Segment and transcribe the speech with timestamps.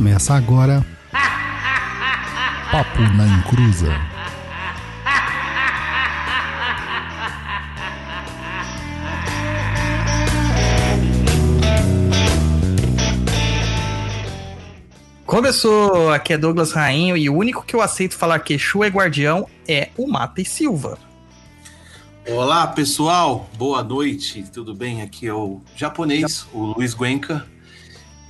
[0.00, 0.82] Começa agora.
[2.72, 3.94] Papo na Encruza.
[15.26, 18.88] Começou, aqui é Douglas Rainho e o único que eu aceito falar que Exu é
[18.88, 20.98] guardião é o Mata e Silva.
[22.26, 25.02] Olá pessoal, boa noite, tudo bem?
[25.02, 27.46] Aqui é o japonês, o Luiz Guenca.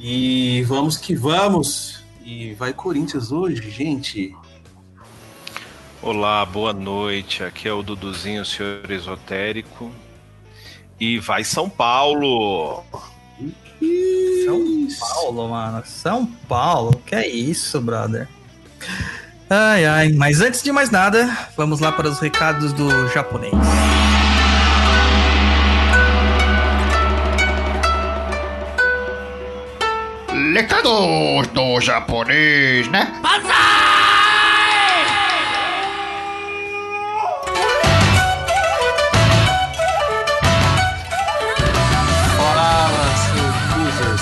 [0.03, 2.03] E vamos que vamos!
[2.25, 4.35] E vai Corinthians hoje, gente.
[6.01, 7.45] Olá, boa noite.
[7.45, 9.91] Aqui é o Duduzinho, senhor esotérico.
[10.99, 12.83] E vai São Paulo!
[14.47, 15.83] São Paulo, mano.
[15.85, 17.03] São Paulo.
[17.05, 18.27] Que é isso, brother?
[19.51, 20.13] Ai, ai.
[20.15, 23.53] Mas antes de mais nada, vamos lá para os recados do japonês.
[30.53, 33.21] Recados do japonês, né?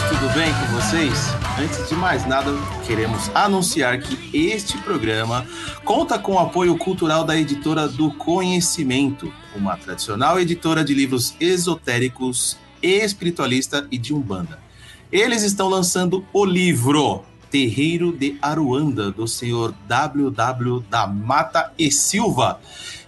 [0.09, 1.12] Tudo bem com vocês?
[1.59, 2.53] Antes de mais nada,
[2.87, 5.47] queremos anunciar que este programa
[5.83, 12.59] conta com o apoio cultural da editora do Conhecimento, uma tradicional editora de livros esotéricos,
[12.83, 14.68] espiritualista e de umbanda.
[15.11, 22.61] Eles estão lançando o livro Terreiro de Aruanda, do senhor WW da Mata e Silva,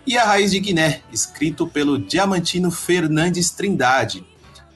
[0.06, 4.24] e A Raiz de Guiné, escrito pelo Diamantino Fernandes Trindade.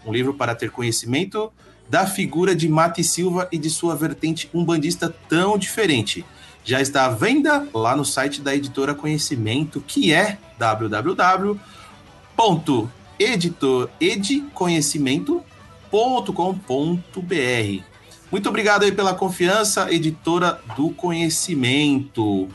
[0.04, 1.50] Um livro para ter conhecimento
[1.88, 6.26] da figura de Mata e Silva e de sua vertente umbandista tão diferente.
[6.62, 10.36] Já está à venda lá no site da editora Conhecimento, que é
[15.94, 17.84] www.edconhecimento.com.br.
[18.32, 22.48] Muito obrigado aí pela confiança, editora do Conhecimento.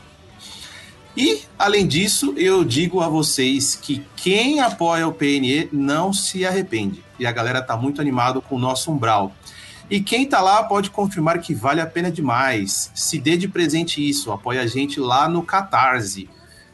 [1.16, 7.02] E, além disso, eu digo a vocês que quem apoia o PNE não se arrepende.
[7.18, 9.32] E a galera tá muito animado com o nosso umbral.
[9.88, 12.92] E quem tá lá pode confirmar que vale a pena demais.
[12.94, 16.28] Se dê de presente isso, apoia a gente lá no Catarse.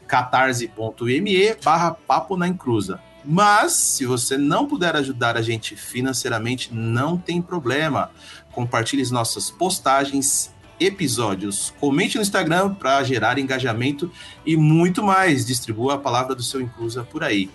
[0.05, 2.99] catarse.me barra papo na encruza.
[3.29, 8.09] Mas, se você não puder ajudar a gente financeiramente, não tem problema.
[8.53, 10.49] Compartilhe as nossas postagens,
[10.79, 11.73] episódios.
[11.77, 14.09] Comente no Instagram para gerar engajamento
[14.45, 15.45] e muito mais.
[15.45, 17.49] Distribua a palavra do seu Inclusa por aí.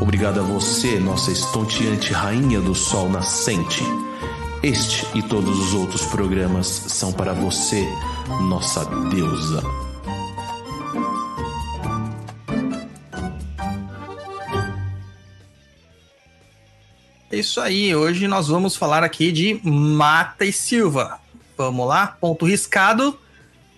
[0.01, 3.83] Obrigado a você, nossa estonteante rainha do sol nascente.
[4.63, 7.87] Este e todos os outros programas são para você,
[8.49, 9.92] nossa deusa.
[17.33, 21.19] É isso aí, hoje nós vamos falar aqui de Mata e Silva.
[21.57, 23.19] Vamos lá, ponto riscado,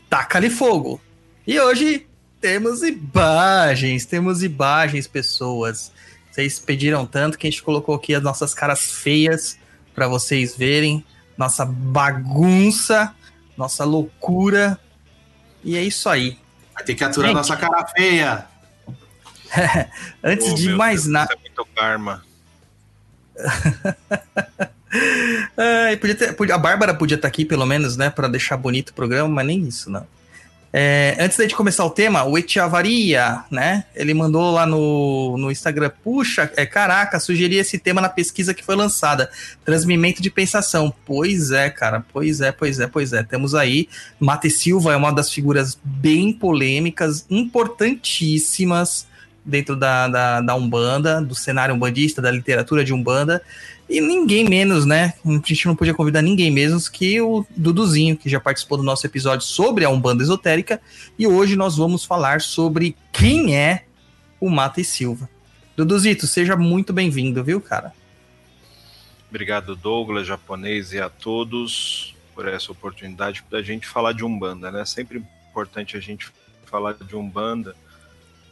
[0.09, 0.99] taca-lhe fogo.
[1.47, 2.05] E hoje
[2.41, 5.89] temos imagens, temos imagens, pessoas.
[6.29, 9.57] Vocês pediram tanto que a gente colocou aqui as nossas caras feias
[9.93, 11.01] para vocês verem,
[11.37, 13.15] nossa bagunça,
[13.55, 14.77] nossa loucura.
[15.63, 16.37] E é isso aí.
[16.73, 17.37] Vai ter que aturar Gente.
[17.37, 18.47] nossa cara feia.
[20.21, 21.33] Antes Oh, de mais nada.
[21.33, 22.21] é muito karma.
[25.57, 28.89] Ai, podia ter- podia- a Bárbara podia estar aqui, pelo menos, né, para deixar bonito
[28.89, 30.05] o programa, mas nem isso, não.
[30.77, 33.85] É, antes da gente começar o tema, o Etiavaria, né?
[33.95, 38.61] Ele mandou lá no, no Instagram, puxa, é, caraca, sugeri esse tema na pesquisa que
[38.61, 39.29] foi lançada,
[39.63, 40.93] transmimento de pensação.
[41.05, 43.23] Pois é, cara, pois é, pois é, pois é.
[43.23, 43.87] Temos aí,
[44.19, 49.07] Mate Silva é uma das figuras bem polêmicas, importantíssimas
[49.45, 53.41] dentro da, da, da Umbanda, do cenário umbandista, da literatura de Umbanda,
[53.87, 55.13] e ninguém menos, né?
[55.23, 59.05] A gente não podia convidar ninguém menos que o Duduzinho, que já participou do nosso
[59.05, 60.81] episódio sobre a Umbanda Esotérica.
[61.19, 63.85] E hoje nós vamos falar sobre quem é
[64.39, 65.29] o Mata e Silva.
[65.77, 67.93] Duduzito, seja muito bem-vindo, viu, cara?
[69.29, 74.83] Obrigado, Douglas, japonês e a todos por essa oportunidade da gente falar de Umbanda, né?
[74.85, 76.31] Sempre importante a gente
[76.65, 77.75] falar de Umbanda,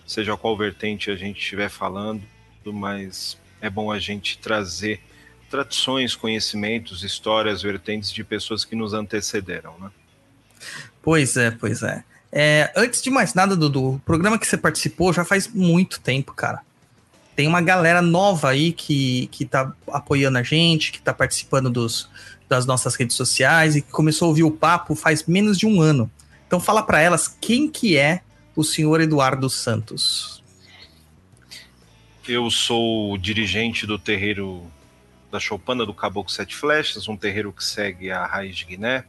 [0.06, 2.22] seja qual vertente a gente estiver falando,
[2.66, 5.02] mas é bom a gente trazer
[5.50, 9.92] tradições, conhecimentos, histórias, vertentes de pessoas que nos antecederam, né?
[11.02, 12.04] Pois é, pois é.
[12.32, 16.34] É, antes de mais nada, Dudu, o programa que você participou já faz muito tempo,
[16.34, 16.62] cara.
[17.36, 22.10] Tem uma galera nova aí que, que tá apoiando a gente, que tá participando dos,
[22.50, 25.82] das nossas redes sociais e que começou a ouvir o papo faz menos de um
[25.82, 26.10] ano.
[26.48, 28.22] Então fala para elas quem que é
[28.56, 30.44] o senhor Eduardo Santos.
[32.28, 34.66] Eu sou o dirigente do terreiro
[35.32, 39.04] da Choupana do Caboclo Sete Flechas, um terreiro que segue a raiz de Guiné,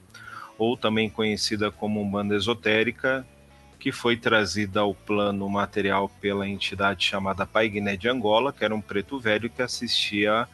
[0.56, 3.26] ou também conhecida como Umbanda Esotérica,
[3.78, 8.74] que foi trazida ao plano material pela entidade chamada Pai Guiné de Angola, que era
[8.74, 10.48] um preto velho que assistia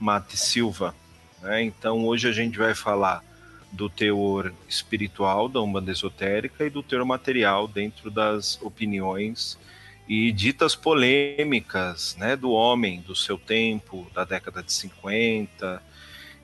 [0.00, 0.94] Mate Silva.
[1.42, 1.62] né?
[1.62, 3.22] Então hoje a gente vai falar
[3.72, 9.58] do teor espiritual da Umbanda Esotérica e do teor material dentro das opiniões
[10.06, 15.82] e ditas polêmicas né, do homem, do seu tempo, da década de 50,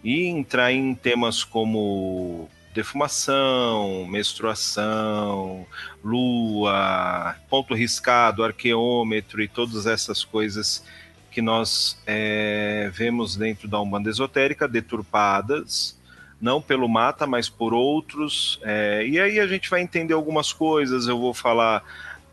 [0.02, 5.66] e entrar em temas como defumação, menstruação,
[6.02, 10.84] lua, ponto riscado, arqueômetro e todas essas coisas
[11.30, 15.97] que nós é, vemos dentro da Umbanda Esotérica, deturpadas,
[16.40, 18.60] não pelo mata, mas por outros.
[18.62, 21.82] é, e aí a gente vai entender algumas coisas, eu vou falar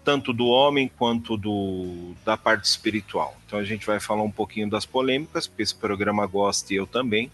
[0.04, 3.36] tanto do homem quanto do, da parte espiritual.
[3.46, 6.86] Então a gente vai falar um pouquinho das polêmicas, porque esse programa gosta e eu
[6.86, 7.32] também.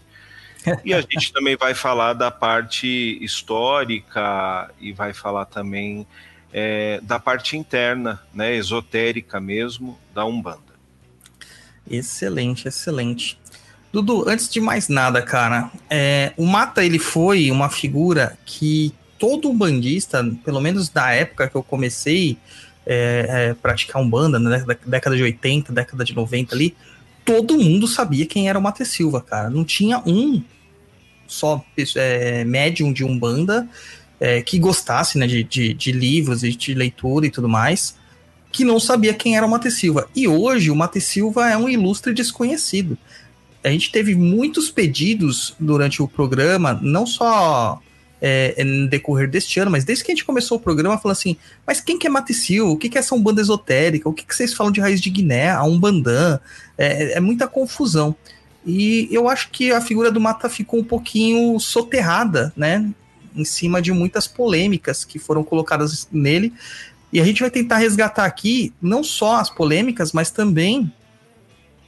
[0.82, 6.06] E a gente também vai falar da parte histórica e vai falar também
[6.50, 10.72] é, da parte interna, né, esotérica mesmo, da Umbanda.
[11.90, 13.38] Excelente, excelente.
[13.92, 19.52] Dudu, antes de mais nada, cara, é, o Mata ele foi uma figura que todo
[19.52, 22.38] bandista, pelo menos da época que eu comecei
[22.86, 26.74] é, é, praticar Umbanda, né, da década de 80, década de 90 ali,
[27.24, 29.50] todo mundo sabia quem era o Mata Silva, cara.
[29.50, 30.42] Não tinha um
[31.26, 31.64] só
[31.96, 33.68] é, médium de Umbanda
[34.18, 37.96] é, que gostasse né, de, de, de livros e de leitura e tudo mais,
[38.50, 40.08] que não sabia quem era o Mate Silva.
[40.14, 42.98] E hoje o Mate Silva é um ilustre desconhecido.
[43.64, 47.80] A gente teve muitos pedidos durante o programa, não só
[48.20, 51.36] é, no decorrer deste ano, mas desde que a gente começou o programa, falando assim:
[51.66, 52.70] mas quem que é Mate Silva?
[52.70, 54.08] O que, que é essa Umbanda esotérica?
[54.08, 55.50] O que, que vocês falam de raiz de Guiné?
[55.50, 56.38] A Umbandã?
[56.78, 58.14] É, é muita confusão.
[58.64, 62.88] E eu acho que a figura do Mata ficou um pouquinho soterrada, né?
[63.34, 66.52] Em cima de muitas polêmicas que foram colocadas nele.
[67.12, 70.92] E a gente vai tentar resgatar aqui não só as polêmicas, mas também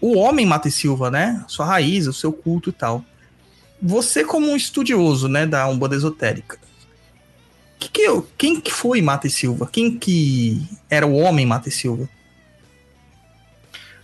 [0.06, 1.42] o homem Mata e Silva, né?
[1.48, 3.02] Sua raiz, o seu culto e tal.
[3.80, 6.58] Você, como um estudioso, né, da Umbanda Esotérica,
[7.78, 9.66] que que eu, quem que foi Mata e Silva?
[9.66, 12.06] Quem que era o homem Mata e Silva?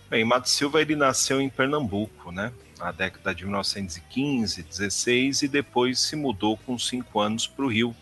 [0.09, 2.51] Bem, Mato Silva ele nasceu em Pernambuco, né?
[2.79, 7.95] Na década de 1915, 16 e depois se mudou com cinco anos para o Rio.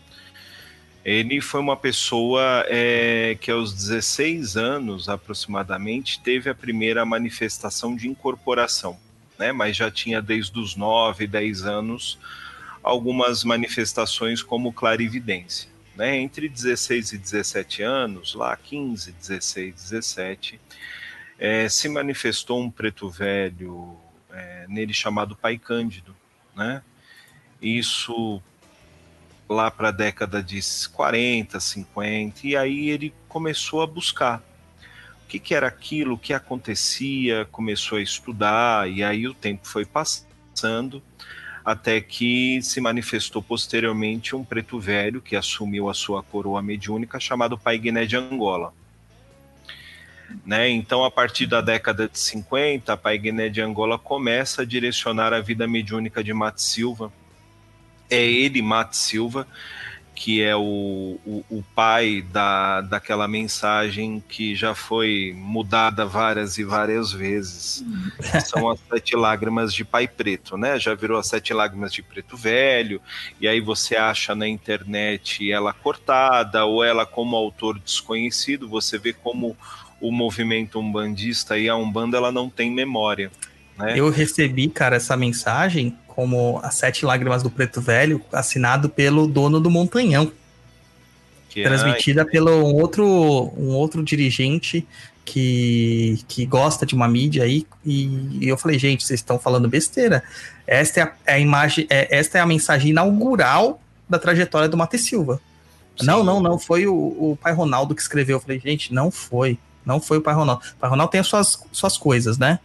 [1.04, 8.06] Ele foi uma pessoa é, que aos 16 anos aproximadamente teve a primeira manifestação de
[8.06, 8.98] incorporação.
[9.38, 9.50] né?
[9.50, 12.18] Mas já tinha desde os 9, 10 anos
[12.82, 15.70] algumas manifestações como clarividência.
[15.96, 16.18] Né?
[16.18, 20.60] Entre 16 e 17 anos, lá 15, 16, 17,
[21.38, 23.96] é, se manifestou um preto velho
[24.30, 26.14] é, nele chamado Pai Cândido.
[26.54, 26.82] Né?
[27.60, 28.42] Isso
[29.50, 30.60] lá para a década de
[30.92, 34.40] 40, 50, e aí ele começou a buscar
[35.24, 39.66] o que, que era aquilo, o que acontecia, começou a estudar, e aí o tempo
[39.66, 41.02] foi passando
[41.64, 47.58] até que se manifestou posteriormente um preto velho que assumiu a sua coroa mediúnica chamado
[47.58, 48.72] Pai Guiné de Angola.
[50.46, 50.68] Né?
[50.70, 55.40] Então, a partir da década de 50, Pai Guiné de Angola começa a direcionar a
[55.40, 57.12] vida mediúnica de Matt Silva.
[58.10, 59.46] É ele, Matt Silva,
[60.14, 66.64] que é o, o, o, pai da, daquela mensagem que já foi mudada várias e
[66.64, 67.82] várias vezes.
[68.44, 70.78] São as sete lágrimas de pai preto, né?
[70.78, 73.00] Já virou as sete lágrimas de preto velho,
[73.40, 79.14] e aí você acha na internet ela cortada, ou ela como autor desconhecido, você vê
[79.14, 79.56] como
[80.00, 83.30] o movimento umbandista e a Umbanda ela não tem memória.
[83.80, 83.98] Né?
[83.98, 89.58] Eu recebi, cara, essa mensagem como As Sete Lágrimas do Preto Velho, assinado pelo dono
[89.58, 90.30] do Montanhão.
[91.48, 93.04] Que transmitida ai, pelo um outro,
[93.56, 94.86] um outro dirigente
[95.24, 97.66] que, que gosta de uma mídia aí.
[97.84, 100.22] E, e eu falei, gente, vocês estão falando besteira.
[100.66, 104.76] Esta é a, é a imagem, é, esta é a mensagem inaugural da trajetória do
[104.76, 105.40] Mate Silva.
[105.98, 106.06] Sim.
[106.06, 106.58] Não, não, não.
[106.58, 108.36] Foi o, o pai Ronaldo que escreveu.
[108.36, 109.58] Eu falei, gente, não foi.
[109.84, 110.62] Não foi o pai Ronaldo.
[110.76, 112.58] O pai Ronaldo tem as suas, suas coisas, né?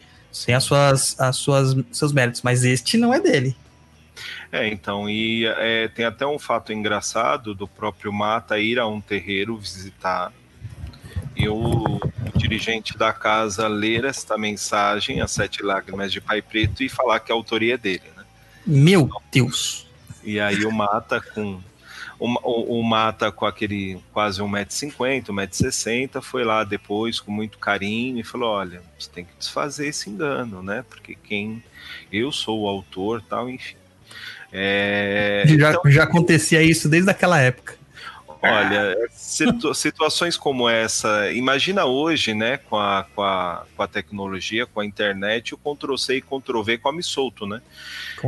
[0.43, 3.55] Tem as suas, as suas seus méritos, mas este não é dele.
[4.51, 9.01] É, então, e é, tem até um fato engraçado do próprio Mata ir a um
[9.01, 10.31] terreiro visitar
[11.35, 11.99] e o, o,
[12.37, 17.31] dirigente da casa ler esta mensagem, as sete lágrimas de Pai Preto, e falar que
[17.31, 18.23] a autoria é dele, né?
[18.65, 19.85] Meu Deus!
[20.23, 21.59] E aí o Mata com
[22.19, 28.19] o, o, o Mata com aquele quase 1,50m, 1,60m, foi lá depois com muito carinho
[28.19, 30.83] e falou: olha, você tem que desfazer esse engano, né?
[30.89, 31.63] Porque quem.
[32.11, 33.75] Eu sou o autor tal, enfim.
[34.51, 37.75] É, já, então, já acontecia isso desde aquela época.
[38.51, 44.65] Olha, situ situações como essa, imagina hoje, né, com a, com, a, com a tecnologia,
[44.65, 47.61] com a internet, o Ctrl-C e Ctrl-V come solto, né?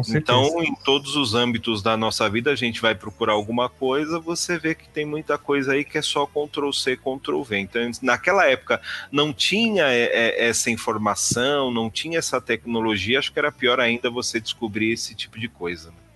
[0.10, 4.58] então, em todos os âmbitos da nossa vida, a gente vai procurar alguma coisa, você
[4.58, 7.58] vê que tem muita coisa aí que é só Ctrl-C, Ctrl-V.
[7.58, 8.82] Então, naquela época,
[9.12, 14.10] não tinha é, é, essa informação, não tinha essa tecnologia, acho que era pior ainda
[14.10, 15.90] você descobrir esse tipo de coisa.
[15.90, 16.07] Né?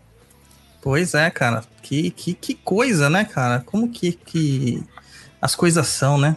[0.81, 1.63] Pois é, cara.
[1.81, 3.59] Que, que, que coisa, né, cara?
[3.59, 4.83] Como que, que
[5.41, 6.35] as coisas são, né?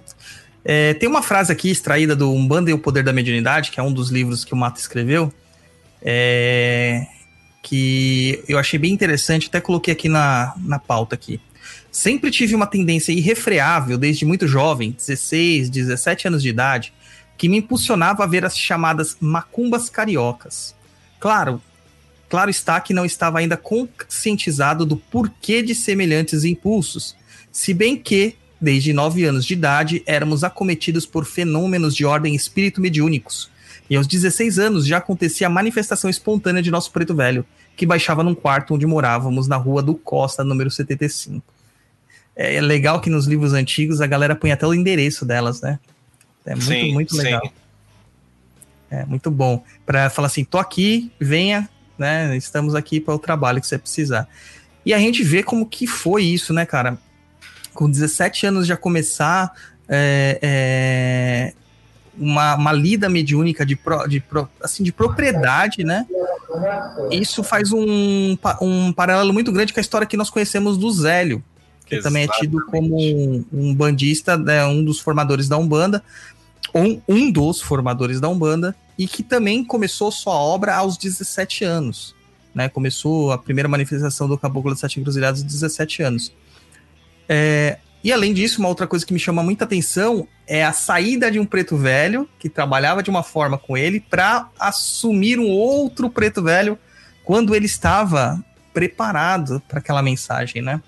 [0.64, 3.82] É, tem uma frase aqui extraída do Umbanda e o Poder da Mediunidade, que é
[3.82, 5.32] um dos livros que o Mato escreveu,
[6.00, 7.06] é,
[7.62, 11.40] que eu achei bem interessante, até coloquei aqui na, na pauta aqui.
[11.90, 16.92] Sempre tive uma tendência irrefreável, desde muito jovem, 16, 17 anos de idade,
[17.36, 20.74] que me impulsionava a ver as chamadas macumbas cariocas.
[21.20, 21.60] Claro,
[22.28, 27.14] Claro está que não estava ainda conscientizado do porquê de semelhantes impulsos,
[27.52, 32.80] se bem que, desde nove anos de idade, éramos acometidos por fenômenos de ordem espírito
[32.80, 33.50] mediúnicos.
[33.88, 37.44] E aos 16 anos já acontecia a manifestação espontânea de nosso preto velho,
[37.76, 41.44] que baixava num quarto onde morávamos, na rua do Costa, número 75.
[42.34, 45.78] É legal que nos livros antigos a galera põe até o endereço delas, né?
[46.44, 47.42] É muito, sim, muito legal.
[47.44, 47.52] Sim.
[48.90, 49.62] É muito bom.
[49.84, 52.36] Para falar assim, tô aqui, venha, né?
[52.36, 54.28] Estamos aqui para o trabalho que você precisar.
[54.84, 56.98] E a gente vê como que foi isso, né, cara?
[57.72, 59.52] Com 17 anos já começar
[59.88, 61.52] é, é,
[62.16, 66.06] uma, uma lida mediúnica de, pro, de, pro, assim, de propriedade, né?
[67.10, 71.42] Isso faz um, um paralelo muito grande com a história que nós conhecemos do Zélio,
[71.86, 72.28] que Exatamente.
[72.28, 76.02] também é tido como um, um bandista, né, um dos formadores da Umbanda,
[76.74, 82.14] um, um dos formadores da Umbanda, e que também começou sua obra aos 17 anos.
[82.54, 82.68] Né?
[82.68, 86.32] Começou a primeira manifestação do Caboclo das Sete Encruzilhadas aos 17 anos.
[87.28, 91.30] É, e além disso, uma outra coisa que me chama muita atenção é a saída
[91.30, 96.10] de um preto velho, que trabalhava de uma forma com ele, para assumir um outro
[96.10, 96.78] preto velho
[97.24, 100.82] quando ele estava preparado para aquela mensagem, né?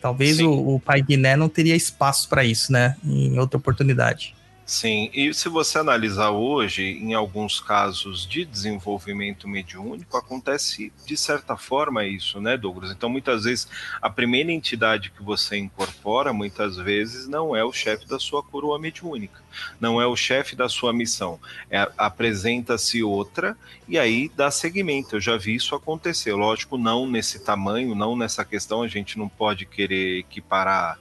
[0.00, 2.96] Talvez o, o, pai Guiné não teria espaço para isso, né?
[3.04, 4.34] Em outra oportunidade.
[4.70, 11.56] Sim, e se você analisar hoje, em alguns casos de desenvolvimento mediúnico, acontece de certa
[11.56, 12.92] forma isso, né, Douglas?
[12.92, 13.66] Então, muitas vezes,
[14.00, 18.78] a primeira entidade que você incorpora, muitas vezes, não é o chefe da sua coroa
[18.78, 19.42] mediúnica,
[19.80, 21.40] não é o chefe da sua missão.
[21.68, 23.58] É, Apresenta-se outra
[23.88, 25.16] e aí dá seguimento.
[25.16, 26.32] Eu já vi isso acontecer.
[26.32, 30.96] Lógico, não nesse tamanho, não nessa questão, a gente não pode querer equiparar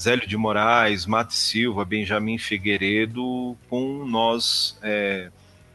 [0.00, 5.28] Zélio de Moraes, Mate Silva, Benjamin Figueiredo, com nós é,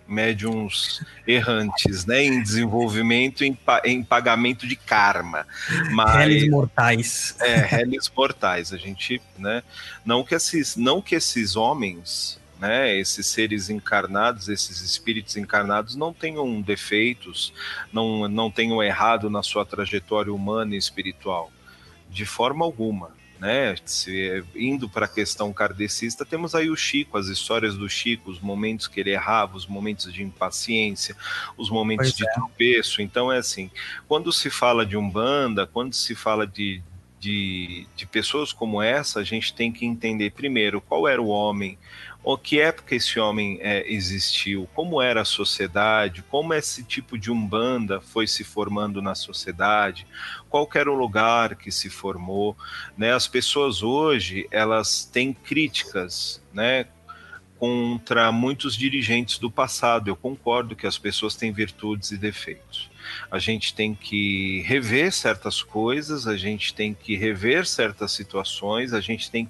[0.08, 5.46] médiums errantes, né, em desenvolvimento, em, em pagamento de karma.
[5.92, 7.36] Mas, Reles mortais.
[7.42, 8.72] É, reles mortais.
[8.72, 9.62] A gente, né,
[10.06, 16.13] não que esses, não que esses homens né, esses seres encarnados, esses espíritos encarnados não
[16.13, 17.53] tenham defeitos,
[17.92, 21.51] não, não tenham errado na sua trajetória humana e espiritual,
[22.10, 23.12] de forma alguma
[23.44, 23.76] né?
[23.84, 28.40] Se, indo para a questão kardecista, temos aí o Chico, as histórias do Chico, os
[28.40, 31.14] momentos que ele errava, os momentos de impaciência,
[31.58, 32.34] os momentos pois de é.
[32.34, 33.02] tropeço.
[33.02, 33.70] Então é assim,
[34.08, 36.82] quando se fala de Umbanda, quando se fala de,
[37.20, 41.78] de, de, pessoas como essa, a gente tem que entender primeiro qual era o homem,
[42.24, 47.30] o que época esse homem é, existiu, como era a sociedade, como esse tipo de
[47.30, 50.08] umbanda foi se formando na sociedade,
[50.50, 52.56] qual era o lugar que se formou,
[52.98, 53.13] né?
[53.13, 56.88] As pessoas hoje elas têm críticas, né?
[57.60, 60.10] Contra muitos dirigentes do passado.
[60.10, 62.89] Eu concordo que as pessoas têm virtudes e defeitos.
[63.30, 69.01] A gente tem que rever certas coisas, a gente tem que rever certas situações, a
[69.01, 69.50] gente tem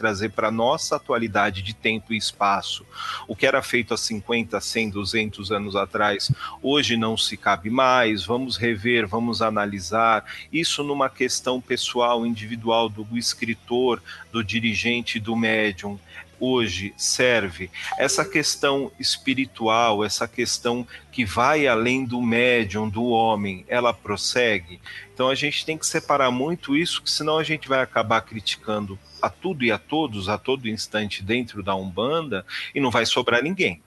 [0.00, 2.86] trazer para nossa atualidade de tempo e espaço.
[3.28, 8.24] O que era feito há 50, 100, 200 anos atrás, hoje não se cabe mais.
[8.24, 14.02] Vamos rever, vamos analisar isso numa questão pessoal, individual do escritor,
[14.32, 15.98] do dirigente, do médium
[16.40, 23.92] hoje serve, essa questão espiritual, essa questão que vai além do médium, do homem, ela
[23.92, 24.80] prossegue.
[25.20, 29.28] Então a gente tem que separar muito isso, senão a gente vai acabar criticando a
[29.28, 32.42] tudo e a todos, a todo instante dentro da Umbanda
[32.74, 33.82] e não vai sobrar ninguém.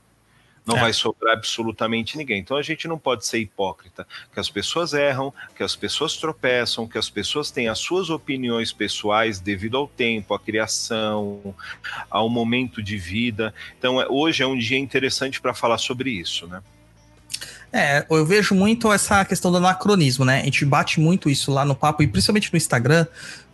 [0.64, 0.82] Não é.
[0.82, 2.40] vai sobrar absolutamente ninguém.
[2.40, 4.08] Então a gente não pode ser hipócrita.
[4.32, 8.72] Que as pessoas erram, que as pessoas tropeçam, que as pessoas têm as suas opiniões
[8.72, 11.56] pessoais devido ao tempo, à criação,
[12.12, 13.52] ao momento de vida.
[13.80, 16.62] Então é, hoje é um dia interessante para falar sobre isso, né?
[17.76, 20.42] É, eu vejo muito essa questão do anacronismo, né?
[20.42, 23.08] A gente bate muito isso lá no papo, e principalmente no Instagram,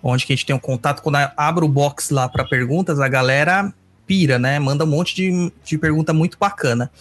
[0.03, 1.01] onde a gente tem um contato.
[1.01, 3.73] Quando abre o box lá para perguntas, a galera
[4.05, 4.59] pira, né?
[4.59, 6.91] Manda um monte de, de pergunta muito bacana.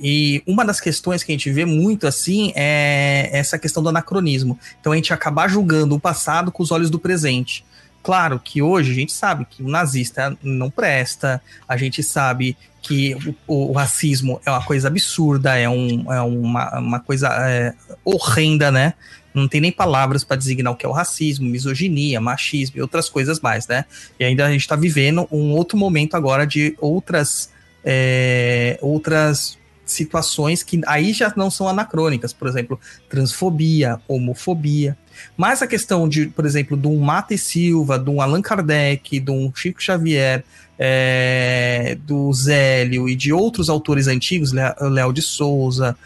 [0.00, 4.58] E uma das questões que a gente vê muito assim é essa questão do anacronismo.
[4.80, 7.64] Então a gente acabar julgando o passado com os olhos do presente.
[8.06, 13.16] Claro que hoje a gente sabe que o nazista não presta, a gente sabe que
[13.48, 18.70] o, o racismo é uma coisa absurda, é, um, é uma, uma coisa é, horrenda,
[18.70, 18.94] né?
[19.34, 23.08] Não tem nem palavras para designar o que é o racismo, misoginia, machismo e outras
[23.08, 23.84] coisas mais, né?
[24.20, 27.50] E ainda a gente está vivendo um outro momento agora de outras,
[27.84, 34.96] é, outras situações que aí já não são anacrônicas, por exemplo, transfobia, homofobia.
[35.36, 39.30] Mas a questão de, por exemplo, de um Mate Silva, de um Allan Kardec, de
[39.30, 40.44] um Chico Xavier,
[40.78, 45.96] é, do Zélio e de outros autores antigos, Léo de Souza,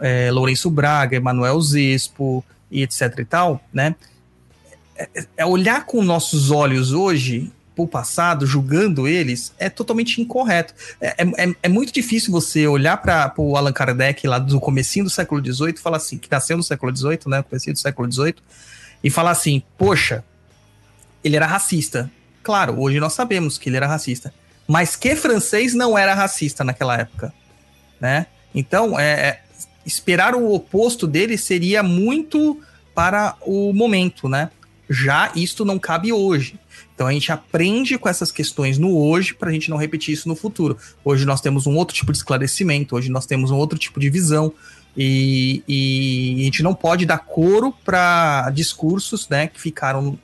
[0.00, 3.94] é, Lourenço Braga, Emanuel Zespo e etc e tal, né?
[4.96, 7.52] É, é olhar com nossos olhos hoje
[7.84, 10.74] o passado, julgando eles, é totalmente incorreto.
[11.00, 15.10] É, é, é muito difícil você olhar para o Allan Kardec lá do comecinho do
[15.10, 18.36] século XVIII falar assim, que nasceu no século XVIII, né, comecinho do século XVIII,
[19.04, 20.24] e falar assim, poxa,
[21.22, 22.10] ele era racista.
[22.42, 24.32] Claro, hoje nós sabemos que ele era racista.
[24.66, 27.32] Mas que francês não era racista naquela época,
[28.00, 28.26] né?
[28.54, 29.40] Então, é, é
[29.84, 32.60] esperar o oposto dele seria muito
[32.94, 34.50] para o momento, né?
[34.88, 36.58] Já isto não cabe hoje.
[36.96, 40.26] Então a gente aprende com essas questões no hoje para a gente não repetir isso
[40.26, 40.78] no futuro.
[41.04, 44.08] Hoje nós temos um outro tipo de esclarecimento, hoje nós temos um outro tipo de
[44.08, 44.50] visão.
[44.96, 50.18] E, e a gente não pode dar coro para discursos né, que ficaram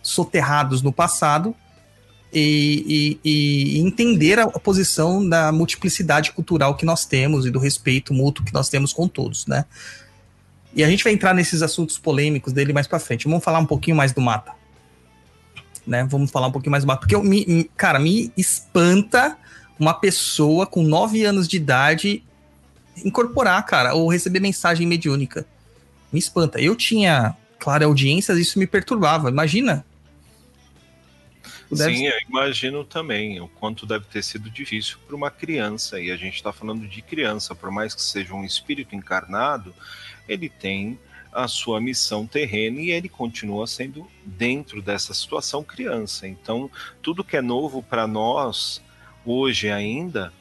[0.00, 1.56] soterrados no passado
[2.32, 3.30] e, e,
[3.74, 8.54] e, entender a posição da multiplicidade cultural que nós temos e do respeito mútuo que
[8.54, 9.64] nós temos com todos, né?
[10.72, 13.28] E a gente vai entrar nesses assuntos polêmicos dele mais para frente.
[13.28, 14.61] Vamos falar um pouquinho mais do Mata
[15.86, 16.04] né?
[16.04, 17.00] Vamos falar um pouquinho mais mapa.
[17.00, 19.36] Porque, eu, me, cara, me espanta
[19.78, 22.22] uma pessoa com 9 anos de idade
[23.04, 25.46] incorporar, cara, ou receber mensagem mediúnica.
[26.12, 26.60] Me espanta.
[26.60, 29.30] Eu tinha, claro, audiências, isso me perturbava.
[29.30, 29.84] Imagina.
[31.70, 35.98] Deve Sim, eu imagino também o quanto deve ter sido difícil para uma criança.
[35.98, 39.74] E a gente está falando de criança, por mais que seja um espírito encarnado,
[40.28, 40.98] ele tem
[41.32, 46.28] a sua missão terrena e ele continua sendo dentro dessa situação criança.
[46.28, 48.82] Então, tudo que é novo para nós
[49.24, 50.32] hoje ainda,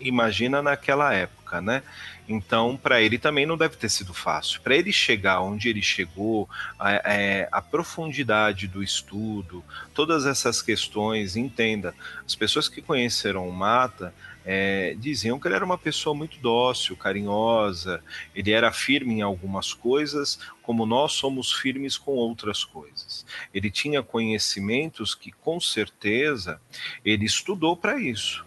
[0.00, 1.82] imagina naquela época, né?
[2.28, 4.60] Então, para ele também não deve ter sido fácil.
[4.60, 6.48] Para ele chegar onde ele chegou,
[6.78, 11.94] a, é, a, profundidade do estudo, todas essas questões, entenda,
[12.26, 14.12] as pessoas que conheceram o Mata
[14.50, 18.02] é, diziam que ele era uma pessoa muito dócil, carinhosa,
[18.34, 23.26] ele era firme em algumas coisas, como nós somos firmes com outras coisas.
[23.52, 26.58] Ele tinha conhecimentos que, com certeza,
[27.04, 28.42] ele estudou para isso.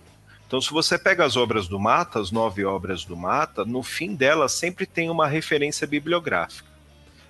[0.48, 4.16] Então, se você pega as obras do Mata, as nove obras do Mata, no fim
[4.16, 6.68] delas sempre tem uma referência bibliográfica.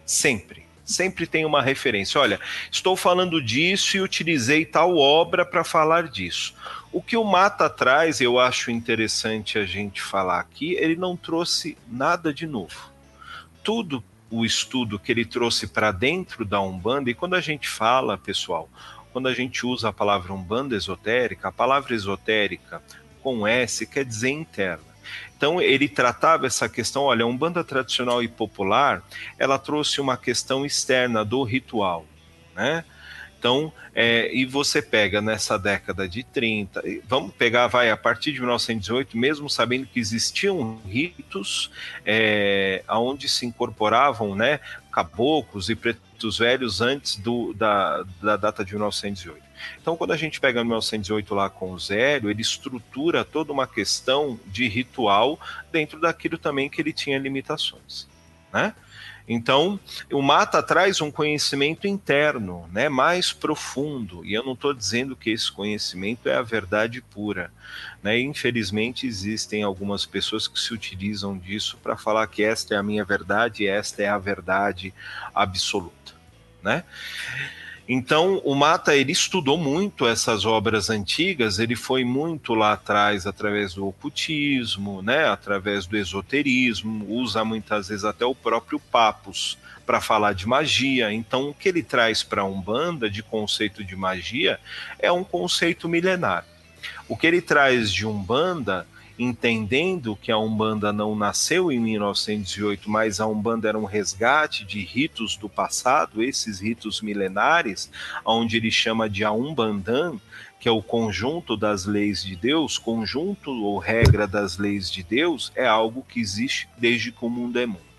[0.06, 0.71] Sempre.
[0.84, 2.20] Sempre tem uma referência.
[2.20, 2.40] Olha,
[2.72, 6.54] estou falando disso e utilizei tal obra para falar disso.
[6.92, 11.78] O que o Mata traz, eu acho interessante a gente falar aqui, ele não trouxe
[11.88, 12.92] nada de novo.
[13.64, 18.18] Tudo o estudo que ele trouxe para dentro da Umbanda, e quando a gente fala,
[18.18, 18.70] pessoal,
[19.12, 22.82] quando a gente usa a palavra Umbanda esotérica, a palavra esotérica
[23.22, 24.91] com S quer dizer interna.
[25.36, 29.04] Então ele tratava essa questão, olha, a Umbanda tradicional e popular,
[29.38, 32.06] ela trouxe uma questão externa do ritual,
[32.56, 32.84] né?
[33.42, 38.40] Então, é, e você pega nessa década de 30, vamos pegar, vai, a partir de
[38.40, 41.72] 1918, mesmo sabendo que existiam ritos
[42.06, 44.60] é, onde se incorporavam né,
[44.92, 49.42] caboclos e pretos velhos antes do, da, da data de 1908.
[49.82, 54.40] Então, quando a gente pega 1908 lá com o Zélio, ele estrutura toda uma questão
[54.48, 55.40] de ritual
[55.72, 58.08] dentro daquilo também que ele tinha limitações,
[58.52, 58.74] né?
[59.28, 59.80] Então,
[60.12, 65.30] o Mata traz um conhecimento interno, né, mais profundo, e eu não estou dizendo que
[65.30, 67.52] esse conhecimento é a verdade pura.
[68.04, 68.20] Né?
[68.20, 73.06] Infelizmente, existem algumas pessoas que se utilizam disso para falar que esta é a minha
[73.06, 74.94] verdade esta é a verdade
[75.34, 76.14] absoluta.
[76.62, 76.84] Né?
[77.88, 83.74] Então, o Mata ele estudou muito essas obras antigas, ele foi muito lá atrás através
[83.74, 90.34] do ocultismo, né, através do esoterismo, usa muitas vezes até o próprio Papus para falar
[90.34, 91.12] de magia.
[91.12, 94.60] Então, o que ele traz para a Umbanda de conceito de magia
[95.00, 96.46] é um conceito milenar.
[97.10, 98.88] O que ele traz de Umbanda
[99.24, 104.84] entendendo que a Umbanda não nasceu em 1908, mas a Umbanda era um resgate de
[104.84, 107.92] ritos do passado, esses ritos milenares,
[108.26, 110.18] onde ele chama de Aumbandan,
[110.60, 115.52] que é o conjunto das leis de Deus, conjunto ou regra das leis de Deus,
[115.56, 117.92] é algo que existe desde que o mundo é mundo.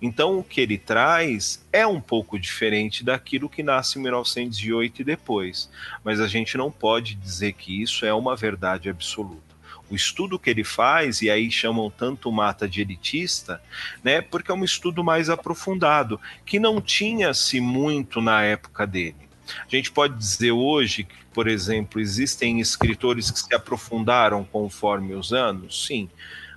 [0.00, 5.04] Então, o que ele traz é um pouco diferente daquilo que nasce em 1908 e
[5.04, 5.70] depois,
[6.04, 9.55] mas a gente não pode dizer que isso é uma verdade absoluta
[9.90, 13.62] o estudo que ele faz, e aí chamam tanto Mata de elitista,
[14.02, 19.26] né, porque é um estudo mais aprofundado, que não tinha-se muito na época dele.
[19.60, 25.32] A gente pode dizer hoje que, por exemplo, existem escritores que se aprofundaram conforme os
[25.32, 25.86] anos?
[25.86, 26.10] Sim,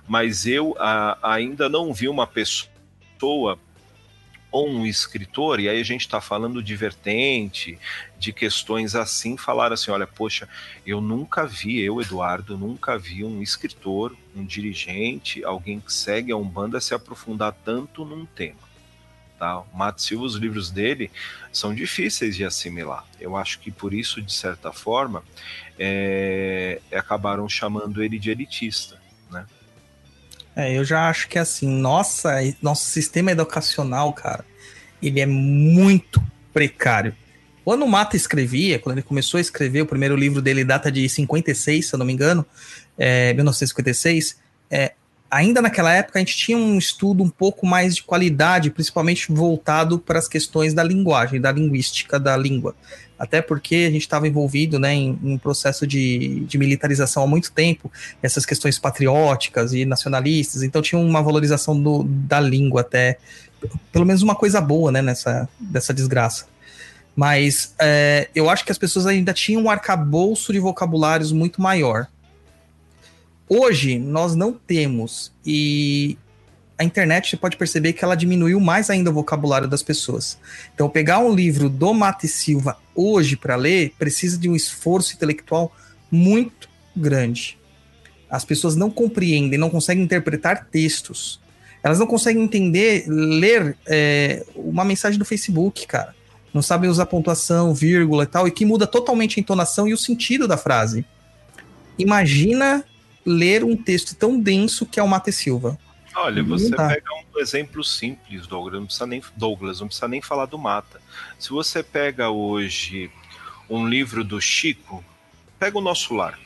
[0.08, 3.58] mas eu a, ainda não vi uma pessoa
[4.50, 7.78] ou um escritor, e aí a gente está falando de vertente,
[8.20, 10.46] de questões assim, falar assim: olha, poxa,
[10.86, 16.36] eu nunca vi, eu, Eduardo, nunca vi um escritor, um dirigente, alguém que segue a
[16.36, 18.70] Umbanda se aprofundar tanto num tema.
[19.38, 19.60] Tá?
[19.60, 21.10] O Mato Silva, os livros dele
[21.50, 23.06] são difíceis de assimilar.
[23.18, 25.24] Eu acho que por isso, de certa forma,
[25.78, 29.00] é, acabaram chamando ele de elitista.
[29.30, 29.46] Né?
[30.54, 34.44] É, eu já acho que assim, nossa, nosso sistema educacional, cara,
[35.02, 37.16] ele é muito precário.
[37.64, 41.08] Quando o Mata escrevia, quando ele começou a escrever, o primeiro livro dele data de
[41.08, 42.44] 56, se eu não me engano,
[42.96, 44.38] é, 1956,
[44.70, 44.92] é,
[45.30, 49.98] ainda naquela época a gente tinha um estudo um pouco mais de qualidade, principalmente voltado
[49.98, 52.74] para as questões da linguagem, da linguística da língua.
[53.18, 57.52] Até porque a gente estava envolvido né, em, um processo de, de, militarização há muito
[57.52, 57.92] tempo,
[58.22, 63.18] essas questões patrióticas e nacionalistas, então tinha uma valorização do, da língua até,
[63.92, 66.46] pelo menos uma coisa boa né, nessa dessa desgraça.
[67.14, 72.06] Mas é, eu acho que as pessoas ainda tinham um arcabouço de vocabulários muito maior.
[73.48, 76.16] Hoje nós não temos, e
[76.80, 80.38] a internet você pode perceber que ela diminuiu mais ainda o vocabulário das pessoas.
[80.74, 85.76] Então, pegar um livro do Mate Silva hoje para ler precisa de um esforço intelectual
[86.10, 87.58] muito grande.
[88.30, 91.38] As pessoas não compreendem, não conseguem interpretar textos.
[91.82, 96.14] Elas não conseguem entender, ler é, uma mensagem do Facebook, cara.
[96.52, 99.98] Não sabem usar pontuação, vírgula e tal, e que muda totalmente a entonação e o
[99.98, 101.04] sentido da frase.
[101.98, 102.84] Imagina
[103.24, 105.78] ler um texto tão denso que é o Mate Silva.
[106.16, 110.46] Olha, você pega um exemplo simples, Douglas, não precisa nem Douglas, não precisa nem falar
[110.46, 111.00] do Mata.
[111.38, 113.10] Se você pega hoje
[113.68, 115.04] um livro do Chico,
[115.58, 116.38] pega o nosso lar.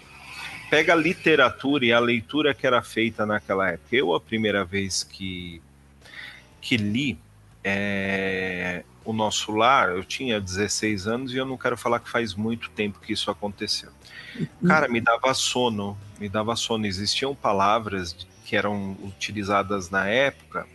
[0.68, 3.96] Pega a literatura e a leitura que era feita naquela época.
[3.96, 5.62] Eu, a primeira vez que,
[6.60, 7.18] que li
[7.62, 12.34] é, o nosso lar, eu tinha 16 anos e eu não quero falar que faz
[12.34, 13.90] muito tempo que isso aconteceu.
[14.66, 16.86] Cara, me dava sono, me dava sono.
[16.86, 20.66] Existiam palavras que eram utilizadas na época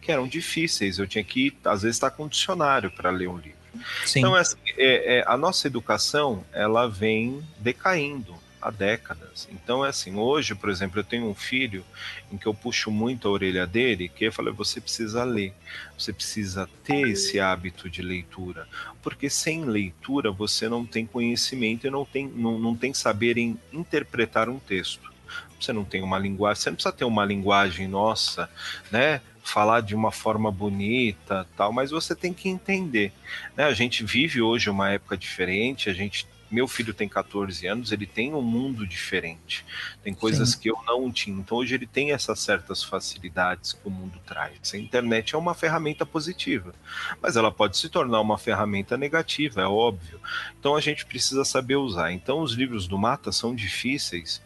[0.00, 0.98] que eram difíceis.
[0.98, 3.58] Eu tinha que, às vezes, estar com um dicionário para ler um livro.
[4.04, 4.20] Sim.
[4.20, 8.35] Então, assim, é- é, a nossa educação, ela vem decaindo
[8.66, 9.48] há décadas.
[9.52, 11.84] Então, é assim, hoje, por exemplo, eu tenho um filho
[12.32, 15.54] em que eu puxo muito a orelha dele, que eu falo, você precisa ler,
[15.96, 18.66] você precisa ter esse hábito de leitura,
[19.02, 23.56] porque sem leitura você não tem conhecimento e não tem, não, não tem saber em
[23.72, 25.14] interpretar um texto.
[25.60, 28.50] Você não tem uma linguagem, você não precisa ter uma linguagem nossa,
[28.90, 29.20] né?
[29.42, 33.12] Falar de uma forma bonita, tal, mas você tem que entender.
[33.56, 33.64] Né?
[33.64, 36.26] A gente vive hoje uma época diferente, a gente
[36.56, 39.62] meu filho tem 14 anos, ele tem um mundo diferente.
[40.02, 40.58] Tem coisas Sim.
[40.58, 41.38] que eu não tinha.
[41.38, 44.72] Então hoje ele tem essas certas facilidades que o mundo traz.
[44.72, 46.74] A internet é uma ferramenta positiva,
[47.20, 50.18] mas ela pode se tornar uma ferramenta negativa, é óbvio.
[50.58, 52.10] Então a gente precisa saber usar.
[52.10, 54.40] Então os livros do Mata são difíceis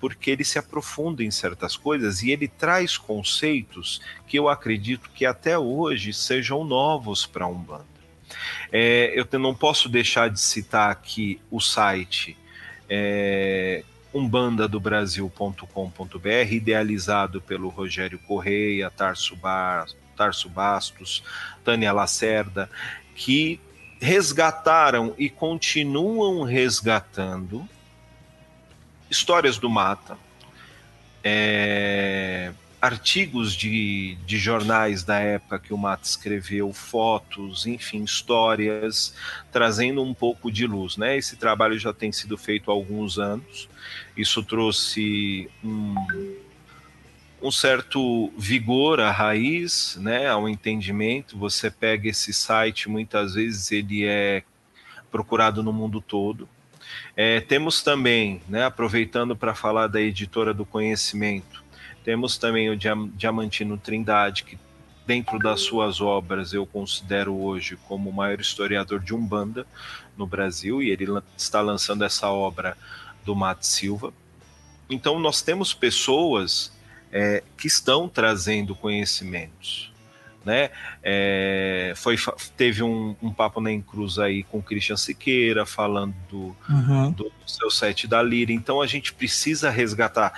[0.00, 5.26] porque ele se aprofunda em certas coisas e ele traz conceitos que eu acredito que
[5.26, 7.91] até hoje sejam novos para a Umbanda.
[8.70, 12.36] É, eu não posso deixar de citar aqui o site
[12.88, 21.22] é, umbandadobrasil.com.br, idealizado pelo Rogério Correia, Tarso, Ba- Tarso Bastos,
[21.64, 22.68] Tânia Lacerda,
[23.14, 23.60] que
[24.00, 27.68] resgataram e continuam resgatando
[29.08, 30.18] histórias do Mata,
[31.22, 39.14] é, artigos de, de jornais da época que o Mata escreveu, fotos, enfim, histórias,
[39.52, 40.96] trazendo um pouco de luz.
[40.96, 41.16] Né?
[41.16, 43.68] Esse trabalho já tem sido feito há alguns anos,
[44.16, 45.94] isso trouxe um,
[47.40, 51.38] um certo vigor à raiz, né, ao entendimento.
[51.38, 54.42] Você pega esse site, muitas vezes ele é
[55.08, 56.48] procurado no mundo todo.
[57.16, 61.61] É, temos também, né, aproveitando para falar da editora do conhecimento,
[62.04, 64.58] temos também o Diam- Diamantino Trindade, que
[65.06, 69.66] dentro das suas obras eu considero hoje como o maior historiador de Umbanda
[70.16, 72.76] no Brasil, e ele está lançando essa obra
[73.24, 74.12] do Mato Silva.
[74.90, 76.72] Então nós temos pessoas
[77.10, 79.90] é, que estão trazendo conhecimentos.
[80.44, 80.70] Né?
[81.04, 82.16] É, foi,
[82.56, 87.12] teve um, um papo na Encruz aí com o Christian Siqueira falando do, Uhum.
[87.12, 88.52] do seu set da Lira.
[88.52, 90.32] Então a gente precisa resgatar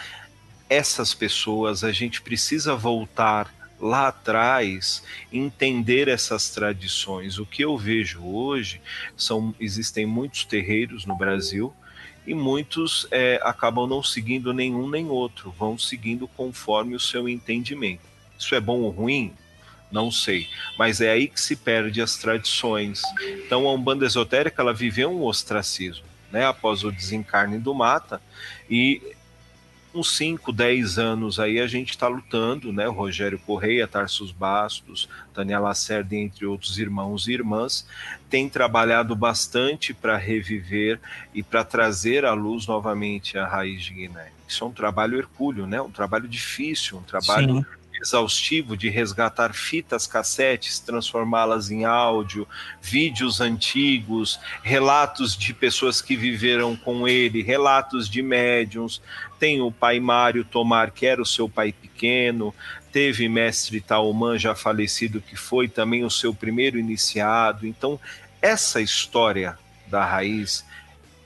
[0.69, 7.39] essas pessoas, a gente precisa voltar lá atrás, entender essas tradições.
[7.39, 8.81] O que eu vejo hoje
[9.17, 11.75] são existem muitos terreiros no Brasil
[12.27, 18.03] e muitos é, acabam não seguindo nenhum nem outro, vão seguindo conforme o seu entendimento.
[18.39, 19.33] Isso é bom ou ruim?
[19.93, 20.49] Não sei,
[20.79, 23.03] mas é aí que se perde as tradições.
[23.45, 28.21] Então a Umbanda Esotérica ela viveu um ostracismo, né, após o desencarne do Mata
[28.69, 29.15] e
[29.95, 32.89] uns 5, 10 anos aí a gente está lutando, né?
[32.89, 37.87] O Rogério Correia, Tarsus Bastos, Tânia Lacerda, entre outros irmãos e irmãs,
[38.29, 41.01] tem trabalhado bastante para reviver
[41.33, 44.33] e para trazer à luz novamente a raiz de Guiné.
[44.49, 45.81] Isso é um trabalho hercúleo, né?
[45.81, 47.65] Um trabalho difícil, um trabalho Sim.
[48.01, 52.47] Exaustivo de resgatar fitas cassetes, transformá-las em áudio,
[52.81, 59.01] vídeos antigos, relatos de pessoas que viveram com ele, relatos de médiums.
[59.39, 62.55] Tem o pai Mário Tomar, que era o seu pai pequeno,
[62.93, 67.67] teve mestre Taumã já falecido, que foi também o seu primeiro iniciado.
[67.67, 67.99] Então,
[68.41, 70.65] essa história da raiz,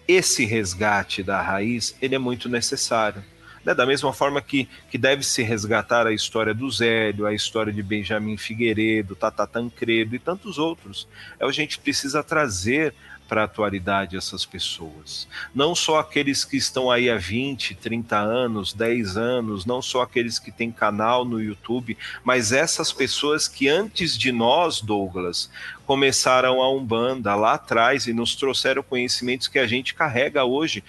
[0.07, 3.22] esse resgate da raiz, ele é muito necessário.
[3.68, 3.74] Né?
[3.74, 7.83] Da mesma forma que, que deve se resgatar a história do Zélio, a história de
[7.83, 11.07] Benjamin Figueiredo, Tata Tancredo e tantos outros.
[11.38, 12.94] É, a gente precisa trazer
[13.28, 15.28] para a atualidade essas pessoas.
[15.54, 20.38] Não só aqueles que estão aí há 20, 30 anos, 10 anos, não só aqueles
[20.38, 25.50] que têm canal no YouTube, mas essas pessoas que antes de nós, Douglas,
[25.85, 30.83] começaram a Umbanda lá atrás e nos trouxeram conhecimentos que a gente carrega hoje.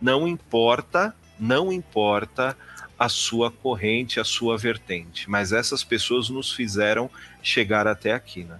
[0.00, 2.56] Não importa, não importa
[2.98, 7.10] a sua corrente, a sua vertente, mas essas pessoas nos fizeram
[7.42, 8.56] chegar até aqui, né?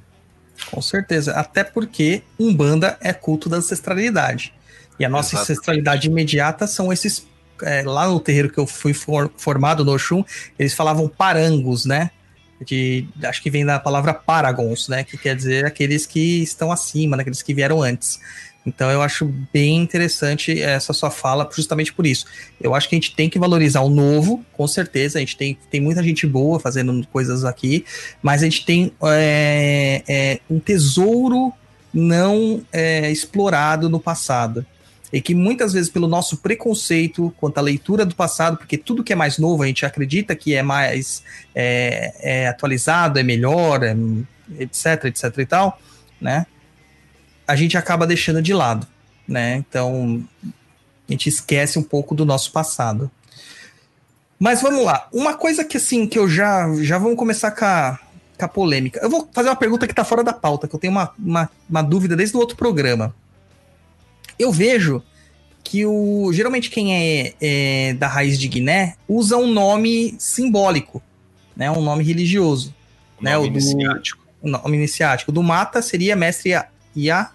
[0.71, 1.33] Com certeza.
[1.33, 4.53] Até porque Umbanda é culto da ancestralidade.
[4.99, 5.53] E a nossa Exatamente.
[5.53, 7.27] ancestralidade imediata são esses.
[7.63, 10.25] é, lá no terreiro que eu fui for- formado no Oxum,
[10.59, 12.11] eles falavam parangos, né?
[12.67, 15.05] De, acho que vem da palavra paragons, né?
[15.05, 17.23] Que quer dizer aqueles que estão acima, né?
[17.23, 18.21] aqueles que vieram antes.
[18.65, 22.27] Então eu acho bem interessante essa sua fala, justamente por isso.
[22.61, 25.19] Eu acho que a gente tem que valorizar o novo, com certeza.
[25.19, 27.85] A gente tem, tem muita gente boa fazendo coisas aqui,
[28.23, 31.53] mas a gente tem é, é, um tesouro
[31.93, 34.65] não é, explorado no passado.
[35.13, 39.13] E que muitas vezes, pelo nosso preconceito quanto à leitura do passado, porque tudo que
[39.13, 43.97] é mais novo a gente acredita que é mais é, é atualizado, é melhor, é,
[44.59, 45.81] etc, etc e tal,
[46.21, 46.47] né?
[47.51, 48.87] A gente acaba deixando de lado,
[49.27, 49.57] né?
[49.57, 50.25] Então,
[51.09, 53.11] a gente esquece um pouco do nosso passado.
[54.39, 55.09] Mas vamos lá.
[55.13, 57.99] Uma coisa que assim, que eu já já vamos começar com a,
[58.39, 59.01] com a polêmica.
[59.03, 61.51] Eu vou fazer uma pergunta que tá fora da pauta, que eu tenho uma, uma,
[61.69, 63.15] uma dúvida desde o outro programa.
[64.39, 65.03] Eu vejo
[65.65, 71.03] que o geralmente quem é, é da raiz de Guiné usa um nome simbólico,
[71.57, 71.69] né?
[71.71, 72.73] Um nome religioso,
[73.21, 73.37] né?
[73.37, 74.25] Nome O do iniciático.
[74.41, 75.33] o nome iniciático.
[75.33, 76.53] Do Mata seria mestre
[76.95, 77.31] Ia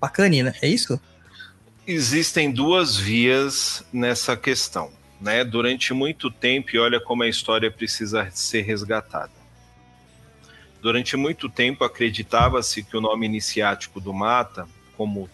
[0.00, 0.54] Pacani, né?
[0.60, 1.00] É isso?
[1.86, 4.90] Existem duas vias nessa questão.
[5.20, 5.44] Né?
[5.44, 9.32] Durante muito tempo, e olha como a história precisa ser resgatada.
[10.82, 15.30] Durante muito tempo, acreditava-se que o nome iniciático do Mata, como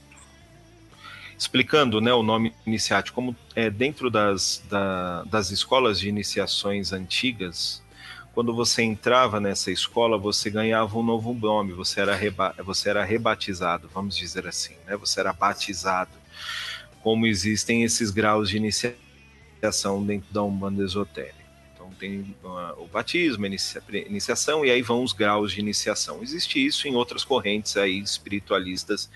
[1.36, 7.82] explicando né, o nome iniciático, como é, dentro das, da- das escolas de iniciações antigas,
[8.34, 13.04] quando você entrava nessa escola, você ganhava um novo nome, você era, reba você era
[13.04, 14.96] rebatizado, vamos dizer assim, né?
[14.96, 16.12] você era batizado,
[17.02, 21.40] como existem esses graus de iniciação dentro da Umbanda Esotérica.
[21.74, 26.22] Então tem uh, o batismo, inicia iniciação, e aí vão os graus de iniciação.
[26.22, 29.10] Existe isso em outras correntes aí espiritualistas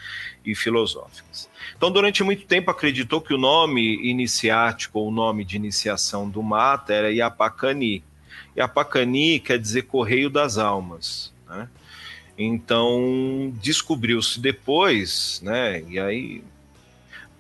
[0.45, 1.49] e filosóficas.
[1.77, 6.43] Então, durante muito tempo, acreditou que o nome iniciático, ou o nome de iniciação do
[6.43, 8.03] mata, era Yapacani.
[8.57, 11.33] Yapacani quer dizer correio das almas.
[11.49, 11.69] Né?
[12.37, 16.43] Então, descobriu-se depois, né, e aí,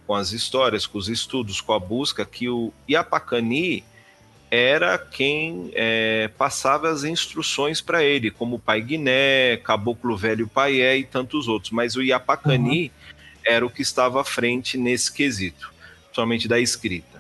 [0.07, 3.85] com as histórias, com os estudos, com a busca, que o Yapacani
[4.51, 10.99] era quem é, passava as instruções para ele, como o Pai Guiné, Caboclo Velho Paié
[10.99, 11.73] e tantos outros.
[11.73, 12.93] Mas o Yapacani
[13.45, 15.73] era o que estava à frente nesse quesito,
[16.13, 17.14] somente da escrita.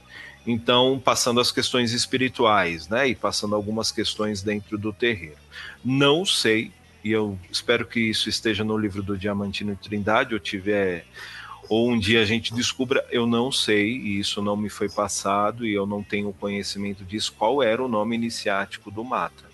[0.47, 5.39] Então, passando as questões espirituais, né, e passando algumas questões dentro do terreiro.
[5.83, 6.71] Não sei,
[7.03, 11.07] e eu espero que isso esteja no livro do Diamantino Trindade, ou tiver,
[11.69, 15.67] ou um dia a gente descubra, eu não sei, e isso não me foi passado,
[15.67, 19.45] e eu não tenho conhecimento disso, qual era o nome iniciático do Mata.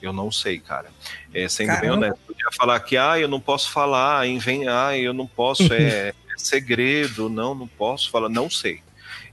[0.00, 0.90] Eu não sei, cara.
[1.32, 1.96] É, sendo bem Caramba.
[2.06, 6.08] honesto, podia falar que, ah, eu não posso falar, invem, ah, eu não posso, é,
[6.08, 8.82] é segredo, não, não posso falar, não sei.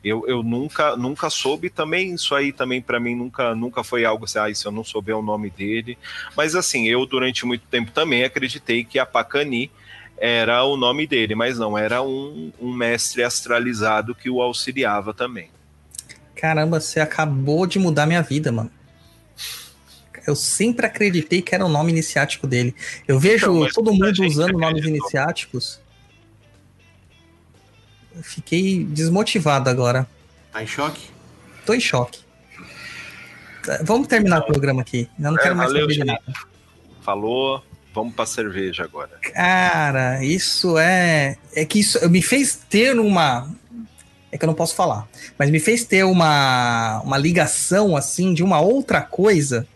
[0.04, 4.26] Eu, eu nunca nunca soube também isso aí também para mim nunca nunca foi algo
[4.26, 5.98] assim, ah, se eu não souber o nome dele,
[6.36, 9.72] mas assim, eu durante muito tempo também acreditei que a Pacani
[10.18, 15.50] era o nome dele, mas não, era um, um mestre astralizado que o auxiliava também.
[16.36, 18.72] Caramba, você acabou de mudar minha vida, mano.
[20.26, 22.74] Eu sempre acreditei que era o nome iniciático dele.
[23.08, 25.80] Eu vejo Então, todo mundo usando nomes iniciáticos.
[28.22, 30.08] Fiquei desmotivado agora.
[30.52, 31.10] Tá em choque?
[31.66, 32.20] Tô em choque.
[33.84, 35.10] Vamos terminar o programa aqui.
[35.18, 36.22] Eu não É, quero mais valeu, saber de nada.
[37.02, 39.12] Falou, vamos para cerveja agora.
[39.34, 41.38] Cara, isso é.
[41.56, 43.50] É que isso me fez ter uma.
[44.32, 45.08] É que eu não posso falar.
[45.38, 49.68] Mas me fez ter uma, uma ligação, assim, de uma outra coisa.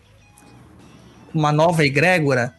[1.32, 2.54] Uma nova egrégora.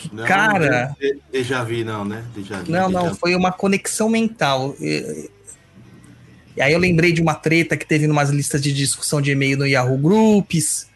[0.00, 0.94] Que, Não, cara.
[1.00, 2.24] de- Déjà vu, não, né?
[2.34, 4.76] Déjà vu, Não, déjà não, foi uma conexão mental.
[4.80, 5.28] E,
[6.56, 9.58] e aí eu lembrei de uma treta que teve numas listas de discussão de e-mail
[9.58, 10.88] no Yahoo Groups.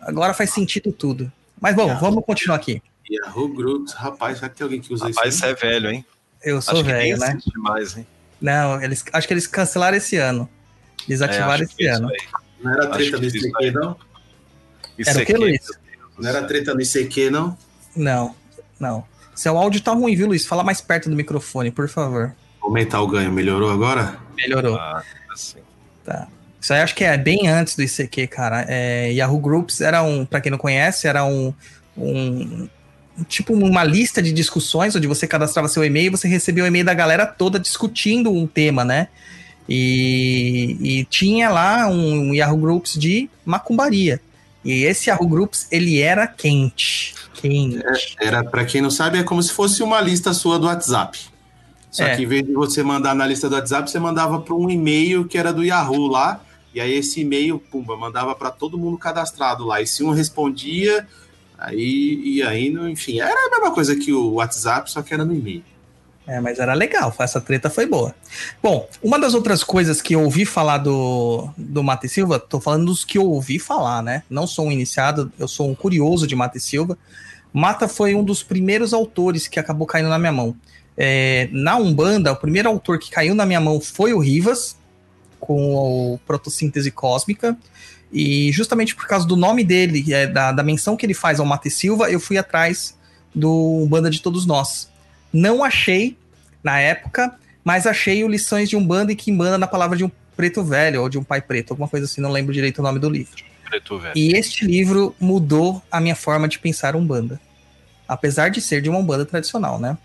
[0.00, 1.30] Agora faz sentido tudo.
[1.60, 2.00] Mas bom, Yahoo.
[2.00, 2.82] vamos continuar aqui.
[3.08, 5.38] Yahoo Groups, rapaz, será que tem alguém que usa Rapaz, isso?
[5.44, 6.04] você é velho, hein?
[6.42, 7.30] Eu sou Acho velho, né?
[7.32, 8.06] existe mais, hein?
[8.40, 10.48] Não, eles, acho que eles cancelaram esse ano.
[11.06, 12.08] Desativaram É, esse isso ano.
[12.62, 13.96] Não era treta no isso ICQ, não?
[14.98, 15.60] Isso Era o que, Luiz?
[16.18, 17.56] Não era treta no ICQ, não?
[17.96, 18.34] Não,
[18.78, 19.04] não.
[19.34, 20.46] Seu áudio tá ruim, viu, Luiz?
[20.46, 22.34] Fala mais perto do microfone, por favor.
[22.60, 24.18] Aumentar o ganho, melhorou agora?
[24.36, 24.76] Melhorou.
[24.76, 25.60] Ah, assim.
[26.04, 26.28] Tá.
[26.60, 28.66] Isso aí acho que é bem antes do ICQ, cara.
[28.68, 31.54] É, Yahoo Groups era um, pra quem não conhece, era um,
[31.96, 32.68] um
[33.28, 36.84] tipo uma lista de discussões onde você cadastrava seu e-mail e você recebia o e-mail
[36.84, 39.08] da galera toda discutindo um tema, né?
[39.68, 44.20] E, e tinha lá um, um Yahoo Groups de macumbaria.
[44.64, 47.14] E esse Yahoo Groups, ele era quente.
[47.34, 48.16] Quente.
[48.20, 51.18] Era, para quem não sabe, é como se fosse uma lista sua do WhatsApp.
[51.90, 52.16] Só É.
[52.16, 55.24] que em vez de você mandar na lista do WhatsApp, você mandava para um e-mail
[55.26, 56.40] que era do Yahoo lá.
[56.72, 59.80] E aí esse e-mail, pumba, mandava para todo mundo cadastrado lá.
[59.80, 61.06] E se um respondia,
[61.58, 65.34] aí ia indo, enfim, era a mesma coisa que o WhatsApp, só que era no
[65.34, 65.64] e-mail.
[66.30, 68.14] É, mas era legal, essa treta foi boa.
[68.62, 72.86] Bom, uma das outras coisas que eu ouvi falar do, do Mate Silva, tô falando
[72.86, 74.22] dos que eu ouvi falar, né?
[74.30, 76.96] Não sou um iniciado, eu sou um curioso de Mate Silva.
[77.52, 80.54] Mata foi um dos primeiros autores que acabou caindo na minha mão.
[80.96, 84.76] É, na Umbanda, o primeiro autor que caiu na minha mão foi o Rivas,
[85.40, 87.58] com o Protossíntese Cósmica.
[88.12, 91.46] E justamente por causa do nome dele, é, da, da menção que ele faz ao
[91.46, 92.96] Mate Silva, eu fui atrás
[93.34, 94.88] do Umbanda de Todos Nós.
[95.32, 96.16] Não achei
[96.62, 100.64] na época, mas achei o Lições de Umbanda e Quimbanda na palavra de um preto
[100.64, 103.10] velho, ou de um pai preto, alguma coisa assim, não lembro direito o nome do
[103.10, 103.44] livro.
[103.68, 104.12] Preto velho.
[104.16, 107.40] E este livro mudou a minha forma de pensar Umbanda.
[108.08, 109.96] Apesar de ser de uma Umbanda tradicional, né?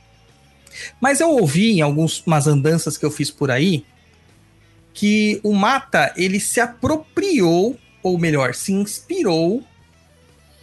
[1.00, 3.86] Mas eu ouvi em algumas andanças que eu fiz por aí
[4.94, 9.64] que o Mata, ele se apropriou, ou melhor, se inspirou,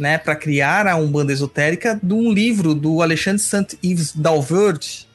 [0.03, 5.07] né, para criar a Umbanda esotérica de um livro do Alexandre Saint-Yves d'Alverde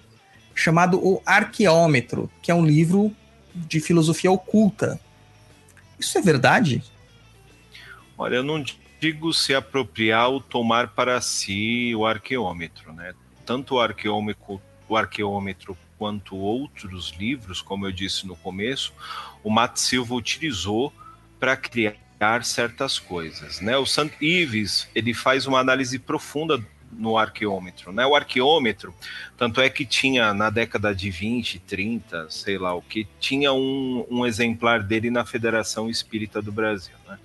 [0.56, 3.14] chamado O Arqueômetro, que é um livro
[3.54, 4.98] de filosofia oculta.
[6.00, 6.82] Isso é verdade?
[8.18, 8.64] Olha, eu não
[9.00, 13.14] digo se apropriar ou tomar para si o arqueômetro, né?
[13.46, 18.94] Tanto o arqueômetro, o arqueômetro quanto outros livros, como eu disse no começo,
[19.44, 20.94] o Matt Silva utilizou
[21.40, 21.94] para criar
[22.44, 23.78] certas coisas, né?
[23.78, 24.12] O St.
[24.20, 28.06] Ives, ele faz uma análise profunda no arqueômetro, né?
[28.06, 28.94] O arqueômetro,
[29.38, 34.06] tanto é que tinha na década de 20, 30, sei lá o que, tinha um,
[34.10, 37.20] um exemplar dele na Federação Espírita do Brasil, né?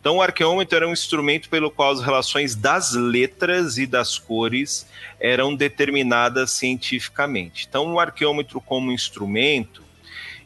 [0.00, 4.88] Então, o arqueômetro era um instrumento pelo qual as relações das letras e das cores
[5.20, 7.66] eram determinadas cientificamente.
[7.68, 9.82] Então, o arqueômetro como instrumento,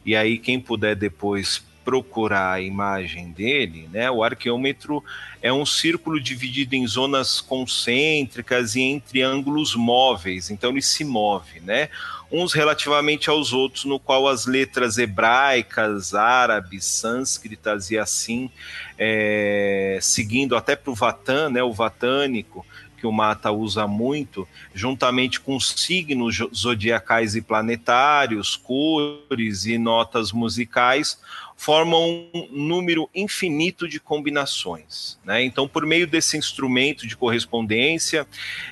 [0.05, 4.09] e aí quem puder depois procurar a imagem dele, né?
[4.09, 5.03] O arqueômetro
[5.41, 11.59] é um círculo dividido em zonas concêntricas e em triângulos móveis, então ele se move,
[11.59, 11.89] né?
[12.31, 18.49] Uns relativamente aos outros, no qual as letras hebraicas, árabes, sânscritas e assim,
[18.97, 21.61] é, seguindo até para o Vatan, né?
[21.61, 22.65] O vatânico,
[23.03, 31.19] que o Mata usa muito, juntamente com signos zodiacais e planetários, cores e notas musicais,
[31.63, 35.17] formam um número infinito de combinações.
[35.23, 35.45] Né?
[35.45, 38.27] Então, por meio desse instrumento de correspondência,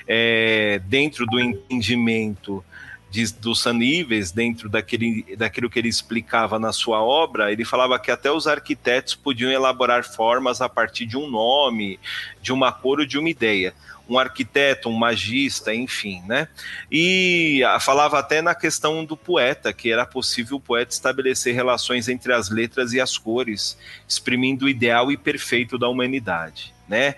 [0.06, 2.62] é, dentro do entendimento
[3.10, 8.10] de, do Saníveis, dentro daquele, daquilo que ele explicava na sua obra, ele falava que
[8.10, 11.98] até os arquitetos podiam elaborar formas a partir de um nome,
[12.42, 13.72] de uma cor ou de uma ideia
[14.08, 16.48] um arquiteto, um magista, enfim, né?
[16.90, 22.32] E falava até na questão do poeta, que era possível o poeta estabelecer relações entre
[22.32, 23.78] as letras e as cores,
[24.08, 27.14] exprimindo o ideal e perfeito da humanidade, né?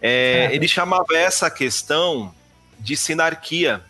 [0.00, 2.32] É, ele chamava essa questão
[2.78, 3.82] de sinarquia,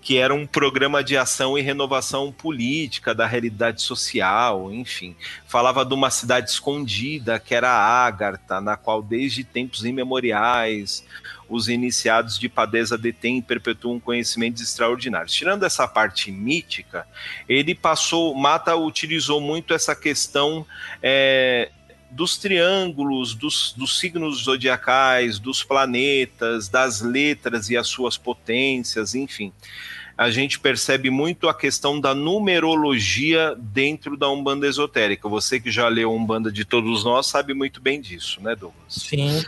[0.00, 5.14] que era um programa de ação e renovação política da realidade social, enfim.
[5.46, 11.04] Falava de uma cidade escondida, que era Ágartha, na qual desde tempos imemoriais
[11.48, 15.34] os iniciados de Padeza detêm e perpetuam conhecimentos extraordinários.
[15.34, 17.06] Tirando essa parte mítica,
[17.48, 20.64] ele passou, Mata utilizou muito essa questão
[21.02, 21.70] é,
[22.10, 29.52] dos triângulos, dos, dos, signos zodiacais, dos planetas, das letras e as suas potências, enfim.
[30.18, 35.28] A gente percebe muito a questão da numerologia dentro da Umbanda esotérica.
[35.28, 38.74] Você que já leu Umbanda de todos nós sabe muito bem disso, né, Douglas?
[38.88, 39.42] Sim.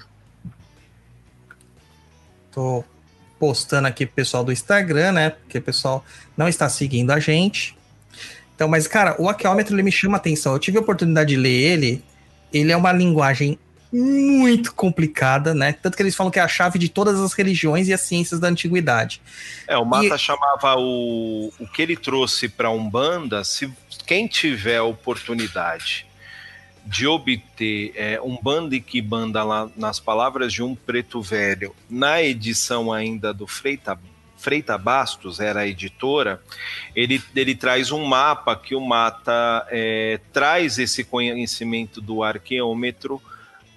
[2.50, 2.84] Tô
[3.38, 5.30] postando aqui pro pessoal do Instagram, né?
[5.30, 6.04] Porque o pessoal
[6.36, 7.76] não está seguindo a gente.
[8.54, 10.52] Então, mas, cara, o arqueômetro ele me chama a atenção.
[10.52, 12.04] Eu tive a oportunidade de ler ele.
[12.52, 13.58] Ele é uma linguagem
[13.92, 15.72] muito complicada, né?
[15.72, 18.40] Tanto que eles falam que é a chave de todas as religiões e as ciências
[18.40, 19.20] da antiguidade.
[19.68, 20.18] É, o Mata e...
[20.18, 23.70] chamava o, o que ele trouxe para Umbanda, se
[24.06, 26.06] quem tiver a oportunidade
[26.84, 31.74] de obter é, um banda e que banda lá nas palavras de um preto velho,
[31.88, 33.98] na edição ainda do Freita,
[34.42, 36.42] Freita Bastos, era a editora,
[36.96, 43.22] ele, ele traz um mapa que o Mata é, traz esse conhecimento do arqueômetro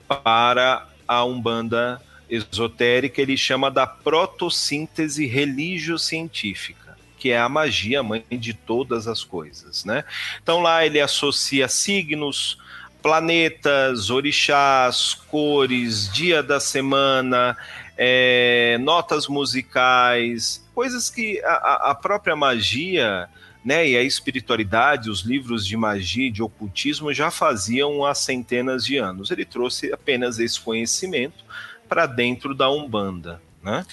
[0.07, 6.85] para a Umbanda esotérica, ele chama da protossíntese religio-científica
[7.17, 10.03] que é a magia, mãe de todas as coisas, né?
[10.43, 12.55] Então lá ele associa signos,
[13.01, 17.57] planetas, orixás, cores, dia da semana,
[17.97, 23.29] é, notas musicais, coisas que a, a própria magia
[23.63, 28.97] né, e a espiritualidade, os livros de magia, de ocultismo já faziam há centenas de
[28.97, 29.31] anos.
[29.31, 31.43] Ele trouxe apenas esse conhecimento
[31.89, 33.83] para dentro da Umbanda, né?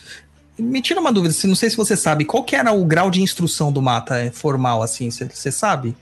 [0.58, 3.22] Me tira uma dúvida, não sei se você sabe, qual que era o grau de
[3.22, 5.96] instrução do Mata é, formal, assim, você sabe?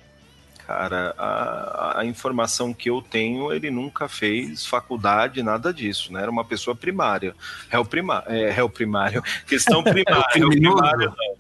[0.71, 6.23] Cara, a, a, informação que eu tenho, ele nunca fez faculdade, nada disso, né?
[6.23, 7.35] Era uma pessoa primária.
[7.69, 9.21] Réu, prima, é, réu primário.
[9.49, 10.25] Questão primária.
[10.33, 11.37] réu primário não.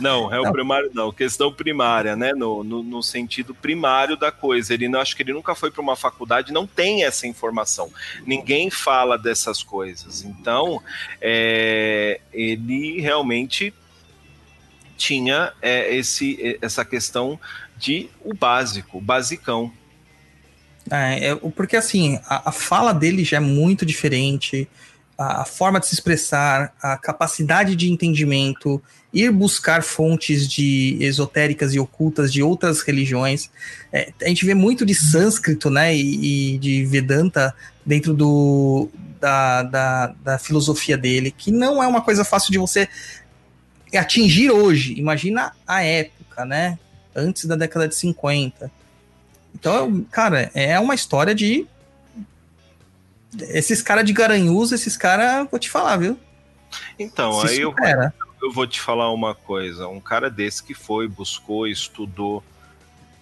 [0.00, 1.12] Não, réu primário não.
[1.12, 2.32] Questão primária, né?
[2.32, 4.74] No, no, no, sentido primário da coisa.
[4.74, 7.92] Ele não acho que ele nunca foi para uma faculdade, não tem essa informação.
[8.26, 10.24] Ninguém fala dessas coisas.
[10.24, 10.82] Então,
[11.20, 13.72] é, ele realmente
[14.96, 17.38] tinha é, esse, essa questão
[17.78, 19.72] de o básico, o basicão.
[20.90, 24.68] É, é, porque assim, a, a, fala dele já é muito diferente,
[25.16, 31.72] a, a, forma de se expressar, a capacidade de entendimento, ir buscar fontes de esotéricas
[31.72, 33.50] e ocultas de outras religiões.
[33.92, 37.54] É, a gente vê muito de sânscrito, né, e, e de Vedanta
[37.86, 42.88] dentro do, da, da, da filosofia dele, que não é uma coisa fácil de você
[43.96, 44.94] atingir hoje.
[44.98, 46.78] Imagina a época, né?
[47.14, 48.70] Antes da década de 50.
[49.54, 51.66] Então, cara, é uma história de.
[53.40, 56.18] Esses caras de Garanhuns, esses caras, vou te falar, viu?
[56.98, 57.74] Então, Se aí eu,
[58.42, 59.88] eu vou te falar uma coisa.
[59.88, 62.42] Um cara desse que foi, buscou, estudou,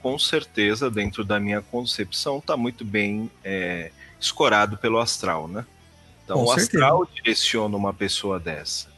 [0.02, 3.90] com certeza, dentro da minha concepção, tá muito bem é,
[4.20, 5.64] escorado pelo astral, né?
[6.24, 6.84] Então, com o certeza.
[6.84, 8.91] astral direciona uma pessoa dessa.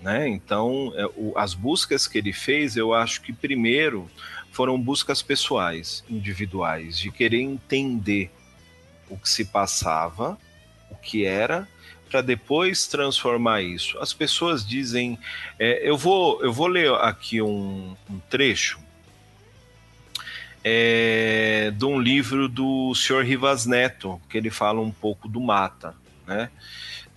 [0.00, 0.28] Né?
[0.28, 4.10] Então, é, as buscas que ele fez, eu acho que primeiro
[4.50, 8.30] foram buscas pessoais, individuais, de querer entender
[9.08, 10.38] o que se passava,
[10.90, 11.68] o que era,
[12.10, 13.98] para depois transformar isso.
[13.98, 15.18] As pessoas dizem,
[15.58, 18.80] é, eu vou eu vou ler aqui um, um trecho
[20.64, 23.22] é, de um livro do Sr.
[23.22, 25.94] Rivas Neto, que ele fala um pouco do mata,
[26.26, 26.50] né?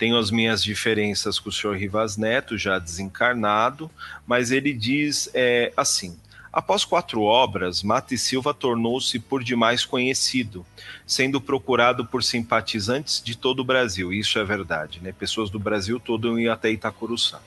[0.04, 3.90] Tenho as minhas diferenças com o senhor Rivas Neto, já desencarnado,
[4.28, 6.20] mas ele diz é, assim:
[6.52, 10.66] Após quatro obras, Mata e Silva tornou-se por demais conhecido,
[11.08, 14.12] sendo procurado por simpatizantes de todo o Brasil.
[14.12, 15.14] Isso é verdade, né?
[15.18, 17.40] Pessoas do Brasil todo iam até Itacuruçá.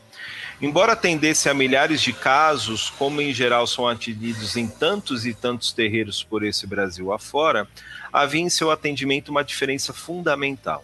[0.59, 5.75] Embora atendesse a milhares de casos, como em geral são atendidos em tantos e tantos
[5.75, 7.69] terreiros por esse Brasil afora,
[8.11, 10.83] havia em seu atendimento uma diferença fundamental.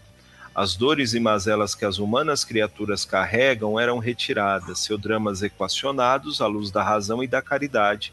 [0.54, 6.46] As dores e mazelas que as humanas criaturas carregam eram retiradas, seus dramas equacionados à
[6.46, 8.12] luz da razão e da caridade,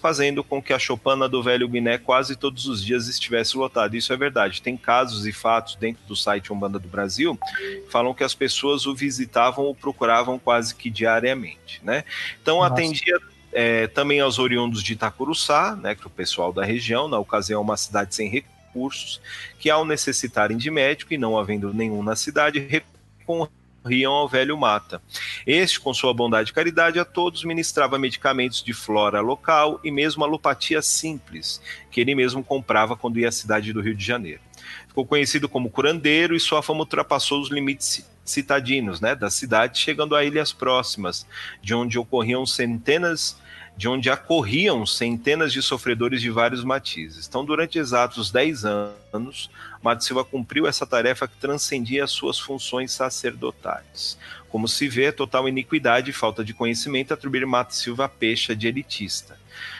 [0.00, 3.96] fazendo com que a chopana do velho Guiné quase todos os dias estivesse lotada.
[3.96, 4.60] Isso é verdade.
[4.60, 8.86] Tem casos e fatos dentro do site Umbanda do Brasil que falam que as pessoas
[8.86, 12.04] o visitavam ou procuravam quase que diariamente, né?
[12.40, 12.74] Então Nossa.
[12.74, 13.18] atendia
[13.50, 17.62] é, também aos oriundos de Itacuruçá, né, que é o pessoal da região, na ocasião
[17.62, 19.20] uma cidade sem recursos recursos
[19.58, 25.00] que, ao necessitarem de médico e não havendo nenhum na cidade, recorriam ao velho Mata.
[25.46, 30.24] Este, com sua bondade e caridade a todos, ministrava medicamentos de flora local e mesmo
[30.24, 31.60] alopatia simples,
[31.90, 34.40] que ele mesmo comprava quando ia à cidade do Rio de Janeiro.
[34.86, 40.14] Ficou conhecido como curandeiro e sua fama ultrapassou os limites citadinos né, da cidade, chegando
[40.14, 41.26] a ilhas próximas,
[41.62, 43.38] de onde ocorriam centenas
[43.78, 47.28] de onde acorriam centenas de sofredores de vários matizes.
[47.28, 49.48] Então, durante exatos 10 anos,
[49.80, 54.18] Mato Silva cumpriu essa tarefa que transcendia as suas funções sacerdotais.
[54.48, 58.66] Como se vê, total iniquidade e falta de conhecimento atribuir Mato Silva a pecha de
[58.66, 59.38] elitista.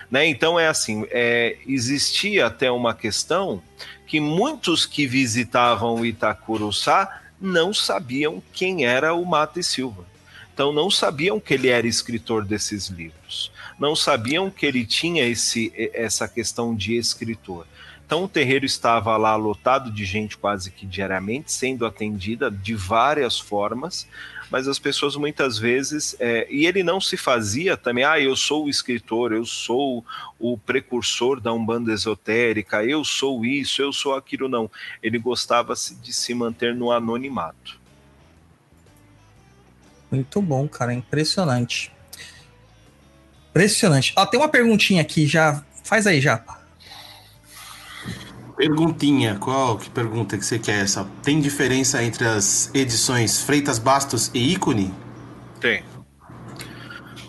[0.09, 0.27] Né?
[0.29, 3.61] Então, é assim: é, existia até uma questão
[4.07, 10.07] que muitos que visitavam Itacuruçá não sabiam quem era o Mato e Silva.
[10.55, 15.73] Então, não sabiam que ele era escritor desses livros não sabiam que ele tinha esse,
[15.95, 17.67] essa questão de escritor.
[18.05, 23.39] Então o terreiro estava lá lotado de gente quase que diariamente, sendo atendida de várias
[23.39, 24.09] formas,
[24.51, 26.17] mas as pessoas muitas vezes.
[26.19, 30.03] É, e ele não se fazia também, ah, eu sou o escritor, eu sou
[30.39, 34.71] o precursor da Umbanda esotérica, eu sou isso, eu sou aquilo, não.
[35.03, 37.79] Ele gostava de se manter no anonimato.
[40.11, 41.93] Muito bom, cara, impressionante.
[43.51, 44.13] Impressionante.
[44.17, 45.63] Ó, tem uma perguntinha aqui, já.
[45.83, 46.59] Faz aí, Japa.
[48.57, 51.05] Perguntinha, qual que pergunta que você quer essa?
[51.23, 54.93] Tem diferença entre as edições Freitas Bastos e Ícone?
[55.61, 55.85] Tem.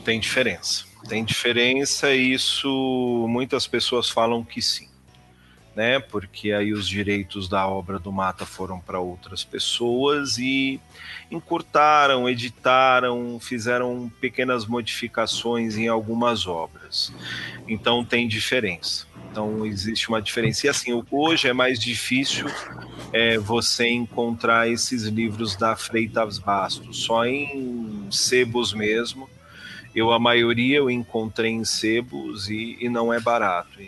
[0.03, 0.85] Tem diferença.
[1.07, 4.88] Tem diferença e isso muitas pessoas falam que sim.
[5.79, 5.97] Né?
[5.97, 10.77] Porque aí os direitos da obra do Mata foram para outras pessoas e
[11.31, 17.13] encurtaram, editaram, fizeram pequenas modificações em algumas obras.
[17.65, 19.07] Então tem diferença.
[19.31, 20.67] Então existe uma diferença.
[20.67, 22.47] E assim, hoje é mais difícil
[23.13, 29.29] é, você encontrar esses livros da Freitas Bastos, só em sebos mesmo.
[29.95, 33.79] Eu, a maioria, eu encontrei em sebos e, e não é barato.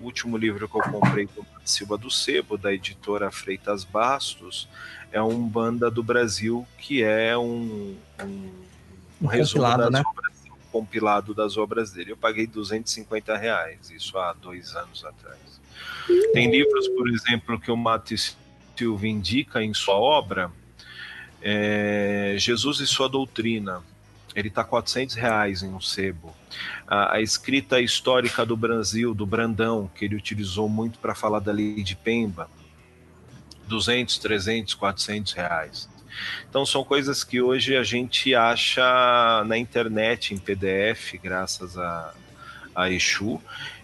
[0.00, 4.68] O último livro que eu comprei do Silva do Sebo, da editora Freitas Bastos,
[5.12, 8.50] é um Banda do Brasil, que é um, um,
[9.22, 10.02] um resumo das né?
[10.06, 12.12] obras, um compilado das obras dele.
[12.12, 15.60] Eu paguei 250 reais, isso há dois anos atrás.
[16.32, 18.36] Tem livros, por exemplo, que o Matheus
[18.76, 20.50] Silva indica em sua obra,
[21.42, 23.82] é, Jesus e sua doutrina,
[24.34, 26.34] ele está 400 reais em um sebo.
[26.86, 31.52] A, a, escrita histórica do Brasil, do Brandão, que ele utilizou muito para falar da
[31.52, 32.48] lei de Pemba,
[33.66, 35.88] 200, 300, 400 reais.
[36.48, 42.12] Então são coisas que hoje a gente acha na internet, em PDF, graças a,
[42.74, 43.40] a Exu,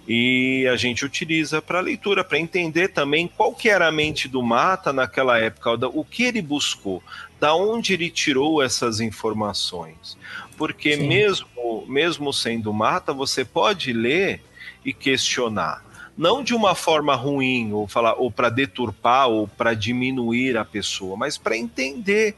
[0.08, 4.42] e a gente utiliza para leitura, para entender também qual que era a mente do
[4.42, 7.02] Mata naquela época, o que ele buscou,
[7.40, 10.16] da onde ele tirou essas informações.
[10.56, 14.42] Porque mesmo, mesmo sendo Mata, você pode ler
[14.84, 15.84] e questionar.
[16.16, 21.16] Não de uma forma ruim, ou, falar, ou para deturpar, ou para diminuir a pessoa,
[21.16, 22.34] mas para entender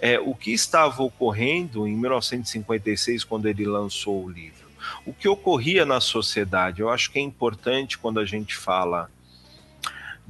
[0.00, 4.60] é, o que estava ocorrendo em 1956, quando ele lançou o livro
[5.04, 6.80] o que ocorria na sociedade.
[6.80, 9.10] Eu acho que é importante quando a gente fala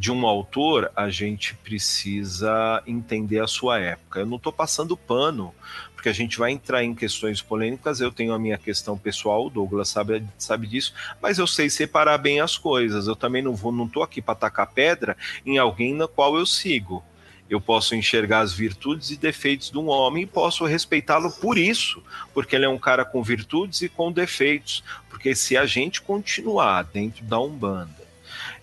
[0.01, 4.21] de um autor, a gente precisa entender a sua época.
[4.21, 5.55] Eu não estou passando pano,
[5.95, 8.01] porque a gente vai entrar em questões polêmicas.
[8.01, 12.17] Eu tenho a minha questão pessoal, o Douglas sabe, sabe disso, mas eu sei separar
[12.17, 13.07] bem as coisas.
[13.07, 16.47] Eu também não vou, não estou aqui para tacar pedra em alguém na qual eu
[16.47, 17.05] sigo
[17.51, 22.01] eu posso enxergar as virtudes e defeitos de um homem e posso respeitá-lo por isso,
[22.33, 24.85] porque ele é um cara com virtudes e com defeitos.
[25.09, 28.00] Porque se a gente continuar dentro da Umbanda,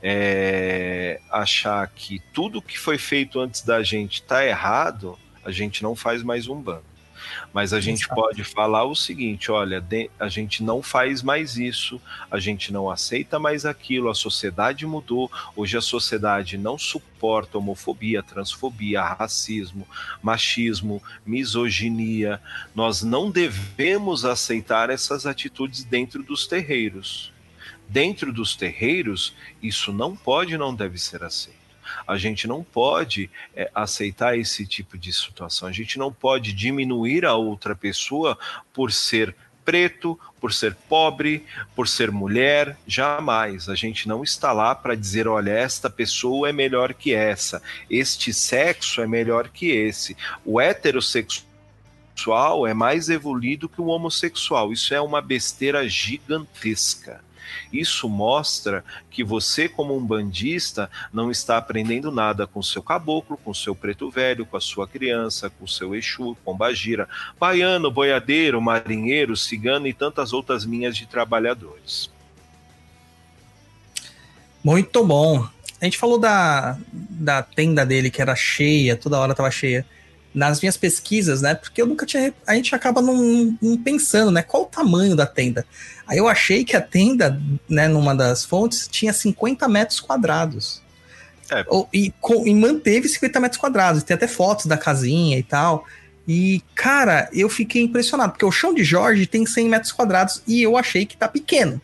[0.01, 5.95] é, achar que tudo que foi feito antes da gente está errado, a gente não
[5.95, 6.97] faz mais Umbanda.
[7.53, 9.83] Mas a gente pode falar o seguinte: olha,
[10.19, 15.31] a gente não faz mais isso, a gente não aceita mais aquilo, a sociedade mudou.
[15.55, 19.87] Hoje a sociedade não suporta homofobia, transfobia, racismo,
[20.21, 22.41] machismo, misoginia.
[22.75, 27.31] Nós não devemos aceitar essas atitudes dentro dos terreiros.
[27.89, 31.57] Dentro dos terreiros, isso não pode e não deve ser aceito.
[32.05, 35.67] A gente não pode é, aceitar esse tipo de situação.
[35.67, 38.37] A gente não pode diminuir a outra pessoa
[38.73, 39.33] por ser
[39.63, 43.67] preto, por ser pobre, por ser mulher, jamais.
[43.67, 48.33] A gente não está lá para dizer, olha, esta pessoa é melhor que essa, este
[48.33, 50.15] sexo é melhor que esse.
[50.45, 54.71] O heterossexual é mais evoluído que o homossexual.
[54.71, 57.26] Isso é uma besteira gigantesca.
[57.71, 63.53] Isso mostra que você, como um bandista, não está aprendendo nada com seu caboclo, com
[63.53, 67.07] seu preto velho, com a sua criança, com seu Exu, com Bagira,
[67.39, 72.09] baiano, boiadeiro, marinheiro, cigano e tantas outras linhas de trabalhadores.
[74.63, 75.47] Muito bom.
[75.79, 79.85] A gente falou da, da tenda dele que era cheia, toda hora estava cheia
[80.37, 81.55] nas minhas pesquisas, né?
[81.55, 82.31] Porque eu nunca tinha.
[82.45, 84.43] A gente acaba não, não, pensando, né?
[84.43, 85.65] Qual o tamanho da tenda?
[86.05, 90.79] Aí eu achei que a tenda, né, numa das fontes, tinha 50 metros quadrados.
[91.49, 91.65] É.
[91.91, 92.13] E,
[92.45, 94.03] e manteve 50 metros quadrados.
[94.03, 95.87] Tem até fotos da casinha e tal.
[96.27, 100.61] E, cara, eu fiquei impressionado, porque o chão de Jorge tem 100 metros quadrados e
[100.61, 101.81] eu achei que tá pequeno.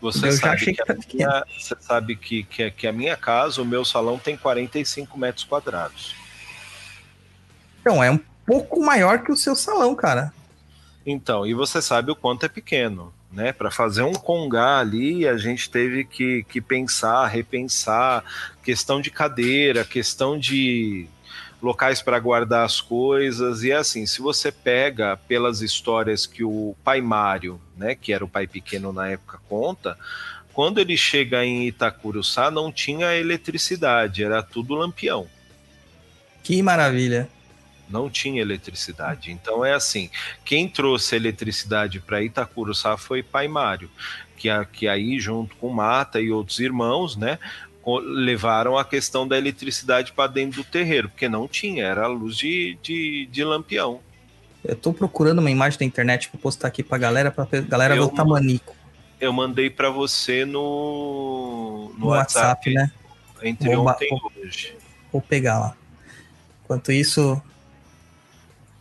[0.00, 3.60] Você eu sabe que, que, tá minha, você sabe que, que, que a minha casa,
[3.60, 6.19] o meu salão tem 45 metros quadrados.
[7.80, 10.32] Então, é um pouco maior que o seu salão, cara.
[11.04, 13.52] Então, e você sabe o quanto é pequeno, né?
[13.52, 18.24] Para fazer um congá ali, a gente teve que, que pensar, repensar,
[18.62, 21.06] questão de cadeira, questão de
[21.62, 23.62] locais para guardar as coisas.
[23.62, 28.24] E é assim, se você pega pelas histórias que o pai Mário, né, que era
[28.24, 29.96] o pai pequeno na época, conta,
[30.52, 35.26] quando ele chega em Itacuruçá não tinha eletricidade, era tudo lampião.
[36.42, 37.28] Que maravilha
[37.90, 39.30] não tinha eletricidade.
[39.30, 40.10] Então é assim,
[40.44, 43.90] quem trouxe eletricidade para Itacuruçá foi Pai Mário,
[44.36, 47.38] que, que aí junto com Mata e outros irmãos, né,
[47.86, 52.36] levaram a questão da eletricidade para dentro do terreiro, porque não tinha, era a luz
[52.36, 54.00] de, de, de lampião.
[54.62, 58.00] Eu estou procurando uma imagem da internet para postar aqui para galera, para galera ver
[58.00, 58.76] o tamanico.
[59.18, 62.90] Eu mandei para você no no, no WhatsApp, né?
[63.42, 64.76] entre Vou ontem vou- e hoje.
[65.12, 65.76] Vou pegar lá.
[66.64, 67.42] Enquanto isso,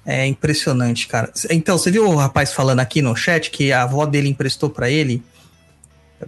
[0.09, 1.31] é impressionante, cara.
[1.51, 4.89] Então, você viu o rapaz falando aqui no chat que a avó dele emprestou pra
[4.89, 5.23] ele?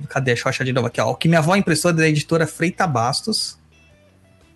[0.08, 0.32] Cadê?
[0.32, 1.10] Deixa eu achar de novo aqui, ó.
[1.10, 3.58] O que minha avó emprestou é da editora Freita Bastos.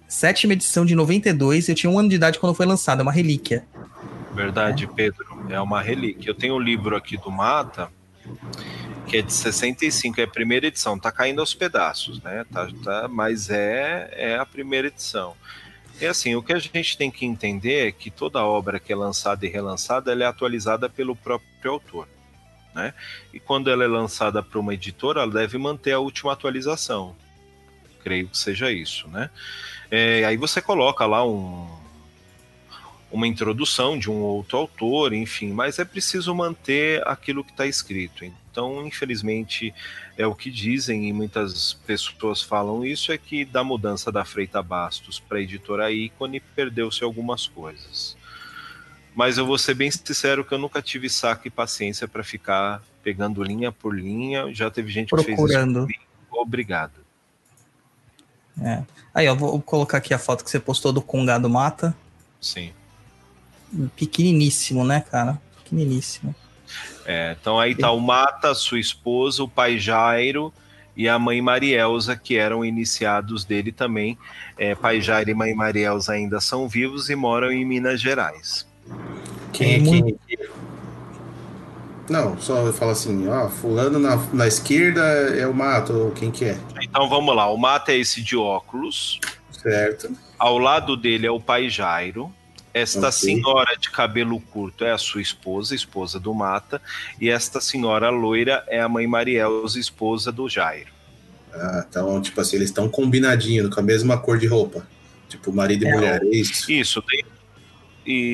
[0.08, 1.68] Sétima edição de 92.
[1.68, 3.66] Eu tinha um ano de idade quando foi lançada, é uma relíquia.
[4.34, 5.26] Verdade, Pedro.
[5.50, 6.30] É uma relíquia.
[6.30, 7.90] Eu tenho um livro aqui do Mata,
[9.08, 11.00] que é de 65, é a primeira edição.
[11.00, 12.46] Tá caindo aos pedaços, né?
[12.52, 15.34] Tá, tá, mas é, é a primeira edição.
[16.00, 18.96] E assim, o que a gente tem que entender é que toda obra que é
[18.96, 22.08] lançada e relançada, ela é atualizada pelo próprio autor.
[22.74, 22.94] Né?
[23.34, 27.16] E quando ela é lançada para uma editora, ela deve manter a última atualização.
[28.04, 29.30] Creio que seja isso, né?
[29.90, 31.68] É, aí você coloca lá um,
[33.10, 38.26] uma introdução de um outro autor, enfim, mas é preciso manter aquilo que está escrito.
[38.56, 39.76] Então, infelizmente,
[40.18, 44.64] é o que dizem e muitas pessoas falam isso é que da mudança da Freita
[44.64, 48.16] Bastos para a editora Ícone perdeu-se algumas coisas.
[49.14, 52.82] Mas eu vou ser bem sincero que eu nunca tive saco e paciência para ficar
[53.04, 54.54] pegando linha por linha.
[54.54, 55.86] Já teve gente que fez isso Procurando.
[56.32, 56.94] Obrigado.
[58.62, 58.84] É.
[59.14, 61.94] Aí, ó, vou colocar aqui a foto que você postou do Congado Mata.
[62.40, 62.72] Sim.
[63.98, 65.42] Pequeniníssimo, né, cara?
[65.58, 66.34] Pequeniníssimo.
[67.06, 70.52] É, então aí tá o Mata, sua esposa, o pai Jairo
[70.98, 74.18] e a mãe Marielza, que eram iniciados dele também.
[74.58, 78.66] É, pai Jairo e mãe Marielza ainda são vivos e moram em Minas Gerais.
[79.54, 80.38] Quem é Muito- quem?
[82.10, 86.46] Não, só fala assim, ó, fulano na, na esquerda é o mato, ou quem que
[86.46, 86.58] é?
[86.82, 89.20] Então vamos lá, o Mata é esse de óculos,
[89.52, 90.12] Certo.
[90.38, 92.32] ao lado dele é o pai Jairo.
[92.76, 93.12] Esta Ok.
[93.14, 96.82] senhora de cabelo curto é a sua esposa, esposa do Mata,
[97.22, 100.90] e esta senhora loira é a mãe Marielza, esposa do Jairo.
[101.54, 104.86] Ah, então, tipo assim, eles estão combinadinhos, com a mesma cor de roupa.
[105.30, 106.70] Tipo, marido e É, mulher, é isso?
[106.70, 107.26] Isso, de-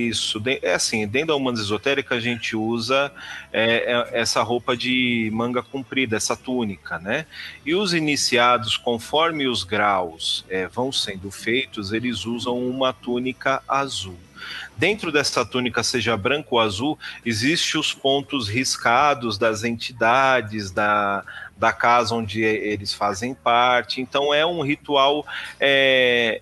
[0.09, 0.39] isso.
[0.39, 3.11] de- é assim, dentro da Humanas Esotérica a gente usa
[3.53, 7.27] é, é, essa roupa de manga comprida, essa túnica, né?
[7.63, 14.17] E os iniciados, conforme os graus é, vão sendo feitos, eles usam uma túnica azul.
[14.81, 21.23] Dentro dessa túnica, seja branco ou azul, existem os pontos riscados das entidades, da,
[21.55, 24.01] da casa onde eles fazem parte.
[24.01, 25.23] Então é um ritual
[25.59, 26.41] é,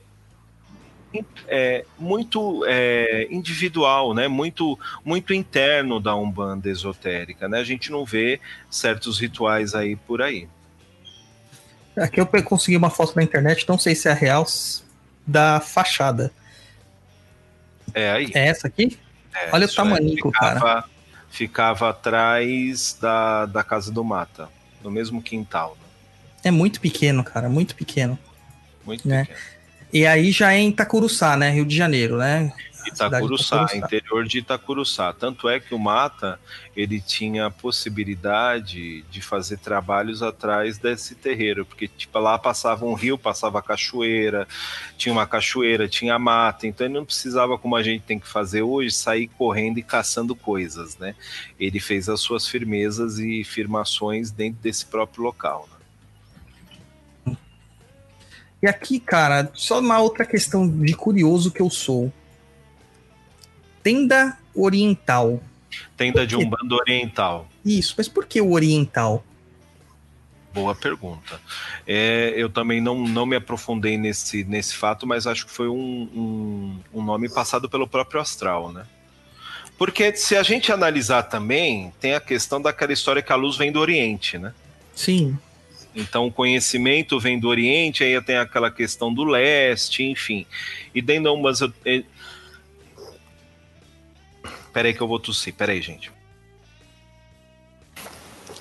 [1.50, 4.30] é, muito é, individual, né?
[4.30, 7.60] Muito, muito interno da umbanda esotérica, né?
[7.60, 10.48] A gente não vê certos rituais aí por aí.
[11.98, 14.46] Aqui eu consegui uma foto na internet, não sei se é real,
[15.28, 16.32] da fachada.
[17.94, 18.32] É aí.
[18.34, 18.98] É essa aqui?
[19.34, 20.86] É, Olha o tamanico, ficava,
[21.30, 24.50] Ficava atrás da, da casa do Mata,
[24.84, 25.78] no mesmo quintal.
[25.80, 25.88] né?
[26.46, 28.18] É muito pequeno, cara, muito pequeno.
[28.86, 29.26] Muito Né?
[29.26, 29.40] pequeno.
[29.92, 31.50] E aí já é em Itacuruçá, né?
[31.52, 32.52] Rio de Janeiro, né?
[32.88, 33.78] Itacuruçá, Itacuruçá.
[33.78, 35.14] interior de Itacuruçá.
[35.14, 36.40] Tanto é que o Mata
[36.76, 42.94] ele tinha a possibilidade de fazer trabalhos atrás desse terreiro, porque tipo lá passava um
[42.94, 44.48] rio, passava cachoeira,
[44.98, 48.62] tinha uma cachoeira, tinha mata, então ele não precisava como a gente tem que fazer
[48.62, 51.16] hoje sair correndo e caçando coisas, né?
[51.60, 55.68] Ele fez as suas firmezas e firmações dentro desse próprio local.
[57.26, 57.38] Né?
[58.62, 62.12] E aqui, cara, só uma outra questão de curioso que eu sou.
[63.90, 65.42] Tenda oriental.
[65.98, 67.50] Tenda de Umbanda Oriental.
[67.66, 69.26] Isso, mas por que o oriental?
[70.54, 71.42] Boa pergunta.
[71.88, 75.74] É, eu também não, não me aprofundei nesse, nesse fato, mas acho que foi um,
[75.74, 78.86] um, um nome passado pelo próprio astral, né?
[79.76, 83.72] Porque se a gente analisar também, tem a questão daquela história que a luz vem
[83.72, 84.54] do Oriente, né?
[84.94, 85.36] Sim.
[85.96, 90.46] Então o conhecimento vem do Oriente, aí tem aquela questão do leste, enfim.
[90.94, 91.62] E dentro da umas.
[94.72, 96.12] Peraí que eu vou tossir, peraí, gente.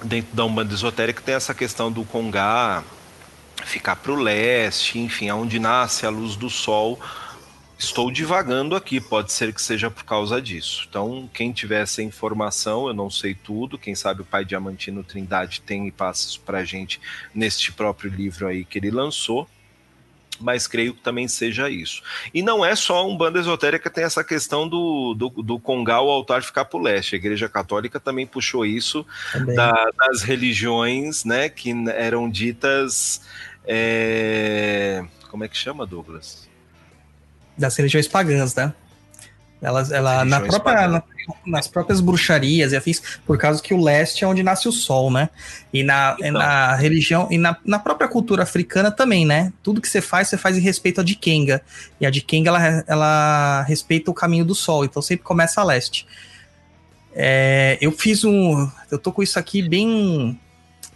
[0.03, 2.85] Dentro da Umbanda Esotérica tem essa questão do Congá
[3.65, 6.99] ficar para o leste, enfim, aonde nasce a luz do sol.
[7.79, 10.87] Estou divagando aqui, pode ser que seja por causa disso.
[10.89, 15.61] Então, quem tiver essa informação, eu não sei tudo, quem sabe o pai Diamantino Trindade
[15.61, 17.01] tem e passa isso pra gente
[17.33, 19.49] neste próprio livro aí que ele lançou,
[20.41, 22.03] mas creio que também seja isso.
[22.33, 26.11] E não é só um banda esotérica, tem essa questão do, do, do Congá, o
[26.11, 27.15] altar ficar pro leste.
[27.15, 29.05] A Igreja Católica também puxou isso
[29.55, 33.23] da- das religiões, né, que eram ditas...
[33.67, 36.49] é, Como é que chama, Douglas?
[37.57, 38.73] Das religiões pagãs, né?
[39.61, 41.03] Elas, ela, na própria, na-
[41.45, 45.11] nas próprias bruxarias e afins, por causa que o leste é onde nasce o sol,
[45.11, 45.29] né?
[45.73, 46.33] E na, Então.
[46.33, 49.53] na religião, e na, na própria cultura africana também, né?
[49.63, 51.61] Tudo que você faz, você faz em respeito a Dikenga.
[52.01, 56.07] E a Dikenga, ela, ela respeita o caminho do sol, então sempre começa a leste.
[57.15, 58.71] É, eu fiz um.
[58.91, 60.39] Eu tô com isso aqui bem.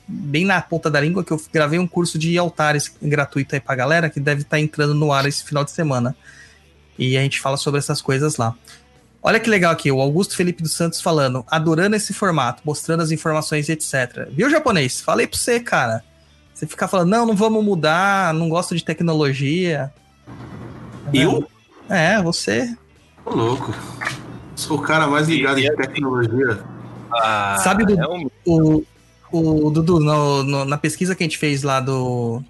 [0.06, 3.74] Bem na ponta da língua, que eu gravei um curso de altares gratuito aí pra
[3.74, 6.14] galera, que deve estar entrando no ar esse final de semana.
[6.98, 8.54] E a gente fala sobre essas coisas lá.
[9.22, 13.10] Olha que legal aqui, o Augusto Felipe dos Santos falando, adorando esse formato, mostrando as
[13.12, 14.28] informações e etc.
[14.32, 15.00] Viu, japonês?
[15.00, 16.02] Falei pra você, cara.
[16.52, 19.92] Você fica falando, não, não vamos mudar, não gosto de tecnologia.
[21.12, 21.48] Eu?
[21.88, 22.74] É, você.
[23.24, 23.72] Tô louco.
[24.56, 26.60] Sou o cara mais ligado em tecnologia.
[27.12, 28.28] Ah, Sabe do- é um-
[29.34, 32.42] O, o Dudu, no- no- na pesquisa que a gente fez lá do,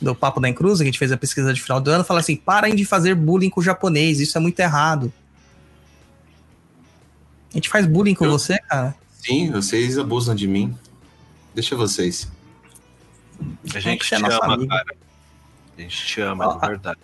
[0.00, 2.20] do Papo da Encruza, que a gente fez a pesquisa de final do ano, fala
[2.20, 5.12] assim: parem de fazer bullying com o japonês, isso é muito errado.
[7.50, 8.94] A gente faz bullying com Eu- você, cara?
[9.20, 10.76] Sim, vocês abusam de mim.
[11.54, 12.30] Deixa vocês.
[13.74, 14.96] A É gente te é ama, cara.
[15.76, 16.98] A gente te ama, Ó, verdade.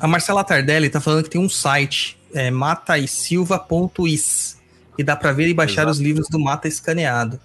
[0.00, 4.60] A Marcela Tardelli tá falando que tem um site, é mataisilva.is,
[4.96, 5.90] que dá pra ver e baixar Exato.
[5.92, 7.40] os livros do Mata escaneado.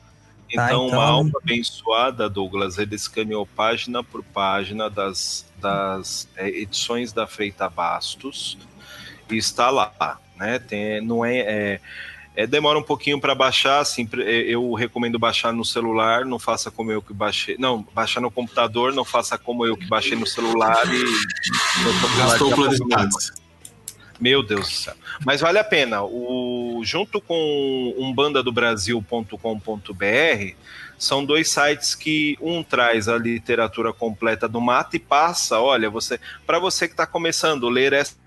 [0.57, 6.47] Tá, Então, então- uma alma abençoada, Douglas, ele escaneou página por página das, das é,
[6.49, 8.57] edições da Freita Bastos
[9.29, 10.57] e está lá, né?
[10.57, 11.81] Tem, não é, é-
[12.35, 16.69] é, demora um pouquinho para baixar, assim, é, eu recomendo baixar no celular, não faça
[16.71, 20.25] como eu que baixei, não, baixar no computador, não faça como eu que baixei no
[20.25, 21.03] celular e
[22.17, 23.31] Gastou o daqui a plano de pouco não- dados.
[24.19, 24.95] Meu Deus do céu.
[25.25, 26.03] Mas vale a pena.
[26.03, 30.55] O, junto com umbandadobrasil.com.br,
[30.97, 36.19] são dois sites que um traz a literatura completa do mata e passa, olha, você
[36.45, 38.17] para você que está começando, ler essas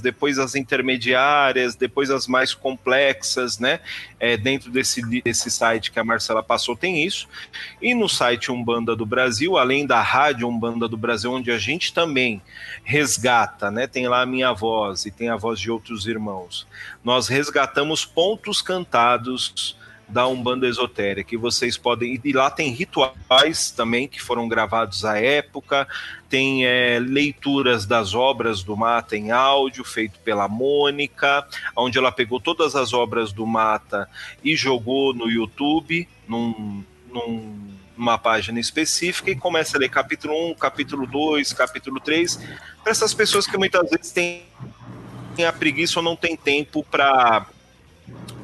[0.00, 3.80] depois as intermediárias, depois as mais complexas, né?
[4.18, 7.28] É, dentro desse, desse site que a Marcela passou tem isso.
[7.80, 11.92] E no site Umbanda do Brasil, além da rádio Umbanda do Brasil, onde a gente
[11.92, 12.40] também
[12.82, 13.86] resgata, né?
[13.86, 16.66] Tem lá a minha voz e tem a voz de outros irmãos.
[17.02, 19.76] Nós resgatamos pontos cantados
[20.08, 22.20] da Umbanda Esotérica, e vocês podem.
[22.24, 25.86] E lá tem rituais também que foram gravados à época,
[26.28, 31.46] tem é, leituras das obras do Mata em áudio, feito pela Mônica,
[31.76, 34.08] onde ela pegou todas as obras do Mata
[34.42, 40.54] e jogou no YouTube, num, num- numa página específica, e começa a ler capítulo 1,
[40.54, 42.36] capítulo 2, capítulo 3,
[42.82, 44.42] para essas pessoas que muitas vezes têm
[45.46, 47.46] a preguiça ou não tem tempo para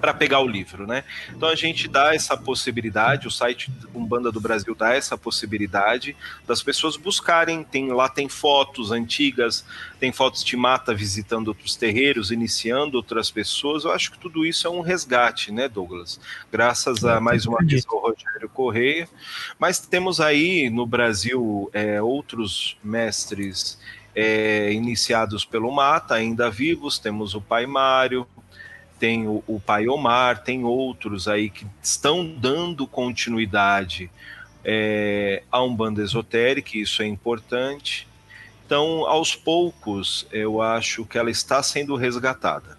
[0.01, 1.05] para pegar o livro, né?
[1.29, 6.63] Então a gente dá essa possibilidade, o site Umbanda do Brasil dá essa possibilidade das
[6.63, 9.65] pessoas buscarem, tem lá tem fotos antigas,
[9.99, 13.85] tem fotos de mata visitando outros terreiros, iniciando outras pessoas.
[13.85, 16.19] Eu acho que tudo isso é um resgate, né, Douglas?
[16.51, 19.09] Graças a mais uma vez ao Rogério Correia.
[19.59, 23.79] Mas temos aí no Brasil é, outros mestres
[24.15, 26.99] é, iniciados pelo Mata, ainda vivos.
[26.99, 28.27] Temos o Pai Mário,
[29.01, 34.11] tem o, o Pai Omar, tem outros aí que estão dando continuidade
[34.63, 38.07] é, a Umbanda Esotérica, e isso é importante.
[38.67, 42.79] Então, aos poucos, eu acho que ela está sendo resgatada.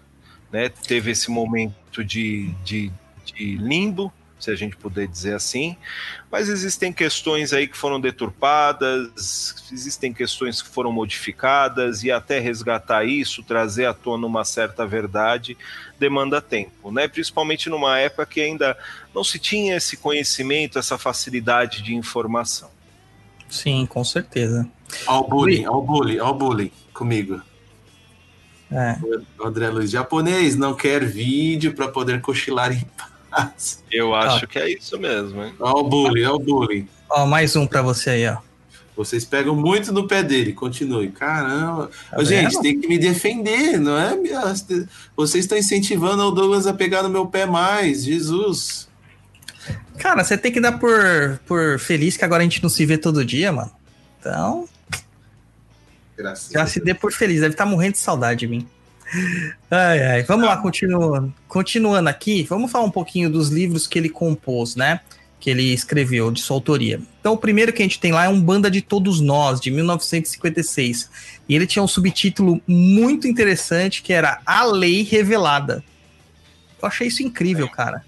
[0.50, 0.68] Né?
[0.68, 2.92] Teve esse momento de, de,
[3.24, 4.12] de limbo,
[4.42, 5.76] se a gente puder dizer assim,
[6.30, 13.04] mas existem questões aí que foram deturpadas, existem questões que foram modificadas, e até resgatar
[13.04, 15.56] isso, trazer à tona uma certa verdade,
[15.98, 17.06] demanda tempo, né?
[17.06, 18.76] Principalmente numa época que ainda
[19.14, 22.68] não se tinha esse conhecimento, essa facilidade de informação.
[23.48, 24.68] Sim, com certeza.
[25.06, 27.40] Ó o bullying, ó o bullying, ó o bullying comigo.
[28.72, 28.96] É.
[29.38, 33.11] O André Luiz, japonês, não quer vídeo para poder cochilar em paz.
[33.90, 35.54] Eu acho que é isso mesmo, hein?
[35.58, 36.88] Ó o bullying, ó o bullying.
[37.08, 38.38] Ó, mais um pra você aí, ó.
[38.94, 41.10] Vocês pegam muito no pé dele, continue.
[41.10, 41.90] Caramba.
[42.10, 44.14] Tá gente, tem que me defender, não é?
[45.16, 48.04] Vocês estão incentivando o Douglas a pegar no meu pé mais.
[48.04, 48.88] Jesus.
[49.96, 52.98] Cara, você tem que dar por, por feliz que agora a gente não se vê
[52.98, 53.70] todo dia, mano.
[54.20, 54.68] Então,
[56.16, 57.40] Graças já a se dê por feliz.
[57.40, 58.68] Deve estar morrendo de saudade de mim.
[59.70, 60.22] Ai, ai.
[60.22, 61.32] Vamos lá, continuando.
[61.48, 65.00] Continuando aqui, vamos falar um pouquinho dos livros que ele compôs, né?
[65.38, 67.00] Que ele escreveu, de sua autoria.
[67.20, 69.70] Então, o primeiro que a gente tem lá é Um Banda de Todos Nós, de
[69.70, 71.10] 1956.
[71.48, 75.84] E ele tinha um subtítulo muito interessante, que era A Lei Revelada.
[76.80, 78.04] Eu achei isso incrível, cara.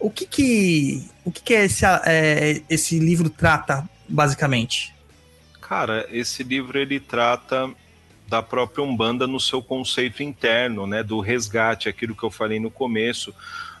[0.00, 4.94] O que que, o que, que é esse, é, esse livro trata, basicamente?
[5.60, 7.70] Cara, esse livro ele trata
[8.26, 12.70] da própria Umbanda no seu conceito interno, né, do resgate, aquilo que eu falei no
[12.70, 13.34] começo,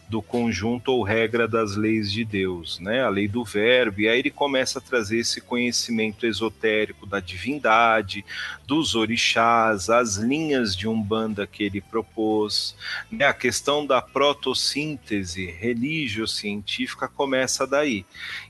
[0.08, 3.02] do conjunto ou regra das leis de Deus, né?
[3.02, 8.24] A lei do verbo, e aí ele começa a trazer esse conhecimento esotérico da divindade,
[8.66, 12.76] dos orixás, as linhas de umbanda que ele propôs,
[13.10, 13.26] né?
[13.26, 18.04] A questão da protossíntese religio-científica começa daí.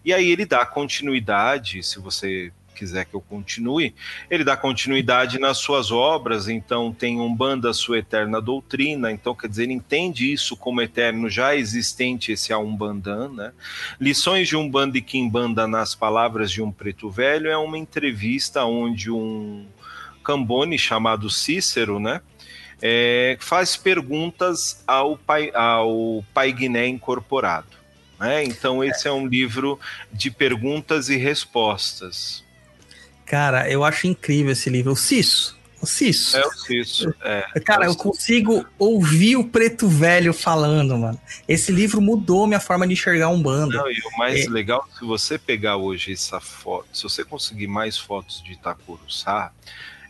[0.05, 3.95] E aí ele dá continuidade, se você quiser que eu continue,
[4.31, 9.62] ele dá continuidade nas suas obras, então tem Umbanda, sua eterna doutrina, então quer dizer,
[9.64, 13.53] ele entende isso como eterno já existente, esse a Umbandan, né?
[14.01, 19.11] Lições de Umbanda e Kimbanda nas palavras de um preto velho é uma entrevista onde
[19.11, 19.66] um
[20.22, 22.20] cambone chamado Cícero, né?
[22.83, 27.85] É, faz perguntas ao pai, ao pai Guiné incorporado.
[28.18, 28.45] Né?
[28.45, 29.79] Então, esse é um livro
[30.12, 32.45] de perguntas e respostas.
[33.27, 34.93] Cara, eu acho incrível esse livro.
[34.93, 35.59] O Cisso.
[35.81, 36.37] O Cisso.
[36.37, 37.14] É o Cisso.
[37.22, 41.20] É, Cara, é o eu consigo ouvir o preto velho falando, mano.
[41.47, 43.77] Esse livro mudou minha forma de enxergar um bando.
[43.77, 44.49] Não, e o mais É.
[44.51, 49.53] legal, se você pegar hoje essa foto, se você conseguir mais fotos de Itacuruçá,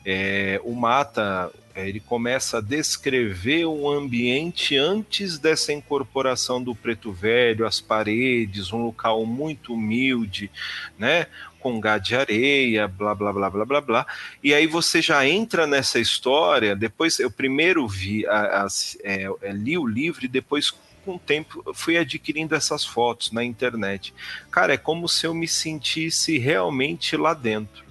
[0.06, 7.66] é, o Mata ele começa a descrever o ambiente antes dessa incorporação do preto velho,
[7.66, 10.50] as paredes, um local muito humilde,
[10.98, 11.26] né?
[11.58, 14.06] Com gá de areia, blá blá blá blá blá blá.
[14.42, 16.76] E aí você já entra nessa história.
[16.76, 18.68] Depois eu primeiro vi, a, a-
[19.02, 20.70] é, é, li o livro e depois
[21.04, 24.14] com o tempo fui adquirindo essas fotos na internet.
[24.50, 27.84] Cara, é como se eu me sentisse realmente lá dentro,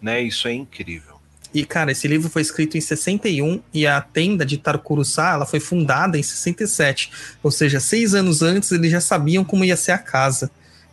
[0.00, 0.22] né?
[0.22, 1.15] Isso é incrível.
[1.56, 5.58] E, cara, esse livro foi escrito em 61 e a tenda de Tarcuruçá ela foi
[5.58, 7.10] fundada em 67.
[7.42, 10.50] Ou seja, seis anos antes eles já sabiam como ia ser a casa.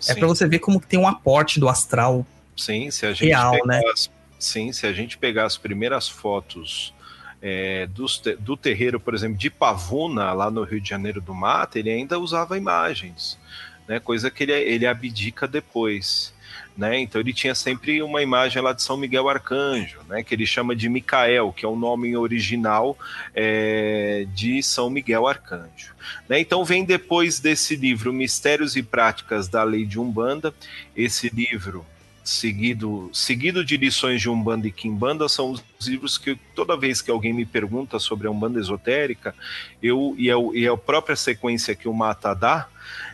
[0.07, 0.19] É Sim.
[0.19, 2.25] pra você ver como que tem um aporte do astral.
[2.55, 3.81] Sim, se a gente Real, pegar né?
[3.93, 4.09] as,
[4.39, 6.93] sim, se a gente pegar as primeiras fotos
[7.41, 11.77] é, dos do terreiro, por exemplo, de Pavuna, lá no Rio de Janeiro do Mata,
[11.77, 13.37] ele ainda usava imagens,
[13.85, 13.99] né?
[13.99, 16.32] Coisa que ele, ele abdica depois.
[16.75, 16.99] Né?
[17.01, 20.23] Então ele tinha sempre uma imagem lá de São Miguel Arcanjo, né?
[20.23, 22.97] que ele chama de Micael, que é o nome original
[23.35, 25.93] é, de São Miguel Arcanjo.
[26.27, 26.39] Né?
[26.39, 30.51] Então vem depois desse livro Mistérios e Práticas da Lei de Umbanda,
[30.97, 31.85] esse livro
[32.23, 37.11] seguido, seguido de lições de Umbanda e Kimbanda são os livros que toda vez que
[37.11, 39.35] alguém me pergunta sobre a Umbanda esotérica,
[39.81, 42.67] eu e, é, o- e é a própria sequência que o Mata dá,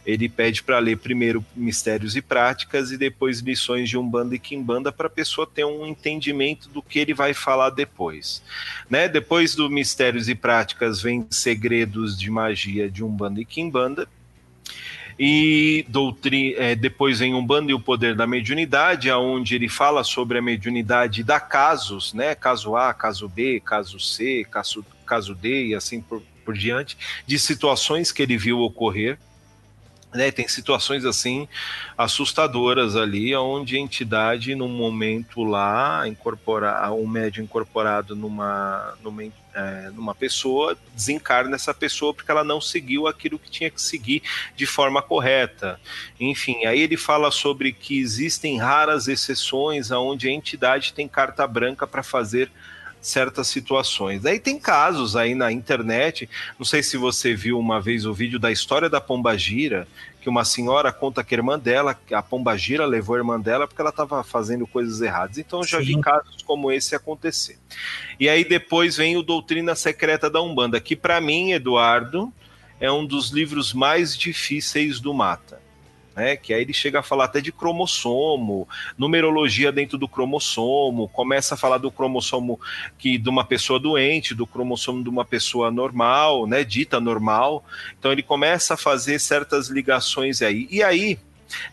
[0.06, 4.92] ele pede para ler primeiro Mistérios e Práticas e depois lições de Umbanda e Kimbanda
[4.92, 8.42] para a pessoa ter um entendimento do que ele vai falar depois.
[8.90, 9.08] Né?
[9.08, 14.08] Depois do Mistérios e Práticas vem Segredos de Magia de Umbanda e Kimbanda,
[15.22, 15.86] e
[16.56, 21.20] é, depois vem Umbanda e o Poder da Mediunidade, aonde ele fala sobre a mediunidade
[21.20, 22.34] e dá casos, né?
[22.34, 26.98] Caso A, caso B, caso C, caso, caso D e assim por, por diante,
[27.28, 29.20] de situações que ele viu ocorrer.
[30.12, 31.48] Né, tem situações assim
[31.96, 39.92] assustadoras ali, onde a entidade, num momento lá, incorporar um médium incorporado numa, numa, é,
[39.94, 44.24] numa pessoa, desencarna essa pessoa porque ela não seguiu aquilo que tinha que seguir
[44.56, 45.80] de forma correta.
[46.20, 51.86] Enfim, aí ele fala sobre que existem raras exceções aonde a entidade tem carta branca
[51.86, 52.52] para fazer
[53.02, 54.26] certas situações.
[54.26, 58.40] Aí tem casos aí na internet, não sei se você viu uma vez o vídeo
[58.40, 59.88] da história da Pombagira,
[60.22, 63.82] que uma senhora conta que a irmã dela, a Pombagira levou a irmã dela porque
[63.82, 65.38] ela estava fazendo coisas erradas.
[65.38, 67.58] Então eu já vi casos como esse acontecer.
[68.20, 72.34] E aí depois vem o Doutrina Secreta da Umbanda, que para mim, Eduardo,
[72.80, 75.69] é um dos livros mais difíceis do Mata.
[76.20, 78.68] Né, que aí ele chega a falar até de cromossomo,
[78.98, 82.60] numerologia dentro do cromossomo, começa a falar do cromossomo
[82.98, 87.64] que de uma pessoa doente, do cromossomo de uma pessoa normal, né, dita normal.
[87.98, 90.68] Então ele começa a fazer certas ligações aí.
[90.70, 91.18] E aí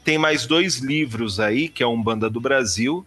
[0.05, 3.05] tem mais dois livros aí, que é Umbanda do Brasil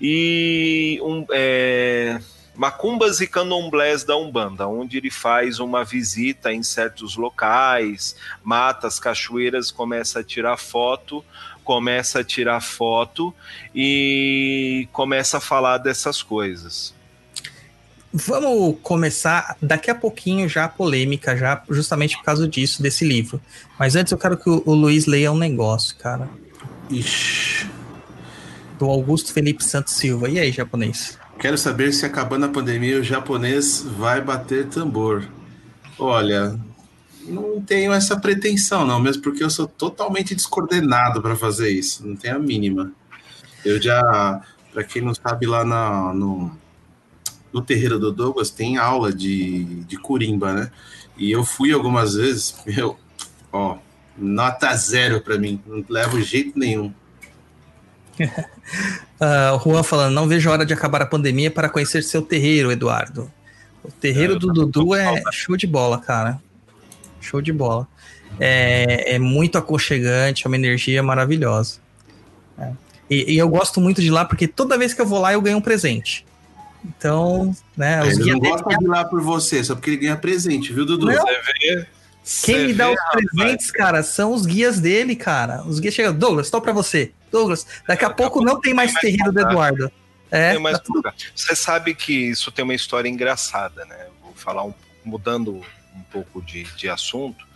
[0.00, 2.18] e um, é,
[2.58, 9.70] Macumbas e Candomblés da Umbanda, onde ele faz uma visita em certos locais, matas, cachoeiras,
[9.70, 11.24] começa a tirar foto,
[11.62, 13.32] começa a tirar foto
[13.72, 16.92] e começa a falar dessas coisas.
[18.12, 23.40] Vamos começar daqui a pouquinho já a polêmica, já justamente por causa disso, desse livro.
[23.78, 26.28] Mas antes eu quero que o, o Luiz leia um negócio, cara.
[26.90, 27.70] Ixi.
[28.80, 30.28] Do Augusto Felipe Santos Silva.
[30.28, 31.17] E aí, japonês?
[31.38, 35.24] Quero saber se acabando a pandemia o japonês vai bater tambor.
[35.96, 36.58] Olha,
[37.24, 42.04] não tenho essa pretensão, não, mesmo porque eu sou totalmente descoordenado para fazer isso.
[42.04, 42.92] Não tenho a mínima.
[43.64, 46.50] Eu já, para quem não sabe, lá na, no,
[47.52, 50.72] no terreiro do Douglas tem aula de, de curimba, né?
[51.16, 52.98] E eu fui algumas vezes, meu,
[53.52, 53.78] ó,
[54.16, 56.92] nota zero para mim, não levo jeito nenhum.
[58.20, 62.22] Uh, o Juan falando, não vejo a hora de acabar a pandemia para conhecer seu
[62.22, 63.30] terreiro, Eduardo.
[63.84, 66.40] O terreiro É, do Dudu é show de bola, cara.
[67.20, 67.86] Show de bola.
[68.38, 71.78] É, é muito aconchegante, é uma energia maravilhosa.
[72.58, 72.70] É.
[73.08, 75.40] E, e eu gosto muito de lá porque toda vez que eu vou lá eu
[75.40, 76.26] ganho um presente.
[76.84, 79.90] Então, né, os Ele guias não dele- gosta de ir lá por você, só porque
[79.90, 81.06] ele ganha presente, viu, Dudu?
[81.06, 81.14] Não.
[81.14, 81.24] Você
[81.60, 81.86] vê.
[82.44, 85.62] Quem você me dá vê, os presentes, cara, são os guias dele, cara.
[85.66, 87.10] Os guias chegam, Douglas, estou pra você.
[87.30, 89.40] Douglas, daqui a Daqui a pouco não tem mais mais terreiro do.
[89.40, 89.92] Eduardo.
[90.30, 91.12] É, Tem mais tá tudo-.
[91.34, 94.08] Você sabe que isso tem uma história engraçada, né?
[94.22, 94.74] Vou falar um,
[95.04, 95.64] mudando
[95.94, 97.46] um pouco de, de assunto.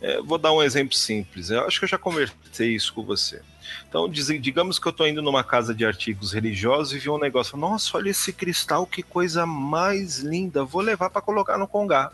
[0.00, 1.50] É, vou dar um exemplo simples.
[1.50, 3.40] Eu acho que eu já conversei isso com você.
[3.88, 7.56] Então, digamos que eu estou indo numa casa de artigos religiosos e vi um negócio.
[7.56, 10.64] Nossa, olha esse cristal, que coisa mais linda.
[10.64, 12.10] Vou levar para colocar no congá.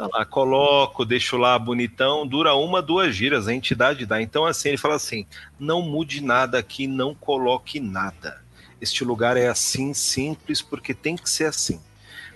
[0.00, 4.22] Tá lá, coloco, deixo lá bonitão, dura uma, duas giras, a entidade dá.
[4.22, 5.26] Então, assim, ele fala assim:
[5.58, 8.40] não mude nada aqui, não coloque nada.
[8.80, 11.78] Este lugar é assim, simples, porque tem que ser assim.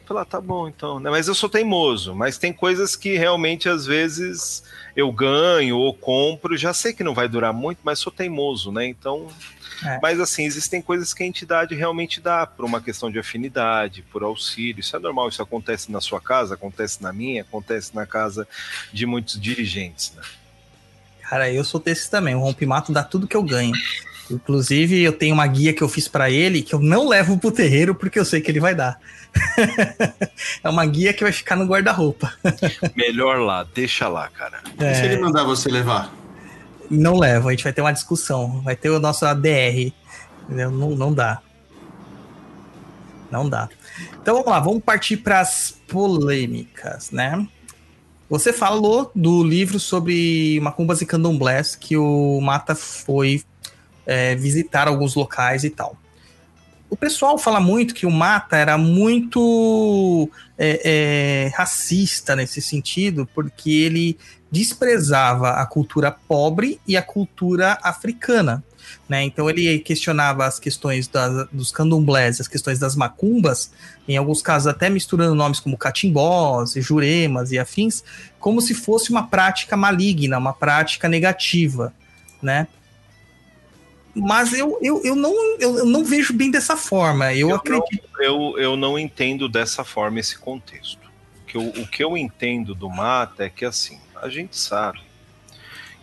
[0.05, 1.09] Falar, tá bom, então, né?
[1.09, 4.63] Mas eu sou teimoso, mas tem coisas que realmente às vezes
[4.95, 8.87] eu ganho ou compro, já sei que não vai durar muito, mas sou teimoso, né?
[8.87, 9.29] Então.
[9.83, 9.99] É.
[10.03, 14.23] Mas assim, existem coisas que a entidade realmente dá por uma questão de afinidade, por
[14.23, 14.81] auxílio.
[14.81, 18.47] Isso é normal, isso acontece na sua casa, acontece na minha, acontece na casa
[18.93, 20.23] de muitos dirigentes, né?
[21.29, 22.35] Cara, eu sou desse também.
[22.35, 23.73] O rompimato dá tudo que eu ganho.
[24.31, 27.51] Inclusive, eu tenho uma guia que eu fiz pra ele que eu não levo pro
[27.51, 28.99] terreiro porque eu sei que ele vai dar.
[30.63, 32.33] é uma guia que vai ficar no guarda-roupa.
[32.95, 34.63] Melhor lá, deixa lá, cara.
[34.79, 36.24] E se ele mandar você levar?
[36.91, 38.61] Não levo, a gente vai ter uma discussão.
[38.63, 39.93] Vai ter o nosso ADR.
[40.49, 41.41] Não, não dá.
[43.31, 43.69] Não dá.
[44.21, 47.47] Então vamos lá, vamos partir para as polêmicas, né?
[48.29, 53.43] Você falou do livro sobre macumbas e candomblés que o Mata foi
[54.07, 55.97] é, visitar alguns locais e tal.
[56.89, 63.71] O pessoal fala muito que o Mata era muito é, é, racista nesse sentido, porque
[63.71, 64.17] ele
[64.55, 68.63] desprezava a cultura pobre e a cultura africana.
[69.09, 69.25] Né?
[69.25, 73.73] Então ele questionava as questões das, dos candomblés, as questões das macumbas,
[74.07, 78.05] em alguns casos até misturando nomes como catimbós, juremas e afins,
[78.39, 81.93] como se fosse uma prática maligna, uma prática negativa,
[82.41, 82.69] né?
[84.15, 87.35] Mas eu, eu, eu, não, eu, não vejo bem dessa forma.
[87.35, 88.09] Eu, Eu acredito.
[88.21, 91.11] Eu, eu não entendo dessa forma esse contexto.
[91.43, 95.01] O que, eu, o que eu entendo do mata é que assim, a gente sabe.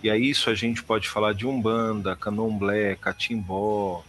[0.03, 4.03] E aí isso a gente pode falar de Umbanda, Candomblé, Catimbó,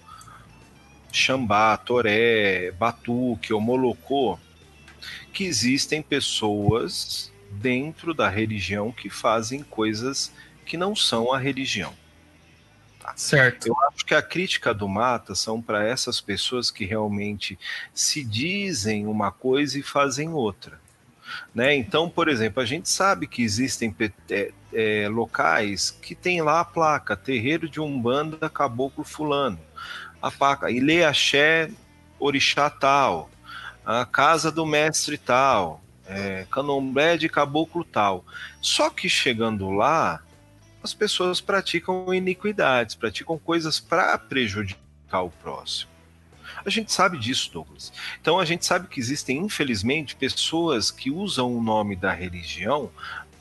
[1.10, 4.38] Xambá, Toré, Batuque ou Molocô,
[5.32, 10.32] que existem pessoas dentro da religião que fazem coisas
[10.66, 11.94] que não são a religião.
[13.16, 13.66] Certo.
[13.66, 17.58] Eu acho que a crítica do Mata são para essas pessoas que realmente
[17.92, 20.81] se dizem uma coisa e fazem outra.
[21.54, 21.74] Né?
[21.74, 23.94] Então, por exemplo, a gente sabe que existem
[24.30, 29.60] é, é, locais que tem lá a placa Terreiro de Umbanda Caboclo Fulano,
[30.20, 31.70] a placa Ilê Axé
[32.18, 33.30] Orixá tal,
[33.84, 36.46] a Casa do Mestre tal, é,
[37.18, 38.24] de Caboclo tal.
[38.60, 40.22] Só que chegando lá,
[40.82, 45.91] as pessoas praticam iniquidades, praticam coisas para prejudicar o próximo.
[46.64, 47.92] A gente sabe disso, Douglas.
[48.20, 52.90] Então a gente sabe que existem, infelizmente, pessoas que usam o nome da religião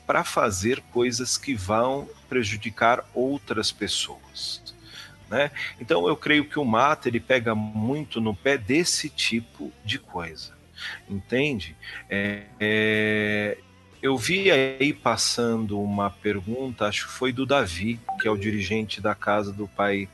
[0.06, 4.62] para fazer coisas que vão prejudicar outras pessoas.
[5.30, 5.50] Né?
[5.80, 10.52] Então eu creio que o Mata ele pega muito no pé desse tipo de coisa.
[11.08, 11.76] Entende?
[12.10, 13.58] É, é,
[14.02, 19.00] eu vi aí passando uma pergunta, acho que foi do Davi, que é o dirigente
[19.00, 20.08] da casa do pai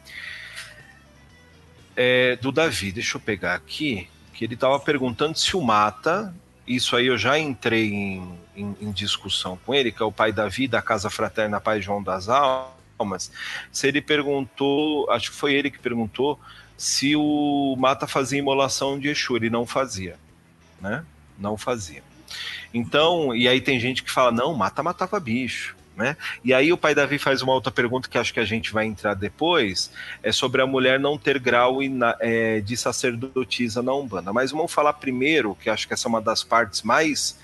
[1.98, 2.92] é, do Davi.
[2.92, 6.32] Deixa eu pegar aqui, que ele estava perguntando se o Mata,
[6.64, 10.32] isso aí eu já entrei em, em, em, discussão com ele, que é o pai
[10.32, 13.32] Davi da Casa Fraterna Pai João das Almas,
[13.72, 16.38] se ele perguntou, acho que foi ele que perguntou,
[16.76, 20.16] se o Mata fazia imolação de Exu, ele não fazia,
[20.80, 21.04] né?
[21.36, 22.04] Não fazia.
[22.72, 25.74] Então, e aí tem gente que fala, não, Mata matava bicho.
[25.98, 26.16] Né?
[26.44, 28.86] E aí o pai Davi faz uma outra pergunta que acho que a gente vai
[28.86, 29.90] entrar depois,
[30.22, 31.80] é sobre a mulher não ter grau
[32.20, 34.32] é, de sacerdotisa na Umbanda.
[34.32, 37.36] Mas vamos falar primeiro, que acho que essa é uma das partes mais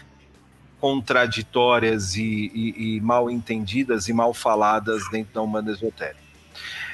[0.81, 2.23] contraditórias e,
[2.55, 6.23] e, e mal entendidas e mal faladas dentro da Umbanda esotérica.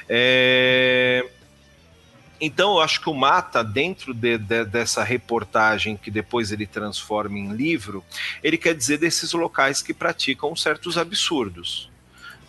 [0.09, 1.23] É...
[2.43, 7.37] Então, eu acho que o Mata, dentro de, de, dessa reportagem que depois ele transforma
[7.37, 8.03] em livro,
[8.41, 11.91] ele quer dizer desses locais que praticam certos absurdos.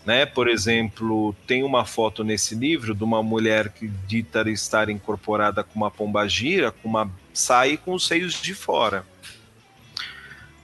[0.03, 0.25] Né?
[0.25, 5.75] Por exemplo, tem uma foto nesse livro de uma mulher que dita estar incorporada com
[5.75, 9.05] uma pombagira, com uma saia com os seios de fora.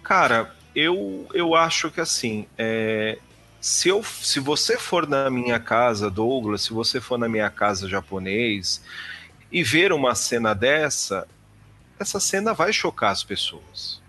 [0.02, 3.20] Cara, eu, eu acho que assim, é,
[3.62, 7.88] se, eu, se você for na minha casa, Douglas, se você for na minha casa
[7.88, 8.82] japonês,
[9.52, 11.28] e ver uma cena dessa,
[12.00, 14.00] essa cena vai chocar as pessoas.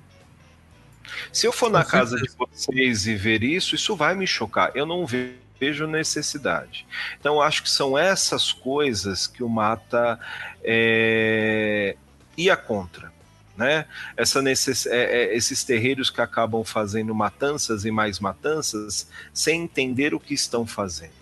[1.33, 4.73] Se eu for na casa de vocês e ver isso, isso vai me chocar.
[4.75, 6.87] Eu não vejo necessidade.
[7.19, 10.19] Então, acho que são essas coisas que o Mata
[10.63, 11.97] é,
[12.37, 13.13] ia contra.
[13.57, 13.87] Né?
[14.17, 14.87] Essa necess...
[14.87, 20.35] É, é, esses terreiros que acabam fazendo matanças e mais matanças sem entender o que
[20.35, 21.20] estão fazendo.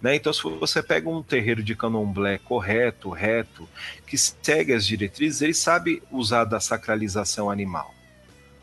[0.00, 0.16] Né?
[0.16, 3.68] Então, se você pega um terreiro de candomblé correto, reto,
[4.06, 7.94] que segue as diretrizes, ele sabe usar da sacralização animal.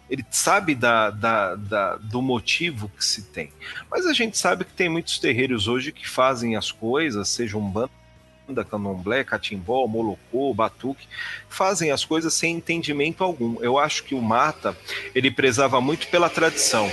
[0.10, 3.52] Ele sabe da, da, da, do motivo que se tem.
[3.90, 7.68] Mas a gente sabe que tem muitos terreiros hoje que fazem as coisas, seja um
[7.68, 7.92] bando
[8.48, 11.08] da candomblé, catimbó, molocô, batuque,
[11.50, 13.62] fazem as coisas sem entendimento algum.
[13.64, 14.78] Eu acho que o Mata,
[15.16, 16.88] ele prezava muito pela tradição.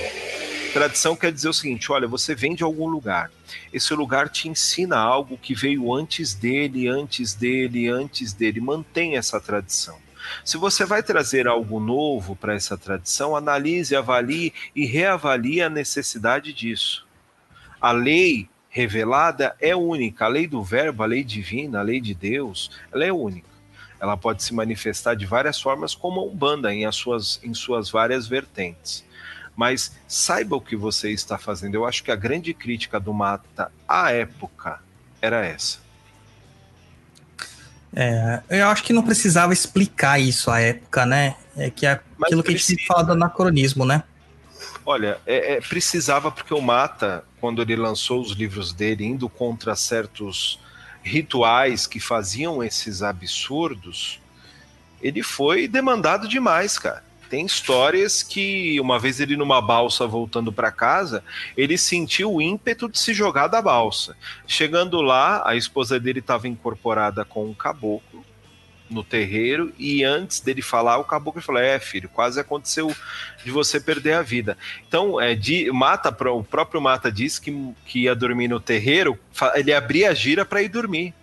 [0.72, 3.30] Tradição quer dizer o seguinte: olha, você vem de algum lugar.
[3.70, 8.58] Esse lugar te ensina algo que veio antes dele, antes dele, antes dele.
[8.58, 9.98] Mantém essa tradição.
[10.42, 16.54] Se você vai trazer algo novo para essa tradição, analise, avalie e reavalie a necessidade
[16.54, 17.06] disso.
[17.78, 20.24] A lei revelada é única.
[20.24, 23.50] A lei do verbo, a lei divina, a lei de Deus, ela é única.
[24.00, 27.90] Ela pode se manifestar de várias formas, como a Umbanda, em, as suas, em suas
[27.90, 29.04] várias vertentes
[29.56, 31.74] mas saiba o que você está fazendo.
[31.74, 34.80] Eu acho que a grande crítica do Mata à época
[35.20, 35.78] era essa.
[37.94, 41.36] É, eu acho que não precisava explicar isso à época, né?
[41.56, 44.02] É que é aquilo que a gente fala do anacronismo, né?
[44.84, 49.76] Olha, é, é, precisava porque o Mata, quando ele lançou os livros dele, indo contra
[49.76, 50.58] certos
[51.02, 54.20] rituais que faziam esses absurdos,
[55.00, 57.04] ele foi demandado demais, cara.
[57.32, 61.24] Tem histórias que, uma vez ele numa balsa voltando para casa,
[61.56, 64.14] ele sentiu o ímpeto de se jogar da balsa.
[64.46, 68.22] Chegando lá, a esposa dele estava incorporada com um caboclo
[68.90, 72.94] no terreiro e antes dele falar, o caboclo falou: É, filho, quase aconteceu
[73.42, 74.58] de você perder a vida.
[74.86, 79.18] Então, é, de, Mata, o próprio Mata disse que, que ia dormir no terreiro,
[79.54, 81.14] ele abria a gira para ir dormir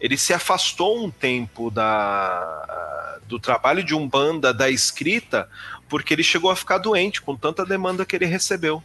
[0.00, 5.48] ele se afastou um tempo da, do trabalho de Umbanda, da escrita,
[5.88, 8.82] porque ele chegou a ficar doente com tanta demanda que ele recebeu.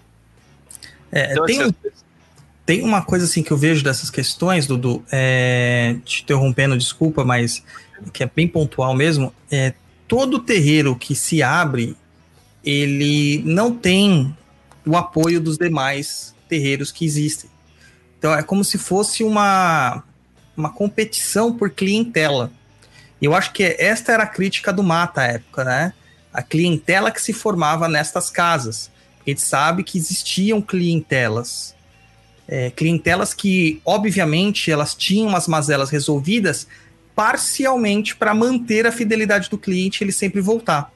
[1.11, 1.75] É, então, tem, assim,
[2.65, 7.63] tem uma coisa assim que eu vejo dessas questões, Dudu, é, te interrompendo, desculpa, mas
[8.11, 9.73] que é bem pontual mesmo, é
[10.07, 11.95] todo terreiro que se abre,
[12.63, 14.35] ele não tem
[14.85, 17.49] o apoio dos demais terreiros que existem.
[18.19, 20.03] Então é como se fosse uma
[20.55, 22.51] uma competição por clientela.
[23.21, 25.93] Eu acho que esta era a crítica do Mata à época, né?
[26.33, 28.91] A clientela que se formava nestas casas.
[29.25, 31.73] A gente sabe que existiam clientelas.
[32.47, 36.67] É, clientelas que, obviamente, elas tinham as mazelas resolvidas
[37.15, 40.91] parcialmente para manter a fidelidade do cliente ele sempre voltar.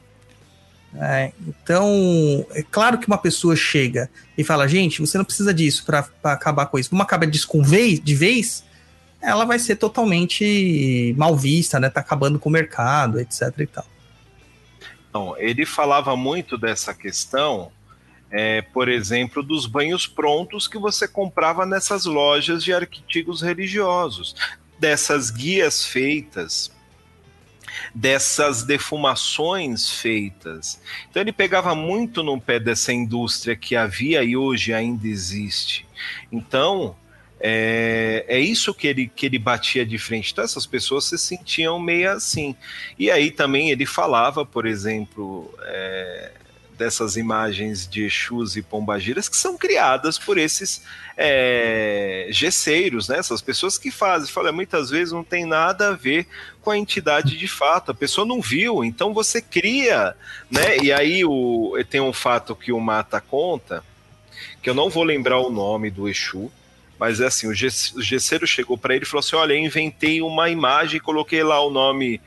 [0.95, 5.85] É, então, é claro que uma pessoa chega e fala, gente, você não precisa disso
[5.85, 6.89] para acabar com isso.
[6.91, 7.47] Vamos acabar disso
[8.03, 8.63] de vez?
[9.21, 11.89] Ela vai ser totalmente mal vista, né?
[11.89, 13.85] Tá acabando com o mercado, etc e tal.
[15.09, 17.71] Então, ele falava muito dessa questão,
[18.31, 24.35] é, por exemplo, dos banhos prontos que você comprava nessas lojas de artigos religiosos,
[24.77, 26.71] dessas guias feitas,
[27.93, 30.79] dessas defumações feitas.
[31.09, 35.85] Então ele pegava muito no pé dessa indústria que havia e hoje ainda existe.
[36.31, 36.95] Então,
[37.39, 40.31] é, é isso que ele, que ele batia de frente.
[40.31, 42.55] Então, essas pessoas se sentiam meio assim.
[42.97, 46.31] E aí também ele falava, por exemplo, é,
[46.79, 50.81] dessas imagens de Exus e Pombagiras que são criadas por esses
[51.17, 53.19] é, gesseiros, né?
[53.19, 54.31] essas pessoas que fazem.
[54.31, 56.25] Fala, muitas vezes não tem nada a ver
[56.61, 60.15] com a entidade de fato, a pessoa não viu, então você cria.
[60.49, 60.77] Né?
[60.77, 63.83] E aí o, tem um fato que o Mata conta,
[64.61, 66.49] que eu não vou lembrar o nome do Exu,
[66.99, 70.49] mas é assim, o, gesseiro chegou para ele e falou assim: Olha, eu inventei uma
[70.49, 72.19] imagem coloquei lá o nome.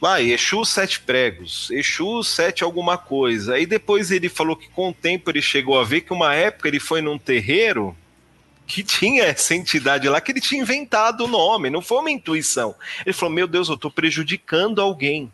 [0.00, 3.54] Vai, Exu sete pregos, Exu sete alguma coisa.
[3.54, 6.68] Aí depois ele falou que com o tempo ele chegou a ver que uma época
[6.68, 7.96] ele foi num terreiro
[8.66, 12.74] que tinha essa entidade lá que ele tinha inventado o nome, não foi uma intuição.
[13.04, 15.30] Ele falou: Meu Deus, eu estou prejudicando alguém.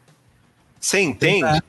[0.80, 1.62] Você entende?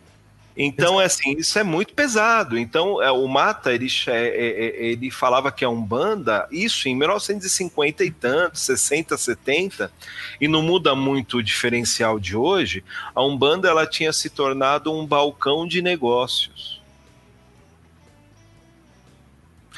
[0.56, 2.58] Então, é assim, isso é muito pesado.
[2.58, 8.04] Então, é, o Mata, ele, é, é, ele falava que a Umbanda, isso em 1950
[8.04, 9.92] e tanto, 60, 70,
[10.40, 12.84] e não muda muito o diferencial de hoje,
[13.16, 16.82] a Umbanda ela tinha se tornado um balcão de negócios.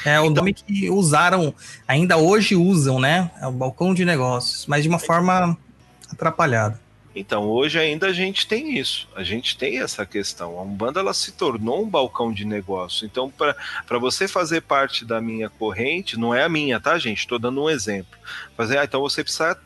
[0.03, 1.53] É o então, nome que usaram,
[1.87, 3.31] ainda hoje usam, né?
[3.41, 5.57] É o balcão de negócios, mas de uma forma
[6.11, 6.84] atrapalhada.
[7.15, 10.59] Então, hoje ainda a gente tem isso, a gente tem essa questão.
[10.59, 13.05] A Umbanda ela se tornou um balcão de negócio.
[13.05, 17.19] Então, para você fazer parte da minha corrente, não é a minha, tá, gente?
[17.19, 18.19] Estou dando um exemplo.
[18.57, 19.57] Fazer, ah, então você precisa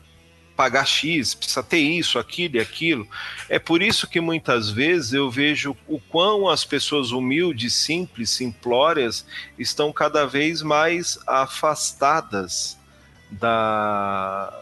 [0.54, 3.08] pagar X, precisa ter isso, aquilo e aquilo.
[3.48, 9.26] É por isso que muitas vezes eu vejo o quão as pessoas humildes, simples, simplórias
[9.58, 12.78] estão cada vez mais afastadas
[13.30, 14.52] da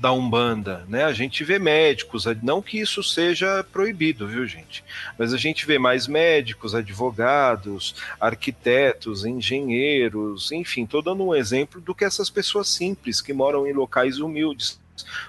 [0.00, 1.04] da Umbanda, né?
[1.04, 4.84] A gente vê médicos, não que isso seja proibido, viu, gente?
[5.18, 11.94] Mas a gente vê mais médicos, advogados, arquitetos, engenheiros, enfim, tô dando um exemplo do
[11.94, 14.80] que essas pessoas simples que moram em locais humildes.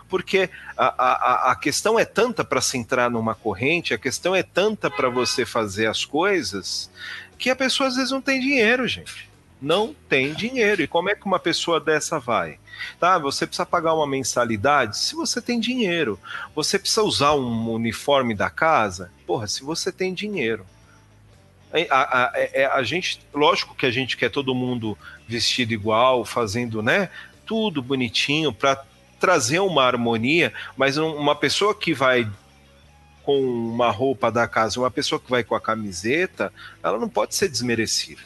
[0.08, 4.44] Porque a, a, a questão é tanta para se entrar numa corrente, a questão é
[4.44, 6.90] tanta para você fazer as coisas,
[7.38, 9.29] que a pessoa às vezes não tem dinheiro, gente.
[9.62, 10.82] Não tem dinheiro.
[10.82, 12.58] E como é que uma pessoa dessa vai?
[13.00, 16.20] Tá, você precisa pagar uma mensalidade se você tem dinheiro.
[16.56, 19.12] Você precisa usar um uniforme da casa?
[19.28, 20.66] Porra, se você tem dinheiro.
[21.72, 26.26] A, a, a, é, a, gente, lógico que a gente quer todo mundo vestido igual,
[26.26, 27.10] fazendo, né,
[27.46, 28.84] tudo bonitinho para
[29.20, 32.28] trazer uma harmonia, mas uma pessoa que vai
[33.22, 37.36] com uma roupa da casa, uma pessoa que vai com a camiseta, ela não pode
[37.36, 38.22] ser desmerecida.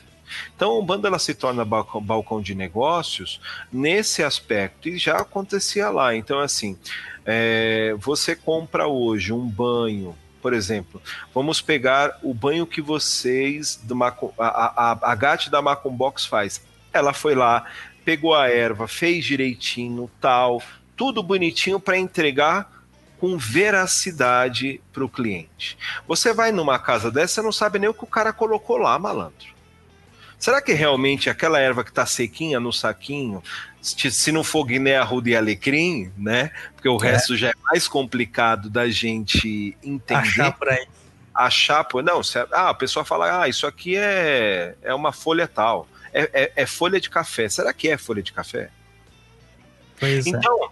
[0.55, 3.39] Então, a Umbanda ela se torna balcão, balcão de negócios
[3.71, 6.15] nesse aspecto, e já acontecia lá.
[6.15, 6.77] Então, assim,
[7.25, 11.01] é, você compra hoje um banho, por exemplo,
[11.33, 16.61] vamos pegar o banho que vocês, do a, a, a Gate da Macom Box faz.
[16.91, 17.65] Ela foi lá,
[18.03, 20.61] pegou a erva, fez direitinho, tal,
[20.97, 22.69] tudo bonitinho para entregar
[23.19, 25.77] com veracidade para o cliente.
[26.05, 29.52] Você vai numa casa dessa, não sabe nem o que o cara colocou lá, malandro.
[30.43, 33.41] Será que realmente aquela erva que está sequinha no saquinho,
[33.81, 36.51] se não for Guiné, Arruda e Alecrim, né?
[36.75, 37.11] Porque o é.
[37.11, 40.19] resto já é mais complicado da gente entender.
[40.19, 40.85] Achar por aí.
[41.33, 45.87] Achar, não, se, ah, a pessoa fala, ah, isso aqui é, é uma folha tal.
[46.13, 47.47] É, é, é folha de café.
[47.47, 48.69] Será que é folha de café?
[49.97, 50.29] Pois é.
[50.29, 50.67] então, é.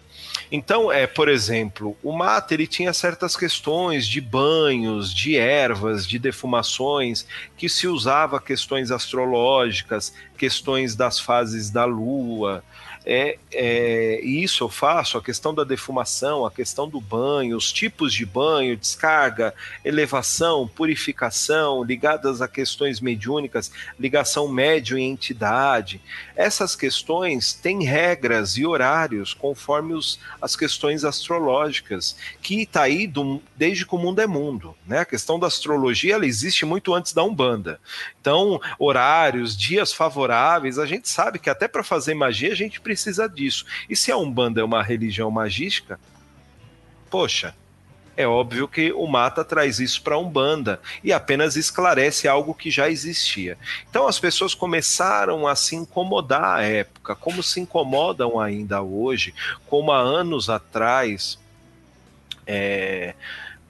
[0.52, 6.20] Então, é, por exemplo, o mate ele tinha certas questões de banhos, de ervas, de
[6.20, 7.26] defumações,
[7.56, 12.62] que se usava questões astrológicas, questões das fases da lua,
[13.04, 18.14] é, é, isso eu faço, a questão da defumação, a questão do banho, os tipos
[18.14, 19.54] de banho, descarga,
[19.84, 26.00] elevação, purificação, ligadas a questões mediúnicas, ligação médio e entidade.
[26.36, 33.42] Essas questões têm regras e horários conforme os, as questões astrológicas, que está aí do,
[33.56, 34.76] desde que o mundo é mundo.
[34.86, 35.00] Né?
[35.00, 37.80] A questão da astrologia ela existe muito antes da Umbanda.
[38.20, 42.91] Então, horários, dias favoráveis, a gente sabe que até para fazer magia a gente precisa
[42.92, 43.66] precisa disso.
[43.90, 45.98] E se a Umbanda é uma religião magística,
[47.10, 47.56] poxa,
[48.18, 52.70] é óbvio que o Mata traz isso para a Umbanda e apenas esclarece algo que
[52.70, 53.58] já existia.
[53.90, 59.34] Então as pessoas começaram a se incomodar à época, como se incomodam ainda hoje,
[59.68, 61.40] como há anos atrás.
[62.46, 63.16] É,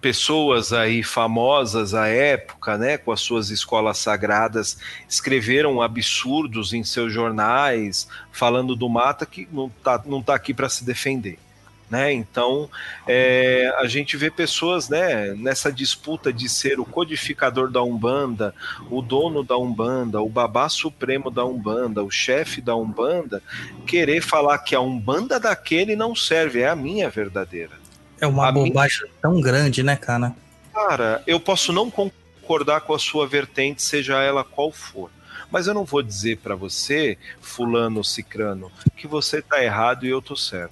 [0.02, 7.14] pessoas aí famosas à época, né, com as suas escolas sagradas, escreveram absurdos em seus
[7.14, 11.38] jornais, falando do Mata que não tá, não tá aqui para se defender.
[11.88, 12.14] Né?
[12.14, 12.70] Então
[13.06, 18.56] é, a gente vê pessoas né, nessa disputa de ser o codificador da Umbanda,
[18.90, 23.44] o dono da Umbanda, o babá supremo da Umbanda, o chefe da Umbanda,
[23.86, 27.81] querer falar que a Umbanda daquele não serve, é a minha verdadeira.
[28.22, 29.14] É uma a bobagem minha...
[29.20, 30.34] tão grande, né, cara?
[30.72, 35.10] Cara, eu posso não concordar com a sua vertente, seja ela qual for.
[35.50, 40.22] Mas eu não vou dizer para você, fulano cicrano, que você tá errado e eu
[40.22, 40.72] tô certo.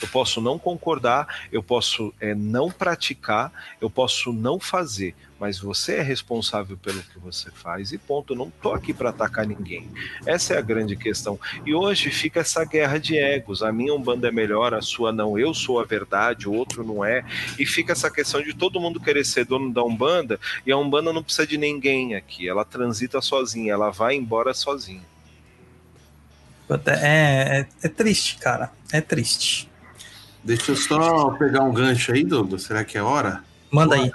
[0.00, 5.96] Eu posso não concordar, eu posso é, não praticar, eu posso não fazer, mas você
[5.96, 8.34] é responsável pelo que você faz e ponto.
[8.34, 9.88] Eu não tô aqui para atacar ninguém.
[10.26, 11.40] Essa é a grande questão.
[11.64, 13.62] E hoje fica essa guerra de egos.
[13.62, 15.38] A minha umbanda é melhor, a sua não.
[15.38, 17.24] Eu sou a verdade, o outro não é.
[17.58, 21.10] E fica essa questão de todo mundo querer ser dono da umbanda e a umbanda
[21.10, 22.46] não precisa de ninguém aqui.
[22.46, 25.08] Ela transita sozinha, ela vai embora sozinha.
[26.86, 28.70] É, é, é triste, cara.
[28.92, 29.70] É triste.
[30.44, 32.64] Deixa eu só pegar um gancho aí, Douglas.
[32.64, 33.42] Será que é hora?
[33.70, 34.12] Manda aí.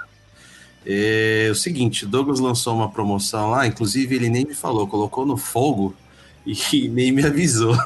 [0.88, 5.36] É o seguinte, Douglas lançou uma promoção lá, inclusive ele nem me falou, colocou no
[5.36, 5.92] fogo
[6.46, 7.76] e nem me avisou.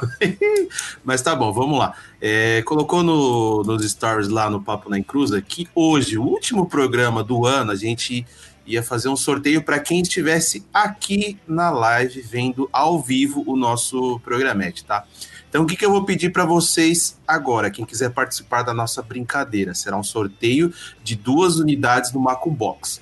[1.03, 1.95] Mas tá bom, vamos lá.
[2.21, 7.23] É, colocou no, nos stories lá no Papo na Encruza que hoje, o último programa
[7.23, 8.23] do ano, a gente
[8.67, 14.19] ia fazer um sorteio para quem estivesse aqui na live vendo ao vivo o nosso
[14.19, 15.05] programete, tá?
[15.51, 17.69] Então, o que, que eu vou pedir para vocês agora?
[17.69, 20.73] Quem quiser participar da nossa brincadeira, será um sorteio
[21.03, 23.01] de duas unidades do Maco Box.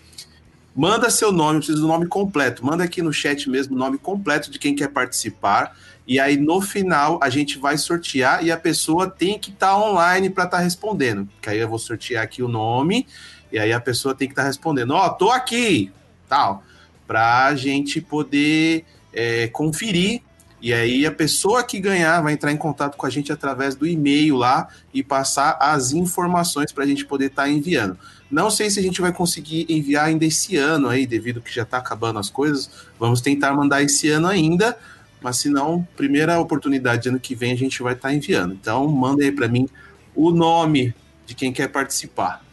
[0.76, 2.66] Manda seu nome, preciso do nome completo.
[2.66, 5.78] Manda aqui no chat mesmo o nome completo de quem quer participar.
[6.08, 10.28] E aí, no final, a gente vai sortear e a pessoa tem que estar online
[10.32, 11.30] para estar respondendo.
[11.40, 13.06] Que aí eu vou sortear aqui o nome
[13.52, 15.92] e aí a pessoa tem que estar respondendo: Ó, tô aqui,
[16.28, 16.64] tal,
[17.06, 20.24] para a gente poder é, conferir.
[20.62, 23.88] E aí a pessoa que ganhar vai entrar em contato com a gente através do
[23.88, 27.98] e-mail lá e passar as informações para a gente poder estar enviando.
[28.30, 31.64] Não sei se a gente vai conseguir enviar ainda esse ano aí, devido que já
[31.64, 32.70] está acabando as coisas.
[33.00, 34.78] Vamos tentar mandar esse ano ainda,
[35.22, 38.54] mas se não, primeira oportunidade ano que vem a gente vai estar enviando.
[38.54, 39.68] Então, manda aí para mim
[40.14, 40.94] o nome
[41.26, 42.44] de quem quer participar.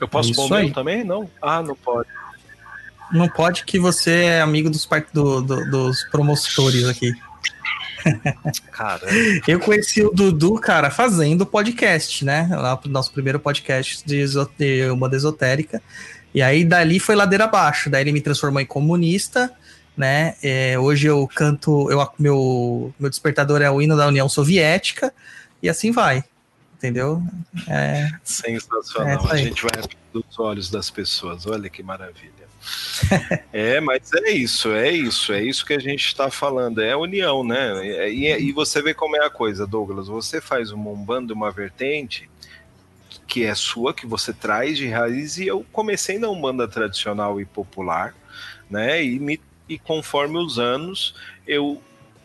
[0.00, 1.04] Eu posso pôr o meu também?
[1.04, 1.28] Não?
[1.42, 2.08] Ah, não pode.
[3.12, 7.12] Não pode que você é amigo dos, do- do- dos promotores aqui.
[8.70, 9.06] Caramba.
[9.46, 12.48] Eu conheci o Dudu, cara, fazendo podcast, né?
[12.50, 14.24] Lá pro nosso primeiro podcast de,
[14.56, 15.82] de uma esotérica.
[16.34, 17.90] E aí dali foi ladeira abaixo.
[17.90, 19.52] Daí ele me transformou em comunista,
[19.96, 20.36] né?
[20.42, 25.12] É, hoje eu canto, eu, meu, meu despertador é o hino da União Soviética,
[25.62, 26.22] e assim vai.
[26.76, 27.20] Entendeu?
[27.66, 29.26] É, Sensacional.
[29.28, 31.44] É a gente vai abrindo os olhos das pessoas.
[31.46, 32.46] Olha que maravilha.
[33.52, 36.80] é, mas é isso, é isso, é isso que a gente está falando.
[36.80, 37.86] É a união, né?
[38.10, 40.08] E, e- e você vê como é a coisa, Douglas.
[40.08, 42.28] Você faz uma umbanda, uma vertente
[43.26, 47.44] que é sua, que você traz de raiz, e eu comecei na umbanda tradicional e
[47.44, 48.14] popular,
[48.70, 49.02] né?
[49.04, 51.14] E, me, e conforme os anos,
[51.46, 51.80] eu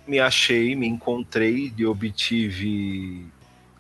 [0.08, 3.26] me achei, me encontrei e obtive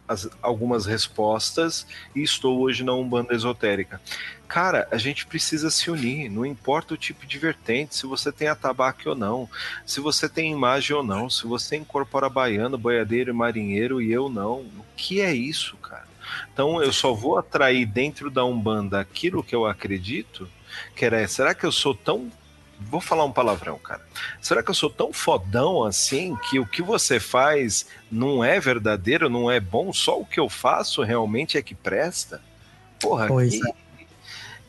[0.07, 4.01] as- algumas respostas e estou hoje na Umbanda Esotérica.
[4.53, 8.47] Cara, a gente precisa se unir, não importa o tipo de vertente, se você tem
[8.47, 9.49] atabaque ou não,
[9.83, 14.29] se você tem imagem ou não, se você incorpora baiano, boiadeiro e marinheiro e eu
[14.29, 14.57] não.
[14.57, 16.05] O que é isso, cara?
[16.53, 20.47] Então eu só vou atrair dentro da Umbanda aquilo que eu acredito,
[20.95, 22.31] que era, será que eu sou tão
[22.79, 24.01] Vou falar um palavrão, cara.
[24.39, 29.31] Será que eu sou tão fodão assim que o que você faz não é verdadeiro,
[29.31, 29.91] não é bom?
[29.91, 32.39] Só o que eu faço realmente é que presta?
[32.99, 33.82] Porra, Pois que,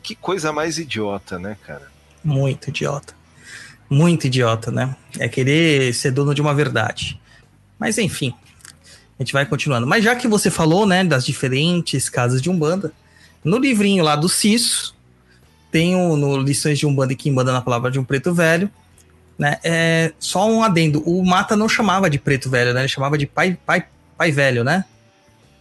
[0.05, 1.95] que coisa mais idiota, né, cara?
[2.25, 3.13] muito idiota.
[3.89, 4.95] Muito idiota, né?
[5.19, 7.21] É querer ser dono de uma verdade.
[7.77, 8.33] Mas enfim,
[9.17, 9.85] a gente vai continuando.
[9.85, 12.91] Mas já que você falou, né, das diferentes casas de Umbanda,
[13.43, 14.95] no livrinho lá do Ciso,
[15.71, 18.71] tem o, no Lições de Umbanda e Quimbanda na Palavra de um Preto Velho,
[19.37, 19.59] né?
[19.63, 22.81] É, só um adendo, o Mata não chamava de Preto Velho, né?
[22.81, 23.85] Ele chamava de Pai, pai,
[24.17, 24.83] pai Velho, né?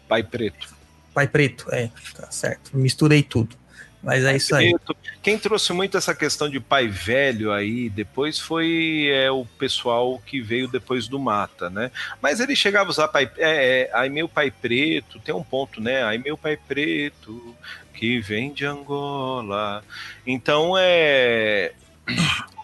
[0.09, 0.73] Pai preto.
[1.13, 2.77] Pai Preto, é, tá certo.
[2.77, 3.57] Misturei tudo.
[4.05, 4.75] Mas é isso aí.
[5.23, 10.41] Quem trouxe muito essa questão de pai velho aí depois foi é, o pessoal que
[10.41, 11.91] veio depois do Mata, né?
[12.21, 15.81] Mas ele chegava a usar pai, é, é, aí meu pai preto, tem um ponto,
[15.81, 16.05] né?
[16.05, 17.55] Aí meu pai preto
[17.95, 19.83] que vem de Angola.
[20.27, 21.73] Então é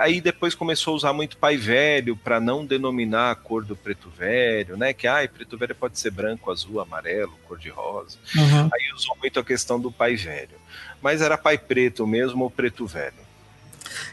[0.00, 4.10] Aí depois começou a usar muito pai velho para não denominar a cor do preto
[4.10, 4.92] velho, né?
[4.92, 8.18] Que ai, preto velho pode ser branco, azul, amarelo, cor de rosa.
[8.36, 8.68] Uhum.
[8.72, 10.65] Aí usou muito a questão do pai velho.
[11.06, 13.14] Mas era pai preto mesmo ou preto velho?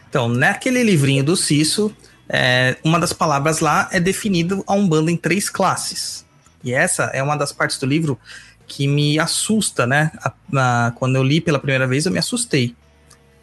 [0.07, 1.91] Então, naquele livrinho do Ciso,
[2.29, 6.23] é, uma das palavras lá é definido a Umbanda em três classes.
[6.63, 8.19] E essa é uma das partes do livro
[8.67, 10.11] que me assusta, né?
[10.23, 12.75] A- na- quando eu li pela primeira vez, eu me assustei.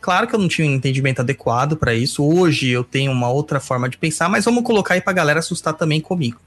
[0.00, 2.24] Claro que eu não tinha um entendimento adequado para isso.
[2.24, 5.74] Hoje eu tenho uma outra forma de pensar, mas vamos colocar aí para galera assustar
[5.74, 6.40] também comigo.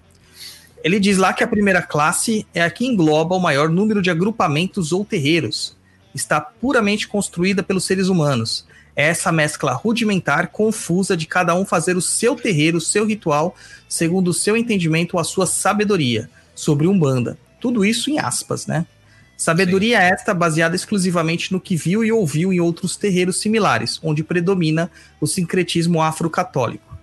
[0.82, 4.10] Ele diz lá que a primeira classe é a que engloba o maior número de
[4.10, 5.76] agrupamentos ou terreiros.
[6.14, 8.66] Está puramente construída pelos seres humanos.
[8.96, 13.56] É essa mescla rudimentar, confusa de cada um fazer o seu terreiro, o seu ritual,
[13.90, 17.38] segundo o seu entendimento ou a sua sabedoria sobre Umbanda.
[17.60, 18.86] Tudo isso em aspas, né?
[19.36, 24.92] Sabedoria esta baseada exclusivamente no que viu e ouviu em outros terreiros similares, onde predomina
[25.20, 26.98] o sincretismo afro-católico.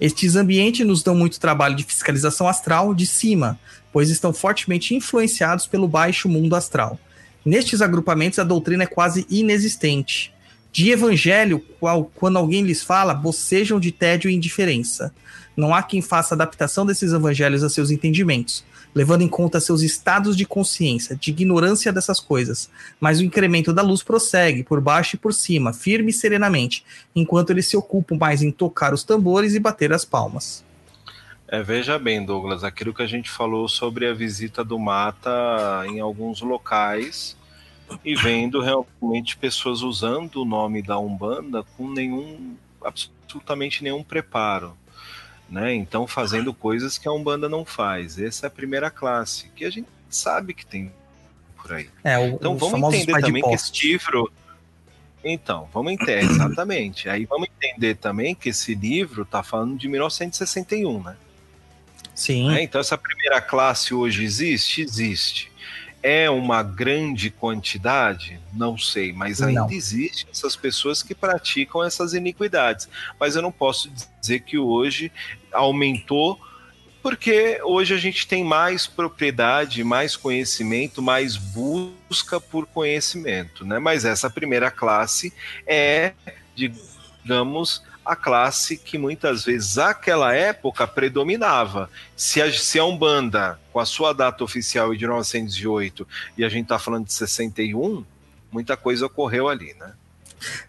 [0.00, 3.58] Estes ambientes nos dão muito trabalho de fiscalização astral de cima,
[3.92, 6.98] pois estão fortemente influenciados pelo baixo mundo astral.
[7.44, 10.32] Nestes agrupamentos, a doutrina é quase inexistente.
[10.70, 15.12] De evangelho, qual, quando alguém lhes fala, bocejam de tédio e indiferença.
[15.56, 20.36] Não há quem faça adaptação desses evangelhos a seus entendimentos, levando em conta seus estados
[20.36, 22.70] de consciência, de ignorância dessas coisas.
[23.00, 26.84] Mas o incremento da luz prossegue, por baixo e por cima, firme e serenamente,
[27.16, 30.67] enquanto eles se ocupam mais em tocar os tambores e bater as palmas.
[31.50, 35.98] É, veja bem, Douglas, aquilo que a gente falou sobre a visita do Mata em
[35.98, 37.34] alguns locais
[38.04, 42.54] e vendo realmente pessoas usando o nome da Umbanda com nenhum,
[42.84, 44.76] absolutamente nenhum preparo.
[45.48, 45.74] Né?
[45.74, 48.18] Então, fazendo coisas que a Umbanda não faz.
[48.18, 50.92] Essa é a primeira classe, que a gente sabe que tem
[51.56, 51.88] por aí.
[52.04, 54.30] É, o, então, os vamos entender também que esse livro.
[55.24, 57.08] Então, vamos entender, exatamente.
[57.08, 61.16] Aí vamos entender também que esse livro está falando de 1961, né?
[62.18, 62.52] Sim.
[62.52, 64.82] É, então, essa primeira classe hoje existe?
[64.82, 65.52] Existe.
[66.02, 68.40] É uma grande quantidade?
[68.52, 69.70] Não sei, mas ainda Não.
[69.70, 72.88] existem essas pessoas que praticam essas iniquidades.
[73.20, 73.88] Mas eu não posso
[74.20, 75.12] dizer que hoje
[75.52, 76.40] aumentou,
[77.00, 83.64] porque hoje a gente tem mais propriedade, mais conhecimento, mais busca por conhecimento.
[83.64, 83.78] Né?
[83.78, 85.32] Mas essa primeira classe
[85.64, 86.14] é,
[86.56, 91.90] digamos, a classe que muitas vezes, naquela época, predominava.
[92.16, 96.62] Se a, se a Umbanda, com a sua data oficial de 1908, e a gente
[96.62, 98.02] está falando de 61,
[98.50, 99.92] muita coisa ocorreu ali, né?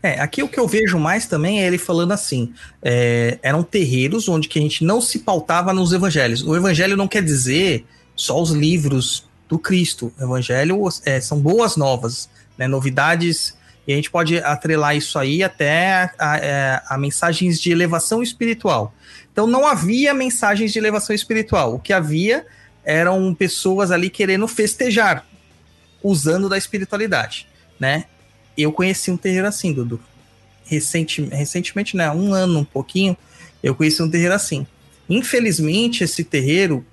[0.03, 4.27] É, aqui o que eu vejo mais também é ele falando assim: é, eram terreiros
[4.27, 6.43] onde que a gente não se pautava nos evangelhos.
[6.43, 7.85] O evangelho não quer dizer
[8.15, 10.11] só os livros do Cristo.
[10.19, 13.55] O evangelho é, são boas novas, né, novidades,
[13.89, 18.93] e a gente pode atrelar isso aí até a, a- a mensagens de elevação espiritual.
[19.33, 21.73] Então não havia mensagens de elevação espiritual.
[21.73, 22.45] O que havia
[22.85, 25.25] eram pessoas ali querendo festejar,
[26.03, 27.47] usando da espiritualidade,
[27.79, 28.05] né?
[28.55, 29.99] Eu conheci um terreiro assim, Dudu.
[30.65, 32.11] Recenti, recentemente, né?
[32.11, 33.17] Um ano, um pouquinho,
[33.63, 34.67] eu conheci um terreiro assim.
[35.09, 36.85] Infelizmente, esse terreiro,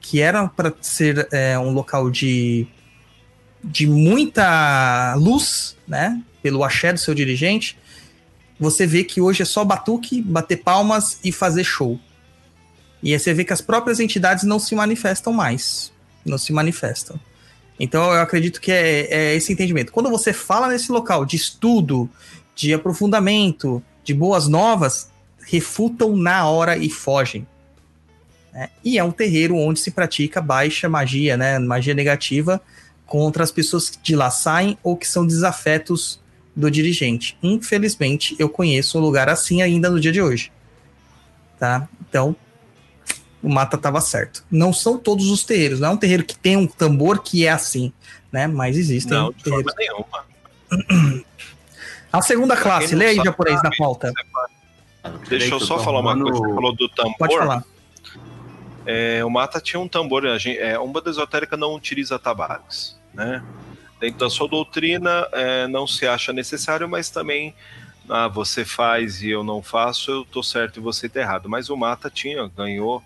[0.00, 2.66] que era para ser é, um local de,
[3.62, 6.22] de muita luz, né?
[6.42, 7.76] Pelo axé do seu dirigente,
[8.58, 11.98] você vê que hoje é só batuque, bater palmas e fazer show.
[13.02, 15.92] E aí você vê que as próprias entidades não se manifestam mais.
[16.24, 17.18] Não se manifestam.
[17.78, 19.92] Então eu acredito que é, é esse entendimento.
[19.92, 22.10] Quando você fala nesse local de estudo,
[22.54, 25.10] de aprofundamento, de boas novas,
[25.40, 27.46] refutam na hora e fogem.
[28.52, 28.68] né?
[28.84, 31.58] E é um terreiro onde se pratica baixa magia, né?
[31.60, 32.60] Magia negativa
[33.08, 36.20] contra as pessoas que de lá saem ou que são desafetos
[36.54, 37.36] do dirigente.
[37.42, 40.52] Infelizmente, eu conheço um lugar assim ainda no dia de hoje.
[41.58, 41.88] Tá?
[42.00, 42.36] Então,
[43.42, 44.44] o Mata tava certo.
[44.50, 47.50] Não são todos os terreiros, não é um terreiro que tem um tambor que é
[47.50, 47.92] assim,
[48.30, 48.46] né?
[48.46, 49.72] Mas existem Não, de terreiros.
[49.72, 50.24] forma
[50.70, 51.24] nenhuma.
[52.12, 54.12] A segunda classe, Quem não lê aí, sabe, japonês, na pauta.
[55.28, 56.38] Deixa eu só falar uma coisa.
[56.38, 57.16] Você falou do tambor.
[57.18, 57.64] Pode falar.
[58.86, 60.26] É, o Mata tinha um tambor.
[60.26, 63.44] A gente, é, a Umbanda esotérica não utiliza tabares, né?
[64.00, 67.52] Dentro da sua doutrina é, não se acha necessário, mas também
[68.08, 71.48] ah, você faz e eu não faço, eu tô certo e você tá errado.
[71.48, 73.02] Mas o Mata tinha, ganhou.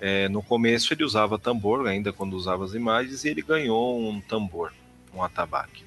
[0.00, 4.20] é, no começo ele usava tambor, ainda quando usava as imagens, e ele ganhou um
[4.20, 4.72] tambor,
[5.14, 5.84] um atabaque.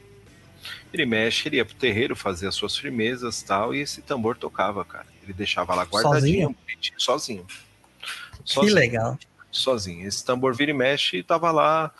[0.93, 4.83] Ele mexe, ele ia pro terreiro fazer as suas firmezas tal, e esse tambor tocava,
[4.85, 5.05] cara.
[5.21, 7.45] Ele deixava lá guardadinho, bonitinho, sozinho.
[8.45, 9.19] Que legal.
[9.51, 10.07] sozinho.
[10.07, 11.91] Esse tambor vira e mexe e tava lá.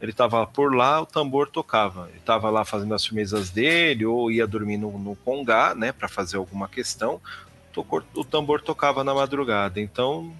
[0.00, 2.08] Ele tava por lá, o tambor tocava.
[2.10, 6.06] Ele tava lá fazendo as firmezas dele, ou ia dormir no, no congá, né, para
[6.08, 7.20] fazer alguma questão.
[7.72, 9.80] Tocou- o tambor tocava na madrugada.
[9.80, 10.32] Então,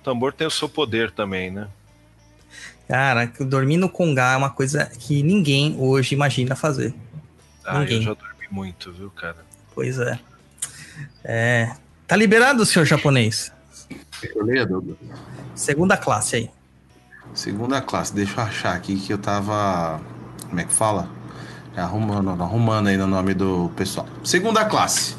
[0.00, 1.68] o tambor tem o seu poder também, né?
[2.88, 6.94] Cara, dormir no Congá é uma coisa que ninguém hoje imagina fazer.
[7.62, 7.96] Ah, Ninguém.
[7.98, 9.36] eu já dormi muito, viu, cara?
[9.74, 10.18] Pois é.
[11.22, 11.76] É.
[12.06, 13.52] Tá liberado, senhor japonês?
[15.54, 16.50] Segunda classe aí.
[17.34, 20.00] Segunda classe, deixa eu achar aqui que eu tava.
[20.48, 21.08] Como é que fala?
[21.76, 24.06] É, arrumando, arrumando aí no nome do pessoal.
[24.24, 25.14] Segunda classe.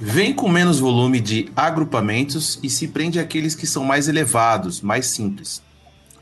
[0.00, 5.06] Vem com menos volume de agrupamentos e se prende àqueles que são mais elevados, mais
[5.06, 5.62] simples.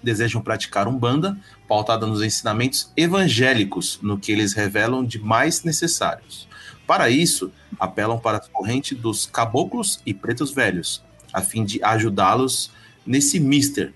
[0.03, 6.49] Desejam praticar umbanda, pautada nos ensinamentos evangélicos, no que eles revelam de mais necessários.
[6.87, 11.03] Para isso, apelam para a corrente dos caboclos e pretos velhos,
[11.33, 12.71] a fim de ajudá-los
[13.07, 13.95] nesse mister,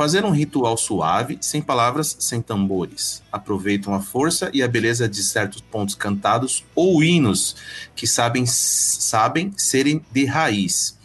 [0.00, 3.22] Fazer um ritual suave, sem palavras, sem tambores.
[3.30, 7.54] Aproveitam a força e a beleza de certos pontos cantados ou hinos
[7.94, 10.98] que sabem, sabem serem de raiz.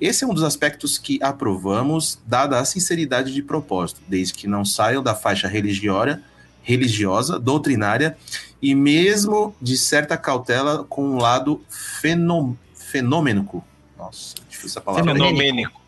[0.00, 4.64] Esse é um dos aspectos que aprovamos, dada a sinceridade de propósito, desde que não
[4.64, 6.20] saiam da faixa religiosa,
[6.62, 8.18] religiosa, doutrinária
[8.60, 13.64] e mesmo de certa cautela com um lado fenom fenômeno.
[13.96, 15.12] Nossa, difícil essa palavra.
[15.12, 15.81] Fenomênico.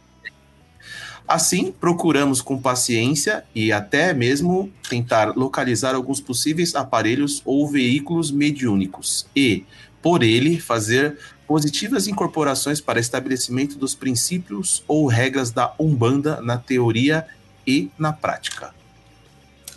[1.26, 9.26] Assim, procuramos com paciência e até mesmo tentar localizar alguns possíveis aparelhos ou veículos mediúnicos
[9.34, 9.64] e,
[10.02, 17.26] por ele, fazer positivas incorporações para estabelecimento dos princípios ou regras da Umbanda na teoria
[17.66, 18.74] e na prática.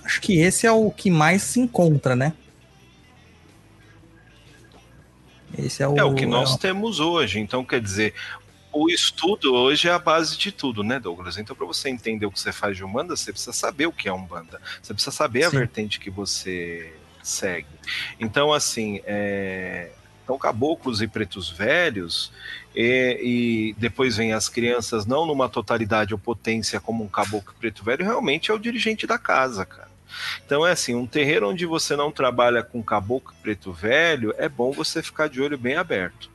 [0.04, 2.34] Acho que esse é o que mais se encontra, né?
[5.58, 7.40] Esse é o, É o que nós é o- temos hoje.
[7.40, 8.14] Então, quer dizer,
[8.82, 11.38] o estudo hoje é a base de tudo, né, Douglas?
[11.38, 14.08] Então, para você entender o que você faz de Umbanda, você precisa saber o que
[14.08, 14.62] é Umbanda.
[14.82, 15.58] Você precisa saber a Sim.
[15.58, 16.94] vertente que você
[17.24, 17.68] segue.
[18.20, 19.92] Então, assim, é...
[20.24, 22.32] então, caboclos e pretos velhos,
[22.76, 23.20] e,
[23.74, 28.06] e depois vem as crianças, não numa totalidade ou potência como um caboclo preto velho,
[28.06, 29.88] realmente é o dirigente da casa, cara.
[30.46, 34.72] Então é assim, um terreiro onde você não trabalha com caboclo preto velho, é bom
[34.72, 36.30] você ficar de olho bem aberto.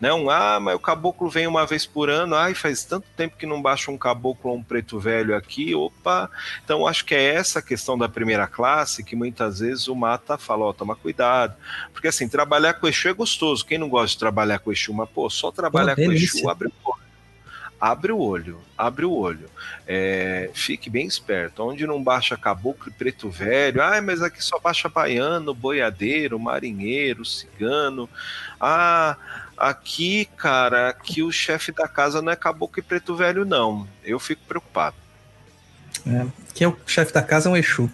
[0.00, 3.46] Não, ah, mas o caboclo vem uma vez por ano, ai, faz tanto tempo que
[3.46, 6.30] não baixa um caboclo ou um preto velho aqui, opa.
[6.62, 10.66] Então acho que é essa questão da primeira classe que muitas vezes o mata fala,
[10.66, 11.56] ó, toma cuidado.
[11.92, 13.64] Porque assim, trabalhar com Exu é gostoso.
[13.64, 16.12] Quem não gosta de trabalhar com Exu, mas pô, só trabalhar com.
[16.12, 17.06] Exu abre o olho.
[17.78, 19.50] Abre o olho, abre o olho.
[19.86, 21.62] É, fique bem esperto.
[21.62, 27.24] Onde não baixa caboclo e preto velho, ah, mas aqui só baixa baiano, boiadeiro, marinheiro,
[27.24, 28.08] cigano.
[28.58, 29.16] Ah,
[29.56, 33.88] aqui, cara, aqui o chefe da casa não é caboclo e preto velho, não.
[34.04, 34.96] Eu fico preocupado.
[36.54, 37.90] que é o chefe da casa é um Exu.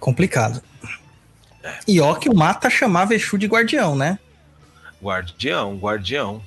[0.00, 0.62] Complicado.
[1.86, 4.18] E ó que o Mata chamava Exu de guardião, né?
[5.02, 6.42] Guardião, guardião.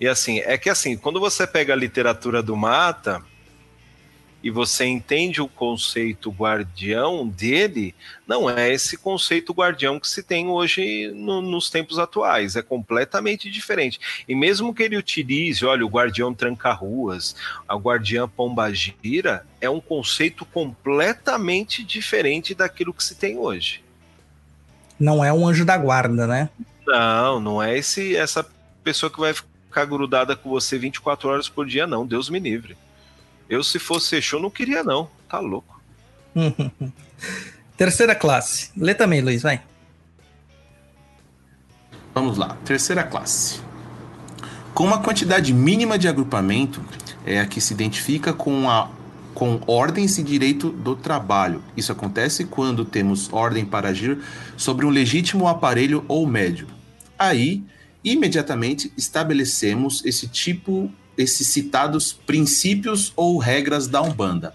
[0.00, 3.22] E assim, é que assim, quando você pega a literatura do Mata
[4.46, 7.96] e você entende o conceito guardião dele,
[8.28, 13.50] não é esse conceito guardião que se tem hoje no- nos tempos atuais, é completamente
[13.50, 13.98] diferente.
[14.28, 17.34] E mesmo que ele utilize, olha, o guardião tranca-ruas,
[17.66, 23.82] a guardiã pombagira, é um conceito completamente diferente daquilo que se tem hoje.
[24.96, 26.48] Não é um anjo da guarda, né?
[26.86, 28.48] Não, não é esse essa
[28.84, 32.06] pessoa que vai ficar grudada com você 24 horas por dia, não.
[32.06, 32.76] Deus me livre.
[33.48, 35.08] Eu, se fosse Exu, não queria, não.
[35.28, 35.80] Tá louco.
[37.76, 38.70] Terceira classe.
[38.76, 39.60] Lê também, Luiz, vai.
[42.14, 43.60] Vamos lá, terceira classe.
[44.72, 46.82] Com uma quantidade mínima de agrupamento,
[47.26, 48.88] é a que se identifica com a
[49.34, 51.62] com ordens e direito do trabalho.
[51.76, 54.18] Isso acontece quando temos ordem para agir
[54.56, 56.66] sobre um legítimo aparelho ou médio.
[57.18, 57.62] Aí,
[58.02, 64.54] imediatamente estabelecemos esse tipo, esses citados princípios ou regras da Umbanda,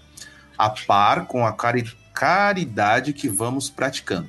[0.56, 4.28] a par com a cari- caridade que vamos praticando.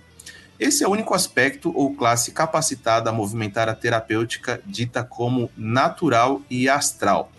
[0.59, 6.41] Esse é o único aspecto ou classe capacitada a movimentar a terapêutica dita como natural
[6.49, 7.31] e astral,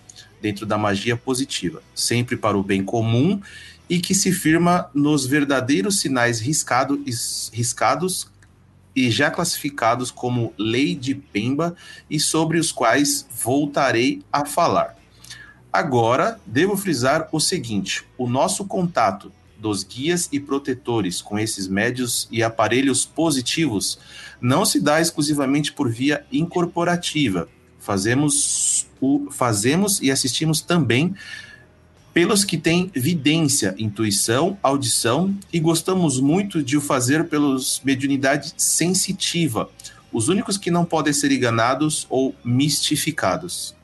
[0.43, 3.41] dentro da magia positiva, sempre para o bem comum
[3.89, 8.27] e que se firma nos verdadeiros sinais riscado, is- riscados
[8.95, 11.77] e já classificados como lei de Pemba
[12.09, 14.97] e sobre os quais voltarei a falar.
[15.73, 22.29] Agora, devo frisar o seguinte: o nosso contato dos guias e protetores com esses médios
[22.31, 23.99] e aparelhos positivos
[24.41, 27.49] não se dá exclusivamente por via incorporativa.
[27.79, 31.15] Fazemos, o, fazemos e assistimos também
[32.15, 39.69] pelos que têm vidência, intuição, audição e gostamos muito de o fazer pelos mediunidade sensitiva,
[40.13, 43.75] os únicos que não podem ser enganados ou mistificados.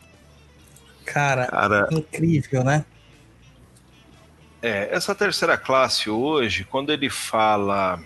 [1.04, 2.84] Cara, Cara, incrível, né?
[4.62, 8.00] é, essa terceira classe hoje, quando ele fala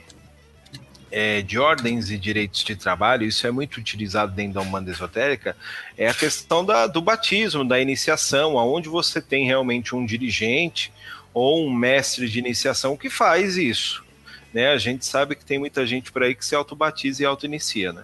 [1.17, 5.57] é, de ordens e direitos de trabalho, isso é muito utilizado dentro da Umbanda Esotérica,
[5.97, 10.93] é a questão da- do batismo, da iniciação, aonde você tem realmente um dirigente
[11.33, 14.05] ou um mestre de iniciação que faz isso.
[14.53, 14.71] Né?
[14.73, 18.03] A gente sabe que tem muita gente por aí que se autobatiza e auto-inicia, né?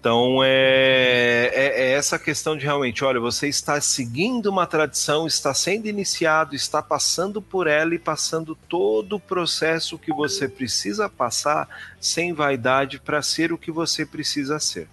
[0.00, 5.52] Então é, é- é essa questão de realmente, olha, você está seguindo uma tradição, está
[5.52, 11.68] sendo iniciado, está passando por ela e passando todo o processo que você precisa passar
[12.00, 14.88] sem vaidade para ser o que você precisa ser.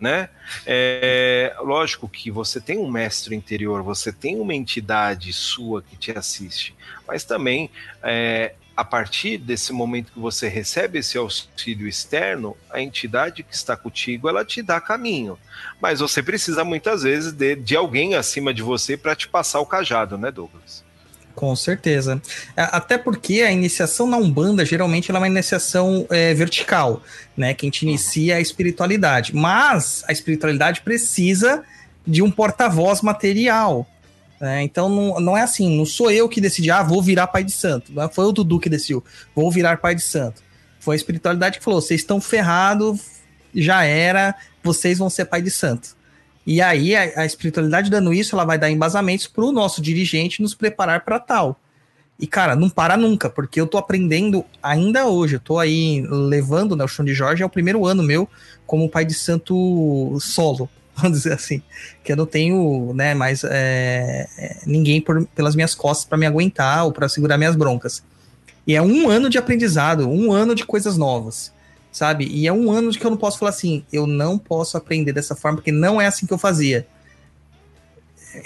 [0.00, 0.28] Né?
[0.66, 6.10] É, lógico que você tem um mestre interior, você tem uma entidade sua que te
[6.10, 6.74] assiste,
[7.06, 7.70] mas também
[8.02, 13.76] é, a partir desse momento que você recebe esse auxílio externo, a entidade que está
[13.76, 15.38] contigo, ela te dá caminho.
[15.80, 19.66] Mas você precisa muitas vezes de, de alguém acima de você para te passar o
[19.66, 20.82] cajado, né, Douglas?
[21.34, 22.20] Com certeza.
[22.56, 27.02] A- Até porque a iniciação na Umbanda, geralmente, ela é uma iniciação é, vertical,
[27.36, 27.54] né?
[27.54, 29.34] Quem te inicia é a espiritualidade.
[29.34, 31.62] Mas a espiritualidade precisa
[32.06, 33.86] de um porta-voz material.
[34.42, 34.64] Né?
[34.64, 37.52] Então não, não é assim, não sou eu que decidi, ah, vou virar pai de
[37.52, 37.92] santo.
[37.92, 39.02] Não foi o Dudu que decidiu,
[39.36, 40.42] vou virar pai de santo.
[40.80, 43.00] Foi a espiritualidade que falou, vocês estão ferrados,
[43.54, 45.96] já era, vocês vão ser pai de santo.
[46.44, 50.42] E aí a, a espiritualidade dando isso, ela vai dar embasamentos para o nosso dirigente
[50.42, 51.60] nos preparar para tal.
[52.18, 55.36] E cara, não para nunca, porque eu tô aprendendo ainda hoje.
[55.36, 58.28] Eu tô aí levando, né, o chão de Jorge é o primeiro ano meu
[58.66, 60.68] como pai de santo solo,
[61.02, 61.62] vamos dizer assim,
[62.02, 66.26] que eu não tenho, né, mais é, é, ninguém por- pelas minhas costas para me
[66.26, 68.02] aguentar ou para segurar minhas broncas.
[68.66, 71.52] E é um ano de aprendizado, um ano de coisas novas
[71.92, 72.26] sabe?
[72.26, 75.12] E é um ano de que eu não posso falar assim, eu não posso aprender
[75.12, 76.86] dessa forma, porque não é assim que eu fazia.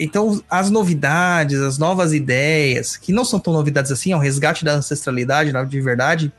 [0.01, 4.65] Então, as novidades, as novas ideias, que não são tão novidades assim, é um resgate
[4.65, 6.33] da ancestralidade, de verdade,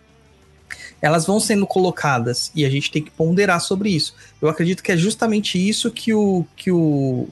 [1.08, 4.14] elas vão sendo colocadas e a gente tem que ponderar sobre isso.
[4.42, 7.30] Eu acredito que é justamente isso que o que o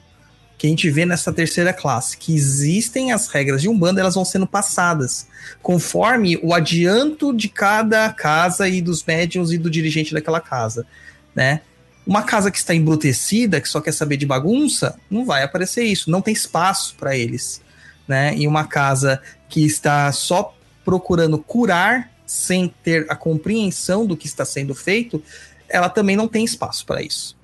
[0.56, 4.24] que a gente vê nessa terceira classe, que existem as regras de Umbanda, elas vão
[4.24, 5.26] sendo passadas
[5.62, 10.86] conforme o adianto de cada casa e dos médiums e do dirigente daquela casa,
[11.34, 11.60] né?
[12.06, 16.10] Uma casa que está embrutecida, que só quer saber de bagunça, não vai aparecer isso,
[16.10, 17.60] não tem espaço para eles,
[18.08, 18.34] né?
[18.34, 19.20] E uma casa
[19.50, 25.22] que está só procurando curar sem ter a compreensão do que está sendo feito,
[25.68, 27.36] ela também não tem espaço para isso.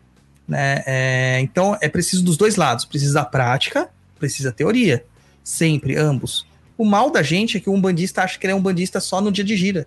[0.46, 0.82] Né?
[0.86, 3.88] É, então é preciso dos dois lados, precisa da prática,
[4.18, 5.04] precisa da teoria,
[5.44, 6.46] sempre, ambos.
[6.76, 9.20] O mal da gente é que um bandista acha que ele é um bandista só
[9.20, 9.86] no dia de gira.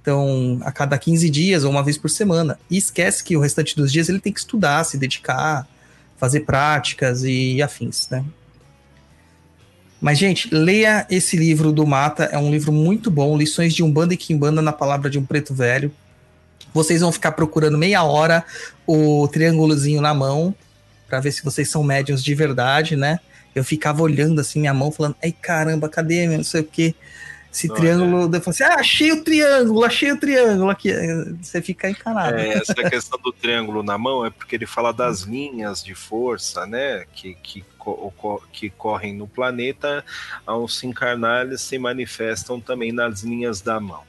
[0.00, 2.58] Então, a cada 15 dias ou uma vez por semana.
[2.70, 5.66] E esquece que o restante dos dias ele tem que estudar, se dedicar,
[6.16, 8.24] fazer práticas e afins, né?
[10.06, 14.14] Mas, gente, leia esse livro do Mata, é um livro muito bom, Lições de Umbanda
[14.14, 15.90] e Quimbanda na Palavra de um Preto Velho.
[16.72, 18.44] Vocês vão ficar procurando meia hora
[18.86, 20.54] o triângulozinho na mão,
[21.08, 23.18] para ver se vocês são médiums de verdade, né?
[23.52, 26.94] Eu ficava olhando assim minha mão, falando, ai caramba, cadê meu, não sei o que.
[27.56, 27.80] Esse Olha.
[27.80, 30.92] triângulo, eu falei assim, ah, achei o triângulo, achei o triângulo aqui.
[31.40, 32.36] Você fica encanado.
[32.36, 36.66] É, essa questão do triângulo na mão é porque ele fala das linhas de força,
[36.66, 37.64] né, que, que,
[38.52, 40.04] que correm no planeta,
[40.46, 44.02] ao se encarnar, eles se manifestam também nas linhas da mão.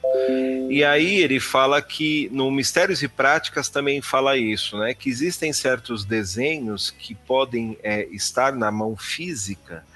[0.68, 5.54] E aí ele fala que no Mistérios e Práticas também fala isso, né, que existem
[5.54, 9.87] certos desenhos que podem é, estar na mão física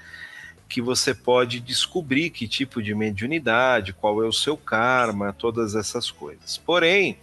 [0.73, 6.09] que você pode descobrir que tipo de mediunidade, qual é o seu karma, todas essas
[6.09, 6.57] coisas.
[6.57, 7.15] Porém,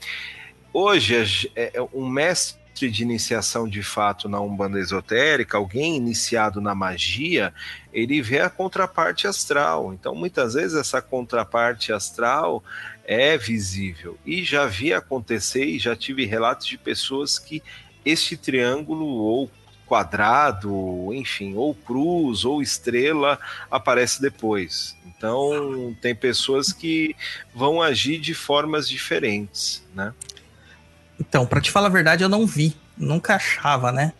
[0.72, 6.76] hoje é- é um mestre de iniciação de fato na Umbanda esotérica, alguém iniciado na
[6.76, 7.52] magia,
[7.92, 9.92] ele vê a contraparte astral.
[9.92, 12.62] Então, muitas vezes essa contraparte astral
[13.04, 14.16] é visível.
[14.24, 17.60] E já vi acontecer e já tive relatos de pessoas que
[18.04, 19.50] este triângulo ou
[19.90, 24.96] quadrado, enfim, ou cruz ou estrela aparece depois.
[25.04, 27.16] Então, tem pessoas que
[27.52, 30.14] vão agir de formas diferentes, né?
[31.18, 34.12] Então, pra te falar a verdade, eu não vi, nunca achava, né?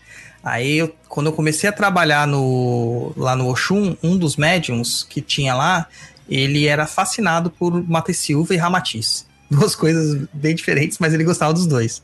[0.42, 5.20] Aí, eu- quando eu comecei a trabalhar no, lá no Oxum, um dos médiums que
[5.22, 5.86] tinha lá,
[6.28, 9.24] ele era fascinado por Mata e Silva e Ramatiz.
[9.50, 12.02] Duas coisas bem diferentes, mas ele gostava dos dois.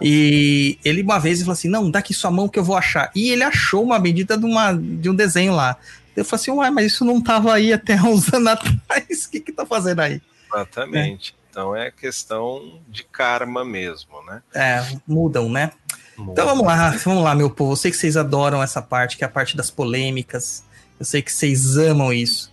[0.00, 2.76] E ele uma vez ele falou assim: Não, dá aqui sua mão que eu vou
[2.76, 3.10] achar.
[3.14, 5.76] E ele achou uma medida de, uma, de um desenho lá.
[6.14, 9.24] Eu falei assim: Uai, mas isso não tava aí até uns anos atrás.
[9.24, 10.20] O que que tá fazendo aí?
[10.52, 11.34] Exatamente.
[11.50, 14.42] Então é questão de karma mesmo, né?
[14.54, 15.72] É, mudam, né?
[16.18, 17.72] Então vamos lá, vamos lá, meu povo.
[17.72, 20.64] Eu sei que vocês adoram essa parte, que é a parte das polêmicas.
[20.98, 22.51] Eu sei que vocês amam isso.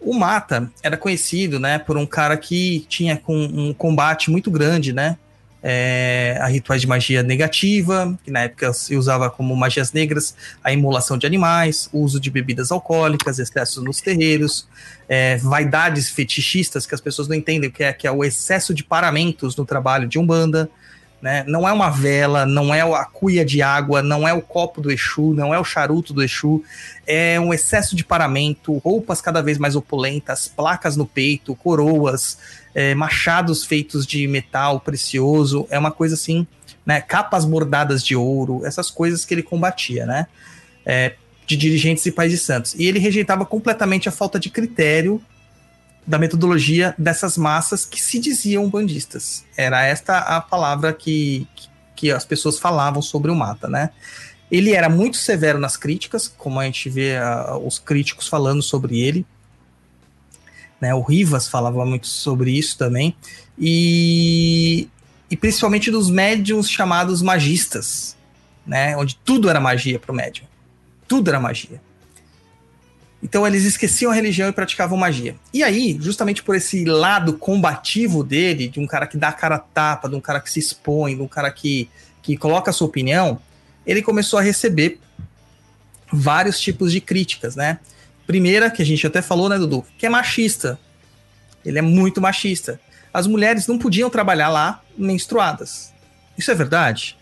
[0.00, 4.92] O Mata era conhecido, né, por um cara que tinha com um combate muito grande,
[4.92, 5.16] né,
[5.68, 10.32] é, a rituais de magia negativa, que na época se usava como magias negras,
[10.62, 14.68] a imolação de animais, o uso de bebidas alcoólicas, excessos nos terreiros,
[15.08, 18.72] é, vaidades fetichistas que as pessoas não entendem o que é, que é o excesso
[18.72, 20.70] de paramentos no trabalho de umbanda,
[21.20, 21.44] né?
[21.46, 24.90] Não é uma vela, não é a cuia de água, não é o copo do
[24.90, 26.62] Exu, não é o charuto do Exu,
[27.06, 32.38] é um excesso de paramento, roupas cada vez mais opulentas, placas no peito, coroas,
[32.74, 36.46] é, machados feitos de metal precioso, é uma coisa assim,
[36.84, 37.00] né?
[37.00, 40.26] Capas bordadas de ouro, essas coisas que ele combatia, né?
[40.84, 41.14] É,
[41.46, 42.74] de dirigentes e pais de santos.
[42.74, 45.22] E ele rejeitava completamente a falta de critério
[46.06, 49.44] da metodologia dessas massas que se diziam bandistas.
[49.56, 51.48] Era esta a palavra que,
[51.96, 53.90] que as pessoas falavam sobre o Mata, né?
[54.50, 59.00] Ele era muito severo nas críticas, como a gente vê uh, os críticos falando sobre
[59.00, 59.26] ele.
[60.80, 60.94] né?
[60.94, 63.16] O Rivas falava muito sobre isso também.
[63.58, 64.88] E,
[65.28, 68.16] e principalmente dos médiums chamados magistas,
[68.64, 68.96] né?
[68.96, 70.46] Onde tudo era magia para o médium.
[71.08, 71.80] Tudo era magia.
[73.22, 75.36] Então eles esqueciam a religião e praticavam magia.
[75.52, 79.58] E aí, justamente por esse lado combativo dele, de um cara que dá a cara
[79.58, 81.88] tapa, de um cara que se expõe, de um cara que,
[82.22, 83.40] que coloca a sua opinião,
[83.86, 85.00] ele começou a receber
[86.12, 87.78] vários tipos de críticas, né?
[88.26, 89.84] Primeira, que a gente até falou, né, Dudu?
[89.96, 90.78] Que é machista.
[91.64, 92.80] Ele é muito machista.
[93.12, 95.92] As mulheres não podiam trabalhar lá menstruadas.
[96.36, 97.15] Isso é verdade?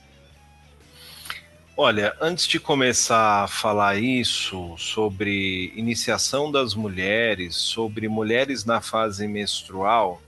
[1.76, 9.26] Olha, antes de começar a falar isso sobre iniciação das mulheres, sobre mulheres na fase
[9.26, 10.22] menstrual,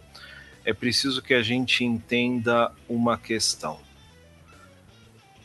[0.65, 3.79] é preciso que a gente entenda uma questão.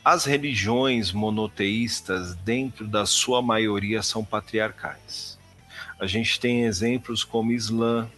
[0.04, 5.38] As religiões monoteístas, dentro da sua maioria, são patriarcais.
[6.00, 8.10] A gente tem exemplos como Islã,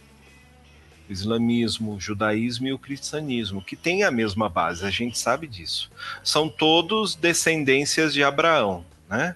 [1.09, 5.91] islamismo, o judaísmo e o cristianismo, que têm a mesma base, a gente sabe disso.
[6.23, 9.35] São todos descendências de Abraão, né?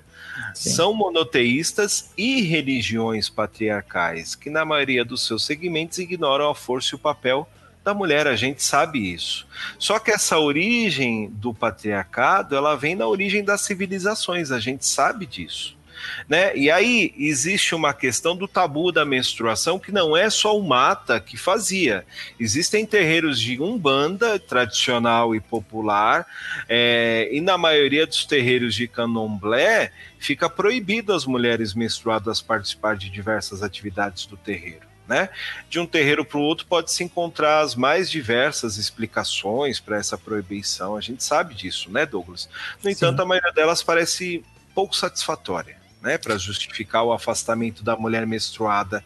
[0.54, 0.70] Sim.
[0.72, 6.96] São monoteístas e religiões patriarcais, que na maioria dos seus segmentos ignoram a força e
[6.96, 7.48] o papel
[7.84, 9.48] da mulher, a gente sabe isso.
[9.78, 15.26] Só que essa origem do patriarcado, ela vem na origem das civilizações, a gente sabe
[15.26, 15.78] disso.
[16.28, 16.56] Né?
[16.56, 21.20] E aí existe uma questão do tabu da menstruação que não é só o mata
[21.20, 22.06] que fazia.
[22.40, 26.26] Existem terreiros de umbanda tradicional e popular,
[26.68, 33.10] é, e na maioria dos terreiros de candomblé fica proibido as mulheres menstruadas participar de
[33.10, 34.88] diversas atividades do terreiro.
[35.08, 35.28] Né?
[35.68, 40.16] De um terreiro para o outro pode se encontrar as mais diversas explicações para essa
[40.16, 40.96] proibição.
[40.96, 42.48] A gente sabe disso, né, Douglas?
[42.84, 43.24] No entanto, Sim.
[43.24, 44.46] a maioria delas parece
[44.76, 49.04] pouco satisfatória né, para justificar o afastamento da mulher menstruada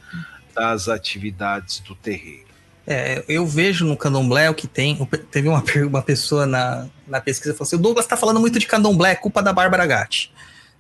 [0.54, 2.54] das atividades do terreiro.
[2.86, 4.98] É, eu vejo no candomblé o que tem.
[5.32, 8.60] Teve uma, uma pessoa na, na pesquisa que falou assim: o Douglas está falando muito
[8.60, 10.32] de candomblé, é culpa da Bárbara Gatti.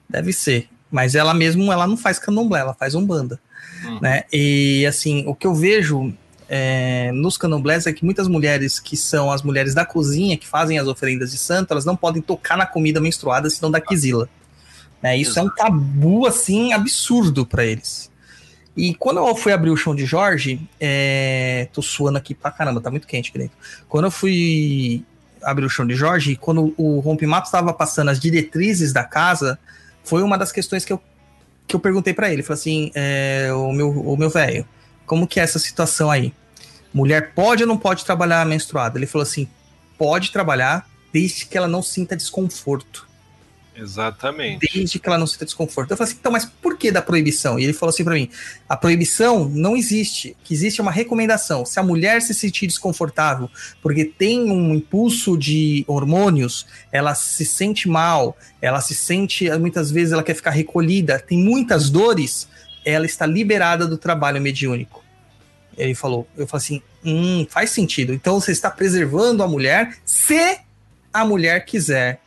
[0.09, 0.67] Deve ser.
[0.91, 3.39] Mas ela mesmo ela não faz candomblé, ela faz umbanda.
[3.85, 3.99] Uhum.
[4.01, 4.23] Né?
[4.31, 6.13] E assim, o que eu vejo
[6.47, 10.77] é, nos candomblés é que muitas mulheres que são as mulheres da cozinha, que fazem
[10.77, 14.29] as oferendas de santo, elas não podem tocar na comida menstruada, senão dá quizila.
[15.03, 15.17] Né?
[15.17, 15.47] Isso Exato.
[15.47, 18.09] é um tabu, assim, absurdo para eles.
[18.75, 21.67] E quando eu fui abrir o chão de Jorge, é...
[21.73, 23.57] tô suando aqui pra caramba, tá muito quente aqui dentro.
[23.89, 25.03] Quando eu fui
[25.43, 29.59] abrir o chão de Jorge, quando o Rompimato estava passando as diretrizes da casa,
[30.03, 31.01] foi uma das questões que eu,
[31.67, 32.41] que eu perguntei para ele.
[32.41, 34.65] Falei assim, é, o meu o meu velho,
[35.05, 36.33] como que é essa situação aí?
[36.93, 38.97] Mulher pode ou não pode trabalhar menstruada?
[38.97, 39.47] Ele falou assim,
[39.97, 43.07] pode trabalhar desde que ela não sinta desconforto.
[43.75, 44.67] Exatamente.
[44.71, 45.91] Desde que ela não sinta desconforto.
[45.91, 47.57] Eu falei assim, então, mas por que da proibição?
[47.57, 48.29] E ele falou assim para mim:
[48.69, 51.65] a proibição não existe, que existe uma recomendação.
[51.65, 53.49] Se a mulher se sentir desconfortável
[53.81, 60.13] porque tem um impulso de hormônios, ela se sente mal, ela se sente, muitas vezes
[60.13, 62.47] ela quer ficar recolhida, tem muitas dores,
[62.85, 65.03] ela está liberada do trabalho mediúnico.
[65.75, 68.13] Ele falou, eu falei assim, hum, faz sentido.
[68.13, 70.59] Então você está preservando a mulher se
[71.11, 72.22] a mulher quiser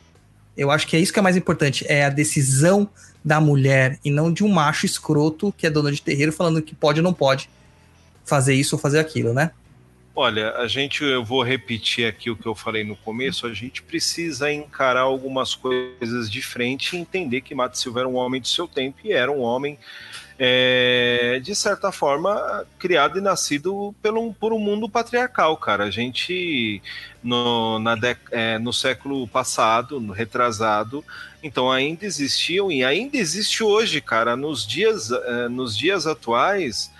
[0.57, 2.89] eu acho que é isso que é mais importante, é a decisão
[3.23, 6.73] da mulher e não de um macho escroto que é dono de terreiro falando que
[6.73, 7.49] pode ou não pode
[8.25, 9.51] fazer isso ou fazer aquilo, né?
[10.15, 13.83] Olha, a gente, eu vou repetir aqui o que eu falei no começo, a gente
[13.83, 18.47] precisa encarar algumas coisas de frente e entender que Mato Silva era um homem do
[18.47, 19.77] seu tempo e era um homem
[20.39, 25.85] é, de certa forma, criado e nascido pelo, por um mundo patriarcal, cara.
[25.85, 26.81] A gente,
[27.23, 27.97] no, na
[28.31, 31.03] é, no século passado, no retrasado,
[31.41, 36.91] então ainda existiam, e ainda existe hoje, cara, nos dias, é, nos dias atuais,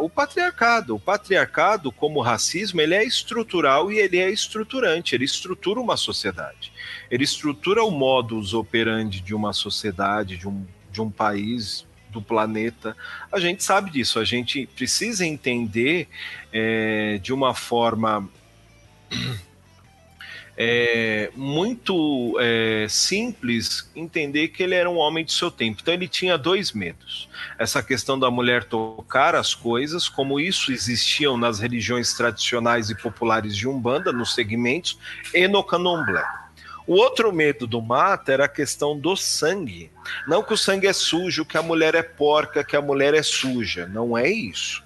[0.00, 0.96] o patriarcado.
[0.96, 6.72] O patriarcado, como racismo, ele é estrutural e ele é estruturante, ele estrutura uma sociedade.
[7.10, 11.86] Ele estrutura o modus operandi de uma sociedade, de um, de um país,
[12.16, 12.96] do planeta.
[13.30, 16.08] A gente sabe disso, a gente precisa entender
[16.52, 18.28] é, de uma forma
[20.56, 25.80] é, muito é, simples entender que ele era um homem de seu tempo.
[25.82, 27.28] Então ele tinha dois medos:
[27.58, 33.54] essa questão da mulher tocar as coisas, como isso existiam nas religiões tradicionais e populares
[33.54, 34.98] de Umbanda, nos segmentos,
[35.34, 36.24] e no candomblé.
[36.86, 39.90] O outro medo do mata era a questão do sangue.
[40.28, 43.22] Não que o sangue é sujo, que a mulher é porca, que a mulher é
[43.22, 43.86] suja.
[43.86, 44.84] Não é isso.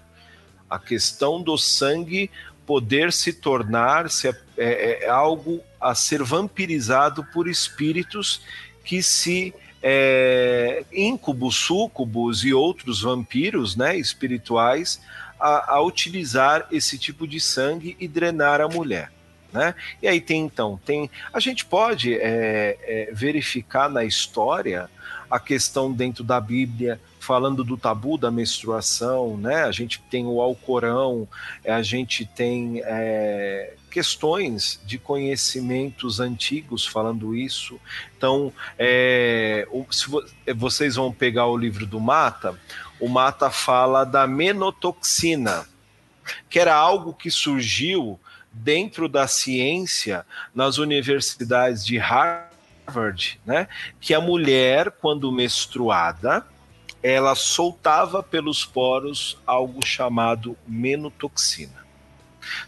[0.68, 2.30] A questão do sangue
[2.64, 8.40] poder se tornar se é, é, é algo a ser vampirizado por espíritos
[8.84, 9.52] que se
[9.82, 15.00] é, íncubos, súcubos e outros vampiros né, espirituais
[15.38, 19.10] a, a utilizar esse tipo de sangue e drenar a mulher.
[19.52, 19.74] Né?
[20.00, 24.88] E aí tem então, tem a gente pode é, é, verificar na história
[25.30, 29.62] a questão dentro da Bíblia falando do tabu da menstruação, né?
[29.64, 31.28] A gente tem o Alcorão,
[31.64, 37.78] a gente tem é, questões de conhecimentos antigos falando isso.
[38.16, 40.06] Então, é, se
[40.56, 42.58] vocês vão pegar o livro do Mata,
[42.98, 45.66] o Mata fala da menotoxina,
[46.48, 48.18] que era algo que surgiu
[48.52, 50.24] dentro da ciência
[50.54, 53.68] nas universidades de Harvard, né?
[54.00, 56.44] Que a mulher, quando menstruada,
[57.02, 61.80] ela soltava pelos poros algo chamado menotoxina.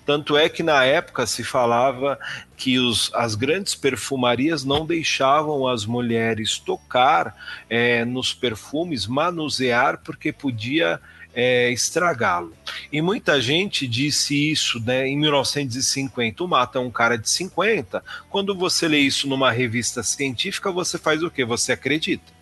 [0.05, 2.19] Tanto é que na época se falava
[2.57, 7.35] que os, as grandes perfumarias não deixavam as mulheres tocar
[7.69, 11.01] é, nos perfumes, manusear, porque podia
[11.35, 12.53] é, estragá-lo.
[12.93, 16.45] E muita gente disse isso né, em 1950.
[16.45, 18.03] O Mata é um cara de 50.
[18.29, 21.45] Quando você lê isso numa revista científica, você faz o que?
[21.45, 22.33] Você acredita.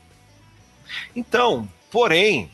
[1.15, 2.51] Então, porém,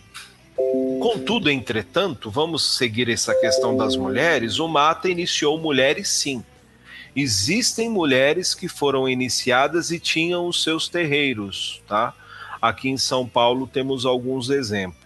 [1.00, 4.58] Contudo, entretanto, vamos seguir essa questão das mulheres.
[4.58, 6.42] O Mata iniciou mulheres sim.
[7.14, 12.14] Existem mulheres que foram iniciadas e tinham os seus terreiros, tá?
[12.60, 15.05] Aqui em São Paulo temos alguns exemplos,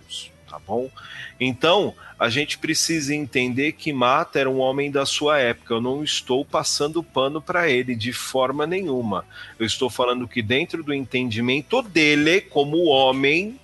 [0.50, 0.90] tá bom?
[1.38, 5.74] Então, a gente precisa entender que Mata era um homem da sua época.
[5.74, 9.24] Eu não estou passando pano para ele de forma nenhuma.
[9.58, 13.58] Eu estou falando que dentro do entendimento dele como homem,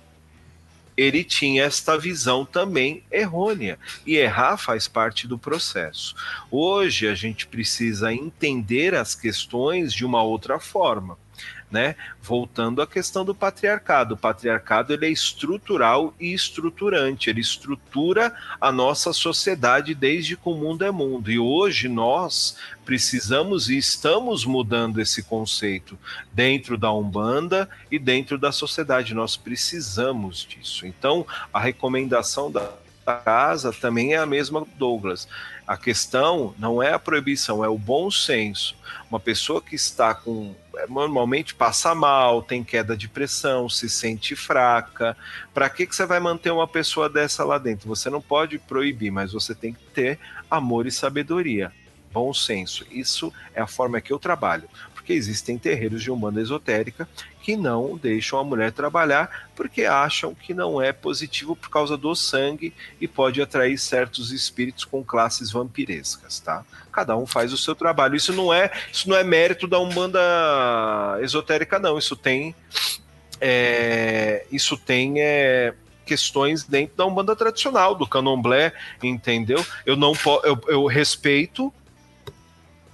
[0.95, 3.77] ele tinha esta visão também errônea.
[4.05, 6.15] E errar faz parte do processo.
[6.49, 11.17] Hoje a gente precisa entender as questões de uma outra forma
[11.69, 11.95] né?
[12.21, 18.71] Voltando à questão do patriarcado, o patriarcado ele é estrutural e estruturante, ele estrutura a
[18.71, 21.29] nossa sociedade desde que o mundo é mundo.
[21.29, 25.97] E hoje nós precisamos e estamos mudando esse conceito
[26.31, 29.13] dentro da Umbanda e dentro da sociedade.
[29.13, 30.87] Nós precisamos disso.
[30.87, 32.71] Então, a recomendação da
[33.23, 35.27] casa também é a mesma, Douglas.
[35.67, 38.73] A questão não é a proibição, é o bom senso.
[39.11, 40.55] Uma pessoa que está com.
[40.77, 45.17] É, normalmente passa mal, tem queda de pressão, se sente fraca.
[45.53, 47.89] Para que, que você vai manter uma pessoa dessa lá dentro?
[47.89, 50.17] Você não pode proibir, mas você tem que ter
[50.49, 51.71] amor e sabedoria
[52.17, 52.83] bom senso.
[52.89, 54.67] Isso é a forma que eu trabalho
[55.07, 57.07] porque existem terreiros de umbanda esotérica
[57.41, 62.13] que não deixam a mulher trabalhar porque acham que não é positivo por causa do
[62.13, 66.65] sangue e pode atrair certos espíritos com classes vampirescas, tá?
[66.91, 68.17] Cada um faz o seu trabalho.
[68.17, 70.19] Isso não é, isso não é mérito da umbanda
[71.21, 71.97] esotérica, não.
[71.97, 72.53] Isso tem,
[73.39, 75.73] é, isso tem é,
[76.05, 79.65] questões dentro da umbanda tradicional, do candomblé, entendeu?
[79.85, 80.11] Eu não
[80.43, 81.73] eu, eu respeito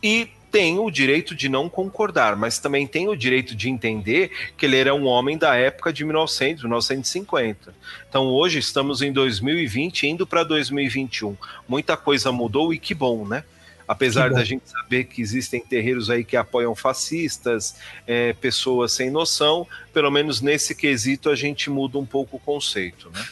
[0.03, 4.67] e tem o direito de não concordar, mas também tem o direito de entender que
[4.67, 7.73] ele era um homem da época de 1900, 1950.
[8.07, 11.35] Então hoje estamos em 2020, indo para 2021.
[11.67, 13.43] Muita coisa mudou e que bom, né?
[13.87, 17.75] Apesar da gente saber que existem terreiros aí que apoiam fascistas,
[18.05, 23.09] é, pessoas sem noção, pelo menos nesse quesito a gente muda um pouco o conceito,
[23.09, 23.25] né?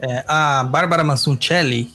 [0.00, 1.92] É, a Bárbara Massuncelli,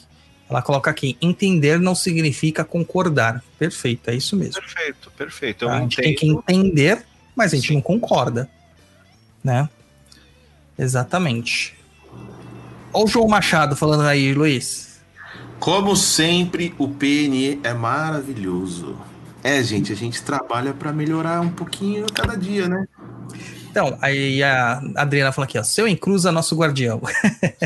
[0.49, 3.43] ela coloca aqui: entender não significa concordar.
[3.57, 4.61] Perfeito, é isso mesmo.
[4.61, 5.65] Perfeito, perfeito.
[5.65, 5.77] Tá?
[5.77, 7.05] a gente tem que entender,
[7.35, 7.75] mas a gente Sim.
[7.75, 8.49] não concorda.
[9.43, 9.69] Né?
[10.77, 11.77] Exatamente.
[12.91, 14.99] Olha o João Machado falando aí, Luiz.
[15.59, 18.97] Como sempre, o PNE é maravilhoso.
[19.43, 22.87] É, gente, a gente trabalha para melhorar um pouquinho cada dia, né?
[23.69, 27.01] Então, aí a Adriana falou aqui, ó, seu encruza nosso guardião.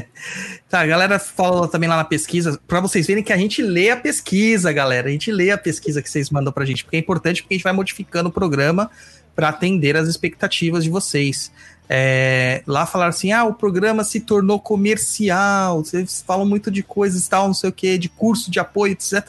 [0.69, 3.89] tá, a galera fala também lá na pesquisa, para vocês verem que a gente lê
[3.89, 6.99] a pesquisa, galera, a gente lê a pesquisa que vocês mandam pra gente, porque é
[6.99, 8.91] importante porque a gente vai modificando o programa
[9.33, 11.51] para atender as expectativas de vocês.
[11.89, 17.27] É, lá falaram assim, ah, o programa se tornou comercial, vocês falam muito de coisas
[17.27, 19.25] tal, não sei o que, de curso, de apoio, etc.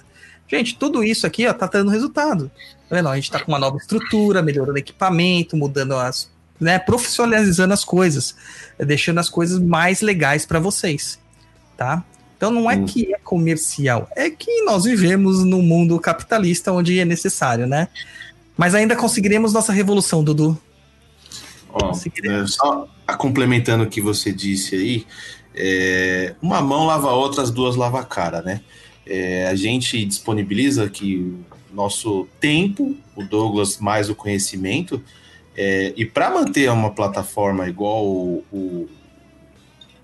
[0.48, 2.50] Gente, tudo isso aqui, ó, tá dando resultado.
[2.88, 3.08] Tá vendo?
[3.08, 6.30] A gente tá com uma nova estrutura, melhorando equipamento, mudando as
[6.64, 8.34] né, profissionalizando as coisas,
[8.78, 11.18] deixando as coisas mais legais para vocês,
[11.76, 12.02] tá?
[12.36, 12.86] Então não é hum.
[12.86, 17.88] que é comercial, é que nós vivemos num mundo capitalista onde é necessário, né?
[18.56, 20.58] Mas ainda conseguiremos nossa revolução, Dudu.
[21.68, 22.88] Ó, é, só
[23.18, 25.06] complementando o que você disse aí,
[25.54, 28.60] é, uma mão lava a outra, as duas lava a cara, né?
[29.06, 31.36] É, a gente disponibiliza aqui
[31.72, 35.02] nosso tempo, o Douglas mais o conhecimento,
[35.56, 38.88] é, e para manter uma plataforma igual o, o,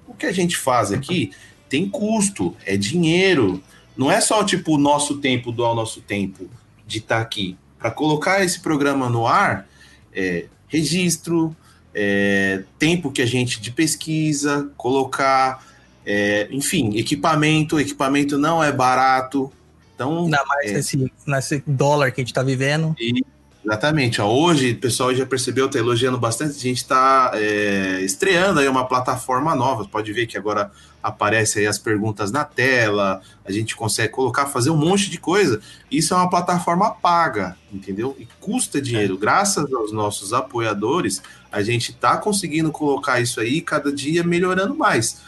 [0.06, 1.32] o, que a gente faz aqui,
[1.68, 3.62] tem custo, é dinheiro.
[3.96, 6.48] Não é só tipo o nosso tempo, doar o nosso tempo
[6.86, 7.56] de estar tá aqui.
[7.78, 9.66] Para colocar esse programa no ar,
[10.12, 11.56] é, registro,
[11.92, 15.64] é, tempo que a gente de pesquisa, colocar,
[16.06, 17.80] é, enfim, equipamento.
[17.80, 19.52] Equipamento não é barato.
[19.94, 22.94] Então, Ainda mais é, nesse, nesse dólar que a gente tá vivendo.
[22.98, 23.24] e-
[23.64, 24.20] exatamente.
[24.20, 26.56] Ó, hoje, o pessoal já percebeu, tá elogiando bastante.
[26.56, 29.84] A gente está é, estreando aí uma plataforma nova.
[29.86, 30.70] Pode ver que agora
[31.02, 33.20] aparece aí as perguntas na tela.
[33.44, 35.60] A gente consegue colocar, fazer um monte de coisa.
[35.90, 38.16] Isso é uma plataforma paga, entendeu?
[38.18, 39.16] E custa dinheiro.
[39.16, 45.20] Graças aos nossos apoiadores, a gente está conseguindo colocar isso aí cada dia melhorando mais.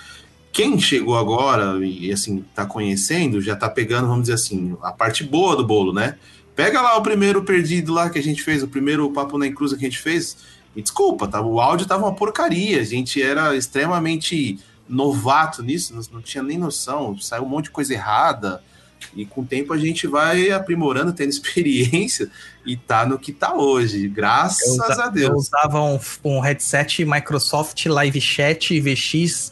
[0.53, 5.25] Quem chegou agora e assim tá conhecendo, já tá pegando, vamos dizer assim, a parte
[5.25, 6.19] boa do bolo, né?
[6.55, 9.77] Pega lá o primeiro perdido lá que a gente fez, o primeiro papo na Encruza
[9.77, 10.37] que a gente fez.
[10.75, 11.41] E desculpa, tá?
[11.41, 12.81] o áudio tava uma porcaria.
[12.81, 14.59] A gente era extremamente
[14.89, 17.19] novato nisso, não, não tinha nem noção.
[17.19, 18.63] Saiu um monte de coisa errada.
[19.15, 22.31] E com o tempo a gente vai aprimorando, tendo experiência
[22.65, 24.07] e tá no que tá hoje.
[24.09, 25.49] Graças Eu, a eu Deus.
[25.49, 29.51] usava um, um headset Microsoft Live Chat VX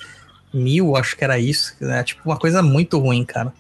[0.53, 1.75] 1000, acho que era isso.
[1.81, 3.53] É tipo uma coisa muito ruim, cara.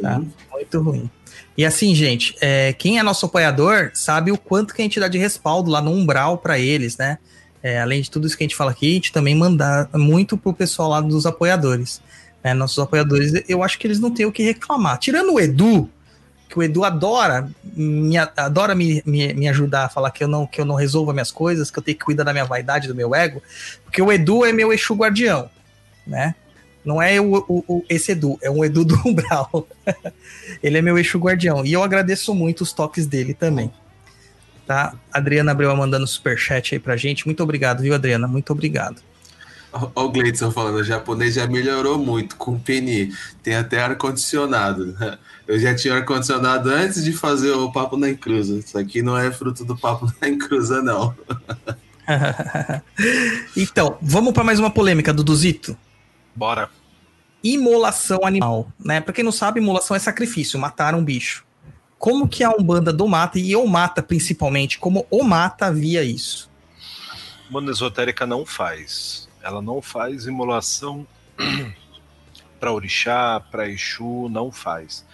[0.00, 0.22] Tá.
[0.50, 1.10] Muito ruim.
[1.56, 5.06] E assim, gente, é, quem é nosso apoiador sabe o quanto que a gente dá
[5.06, 7.18] de respaldo lá no Umbral para eles, né?
[7.62, 10.36] É, além de tudo isso que a gente fala aqui, a gente também manda muito
[10.36, 12.02] pro pessoal lá dos apoiadores.
[12.42, 12.52] né?
[12.52, 14.98] Nossos apoiadores, eu acho que eles não têm o que reclamar.
[14.98, 15.88] Tirando o Edu,
[16.48, 20.46] que o Edu adora me, adora me, me, me ajudar a falar que eu, não,
[20.46, 22.86] que eu não resolvo as minhas coisas, que eu tenho que cuidar da minha vaidade,
[22.86, 23.42] do meu ego,
[23.84, 25.48] porque o Edu é meu Exu guardião,
[26.06, 26.34] né?
[26.84, 29.66] Não é o, o- o- esse Edu, é um Edu do Umbral.
[30.62, 31.64] Ele é meu Exu guardião.
[31.64, 33.70] E eu agradeço muito os toques dele também.
[34.66, 34.94] Tá?
[35.12, 37.26] Adriana Abreu mandando superchat aí pra gente.
[37.26, 38.26] Muito obrigado, viu, Adriana?
[38.26, 39.02] Muito obrigado.
[39.72, 43.12] Ó o Gleidson falando, o japonês já melhorou muito com o PNI.
[43.42, 44.96] Tem até ar-condicionado.
[45.48, 48.56] Eu já tinha ar-condicionado antes de fazer o Papo na Encruza.
[48.56, 51.14] Isso aqui não é fruto do Papo na Encruza, não.
[53.56, 55.76] então, vamos para mais uma polêmica, Duduzito.
[56.34, 56.70] Bora.
[57.42, 59.00] Imolação animal, né?
[59.00, 61.44] Pra quem não sabe, imolação é sacrifício, matar um bicho.
[61.98, 66.50] Como que a Umbanda do Mata, e eu Mata principalmente, como o Mata via isso?
[67.50, 69.28] Banda esotérica não faz.
[69.42, 71.06] Ela não faz imolação
[72.58, 75.04] para orixá, para exu, não faz.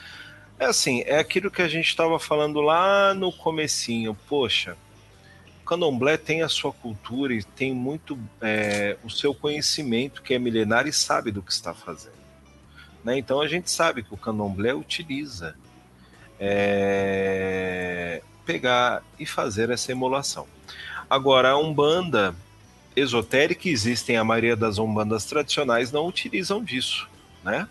[0.58, 4.16] É assim, é aquilo que a gente estava falando lá no comecinho.
[4.28, 4.89] Poxa, o
[5.70, 10.88] candomblé tem a sua cultura e tem muito é, o seu conhecimento que é milenar
[10.88, 12.18] e sabe do que está fazendo.
[13.04, 13.16] né?
[13.16, 15.54] Então a gente sabe que o candomblé utiliza
[16.40, 20.44] é, pegar e fazer essa emulação.
[21.08, 22.34] Agora, a Umbanda
[22.96, 27.08] esotérica, existem a maioria das Umbandas tradicionais, não utilizam disso,
[27.44, 27.68] né?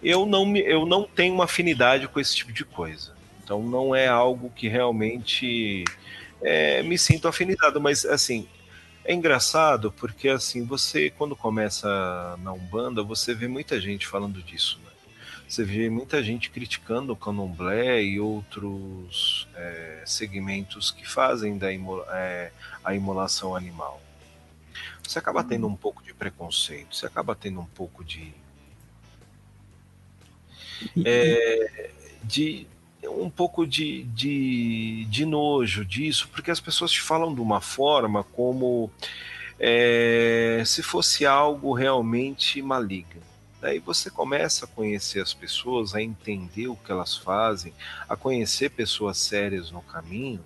[0.00, 3.16] Eu não, eu não tenho uma afinidade com esse tipo de coisa.
[3.42, 5.84] Então não é algo que realmente
[6.40, 8.46] é, me sinto afinidade, mas assim,
[9.04, 14.78] é engraçado porque assim, você quando começa na Umbanda, você vê muita gente falando disso,
[14.84, 14.90] né?
[15.48, 22.04] Você vê muita gente criticando o candomblé e outros é, segmentos que fazem da imo-
[22.10, 22.52] é,
[22.84, 24.02] a imolação animal.
[25.02, 28.30] Você acaba tendo um pouco de preconceito, você acaba tendo um pouco de,
[31.02, 31.90] é,
[32.22, 32.66] de
[33.08, 38.22] um pouco de, de, de nojo disso, porque as pessoas te falam de uma forma
[38.22, 38.90] como
[39.58, 43.22] é, se fosse algo realmente maligno.
[43.60, 47.72] Daí você começa a conhecer as pessoas, a entender o que elas fazem,
[48.08, 50.44] a conhecer pessoas sérias no caminho.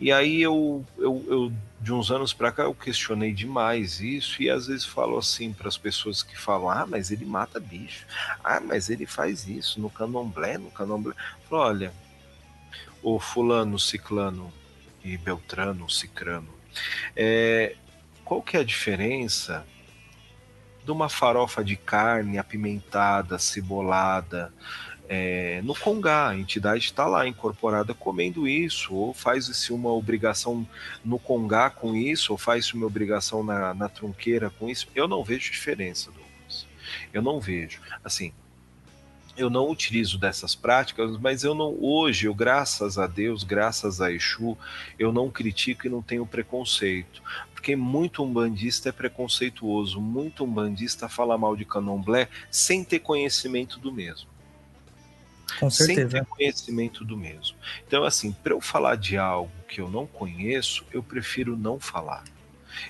[0.00, 4.48] E aí eu, eu, eu de uns anos para cá, eu questionei demais isso e
[4.48, 8.06] às vezes falo assim para as pessoas que falam: ah, mas ele mata bicho,
[8.42, 11.14] ah, mas ele faz isso no candomblé, no candomblé.
[11.48, 11.92] Falo, olha,
[13.02, 14.52] o fulano, ciclano
[15.04, 16.48] e beltrano, cicrano,
[17.14, 17.76] é,
[18.24, 19.66] qual que é a diferença
[20.84, 24.52] de uma farofa de carne apimentada, cebolada,
[25.06, 30.66] é, no Congá, a entidade está lá incorporada comendo isso, ou faz-se uma obrigação
[31.04, 34.88] no Congá com isso, ou faz-se uma obrigação na, na trunqueira com isso.
[34.94, 36.66] Eu não vejo diferença, Douglas.
[37.12, 37.80] Eu não vejo.
[38.02, 38.32] Assim,
[39.36, 44.10] eu não utilizo dessas práticas, mas eu não hoje, eu graças a Deus, graças a
[44.10, 44.56] Exu,
[44.98, 47.20] eu não critico e não tenho preconceito,
[47.52, 53.92] porque muito umbandista é preconceituoso, muito umbandista fala mal de Candomblé sem ter conhecimento do
[53.92, 54.33] mesmo
[55.58, 56.08] Com sem certeza.
[56.08, 57.56] ter conhecimento do mesmo.
[57.86, 62.24] Então, assim, para eu falar de algo que eu não conheço, eu prefiro não falar.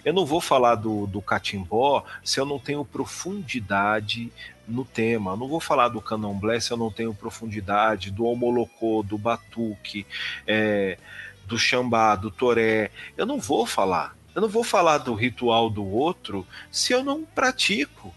[0.04, 4.32] Eu não vou falar do, do catimbó se eu não tenho profundidade
[4.66, 5.32] no tema.
[5.32, 10.06] Eu não vou falar do candomblé se eu não tenho profundidade, do homolocô, do batuque,
[10.46, 10.98] é,
[11.46, 12.90] do xambá, do toré.
[13.16, 14.16] Eu não vou falar.
[14.34, 18.14] Eu não vou falar do ritual do outro se eu não pratico.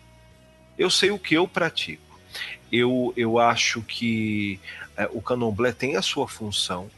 [0.78, 2.07] Eu sei o que eu pratico.
[2.72, 4.60] Eu, eu acho que
[4.96, 6.90] é, o candomblé tem a sua função,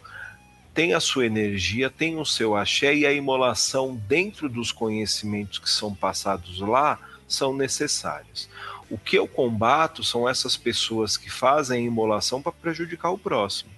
[0.73, 5.69] tem a sua energia, tem o seu axé e a imolação dentro dos conhecimentos que
[5.69, 6.97] são passados lá
[7.27, 8.49] são necessários.
[8.89, 13.69] O que eu combato são essas pessoas que fazem imolação para prejudicar o próximo.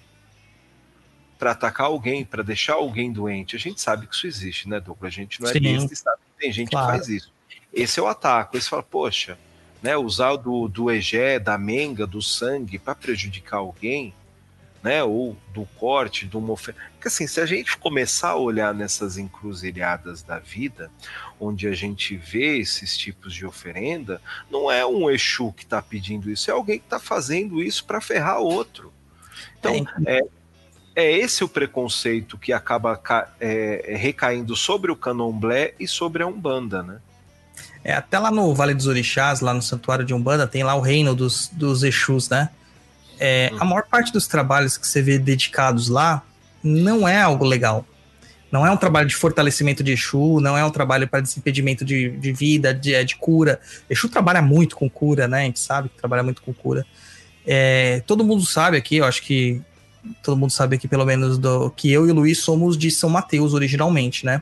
[1.37, 3.55] Para atacar alguém, para deixar alguém doente.
[3.55, 5.11] A gente sabe que isso existe, né, Douglas?
[5.11, 6.91] A gente não é besta e sabe que tem gente Claro.
[6.91, 7.33] que faz isso.
[7.73, 8.57] Esse é o ataque.
[8.57, 9.37] Esse fala, poxa,
[9.81, 14.13] né, usar do, do egé, da menga, do sangue para prejudicar alguém,
[14.83, 16.55] né, ou do corte, de uma.
[16.55, 20.91] Porque assim, se a gente começar a olhar nessas encruzilhadas da vida,
[21.39, 26.31] onde a gente vê esses tipos de oferenda, não é um Exu que está pedindo
[26.31, 28.91] isso, é alguém que está fazendo isso para ferrar outro.
[29.59, 30.21] Então, é,
[30.95, 36.27] é esse o preconceito que acaba ca- é, recaindo sobre o candomblé e sobre a
[36.27, 36.99] Umbanda, né?
[37.83, 40.81] É, até lá no Vale dos Orixás, lá no Santuário de Umbanda, tem lá o
[40.81, 42.49] reino dos, dos Exus, né?
[43.19, 43.51] É.
[43.59, 46.23] A maior parte dos trabalhos que você vê dedicados lá
[46.63, 47.85] não é algo legal.
[48.51, 52.09] Não é um trabalho de fortalecimento de Exu, não é um trabalho para desimpedimento de,
[52.09, 53.61] de vida, de, é, de cura.
[53.89, 55.41] Exu trabalha muito com cura, né?
[55.41, 56.85] A gente sabe que trabalha muito com cura.
[57.47, 59.61] É, todo mundo sabe aqui, eu acho que
[60.21, 63.09] todo mundo sabe aqui, pelo menos, do, que eu e o Luiz somos de São
[63.09, 64.41] Mateus originalmente, né?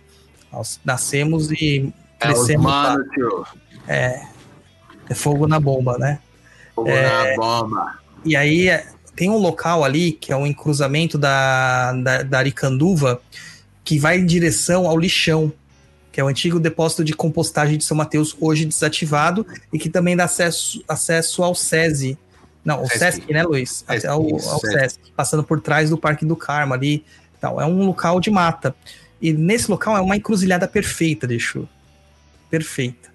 [0.52, 3.45] Nós nascemos e É os crescemos mano, tio.
[3.87, 4.21] É
[5.15, 6.19] fogo na bomba, né?
[6.75, 7.35] Fogo É.
[7.35, 7.99] na bomba.
[8.25, 13.21] E aí é, tem um local ali, que é um encruzamento da, da, da Aricanduva,
[13.83, 15.51] que vai em direção ao lixão,
[16.11, 20.15] que é o antigo depósito de compostagem de São Mateus, hoje desativado, e que também
[20.15, 22.17] dá acesso, acesso ao SESI.
[22.63, 22.99] Não, o Sesc.
[22.99, 23.83] Sesc, né, Luiz?
[23.87, 24.79] Sesc, ao, ao Sesc.
[24.79, 27.03] Sesc, passando por trás do Parque do Carmo ali.
[27.39, 27.59] Tal.
[27.59, 28.75] É um local de mata.
[29.21, 31.67] E nesse local é uma encruzilhada perfeita, deixou.
[32.49, 33.09] Perfeita.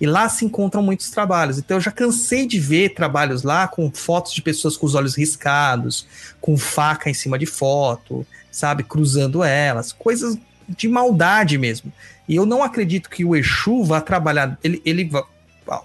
[0.00, 1.58] E lá se encontram muitos trabalhos.
[1.58, 5.16] Então eu já cansei de ver trabalhos lá com fotos de pessoas com os olhos
[5.16, 6.06] riscados,
[6.40, 10.36] com faca em cima de foto, sabe, cruzando elas, coisas
[10.68, 11.90] de maldade mesmo.
[12.28, 15.10] E eu não acredito que o Exu vá trabalhar, ele, ele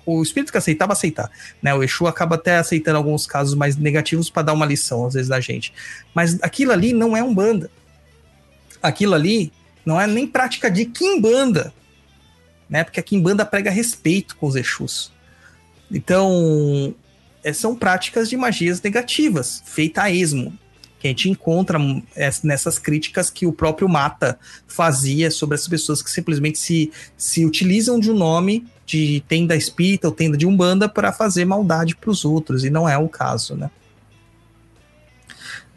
[0.05, 1.29] o espírito que aceitava aceitar,
[1.61, 1.73] né?
[1.73, 5.29] O Exu acaba até aceitando alguns casos mais negativos para dar uma lição às vezes
[5.29, 5.73] da gente.
[6.13, 7.69] Mas aquilo ali não é umbanda.
[8.81, 9.51] Aquilo ali
[9.85, 11.73] não é nem prática de quimbanda
[12.71, 12.83] né?
[12.85, 15.11] Porque a Kimbanda prega respeito com os Exus.
[15.91, 16.95] Então,
[17.43, 20.57] é, são práticas de magias negativas, feita a esmo,
[20.97, 25.67] que a gente encontra hum, es- nessas críticas que o próprio Mata fazia sobre as
[25.67, 30.45] pessoas que simplesmente se, se utilizam de um nome de tenda espírita ou tenda de
[30.45, 33.69] umbanda para fazer maldade para os outros, e não é o caso, né?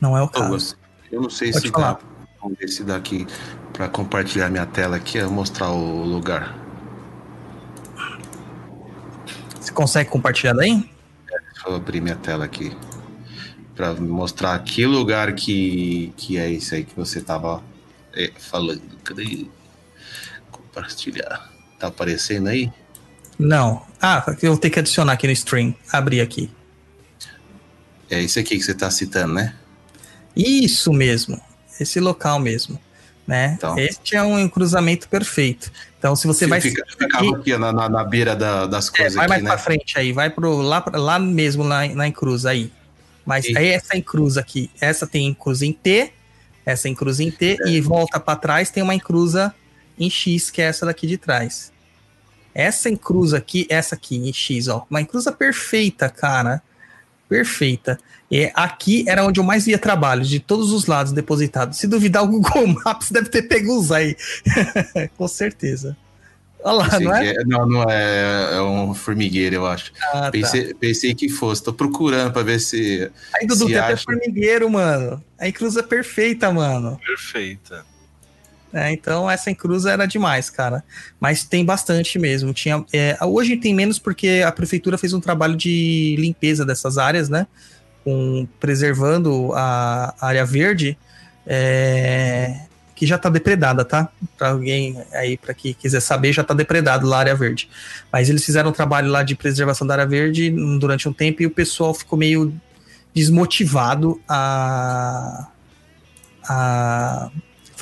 [0.01, 0.77] Não é o caso.
[1.11, 1.95] Eu não sei Pode se falar.
[1.95, 2.01] dá.
[2.43, 3.27] Vamos ver se dá aqui
[3.73, 6.59] para compartilhar minha tela aqui, eu mostrar o lugar.
[9.59, 10.89] Você consegue compartilhar daí?
[11.27, 12.75] Deixa eu abrir minha tela aqui
[13.75, 17.63] para mostrar que lugar que, que é esse aí que você tava
[18.15, 18.83] é, falando.
[19.03, 19.47] Cadê?
[20.51, 21.51] Compartilhar.
[21.79, 22.73] Tá aparecendo aí?
[23.39, 23.85] Não.
[24.01, 25.75] Ah, eu vou ter que adicionar aqui no stream.
[25.93, 26.51] Abrir aqui.
[28.11, 29.55] É esse aqui que você tá citando, né?
[30.37, 31.41] Isso mesmo,
[31.81, 32.79] esse local mesmo,
[33.27, 33.55] né?
[33.57, 33.79] Então.
[33.79, 35.71] Este é um cruzamento perfeito.
[36.05, 39.15] Então, se você vai Fica, ficava aqui na, na, na beira da- das é, coisas
[39.15, 39.49] vai aqui, mais né?
[39.49, 42.71] pra frente aí, vai pro lá, lá mesmo na, na encruz aí.
[43.25, 46.13] Mas aí essa encruza aqui, essa tem encruza em T,
[46.67, 47.69] essa encruza em T É.
[47.71, 49.55] e volta pra trás tem uma encruza
[49.99, 51.73] em X, que é essa daqui de trás.
[52.55, 56.63] Essa encruza aqui, essa aqui em X, ó, uma encruza perfeita, cara.
[57.39, 57.99] Perfeita.
[58.31, 61.79] E aqui era onde eu mais via trabalhos, de todos os lados depositados.
[61.79, 64.17] Se duvidar, o Google Maps deve ter pego uns aí.
[65.19, 65.97] Com certeza.
[66.67, 67.27] Olha lá, Pensei não é?
[67.31, 69.93] é- não, não é, é um formigueiro, eu acho.
[70.13, 70.31] Ah, tá.
[70.31, 71.63] Pensei, pensei que fosse.
[71.63, 73.11] Tô procurando pra ver se.
[73.35, 75.23] Aí, Dudu, se tem até acha- formigueiro, mano.
[75.39, 76.99] A encruza é perfeita, mano.
[77.07, 77.85] Perfeita.
[78.75, 80.83] É, então, essa encruza era demais, cara.
[81.21, 82.53] Mas tem bastante mesmo.
[82.53, 87.29] Tinha, é, hoje tem menos porque a prefeitura fez um trabalho de limpeza dessas áreas,
[87.29, 87.47] né?
[88.03, 90.99] Com, preservando a área verde,
[91.47, 92.63] é,
[92.97, 94.09] que já tá depredada, tá?
[94.37, 97.71] Pra alguém aí, pra quem quiser saber, já tá depredado lá a área verde.
[98.13, 101.47] Mas eles fizeram um trabalho lá de preservação da área verde durante um tempo e
[101.47, 102.53] o pessoal ficou meio
[103.15, 105.47] desmotivado a,
[106.49, 107.31] a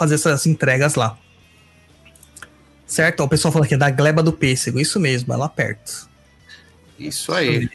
[0.02, 1.16] fazer essas entregas lá.
[2.86, 3.20] Certo?
[3.20, 4.78] Ó, O pessoal fala que é da gleba do pêssego.
[4.80, 6.08] Isso mesmo, é lá perto.
[6.98, 7.70] Isso aí.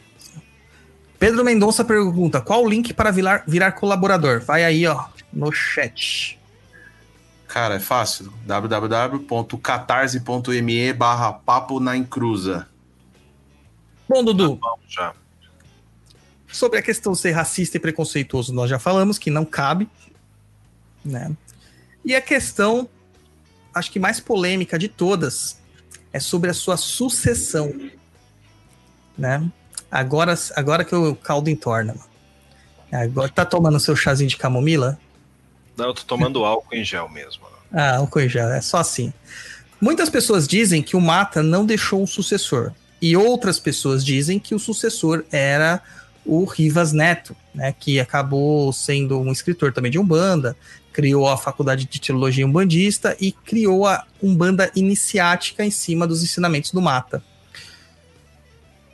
[1.18, 4.40] Pedro Mendonça pergunta: qual o link para virar, virar colaborador?
[4.40, 6.38] Vai aí, ó, no chat.
[7.48, 8.32] Cara, é fácil.
[8.46, 12.68] www.catarse.me barra papo na encruza.
[14.08, 15.12] Bom, Dudu, Vamos já.
[16.52, 19.88] sobre a questão de ser racista e preconceituoso, nós já falamos que não cabe,
[21.04, 21.32] né?
[22.04, 22.88] E a questão,
[23.74, 25.58] acho que mais polêmica de todas,
[26.12, 27.72] é sobre a sua sucessão,
[29.16, 29.48] né?
[29.90, 31.94] Agora, agora que o caldo entorna.
[31.94, 32.08] mano.
[32.92, 34.98] Agora tá tomando seu chazinho de camomila?
[35.76, 37.46] Não, eu tô tomando álcool em gel mesmo.
[37.72, 39.12] Ah, álcool em gel, é só assim.
[39.80, 42.72] Muitas pessoas dizem que o Mata não deixou um sucessor.
[43.00, 45.80] E outras pessoas dizem que o sucessor era
[46.24, 50.56] o Rivas Neto, né, que acabou sendo um escritor também de Umbanda,
[50.92, 56.72] criou a faculdade de teologia umbandista e criou a Umbanda iniciática em cima dos ensinamentos
[56.72, 57.22] do Mata.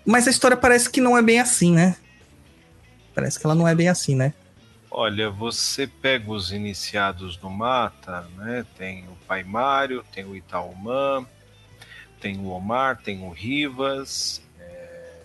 [0.04, 1.96] Mas a história parece que não é bem assim, né?
[3.14, 4.34] Parece que ela não é bem assim, né?
[4.90, 8.66] Olha, você pega os iniciados do Mata, né?
[8.76, 11.26] Tem o Pai Mário, tem o Itaumã,
[12.20, 15.22] tem o Omar, tem o Rivas é,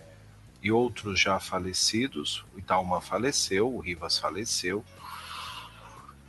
[0.62, 2.44] e outros já falecidos.
[2.54, 4.84] O Itaumã faleceu, o Rivas faleceu.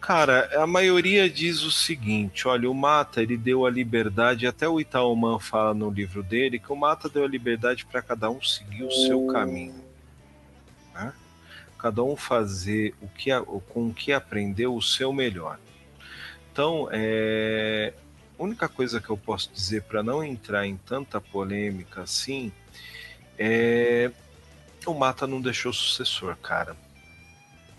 [0.01, 4.79] Cara, a maioria diz o seguinte: olha, o Mata ele deu a liberdade, até o
[4.79, 8.83] Itaumã fala no livro dele que o Mata deu a liberdade para cada um seguir
[8.83, 9.85] o seu caminho.
[10.95, 11.13] né?
[11.77, 13.29] Cada um fazer o que,
[13.69, 15.59] com o que aprendeu o seu melhor.
[16.51, 17.93] Então, é,
[18.39, 22.51] a única coisa que eu posso dizer para não entrar em tanta polêmica assim
[23.37, 24.11] é
[24.85, 26.75] o Mata não deixou sucessor, cara.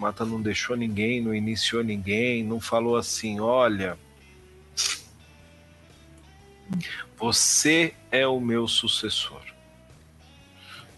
[0.03, 3.97] Mata não deixou ninguém, não iniciou ninguém, não falou assim, olha,
[7.17, 9.41] você é o meu sucessor.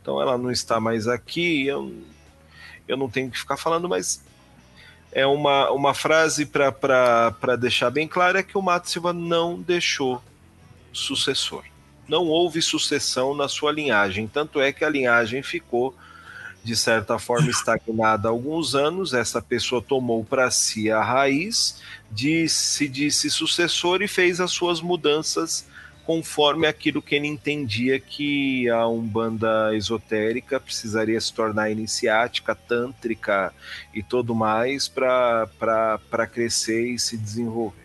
[0.00, 1.92] Então ela não está mais aqui, eu,
[2.86, 4.22] eu não tenho que ficar falando, mas
[5.12, 10.22] é uma, uma frase para deixar bem claro: é que o Mato Silva não deixou
[10.92, 11.64] sucessor.
[12.08, 15.94] Não houve sucessão na sua linhagem, tanto é que a linhagem ficou
[16.64, 19.12] de certa forma estagnada há alguns anos.
[19.12, 21.80] Essa pessoa tomou para si a raiz,
[22.10, 25.66] disse, disse sucessor e fez as suas mudanças
[26.08, 33.52] conforme aquilo que ele entendia que a Umbanda esotérica precisaria se tornar iniciática, tântrica
[33.92, 37.84] e tudo mais para crescer e se desenvolver.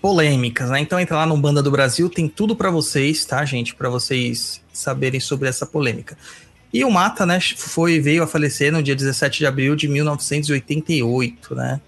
[0.00, 0.78] polêmicas, né?
[0.78, 3.74] Então entra lá no Banda do Brasil, tem tudo pra vocês, tá, gente?
[3.74, 6.16] Pra vocês saberem sobre essa polêmica.
[6.72, 11.52] E o Mata, né, foi veio a falecer no dia 17 de abril de 1988,
[11.56, 11.80] né?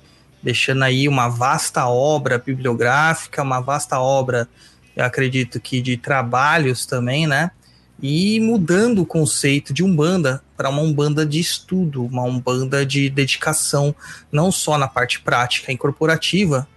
[0.47, 4.49] Deixando aí uma vasta obra bibliográfica, uma vasta obra,
[4.95, 7.51] eu acredito que de trabalhos também, né?
[8.01, 13.93] E mudando o conceito de Umbanda para uma Umbanda de estudo, uma Umbanda de dedicação,
[14.31, 16.69] não só na parte prática e corporativa,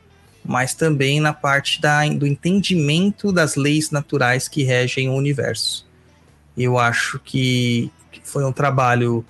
[0.43, 5.87] mas também na parte da, do entendimento das leis naturais que regem o universo.
[6.57, 9.23] Eu acho que, que foi um trabalho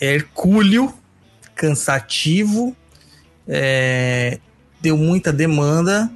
[0.00, 0.94] hercúleo,
[1.56, 2.76] cansativo,
[3.46, 4.38] é,
[4.80, 6.10] deu muita demanda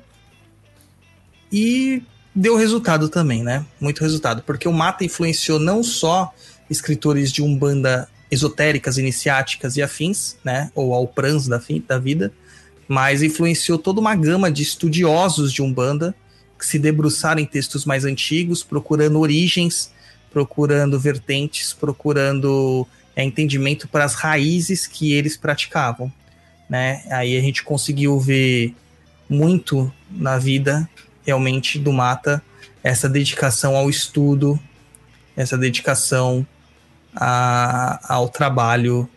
[1.52, 2.02] e
[2.34, 3.64] deu resultado também, né?
[3.80, 6.32] Muito resultado, porque o Mata influenciou não só
[6.70, 10.70] escritores de umbanda esotéricas, iniciáticas e afins, né?
[10.74, 12.32] Ou alprans da, da vida,
[12.86, 16.14] mas influenciou toda uma gama de estudiosos de umbanda
[16.58, 19.92] que se debruçaram em textos mais antigos, procurando origens,
[20.30, 26.12] procurando vertentes, procurando é, entendimento para as raízes que eles praticavam,
[26.68, 27.02] né?
[27.10, 28.74] Aí a gente conseguiu ver
[29.28, 30.88] muito na vida
[31.24, 32.42] realmente do Mata
[32.82, 34.58] essa dedicação ao estudo,
[35.36, 36.46] essa dedicação
[37.14, 39.08] a, ao trabalho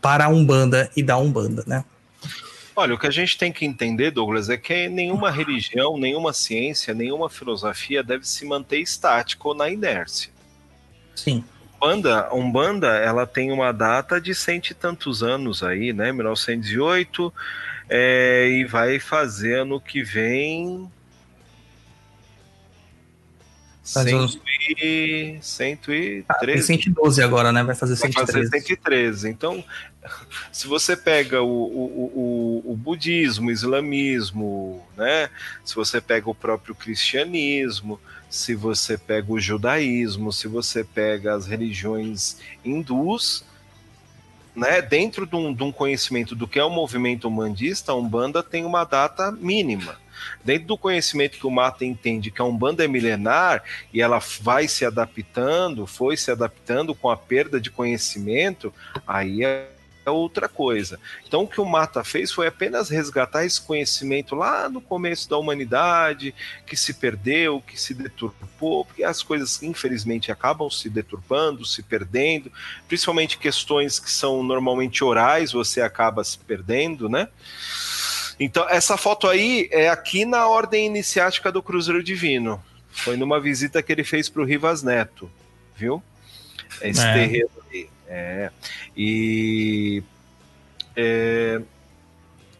[0.00, 1.84] para a Umbanda e da Umbanda, né?
[2.74, 6.94] Olha, o que a gente tem que entender, Douglas, é que nenhuma religião, nenhuma ciência,
[6.94, 10.30] nenhuma filosofia deve se manter estática ou na inércia.
[11.14, 11.44] Sim.
[11.82, 16.12] Umbanda, Umbanda, ela tem uma data de cento e tantos anos aí, né?
[16.12, 17.32] 1908,
[17.88, 20.90] é, e vai fazer ano que vem
[23.82, 24.40] Cento
[24.78, 26.24] e, 113.
[26.28, 27.64] Ah, tem 112 agora, né?
[27.64, 28.48] Vai fazer Vai 113.
[28.48, 29.28] fazer 113.
[29.28, 29.64] Então,
[30.52, 35.28] se você pega o, o, o, o budismo, o islamismo, né?
[35.64, 38.00] Se você pega o próprio cristianismo,
[38.30, 43.44] se você pega o judaísmo, se você pega as religiões hindus,
[44.54, 48.42] né, dentro de um, de um, conhecimento do que é o movimento umbandista, a Umbanda
[48.42, 49.98] tem uma data mínima.
[50.44, 53.62] Dentro do conhecimento que o Mata entende que a Umbanda é milenar
[53.92, 58.72] e ela vai se adaptando, foi se adaptando com a perda de conhecimento,
[59.06, 59.70] aí é
[60.06, 60.98] outra coisa.
[61.26, 65.36] Então, o que o Mata fez foi apenas resgatar esse conhecimento lá no começo da
[65.36, 66.34] humanidade,
[66.66, 72.50] que se perdeu, que se deturpou, porque as coisas, infelizmente, acabam se deturpando, se perdendo,
[72.88, 77.28] principalmente questões que são normalmente orais, você acaba se perdendo, né?
[78.38, 82.62] Então, essa foto aí é aqui na ordem iniciática do Cruzeiro Divino.
[82.90, 85.30] Foi numa visita que ele fez para o Rivas Neto,
[85.76, 86.02] viu?
[86.80, 87.12] Esse é.
[87.12, 87.88] terreno aí.
[88.10, 88.50] É.
[88.96, 90.02] E.
[90.96, 91.62] É,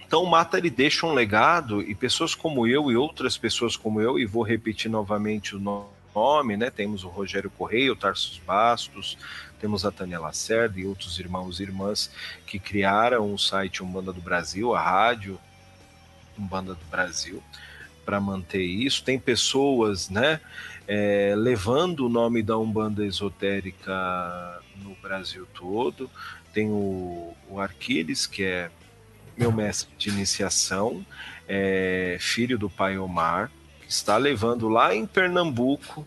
[0.06, 4.18] então, Mata ele deixa um legado e pessoas como eu e outras pessoas como eu,
[4.18, 6.70] e vou repetir novamente o nome, né?
[6.70, 9.16] Temos o Rogério Correia, o Tarsus Bastos,
[9.60, 12.10] temos a Tânia Lacerda e outros irmãos e irmãs
[12.46, 15.38] que criaram o site Umbanda do Brasil, a rádio
[16.36, 17.42] Umbanda do Brasil,
[18.04, 19.04] para manter isso.
[19.04, 20.40] Tem pessoas, né,
[20.88, 24.59] é, levando o nome da Umbanda esotérica
[25.00, 26.10] Brasil todo.
[26.52, 28.70] Tem o, o Arquiles, que é
[29.36, 31.04] meu mestre de iniciação,
[31.48, 33.50] é, filho do pai Omar,
[33.80, 36.06] que está levando lá em Pernambuco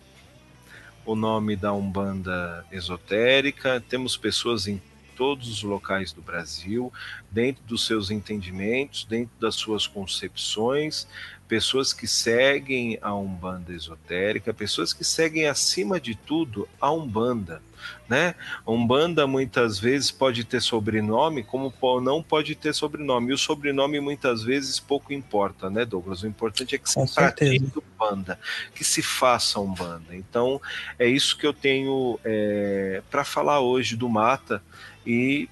[1.05, 3.83] o nome da Umbanda esotérica.
[3.89, 4.81] Temos pessoas em
[5.15, 6.91] todos os locais do Brasil,
[7.29, 11.07] dentro dos seus entendimentos, dentro das suas concepções,
[11.47, 17.61] pessoas que seguem a Umbanda esotérica, pessoas que seguem acima de tudo a Umbanda,
[18.07, 18.35] né?
[18.67, 23.31] Umbanda muitas vezes pode ter sobrenome, como não pode ter sobrenome.
[23.31, 26.23] E o sobrenome muitas vezes pouco importa, né, Douglas?
[26.23, 28.39] O importante é que se pratique Umbanda,
[28.73, 30.15] que se faça Umbanda.
[30.15, 30.61] Então,
[30.97, 34.61] é isso que eu tenho é, para falar hoje do Mata
[35.05, 35.49] e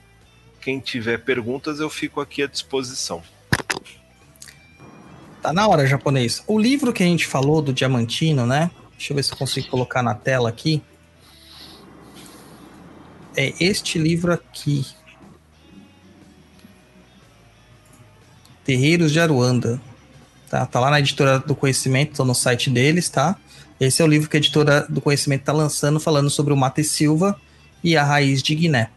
[0.62, 3.24] quem tiver perguntas eu fico aqui à disposição.
[5.42, 6.44] Tá na hora, japonês.
[6.46, 8.70] O livro que a gente falou do Diamantino, né?
[8.92, 10.84] Deixa eu ver se eu consigo colocar na tela aqui.
[13.36, 14.86] É este livro aqui.
[18.64, 19.82] Terreiros de Aruanda.
[20.50, 23.38] Tá, tá lá na editora do conhecimento, tô no site deles, tá?
[23.80, 26.84] Esse é o livro que a editora do conhecimento tá lançando, falando sobre o Mate
[26.84, 27.40] Silva
[27.84, 28.92] e a raiz de Guiné.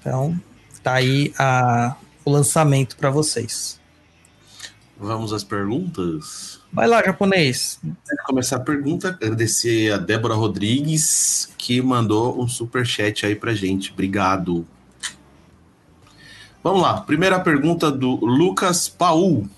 [0.00, 0.40] Então,
[0.82, 1.94] tá aí a,
[2.24, 3.78] o lançamento para vocês.
[4.98, 6.59] Vamos às perguntas?
[6.72, 7.80] Vai lá, japonês.
[7.84, 13.54] Antes começar a pergunta, agradecer a Débora Rodrigues, que mandou um super chat aí pra
[13.54, 13.92] gente.
[13.92, 14.64] Obrigado.
[16.62, 17.00] Vamos lá.
[17.00, 19.48] Primeira pergunta do Lucas Paul.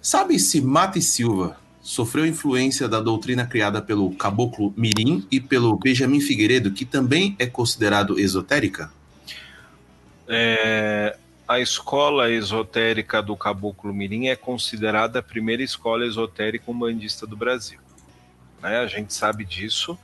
[0.00, 6.20] Sabe se Mate Silva sofreu influência da doutrina criada pelo Caboclo Mirim e pelo Benjamin
[6.20, 8.92] Figueiredo, que também é considerado esotérica?
[10.28, 11.16] É,
[11.46, 17.78] a escola esotérica do Caboclo Mirim é considerada a primeira escola esotérica umbandista do Brasil.
[18.60, 18.78] Né?
[18.78, 19.96] A gente sabe disso,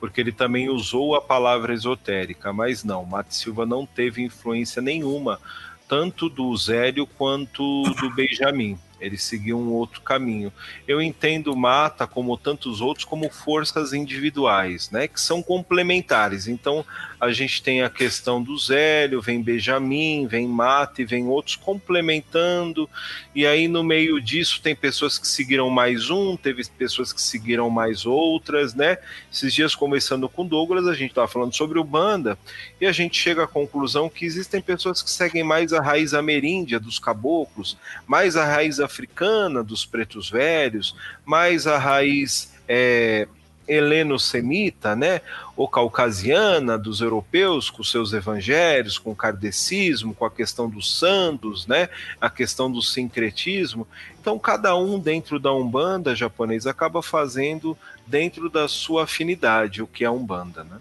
[0.00, 5.40] porque ele também usou a palavra esotérica, mas não, Mate Silva não teve influência nenhuma,
[5.86, 10.52] tanto do Zélio quanto do Benjamin Ele seguiu um outro caminho.
[10.86, 15.06] Eu entendo Mata, como tantos outros, como forças individuais, né?
[15.06, 16.48] Que são complementares.
[16.48, 16.84] Então,
[17.20, 22.88] a gente tem a questão do Zélio, vem Benjamin, vem Mata e vem outros complementando.
[23.34, 27.68] E aí, no meio disso, tem pessoas que seguiram mais um, teve pessoas que seguiram
[27.68, 28.98] mais outras, né?
[29.32, 32.38] Esses dias, conversando com Douglas, a gente estava falando sobre o Banda
[32.80, 36.78] e a gente chega à conclusão que existem pessoas que seguem mais a raiz ameríndia
[36.78, 37.76] dos caboclos,
[38.06, 43.26] mais a raiz africana dos pretos velhos, mais a raiz é,
[43.68, 45.20] heleno-semita, né,
[45.56, 51.66] ou caucasiana dos europeus, com seus evangelhos, com o kardecismo, com a questão dos santos,
[51.66, 51.88] né,
[52.20, 53.86] a questão do sincretismo.
[54.20, 57.76] Então, cada um dentro da Umbanda japonesa acaba fazendo
[58.06, 60.78] dentro da sua afinidade, o que é a Umbanda, né?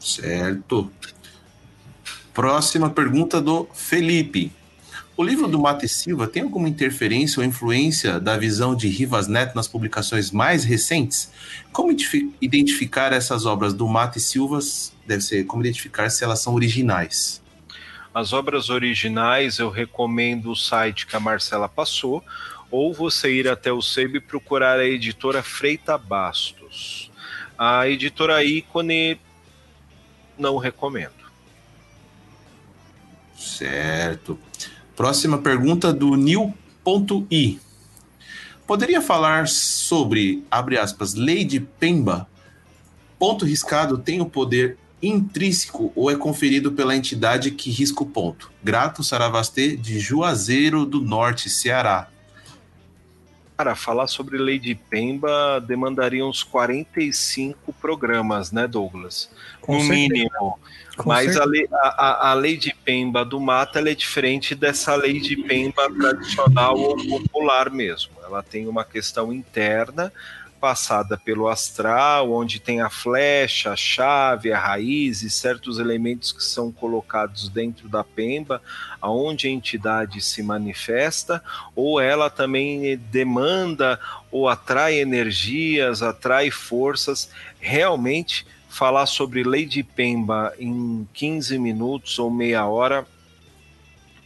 [0.00, 0.90] Certo.
[2.32, 4.52] Próxima pergunta do Felipe.
[5.16, 9.54] O livro do Mate Silva tem alguma interferência ou influência da visão de Rivas Neto
[9.54, 11.30] nas publicações mais recentes?
[11.70, 11.94] Como
[12.40, 14.58] identificar essas obras do Mate Silva?
[15.06, 17.40] Deve ser como identificar se elas são originais.
[18.12, 22.24] As obras originais eu recomendo o site que a Marcela passou,
[22.68, 27.08] ou você ir até o SEB e procurar a editora Freita Bastos.
[27.56, 29.20] A editora Ícone
[30.36, 31.12] não recomendo.
[33.36, 34.36] Certo.
[34.96, 37.58] Próxima pergunta do Nil.i.
[38.66, 42.28] Poderia falar sobre, abre aspas, lei de Pemba?
[43.18, 48.50] Ponto riscado tem o poder intrínseco ou é conferido pela entidade que risca o ponto?
[48.62, 52.08] Grato Saravastê, de Juazeiro do Norte, Ceará.
[53.56, 59.30] Cara, falar sobre lei de Pemba demandaria uns 45 programas, né, Douglas?
[59.60, 60.08] Com no certeza.
[60.08, 60.58] mínimo.
[60.96, 65.88] Com Mas a a, a- de Pemba do Mata é diferente dessa lei de Pemba
[65.92, 68.10] tradicional ou popular mesmo.
[68.24, 70.12] Ela tem uma questão interna
[70.64, 76.42] passada pelo astral, onde tem a flecha, a chave, a raiz e certos elementos que
[76.42, 78.62] são colocados dentro da Pemba,
[78.98, 81.44] aonde a entidade se manifesta,
[81.76, 84.00] ou ela também demanda
[84.32, 87.28] ou atrai energias, atrai forças.
[87.60, 93.06] Realmente, falar sobre Lei de Pemba em 15 minutos ou meia hora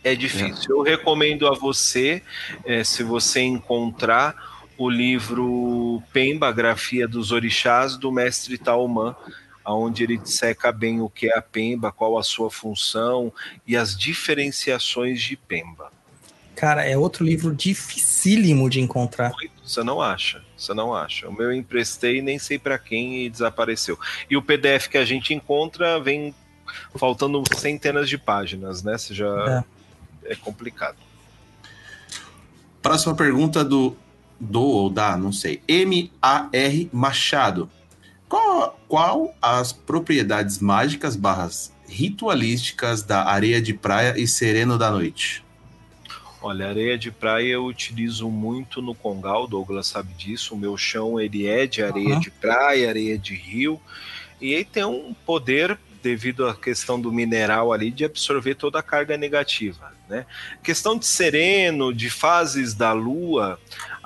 [0.05, 0.71] é difícil.
[0.71, 2.23] Eu recomendo a você,
[2.65, 9.15] eh, se você encontrar, o livro Pemba, Grafia dos Orixás, do mestre Tauman,
[9.67, 13.33] onde ele disseca bem o que é a Pemba, qual a sua função
[13.67, 15.91] e as diferenciações de Pemba.
[16.55, 19.33] Cara, é outro livro dificílimo de encontrar.
[19.63, 21.29] Você não acha, você não acha.
[21.29, 23.99] O meu eu emprestei, nem sei para quem e desapareceu.
[24.31, 26.35] E o PDF que a gente encontra vem
[26.97, 28.97] faltando centenas de páginas, né?
[28.97, 29.65] Você já
[30.25, 30.97] é, complicado.
[32.83, 33.97] Próxima pergunta do
[34.41, 35.61] do ou da, não sei.
[35.67, 36.89] M.A.R.
[36.93, 37.71] Machado.
[38.29, 45.43] Qual, qual as propriedades mágicas barras ritualísticas da areia de praia e sereno da noite?
[46.41, 50.55] Olha, areia de praia eu utilizo muito no Congal, o Douglas sabe disso.
[50.55, 52.21] O meu chão ele é de areia Uhum.
[52.21, 53.81] de praia, areia de rio,
[54.41, 58.83] e aí tem um poder devido à questão do mineral ali de absorver toda a
[58.83, 60.25] carga negativa, né?
[60.63, 63.59] Questão de sereno, de fases da lua,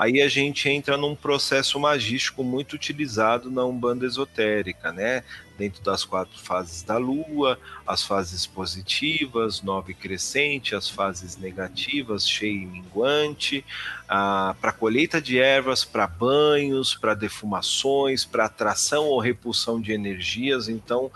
[0.03, 5.23] aí a gente entra num processo magístico muito utilizado na Umbanda esotérica, né?
[5.57, 7.57] Dentro das quatro fases da lua,
[7.87, 13.65] as fases positivas, nove crescente, as fases negativas, cheio e minguante,
[14.09, 20.69] para colheita de ervas, para banhos, para defumações, para atração ou repulsão de energias.
[20.69, 21.13] Então,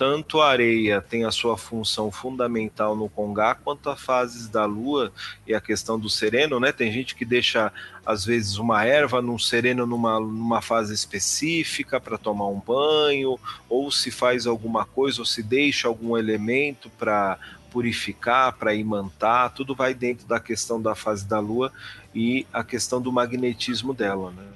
[0.00, 5.12] tanto a areia tem a sua função fundamental no Congá, quanto as fases da lua
[5.46, 6.72] e a questão do sereno, né?
[6.72, 7.70] Tem gente que deixa,
[8.06, 13.90] às vezes, uma erva num sereno numa, numa fase específica para tomar um banho, ou
[13.90, 17.38] se faz alguma coisa, ou se deixa algum elemento para
[17.70, 21.70] purificar, para imantar, tudo vai dentro da questão da fase da lua
[22.14, 24.46] e a questão do magnetismo dela, né?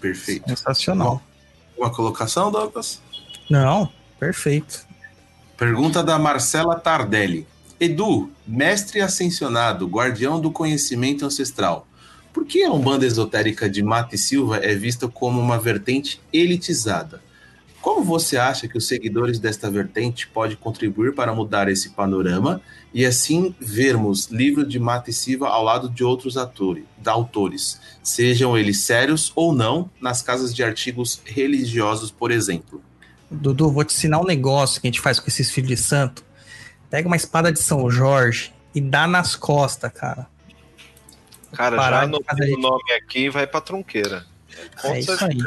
[0.00, 0.48] Perfeito.
[0.48, 1.22] Sensacional.
[1.78, 3.03] Uma colocação, Douglas?
[3.48, 4.86] Não, perfeito.
[5.56, 7.46] Pergunta da Marcela Tardelli.
[7.78, 11.86] Edu, mestre ascensionado, guardião do conhecimento ancestral.
[12.32, 17.22] Por que a Umbanda Esotérica de Mata e Silva é vista como uma vertente elitizada?
[17.80, 22.62] Como você acha que os seguidores desta vertente podem contribuir para mudar esse panorama
[22.94, 28.56] e assim vermos livro de Mata e Silva ao lado de outros atores, autores, sejam
[28.56, 32.82] eles sérios ou não, nas casas de artigos religiosos, por exemplo?
[33.30, 36.24] Dudu, vou te ensinar um negócio que a gente faz com esses filhos de santo.
[36.90, 40.26] Pega uma espada de São Jorge, e dá nas costas, cara.
[41.52, 44.26] Cara, Parar já anotei o nome aqui e vai pra trunqueira.
[44.82, 45.38] Com É isso aí.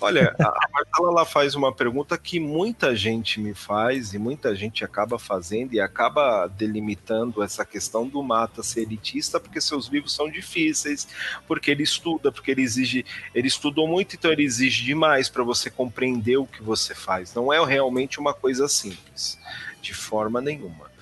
[0.00, 4.84] Olha, a Marcela ela faz uma pergunta que muita gente me faz e muita gente
[4.84, 10.30] acaba fazendo e acaba delimitando essa questão do Mata ser elitista porque seus livros são
[10.30, 11.08] difíceis,
[11.46, 15.70] porque ele estuda, porque ele exige, ele estudou muito, então ele exige demais para você
[15.70, 17.34] compreender o que você faz.
[17.34, 19.38] Não é realmente uma coisa simples,
[19.80, 20.93] de forma nenhuma.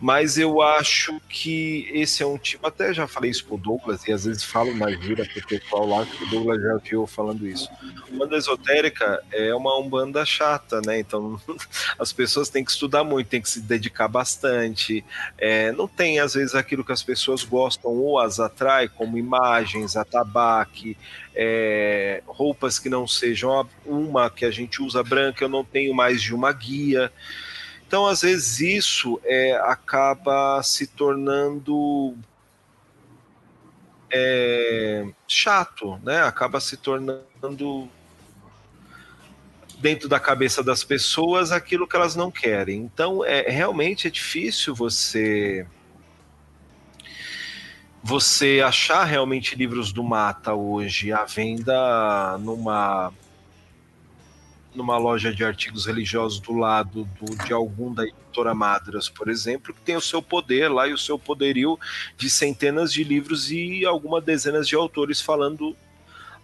[0.00, 4.12] Mas eu acho que esse é um tipo, até já falei isso pro Douglas, e
[4.12, 7.70] às vezes falo na gira pro pessoal lá, que o Douglas já viu falando isso.
[8.10, 10.98] Umbanda esotérica é uma umbanda chata, né?
[10.98, 11.40] Então
[11.98, 15.04] as pessoas têm que estudar muito, têm que se dedicar bastante.
[15.38, 19.96] É, não tem, às vezes, aquilo que as pessoas gostam ou as atrai, como imagens,
[19.96, 20.96] atabaque,
[21.34, 26.22] é, roupas que não sejam uma que a gente usa branca, eu não tenho mais
[26.22, 27.12] de uma guia.
[27.94, 32.18] Então, às vezes, isso é, acaba se tornando
[34.12, 36.20] é, chato, né?
[36.22, 37.88] Acaba se tornando
[39.78, 42.80] dentro da cabeça das pessoas aquilo que elas não querem.
[42.80, 45.64] Então, é realmente é difícil você
[48.02, 53.12] você achar realmente livros do Mata hoje à venda numa
[54.74, 59.72] numa loja de artigos religiosos do lado do, de algum da editora Madras, por exemplo,
[59.72, 61.78] que tem o seu poder lá e o seu poderio
[62.16, 65.76] de centenas de livros e algumas dezenas de autores falando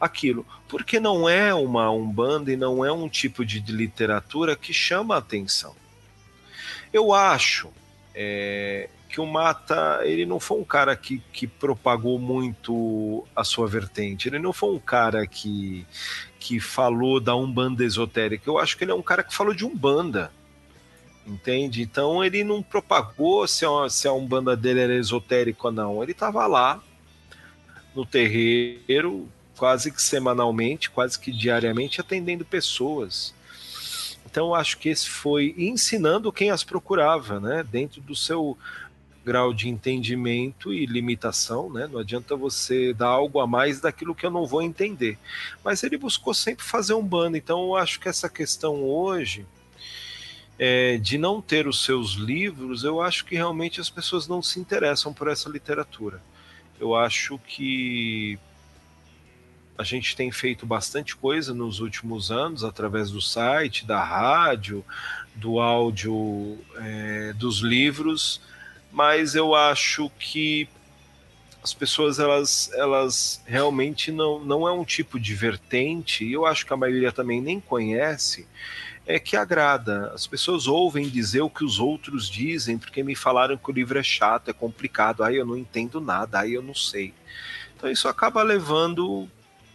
[0.01, 0.47] aquilo.
[0.69, 5.19] Porque não é uma umbanda e não é um tipo de literatura que chama a
[5.19, 5.75] atenção.
[6.93, 7.69] Eu acho
[8.15, 13.67] é, que o Mata, ele não foi um cara que, que propagou muito a sua
[13.67, 15.85] vertente, ele não foi um cara que,
[16.41, 19.65] que falou da Umbanda esotérica, eu acho que ele é um cara que falou de
[19.65, 20.33] Umbanda,
[21.27, 21.83] entende?
[21.83, 26.13] Então ele não propagou se a, se a Umbanda dele era esotérica ou não, ele
[26.13, 26.83] estava lá
[27.95, 33.35] no terreiro, quase que semanalmente, quase que diariamente, atendendo pessoas.
[34.25, 37.63] Então acho que esse foi ensinando quem as procurava, né?
[37.63, 38.57] Dentro do seu
[39.25, 41.87] grau de entendimento e limitação, né?
[41.87, 45.19] Não adianta você dar algo a mais daquilo que eu não vou entender.
[45.65, 47.37] Mas ele buscou sempre fazer um bando.
[47.37, 49.47] Então eu acho que essa questão hoje
[50.59, 54.61] é, de não ter os seus livros, eu acho que realmente as pessoas não se
[54.61, 56.23] interessam por essa literatura.
[56.79, 58.39] Eu acho que
[59.79, 64.85] a gente tem feito bastante coisa nos últimos anos através do site, da rádio,
[65.35, 68.43] do áudio, é, dos livros,
[68.91, 70.69] mas eu acho que
[71.63, 76.65] as pessoas elas, elas realmente não, não é um tipo de vertente, e eu acho
[76.65, 78.47] que a maioria também nem conhece,
[79.07, 80.13] é que agrada.
[80.15, 83.99] As pessoas ouvem dizer o que os outros dizem, porque me falaram que o livro
[83.99, 87.13] é chato, é complicado, aí eu não entendo nada, aí eu não sei.
[87.77, 89.29] Então isso acaba levando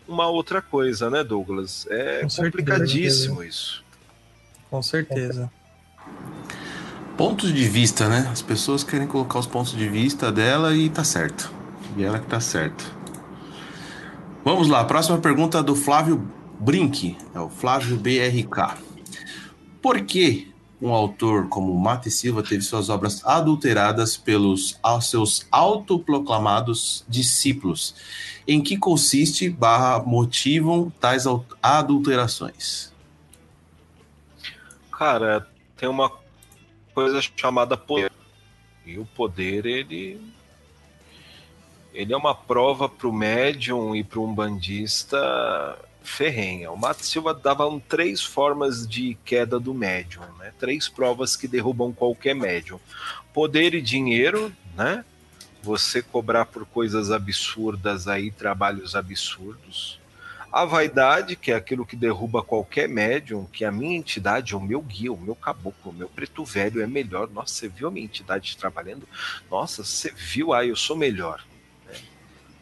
[0.07, 1.85] uma outra coisa, né, Douglas?
[1.89, 2.43] É Com certeza.
[2.43, 3.83] complicadíssimo isso.
[4.69, 5.51] Com certeza.
[7.17, 8.27] Pontos de vista, né?
[8.29, 11.49] As pessoas querem colocar os pontos de vista dela e tá certo.
[11.95, 12.93] E ela que tá certo.
[14.43, 16.29] Vamos lá, próxima pergunta do Flávio
[16.59, 18.77] Brink, é o Flávio BRK.
[19.81, 27.95] Por que um autor como Mate Silva teve suas obras adulteradas pelos seus autoproclamados discípulos?
[28.45, 31.23] Em que consiste barra motivam tais
[31.63, 32.93] adulterações?
[34.91, 36.09] Cara, tem uma
[36.95, 38.11] coisa chamada poder.
[38.85, 40.21] E o poder, ele.
[41.93, 46.71] Ele é uma prova para o médium e para um bandista ferrenha.
[46.71, 50.53] O Mato Silva dava um, três formas de queda do médium, né?
[50.59, 52.79] Três provas que derrubam qualquer médium.
[53.33, 55.05] Poder e dinheiro, né?
[55.63, 59.99] Você cobrar por coisas absurdas aí, trabalhos absurdos.
[60.55, 64.81] A vaidade, que é aquilo que derruba qualquer médium, que a minha entidade, o meu
[64.81, 67.29] guia, o meu caboclo, o meu preto velho é melhor.
[67.29, 69.05] Nossa, você viu a minha entidade trabalhando?
[69.51, 70.53] Nossa, você viu?
[70.53, 71.43] Ah, eu sou melhor.
[71.85, 71.99] né?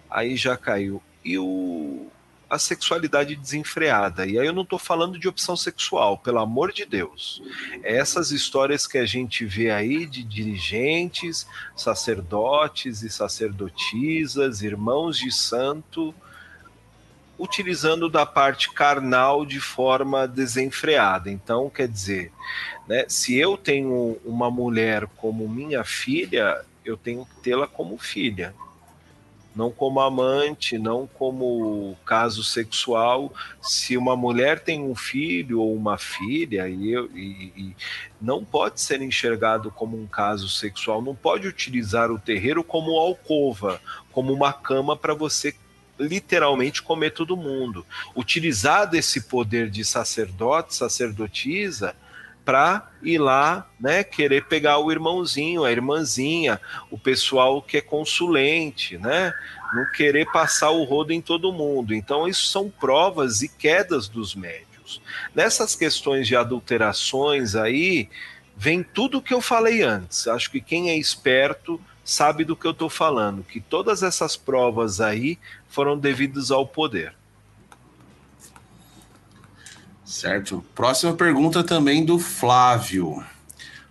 [0.09, 1.03] Aí já caiu.
[1.23, 2.07] E o,
[2.49, 4.25] a sexualidade desenfreada.
[4.25, 7.43] E aí eu não estou falando de opção sexual, pelo amor de Deus.
[7.83, 15.31] É essas histórias que a gente vê aí de dirigentes, sacerdotes e sacerdotisas, irmãos de
[15.31, 16.11] santo,
[17.43, 21.29] utilizando da parte carnal de forma desenfreada.
[21.29, 22.31] Então, quer dizer,
[22.87, 28.53] né, se eu tenho uma mulher como minha filha, eu tenho que tê-la como filha,
[29.55, 33.31] não como amante, não como caso sexual.
[33.61, 37.75] Se uma mulher tem um filho ou uma filha, e, eu, e, e
[38.19, 43.79] não pode ser enxergado como um caso sexual, não pode utilizar o terreiro como alcova,
[44.11, 45.53] como uma cama para você
[45.99, 47.85] literalmente comer todo mundo.
[48.15, 51.95] Utilizar desse poder de sacerdote, sacerdotisa,
[52.45, 56.59] para ir lá, né, querer pegar o irmãozinho, a irmãzinha,
[56.91, 59.33] o pessoal que é consulente, né,
[59.73, 61.93] não querer passar o rodo em todo mundo.
[61.93, 65.01] Então isso são provas e quedas dos médios.
[65.33, 68.09] Nessas questões de adulterações aí,
[68.55, 70.27] vem tudo o que eu falei antes.
[70.27, 74.99] Acho que quem é esperto sabe do que eu estou falando, que todas essas provas
[74.99, 75.37] aí
[75.69, 77.15] foram devidas ao poder.
[80.05, 80.63] Certo.
[80.75, 83.23] Próxima pergunta também do Flávio.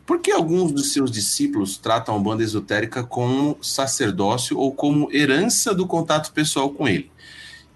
[0.05, 5.75] Por que alguns dos seus discípulos tratam a banda esotérica como sacerdócio ou como herança
[5.75, 7.11] do contato pessoal com ele?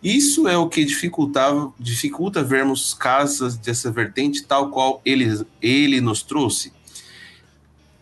[0.03, 6.23] Isso é o que dificultava, dificulta vermos casas dessa vertente tal qual ele, ele nos
[6.23, 6.73] trouxe.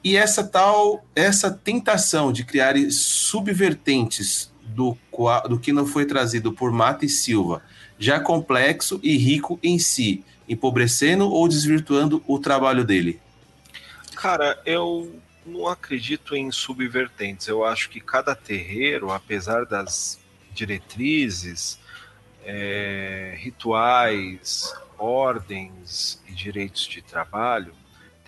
[0.05, 4.99] E essa tal, essa tentação de criar subvertentes do,
[5.49, 7.63] do que não foi trazido por Mata e Silva,
[7.99, 13.19] já complexo e rico em si, empobrecendo ou desvirtuando o trabalho dele?
[14.15, 17.49] Cara, eu não acredito em subvertentes.
[17.49, 20.21] Eu acho que cada terreiro, apesar das
[20.53, 21.79] diretrizes,
[22.45, 27.75] é, rituais, ordens e direitos de trabalho,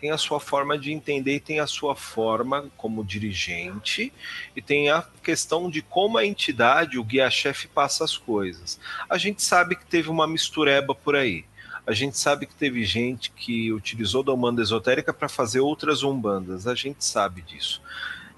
[0.00, 4.12] tem a sua forma de entender e tem a sua forma como dirigente
[4.54, 8.78] e tem a questão de como a entidade, o guia-chefe, passa as coisas.
[9.08, 11.44] A gente sabe que teve uma mistureba por aí.
[11.86, 16.66] A gente sabe que teve gente que utilizou da Umbanda esotérica para fazer outras umbandas.
[16.66, 17.80] A gente sabe disso.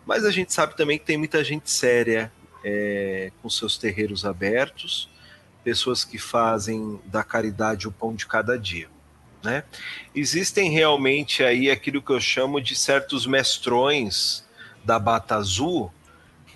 [0.06, 2.30] Mas a gente sabe também que tem muita gente séria
[2.62, 5.08] é, com seus terreiros abertos,
[5.64, 8.88] pessoas que fazem da caridade o pão de cada dia.
[9.48, 9.64] Né?
[10.14, 14.44] Existem realmente aí aquilo que eu chamo de certos mestrões
[14.84, 15.90] da bata azul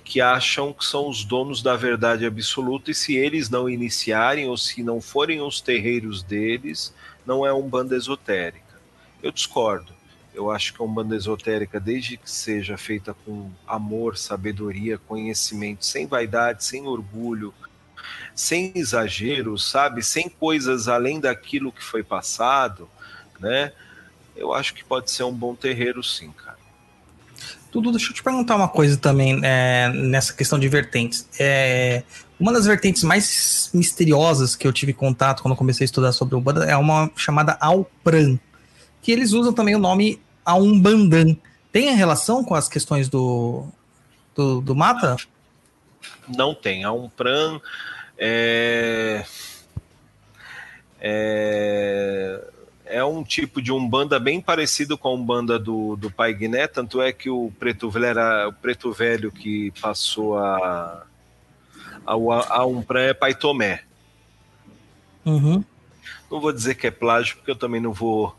[0.05, 4.59] que acham que são os donos da verdade absoluta e se eles não iniciarem ou
[4.59, 6.93] se não forem os terreiros deles,
[7.25, 8.79] não é um banda esotérica.
[9.23, 9.95] Eu discordo.
[10.35, 15.87] Eu acho que é uma banda esotérica, desde que seja feita com amor, sabedoria, conhecimento,
[15.87, 17.55] sem vaidade, sem orgulho,
[18.35, 20.03] sem exageros, sabe?
[20.03, 22.89] Sem coisas além daquilo que foi passado,
[23.41, 23.73] né?
[24.37, 26.63] Eu acho que pode ser um bom terreiro, sim, cara.
[27.71, 31.27] Tudo, deixa eu te perguntar uma coisa também é, nessa questão de vertentes.
[31.39, 32.03] É,
[32.39, 36.39] uma das vertentes mais misteriosas que eu tive contato quando comecei a estudar sobre o
[36.39, 38.39] Umbanda é uma chamada Alpran,
[39.01, 41.35] que eles usam também o nome Aumbandan.
[41.71, 43.65] Tem relação com as questões do,
[44.35, 45.17] do, do mata?
[46.29, 46.85] Não tem.
[46.85, 47.61] A Umpran
[48.19, 49.25] é,
[51.01, 52.45] é,
[52.87, 57.01] é um tipo de umbanda bem parecido com a umbanda do, do Pai Guiné, tanto
[57.01, 61.07] é que o preto velho era o preto velho que passou a
[62.07, 62.15] a,
[62.57, 63.83] a Umpran é Pai Tomé.
[65.25, 65.65] Uhum.
[66.31, 68.37] Não vou dizer que é plágio, porque eu também não vou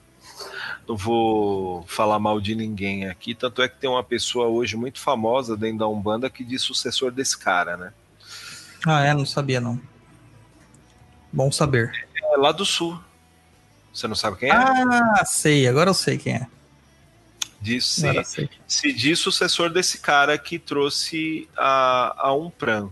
[0.88, 5.00] não vou falar mal de ninguém aqui, tanto é que tem uma pessoa hoje muito
[5.00, 7.94] famosa dentro da Umbanda que diz sucessor desse cara, né?
[8.86, 9.14] Ah, é?
[9.14, 9.80] Não sabia, não.
[11.32, 11.92] Bom saber.
[12.34, 13.00] É lá do sul.
[13.94, 14.53] Você não sabe quem é?
[14.53, 15.68] Ah, sei.
[15.68, 16.48] Agora eu sei quem é.
[17.62, 22.90] Diz, se, se diz sucessor desse cara que trouxe a, a Umpran.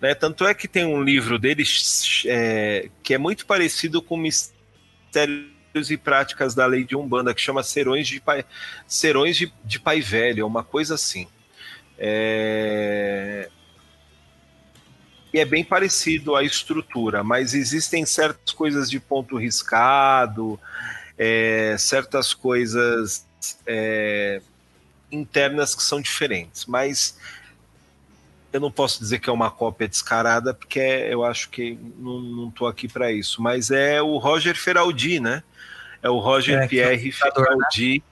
[0.00, 0.12] Né?
[0.14, 1.62] Tanto é que tem um livro dele
[2.26, 5.55] é, que é muito parecido com Mistérios
[5.90, 8.44] e Práticas da Lei de Umbanda, que chama Serões de Pai,
[8.86, 11.26] Serões de, de Pai Velho, é uma coisa assim.
[11.98, 13.48] É,
[15.32, 20.58] e é bem parecido a estrutura, mas existem certas coisas de ponto riscado,
[21.18, 23.26] é, certas coisas
[23.66, 24.40] é,
[25.10, 27.18] internas que são diferentes, mas
[28.52, 32.66] eu não posso dizer que é uma cópia descarada, porque eu acho que não estou
[32.66, 35.42] aqui para isso, mas é o Roger Feraldi, né?
[36.02, 38.04] É o Roger é, Pierre é Feraldi, né?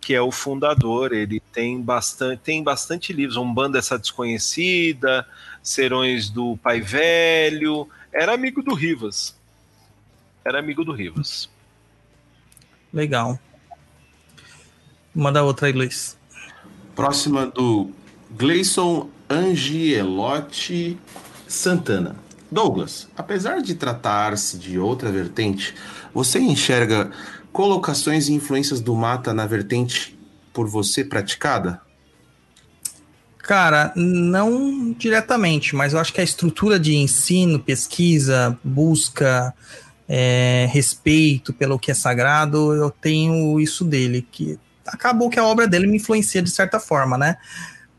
[0.00, 1.12] que é o fundador.
[1.12, 5.26] Ele tem bastante, tem bastante livros, um banda essa desconhecida,
[5.62, 7.88] Serões do Pai Velho.
[8.12, 9.36] Era amigo do Rivas.
[10.44, 11.48] Era amigo do Rivas.
[12.92, 13.38] Legal.
[15.14, 16.16] Manda outra aí, Luiz.
[16.94, 17.90] Próxima do
[18.30, 20.98] Gleison Angielotti
[21.48, 22.16] Santana.
[22.50, 25.74] Douglas, apesar de tratar-se de outra vertente,
[26.14, 27.10] você enxerga
[27.52, 30.18] colocações e influências do Mata na vertente
[30.52, 31.80] por você praticada?
[33.38, 39.52] Cara, não diretamente, mas eu acho que a estrutura de ensino, pesquisa, busca,
[40.08, 45.66] é, respeito pelo que é sagrado, eu tenho isso dele, que acabou que a obra
[45.66, 47.36] dele me influencia de certa forma, né?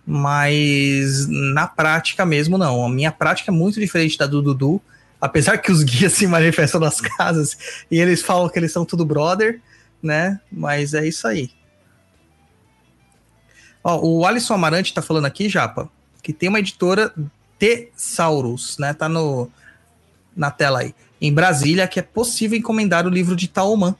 [0.05, 2.85] Mas na prática mesmo, não.
[2.85, 4.81] A minha prática é muito diferente da do Dudu.
[5.25, 9.05] Apesar que os guias se manifestam nas casas e eles falam que eles são tudo
[9.05, 9.59] brother,
[10.01, 10.39] né?
[10.51, 11.49] Mas é isso aí.
[13.83, 15.89] Ó, o Alisson Amarante tá falando aqui, Japa,
[16.21, 17.13] que tem uma editora
[17.57, 18.93] Tesaurus, né?
[18.93, 19.51] Tá no,
[20.35, 20.93] na tela aí.
[21.19, 23.95] Em Brasília, que é possível encomendar o livro de Taoman.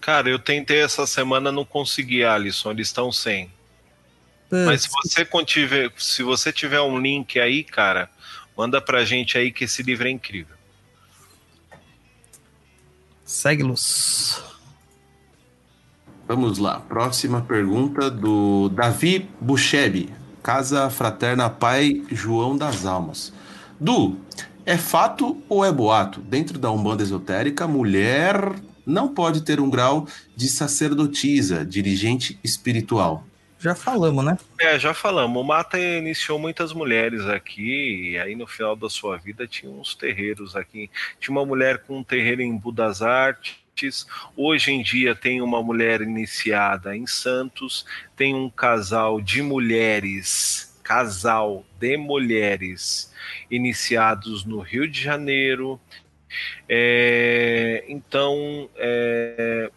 [0.00, 2.72] Cara, eu tentei essa semana, não consegui, Alisson.
[2.72, 3.50] Eles estão sem.
[4.50, 8.08] Mas se você, contiver, se você tiver um link aí, cara,
[8.56, 10.56] manda pra gente aí que esse livro é incrível.
[13.24, 14.42] Segue-los.
[16.26, 16.80] Vamos lá.
[16.80, 20.10] Próxima pergunta do Davi Buchebi,
[20.42, 23.32] Casa Fraterna Pai João das Almas.
[23.78, 24.16] Du,
[24.64, 26.20] é fato ou é boato?
[26.20, 28.54] Dentro da Umbanda Esotérica, mulher
[28.86, 33.24] não pode ter um grau de sacerdotisa, dirigente espiritual.
[33.64, 34.36] Já falamos, né?
[34.60, 35.40] É, já falamos.
[35.40, 39.94] O Mata iniciou muitas mulheres aqui, e aí no final da sua vida tinha uns
[39.94, 40.90] terreiros aqui.
[41.18, 44.06] Tinha uma mulher com um terreiro em Budas Artes.
[44.36, 51.64] Hoje em dia tem uma mulher iniciada em Santos, tem um casal de mulheres, casal
[51.80, 53.10] de mulheres
[53.50, 55.80] iniciados no Rio de Janeiro.
[56.68, 59.70] É, então, é,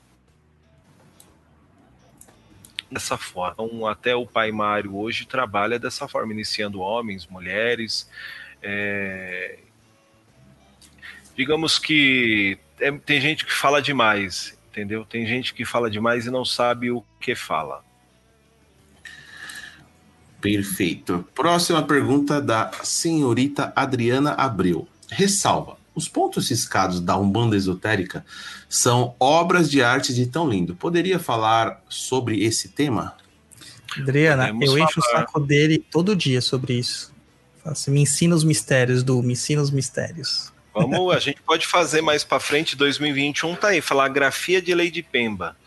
[2.91, 3.65] dessa forma.
[3.65, 8.09] Então, até o Pai Mário hoje trabalha dessa forma, iniciando homens, mulheres.
[8.61, 9.59] É...
[11.35, 15.05] Digamos que é, tem gente que fala demais, entendeu?
[15.05, 17.83] Tem gente que fala demais e não sabe o que fala.
[20.39, 21.27] Perfeito.
[21.33, 24.87] Próxima pergunta da senhorita Adriana Abreu.
[25.09, 25.76] Ressalva.
[25.97, 28.23] Os pontos riscados da Umbanda Esotérica
[28.69, 30.75] são obras de arte de tão lindo.
[30.75, 33.17] Poderia falar sobre esse tema?
[33.99, 35.23] Adriana, Podemos eu encho falar.
[35.23, 37.11] o saco dele todo dia sobre isso.
[37.65, 40.53] Assim, me ensina os mistérios, do me ensina os mistérios.
[40.71, 44.91] Vamos, a gente pode fazer mais para frente, 2021 tá aí, falar grafia de Lei
[44.91, 45.57] de Pemba.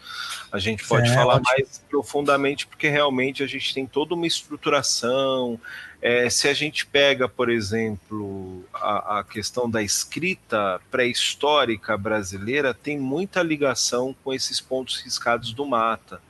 [0.52, 1.49] A gente pode é, falar ótimo.
[1.52, 5.60] mais profundamente, porque realmente a gente tem toda uma estruturação.
[6.02, 12.98] É, se a gente pega, por exemplo, a, a questão da escrita pré-histórica brasileira, tem
[12.98, 16.20] muita ligação com esses pontos riscados do Mata.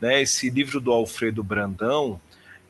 [0.00, 0.22] Né?
[0.22, 2.20] Esse livro do Alfredo Brandão,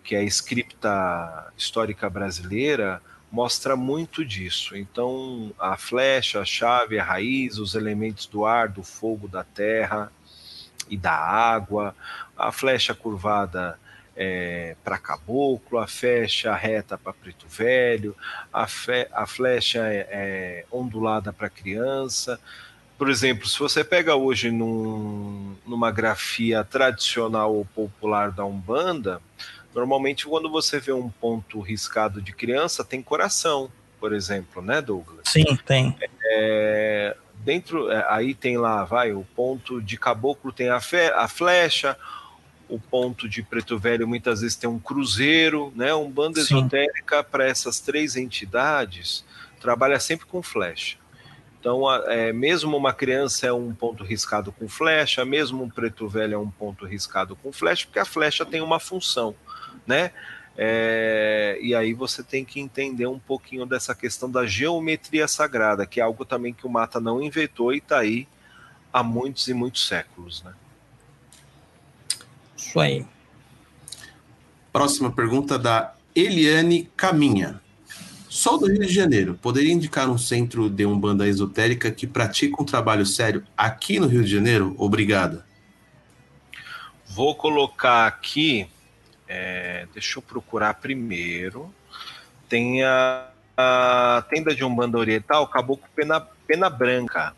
[0.02, 4.74] que é a escrita histórica brasileira, mostra muito disso.
[4.74, 10.10] Então, a flecha, a chave, a raiz, os elementos do ar, do fogo, da terra,
[10.90, 11.94] e da água,
[12.36, 13.78] a flecha curvada
[14.20, 18.16] é, para caboclo, a flecha reta para preto velho,
[18.52, 22.40] a, fe, a flecha é, é ondulada para criança.
[22.98, 29.22] Por exemplo, se você pega hoje num, numa grafia tradicional ou popular da Umbanda,
[29.72, 35.28] normalmente quando você vê um ponto riscado de criança, tem coração, por exemplo, né, Douglas?
[35.28, 35.96] Sim, tem.
[36.24, 41.28] É, dentro, é, aí tem lá, vai, o ponto de caboclo tem a, fe, a
[41.28, 41.96] flecha,
[42.68, 45.94] o ponto de preto velho muitas vezes tem um cruzeiro, né?
[45.94, 49.24] Um banda esotérica para essas três entidades
[49.60, 50.96] trabalha sempre com flecha.
[51.60, 56.34] Então, é, mesmo uma criança é um ponto riscado com flecha, mesmo um preto velho
[56.34, 59.34] é um ponto riscado com flecha, porque a flecha tem uma função,
[59.86, 60.12] né?
[60.56, 66.00] É, e aí você tem que entender um pouquinho dessa questão da geometria sagrada, que
[66.00, 68.26] é algo também que o Mata não inventou e está aí
[68.92, 70.42] há muitos e muitos séculos.
[70.42, 70.52] Né?
[72.58, 73.06] Isso aí.
[74.70, 77.62] Próxima pergunta da Eliane Caminha.
[78.28, 79.38] Sou do Rio de Janeiro.
[79.40, 84.22] Poderia indicar um centro de umbanda esotérica que pratica um trabalho sério aqui no Rio
[84.22, 84.74] de Janeiro?
[84.76, 85.46] Obrigada.
[87.06, 88.68] Vou colocar aqui
[89.28, 91.72] é, deixa eu procurar primeiro.
[92.48, 97.34] Tem a, a tenda de Umbanda Oriental, Caboclo Pena, Pena Branca.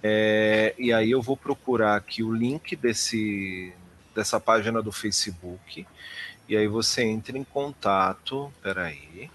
[0.00, 3.72] É, e aí eu vou procurar aqui o link desse,
[4.18, 5.86] dessa página do Facebook.
[6.48, 9.30] E aí você entra em contato, peraí,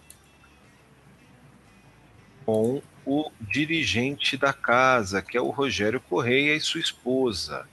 [2.45, 7.65] com o dirigente da casa, que é o Rogério Correia e sua esposa.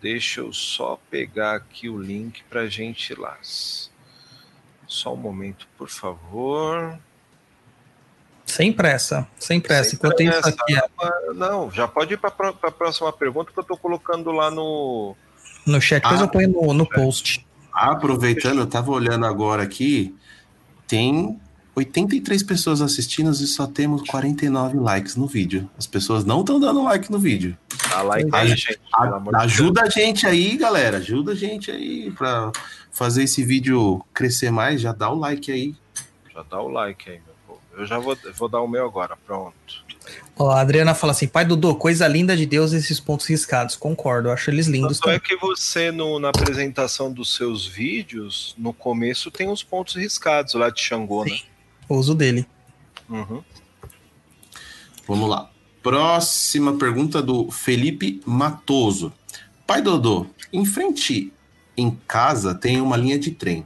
[0.00, 3.36] Deixa eu só pegar aqui o link para a gente ir lá.
[4.86, 6.98] Só um momento, por favor.
[8.46, 9.90] Sem pressa, sem pressa.
[9.90, 10.48] Sem pressa.
[10.48, 10.80] aqui.
[11.34, 15.14] Não, já pode ir para a próxima pergunta que eu estou colocando lá no.
[15.68, 17.46] No chat, depois ah, eu ponho no, no post.
[17.72, 20.14] Aproveitando, eu estava olhando agora aqui,
[20.86, 21.38] tem
[21.76, 25.68] 83 pessoas assistindo e só temos 49 likes no vídeo.
[25.78, 27.56] As pessoas não estão dando like no vídeo.
[27.90, 28.80] Dá like aí, gente.
[28.80, 30.96] de Ajuda a gente aí, galera.
[30.96, 32.50] Ajuda a gente aí pra
[32.90, 34.80] fazer esse vídeo crescer mais.
[34.80, 35.74] Já dá o like aí.
[36.34, 37.60] Já dá o like aí, meu povo.
[37.76, 39.16] Eu já vou, vou dar o meu agora.
[39.26, 39.84] Pronto.
[40.38, 43.74] Ó, a Adriana fala assim: pai Dudu, coisa linda de Deus esses pontos riscados.
[43.74, 44.98] Concordo, eu acho eles lindos.
[45.00, 49.96] Tanto é que você, no- na apresentação dos seus vídeos, no começo tem os pontos
[49.96, 51.38] riscados lá de Xangô, né?
[51.88, 52.46] O uso dele.
[53.08, 53.42] Uhum.
[55.06, 55.50] Vamos lá.
[55.82, 59.12] Próxima pergunta do Felipe Matoso.
[59.66, 61.32] Pai Dodô, em frente
[61.76, 63.64] em casa tem uma linha de trem.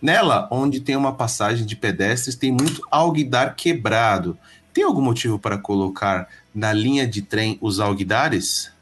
[0.00, 4.38] Nela, onde tem uma passagem de pedestres, tem muito alguidar quebrado.
[4.74, 8.72] Tem algum motivo para colocar na linha de trem os alguidares?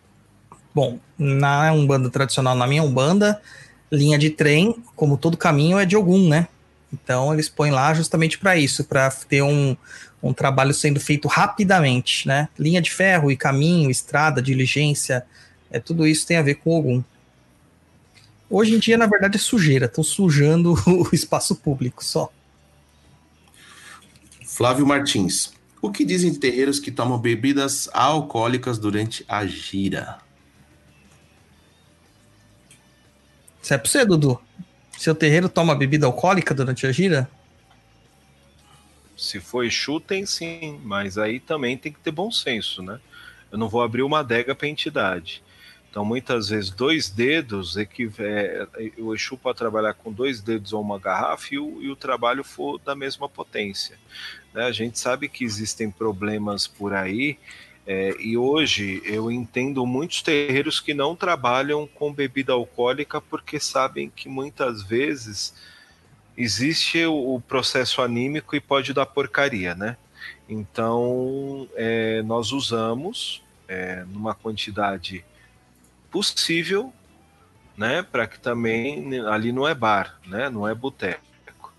[0.75, 3.43] Bom, na Umbanda tradicional, na minha Umbanda,
[3.91, 6.49] linha de trem, como todo caminho, é de Ogum, né?
[6.91, 9.77] Então eles põem lá justamente para isso, para ter um,
[10.23, 12.49] um trabalho sendo feito rapidamente, né?
[12.59, 15.27] Linha de ferro e caminho, estrada, diligência,
[15.71, 17.05] é tudo isso tem a ver com Ogum.
[18.49, 22.33] Hoje em dia, na verdade, é sujeira, estão sujando o espaço público só.
[24.47, 25.53] Flávio Martins.
[25.83, 30.19] O que dizem terreiros que tomam bebidas alcoólicas durante a gira?
[33.61, 34.41] Isso é pra você, Dudu.
[34.97, 37.29] Seu terreiro toma bebida alcoólica durante a gira?
[39.17, 43.01] Se for Exu, tem sim, mas aí também tem que ter bom senso, né?
[43.51, 45.43] Eu não vou abrir uma adega para entidade.
[45.91, 48.67] Então, muitas vezes, dois dedos, equiv- é,
[48.99, 52.43] o Exu pode trabalhar com dois dedos ou uma garrafa e o, e o trabalho
[52.43, 53.99] for da mesma potência.
[54.53, 54.65] Né?
[54.65, 57.39] A gente sabe que existem problemas por aí,
[57.87, 64.09] é, e hoje eu entendo muitos terreiros que não trabalham com bebida alcoólica porque sabem
[64.09, 65.53] que muitas vezes
[66.37, 69.97] existe o, o processo anímico e pode dar porcaria, né?
[70.49, 75.25] Então, é, nós usamos é, numa quantidade
[76.11, 76.93] possível,
[77.77, 78.03] né?
[78.03, 80.49] Para que também ali não é bar, né?
[80.49, 81.23] Não é boteco.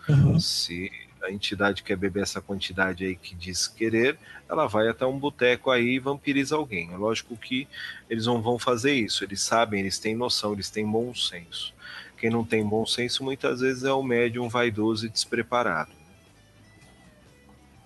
[0.10, 0.38] Uhum.
[0.38, 0.92] Se
[1.24, 4.18] a entidade quer beber essa quantidade aí que diz querer,
[4.50, 6.92] ela vai até um boteco aí e vampiriza alguém.
[6.92, 7.68] É lógico que
[8.10, 9.24] eles não vão fazer isso.
[9.24, 11.74] Eles sabem, eles têm noção, eles têm bom senso.
[12.18, 15.92] Quem não tem bom senso muitas vezes é o médium vaidoso e despreparado.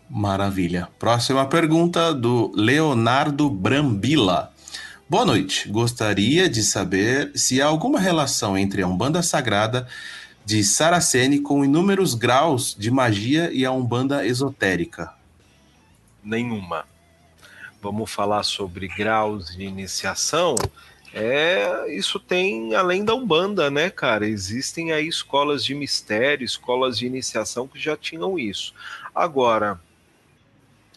[0.09, 0.87] Maravilha.
[0.97, 4.53] Próxima pergunta do Leonardo Brambila.
[5.09, 5.69] Boa noite.
[5.69, 9.87] Gostaria de saber se há alguma relação entre a Umbanda Sagrada
[10.47, 15.13] de Saraceni com inúmeros graus de magia e a Umbanda esotérica.
[16.23, 16.85] Nenhuma.
[17.81, 20.55] Vamos falar sobre graus de iniciação.
[21.13, 24.25] É, isso tem além da Umbanda, né, cara?
[24.25, 28.73] Existem aí escolas de mistério, escolas de iniciação que já tinham isso.
[29.13, 29.77] Agora,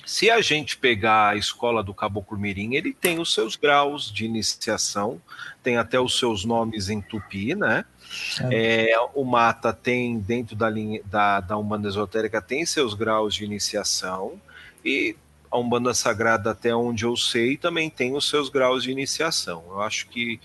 [0.06, 4.24] se a gente pegar a escola do Caboclo Mirim, ele tem os seus graus de
[4.24, 5.20] iniciação,
[5.60, 7.84] tem até os seus nomes em tupi, né?
[8.50, 13.44] É, o Mata tem, dentro da, linha, da, da Umbanda Esotérica, tem seus graus de
[13.44, 14.40] iniciação,
[14.84, 15.16] e
[15.50, 19.64] a Umbanda Sagrada, até onde eu sei, também tem os seus graus de iniciação.
[19.68, 20.40] Eu acho que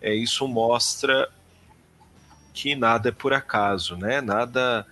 [0.00, 1.28] é, isso mostra
[2.52, 4.20] que nada é por acaso, né?
[4.20, 4.86] Nada,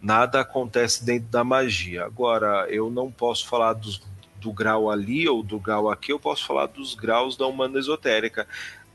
[0.00, 2.04] nada acontece dentro da magia.
[2.04, 4.00] Agora, eu não posso falar dos,
[4.40, 8.46] do grau ali ou do grau aqui, eu posso falar dos graus da Umbanda Esotérica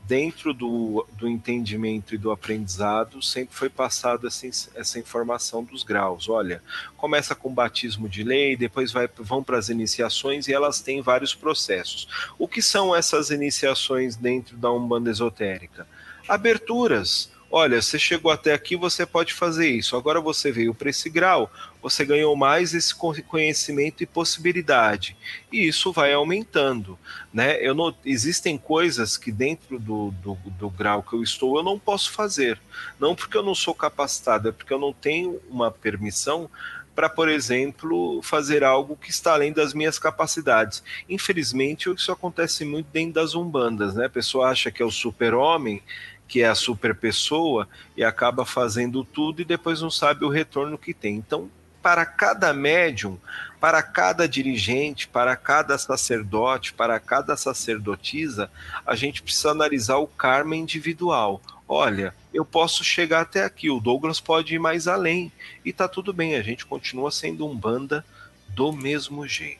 [0.06, 6.28] dentro do, do entendimento e do aprendizado, sempre foi passada essa, essa informação dos graus.
[6.28, 6.62] Olha,
[6.96, 11.34] começa com batismo de lei, depois vai, vão para as iniciações e elas têm vários
[11.34, 12.08] processos.
[12.38, 15.86] O que são essas iniciações dentro da Umbanda Esotérica?
[16.28, 17.30] Aberturas.
[17.52, 19.96] Olha, você chegou até aqui, você pode fazer isso.
[19.96, 21.50] Agora você veio para esse grau,
[21.82, 25.16] você ganhou mais esse conhecimento e possibilidade.
[25.50, 26.96] E isso vai aumentando.
[27.32, 27.58] Né?
[27.60, 31.76] Eu não, existem coisas que dentro do, do, do grau que eu estou eu não
[31.76, 32.60] posso fazer.
[33.00, 36.48] Não porque eu não sou capacitado, é porque eu não tenho uma permissão
[36.94, 40.84] para, por exemplo, fazer algo que está além das minhas capacidades.
[41.08, 44.06] Infelizmente, isso acontece muito dentro das umbandas, né?
[44.06, 45.82] A pessoa acha que é o super-homem,
[46.30, 50.78] que é a super pessoa, e acaba fazendo tudo e depois não sabe o retorno
[50.78, 51.16] que tem.
[51.16, 51.50] Então,
[51.82, 53.18] para cada médium,
[53.58, 58.48] para cada dirigente, para cada sacerdote, para cada sacerdotisa,
[58.86, 61.42] a gente precisa analisar o karma individual.
[61.66, 65.32] Olha, eu posso chegar até aqui, o Douglas pode ir mais além.
[65.64, 68.04] E tá tudo bem, a gente continua sendo um banda
[68.50, 69.59] do mesmo jeito.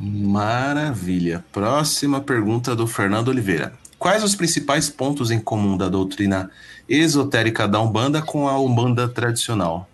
[0.00, 1.44] Maravilha.
[1.50, 3.76] Próxima pergunta do Fernando Oliveira.
[3.98, 6.52] Quais os principais pontos em comum da doutrina
[6.88, 9.90] esotérica da Umbanda com a Umbanda tradicional?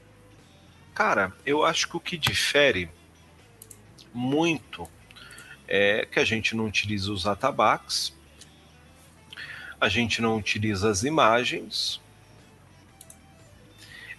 [0.94, 2.90] Cara, eu acho que o que difere
[4.12, 4.86] muito
[5.66, 8.14] é que a gente não utiliza os atabaques,
[9.80, 11.98] a gente não utiliza as imagens,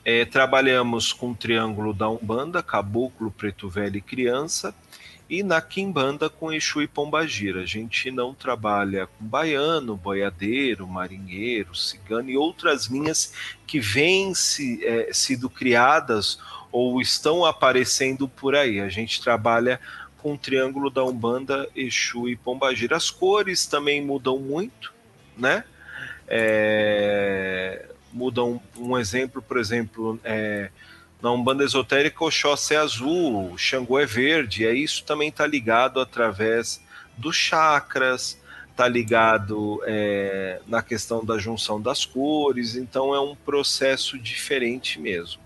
[0.04, 4.74] é, trabalhamos com o triângulo da Umbanda, Caboclo, Preto Velho e Criança,
[5.30, 7.62] e na Quimbanda com Exu e Pombagira.
[7.62, 13.34] A gente não trabalha com baiano, boiadeiro, marinheiro, cigano e outras linhas
[13.66, 16.40] que vêm se, é, sido criadas
[16.72, 18.80] ou estão aparecendo por aí.
[18.80, 19.80] A gente trabalha
[20.18, 22.96] com o triângulo da Umbanda, Exu e Pombagira.
[22.96, 24.94] As cores também mudam muito,
[25.38, 25.64] né?
[26.28, 30.72] É, mudam um exemplo, por exemplo, é,
[31.26, 36.80] na Umbanda Esotérica, Oxóssi é azul, Xangô é verde, e isso também está ligado através
[37.18, 38.40] dos chakras,
[38.70, 45.42] está ligado é, na questão da junção das cores, então é um processo diferente mesmo.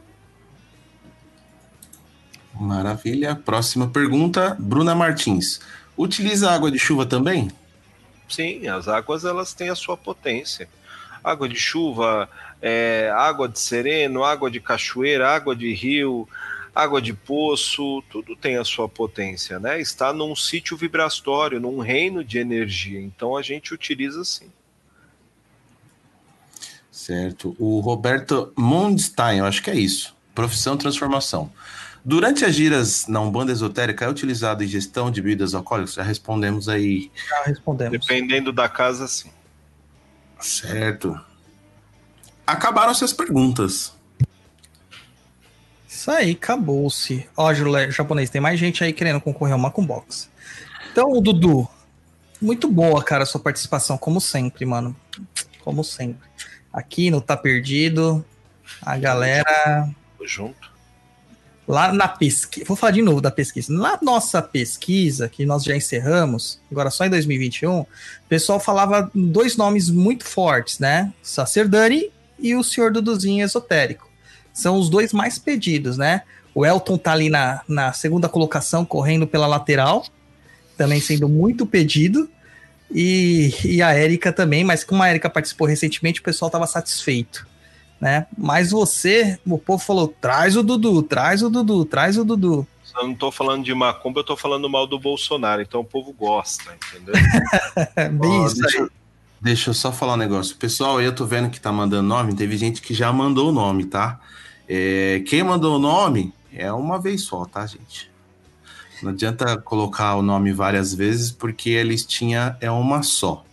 [2.53, 3.33] Maravilha.
[3.33, 5.61] Próxima pergunta, Bruna Martins.
[5.97, 7.49] Utiliza água de chuva também?
[8.27, 10.67] Sim, as águas elas têm a sua potência.
[11.23, 12.29] Água de chuva,
[12.61, 16.27] é, água de sereno, água de cachoeira, água de rio,
[16.73, 19.79] água de poço, tudo tem a sua potência, né?
[19.79, 23.01] Está num sítio vibratório, num reino de energia.
[23.01, 24.51] Então a gente utiliza sim.
[26.91, 27.55] Certo.
[27.57, 30.15] O Roberto Mondstein, eu acho que é isso.
[30.35, 31.51] Profissão transformação.
[32.03, 35.95] Durante as giras na Umbanda Esotérica é utilizado em gestão de bebidas alcoólicas?
[35.95, 37.11] Já respondemos aí.
[37.27, 37.99] Já respondemos.
[37.99, 39.31] Dependendo da casa, sim.
[40.39, 41.19] Certo.
[42.49, 43.93] Acabaram suas perguntas.
[45.87, 47.29] Isso aí, acabou-se.
[47.37, 50.31] Ó, Júlio japonês, tem mais gente aí querendo concorrer ao Macumbox.
[50.91, 51.69] Então, Dudu,
[52.41, 54.95] muito boa, cara, a sua participação, como sempre, mano.
[55.63, 56.27] Como sempre.
[56.73, 58.25] Aqui no Tá Perdido,
[58.81, 59.87] a galera.
[60.17, 60.71] Tô junto.
[61.67, 63.71] Lá na pesquisa, vou falar de novo da pesquisa.
[63.71, 67.87] Na nossa pesquisa, que nós já encerramos, agora só em 2021, o
[68.27, 71.13] pessoal falava dois nomes muito fortes, né?
[71.21, 72.11] Sacerdani
[72.41, 74.09] e o Senhor Duduzinho Esotérico.
[74.53, 76.23] São os dois mais pedidos, né?
[76.53, 80.05] O Elton tá ali na, na segunda colocação, correndo pela lateral,
[80.77, 82.29] também sendo muito pedido.
[82.91, 87.47] E, e a Érica também, mas como a Érica participou recentemente, o pessoal estava satisfeito
[87.99, 88.25] né?
[88.37, 92.65] Mas você, o povo falou: traz o Dudu, traz o Dudu, traz o Dudu.
[92.95, 96.11] Eu não tô falando de macumba, eu tô falando mal do Bolsonaro, então o povo
[96.11, 97.13] gosta, entendeu?
[98.19, 98.89] Bem isso deixa,
[99.41, 100.55] deixa eu só falar um negócio.
[100.55, 103.85] Pessoal, eu tô vendo que tá mandando nome, teve gente que já mandou o nome,
[103.85, 104.19] tá?
[104.67, 108.09] É, quem mandou o nome é uma vez só, tá, gente?
[109.01, 113.45] Não adianta colocar o nome várias vezes, porque a listinha é uma só.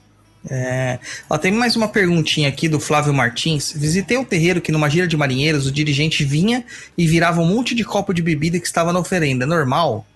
[0.49, 3.73] É, ó, tem mais uma perguntinha aqui do Flávio Martins.
[3.75, 6.65] Visitei um terreiro que numa gira de marinheiros o dirigente vinha
[6.97, 9.45] e virava um monte de copo de bebida que estava na oferenda.
[9.45, 10.07] Normal?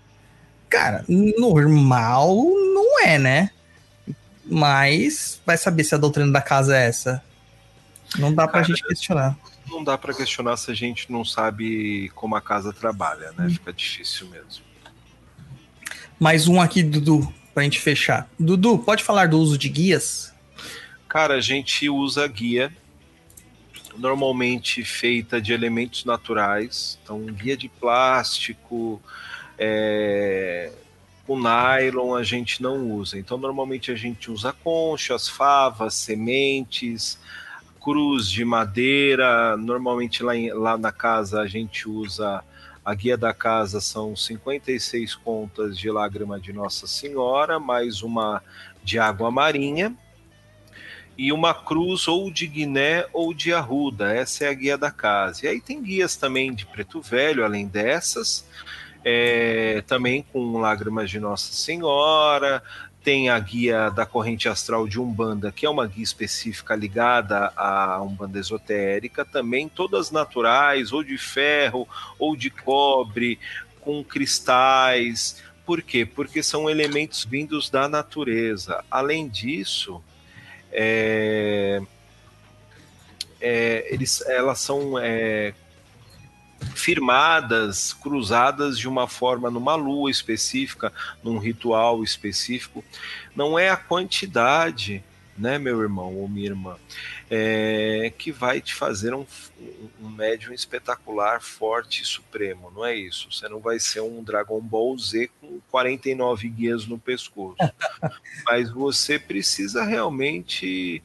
[0.68, 2.36] Cara, normal
[2.74, 3.50] não é, né?
[4.50, 7.22] Mas vai saber se a doutrina da casa é essa.
[8.18, 9.38] Não dá pra Cara, gente questionar.
[9.68, 13.48] Não dá para questionar se a gente não sabe como a casa trabalha, né?
[13.50, 14.64] Fica difícil mesmo.
[16.18, 18.28] Mais um aqui, Dudu, pra gente fechar.
[18.38, 20.34] Dudu, pode falar do uso de guias?
[21.08, 22.72] Cara, a gente usa guia
[23.96, 29.00] normalmente feita de elementos naturais, então guia de plástico,
[29.58, 30.72] é,
[31.30, 33.16] com nylon a gente não usa.
[33.16, 37.20] Então normalmente a gente usa conchas, favas, sementes,
[37.80, 39.56] cruz de madeira.
[39.56, 42.42] Normalmente lá, em- lá na casa a gente usa
[42.84, 48.42] a guia da casa são 56 contas de lágrima de Nossa Senhora, mais uma
[48.82, 49.94] de água marinha
[51.16, 54.12] e uma cruz ou de Guiné ou de Arruda.
[54.12, 55.44] Essa é a guia da casa.
[55.44, 58.44] E aí tem guias também de Preto Velho, além dessas,
[59.04, 62.62] é, também com lágrimas de Nossa Senhora.
[63.02, 68.00] Tem a guia da corrente astral de Umbanda, que é uma guia específica ligada à
[68.02, 71.88] Umbanda esotérica, também todas naturais, ou de ferro,
[72.18, 73.38] ou de cobre,
[73.80, 75.42] com cristais.
[75.64, 76.04] Por quê?
[76.04, 78.84] Porque são elementos vindos da natureza.
[78.90, 80.02] Além disso,
[80.70, 81.80] é,
[83.40, 85.54] é, eles, elas são é,
[86.74, 92.84] firmadas, cruzadas de uma forma numa lua específica, num ritual específico.
[93.34, 95.02] Não é a quantidade,
[95.36, 96.76] né, meu irmão ou minha irmã,
[97.30, 99.24] é, que vai te fazer um,
[100.00, 102.70] um médium espetacular, forte e supremo.
[102.74, 103.30] Não é isso.
[103.30, 107.56] Você não vai ser um Dragon Ball Z com 49 guias no pescoço.
[108.44, 111.02] Mas você precisa realmente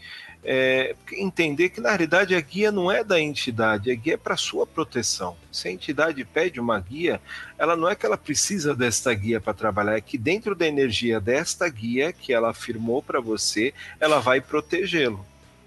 [0.47, 4.37] é, entender que na realidade a guia não é da entidade, a guia é para
[4.37, 5.35] sua proteção.
[5.51, 7.19] Se a entidade pede uma guia,
[7.57, 11.19] ela não é que ela precisa desta guia para trabalhar, é que dentro da energia
[11.19, 15.25] desta guia que ela afirmou para você, ela vai protegê-lo,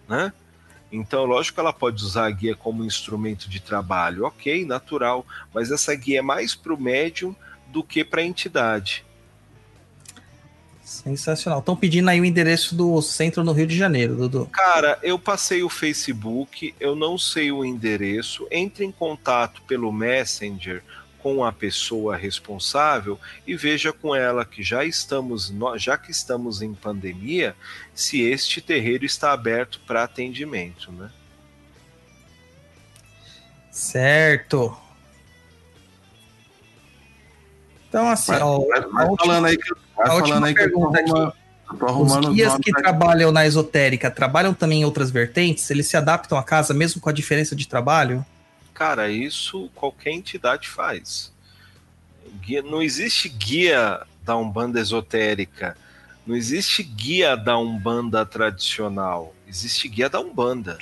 [0.09, 0.33] né?
[0.91, 5.71] Então, lógico que ela pode usar a guia como instrumento de trabalho, ok, natural, mas
[5.71, 7.35] essa guia é mais para o médium
[7.67, 9.05] do que para a entidade.
[10.89, 11.59] Sensacional.
[11.59, 14.47] Estão pedindo aí o endereço do centro no Rio de Janeiro, Dudu.
[14.47, 18.49] Cara, eu passei o Facebook, eu não sei o endereço.
[18.51, 20.83] Entre em contato pelo Messenger
[21.19, 26.73] com a pessoa responsável e veja com ela que já estamos, já que estamos em
[26.73, 27.55] pandemia,
[27.95, 31.11] se este terreiro está aberto para atendimento, né?
[33.71, 34.75] Certo.
[37.89, 40.61] Então, assim, Vai, ó, vai a última- falando aí que, a última falando aí que
[40.61, 41.39] pergunta aqui.
[41.71, 45.71] Os guias que trabalham na esotérica trabalham também em outras vertentes?
[45.71, 48.25] Eles se adaptam à casa mesmo com a diferença de trabalho?
[48.73, 51.33] Cara, isso qualquer entidade faz.
[52.41, 55.77] Guia, não existe guia da Umbanda esotérica.
[56.27, 59.35] Não existe guia da Umbanda tradicional.
[59.47, 60.79] Existe guia da Umbanda.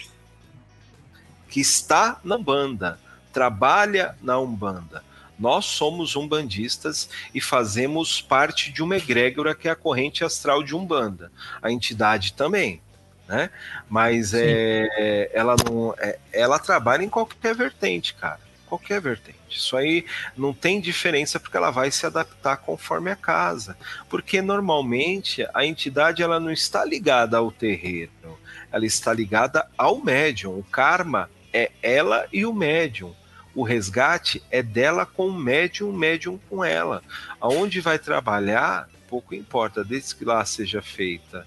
[1.49, 2.99] Que está na Umbanda.
[3.33, 5.03] Trabalha na Umbanda.
[5.39, 10.75] Nós somos umbandistas e fazemos parte de uma egrégora que é a corrente astral de
[10.75, 11.31] Umbanda.
[11.61, 12.81] A entidade também.
[13.29, 13.51] Né?
[13.89, 15.95] Mas é, ela não.
[15.99, 18.39] é- ela trabalha em qualquer vertente, cara.
[18.67, 19.37] Qualquer vertente.
[19.51, 20.05] Isso aí
[20.37, 23.77] não tem diferença porque ela vai se adaptar conforme a casa.
[24.09, 28.39] Porque normalmente a entidade ela não está ligada ao terreiro,
[28.73, 30.59] ela está ligada ao médium.
[30.59, 33.15] O karma é ela e o médium.
[33.57, 37.03] O resgate é dela com o médium, médium com ela.
[37.41, 41.47] Aonde vai trabalhar, pouco importa, desde que lá seja feita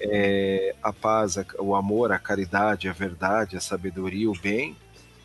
[0.00, 4.76] é, a paz, o amor, a caridade, a verdade, a sabedoria, o bem,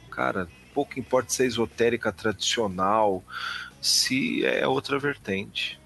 [0.10, 3.24] cara, pouco importa se é esotérica tradicional,
[3.80, 5.80] se é outra vertente.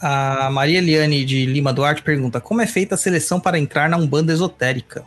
[0.00, 3.96] A Maria Eliane de Lima Duarte pergunta: Como é feita a seleção para entrar na
[3.96, 5.04] Umbanda esotérica?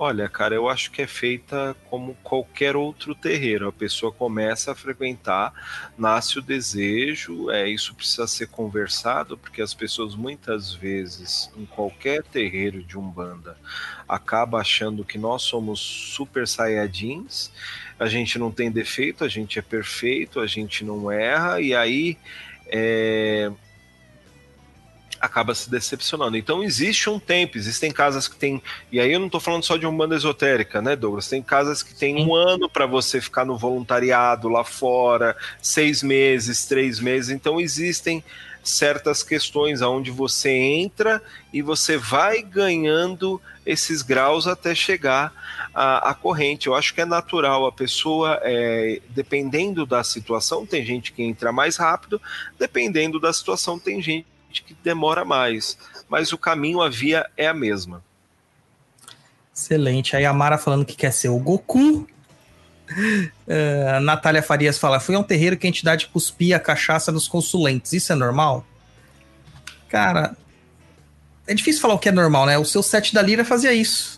[0.00, 3.66] Olha, cara, eu acho que é feita como qualquer outro terreiro.
[3.66, 5.52] A pessoa começa a frequentar,
[5.98, 12.22] nasce o desejo, é isso precisa ser conversado, porque as pessoas muitas vezes, em qualquer
[12.22, 13.58] terreiro de Umbanda,
[14.08, 17.50] acaba achando que nós somos super saiyajins,
[17.98, 22.16] a gente não tem defeito, a gente é perfeito, a gente não erra, e aí
[22.68, 23.50] é,
[25.20, 26.36] acaba se decepcionando.
[26.36, 29.76] Então existe um tempo, existem casas que tem e aí eu não estou falando só
[29.76, 31.28] de uma banda esotérica, né, Douglas?
[31.28, 36.66] Tem casas que tem um ano para você ficar no voluntariado lá fora, seis meses,
[36.66, 37.30] três meses.
[37.30, 38.22] Então existem
[38.62, 41.22] certas questões aonde você entra
[41.52, 45.32] e você vai ganhando esses graus até chegar
[45.74, 46.66] à, à corrente.
[46.66, 51.52] Eu acho que é natural a pessoa, é, dependendo da situação, tem gente que entra
[51.52, 52.20] mais rápido,
[52.58, 55.78] dependendo da situação, tem gente que demora mais.
[56.08, 58.02] Mas o caminho, a via é a mesma.
[59.54, 60.16] Excelente.
[60.16, 62.06] Aí a Mara falando que quer ser o Goku.
[63.46, 67.12] É, a Natália Farias fala: Fui a um terreiro que a entidade cuspia a cachaça
[67.12, 67.92] dos consulentes.
[67.92, 68.64] Isso é normal?
[69.90, 70.34] Cara,
[71.46, 72.56] é difícil falar o que é normal, né?
[72.56, 74.17] O seu set da Lira fazia isso.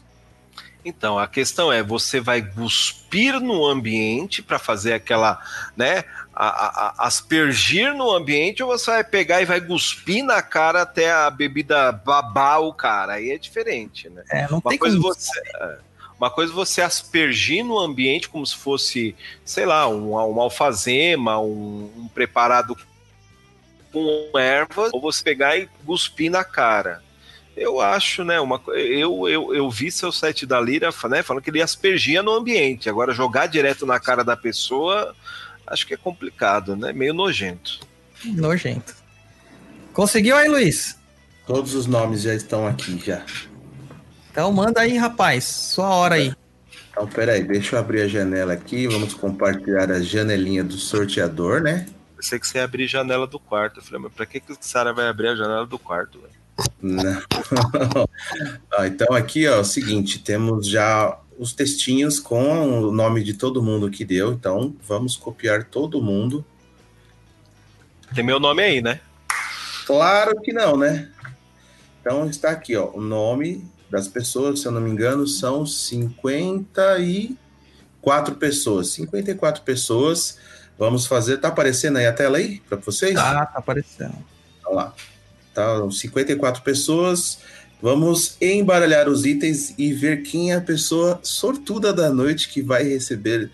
[0.84, 5.38] Então, a questão é, você vai cuspir no ambiente para fazer aquela,
[5.76, 6.46] né, a,
[7.02, 11.28] a- aspergir no ambiente ou você vai pegar e vai cuspir na cara até a
[11.30, 13.14] bebida babar o cara?
[13.14, 14.22] Aí é diferente, né?
[14.30, 15.12] É, não Uma tem coisa, como.
[15.14, 15.78] você, é,
[16.18, 21.92] uma coisa você aspergir no ambiente como se fosse, sei lá, um, um alfazema, um,
[21.96, 22.74] um preparado
[23.92, 27.02] com ervas, ou você pegar e cuspir na cara.
[27.60, 28.40] Eu acho, né?
[28.40, 31.22] Uma, eu, eu, eu vi seu set da Lira, né?
[31.22, 32.88] Falando que ele aspergia no ambiente.
[32.88, 35.14] Agora, jogar direto na cara da pessoa,
[35.66, 36.90] acho que é complicado, né?
[36.90, 37.80] Meio nojento.
[38.24, 38.94] Nojento.
[39.92, 40.98] Conseguiu aí, Luiz?
[41.46, 43.22] Todos os nomes já estão aqui já.
[44.30, 45.44] Então manda aí, rapaz.
[45.44, 46.32] Sua hora aí.
[46.90, 48.88] Então, peraí, deixa eu abrir a janela aqui.
[48.88, 51.84] Vamos compartilhar a janelinha do sorteador, né?
[52.16, 53.80] Pensei que você ia abrir a janela do quarto.
[53.80, 56.39] Eu falei, mas pra que, que o Sara vai abrir a janela do quarto, velho?
[56.80, 57.22] Não.
[58.72, 63.34] Ah, então aqui, ó, é o seguinte, temos já os textinhos com o nome de
[63.34, 66.44] todo mundo que deu, então vamos copiar todo mundo.
[68.14, 69.00] Tem meu nome aí, né?
[69.86, 71.08] Claro que não, né?
[72.00, 78.36] Então está aqui, ó, o nome das pessoas, se eu não me engano, são 54
[78.36, 78.90] pessoas.
[78.90, 80.38] 54 pessoas.
[80.78, 83.14] Vamos fazer, tá aparecendo aí a tela aí para vocês?
[83.14, 84.14] Tá, tá aparecendo.
[84.64, 84.94] Olha lá.
[85.60, 87.38] Tá, 54 pessoas
[87.82, 92.82] Vamos embaralhar os itens e ver quem é a pessoa sortuda da noite que vai
[92.82, 93.50] receber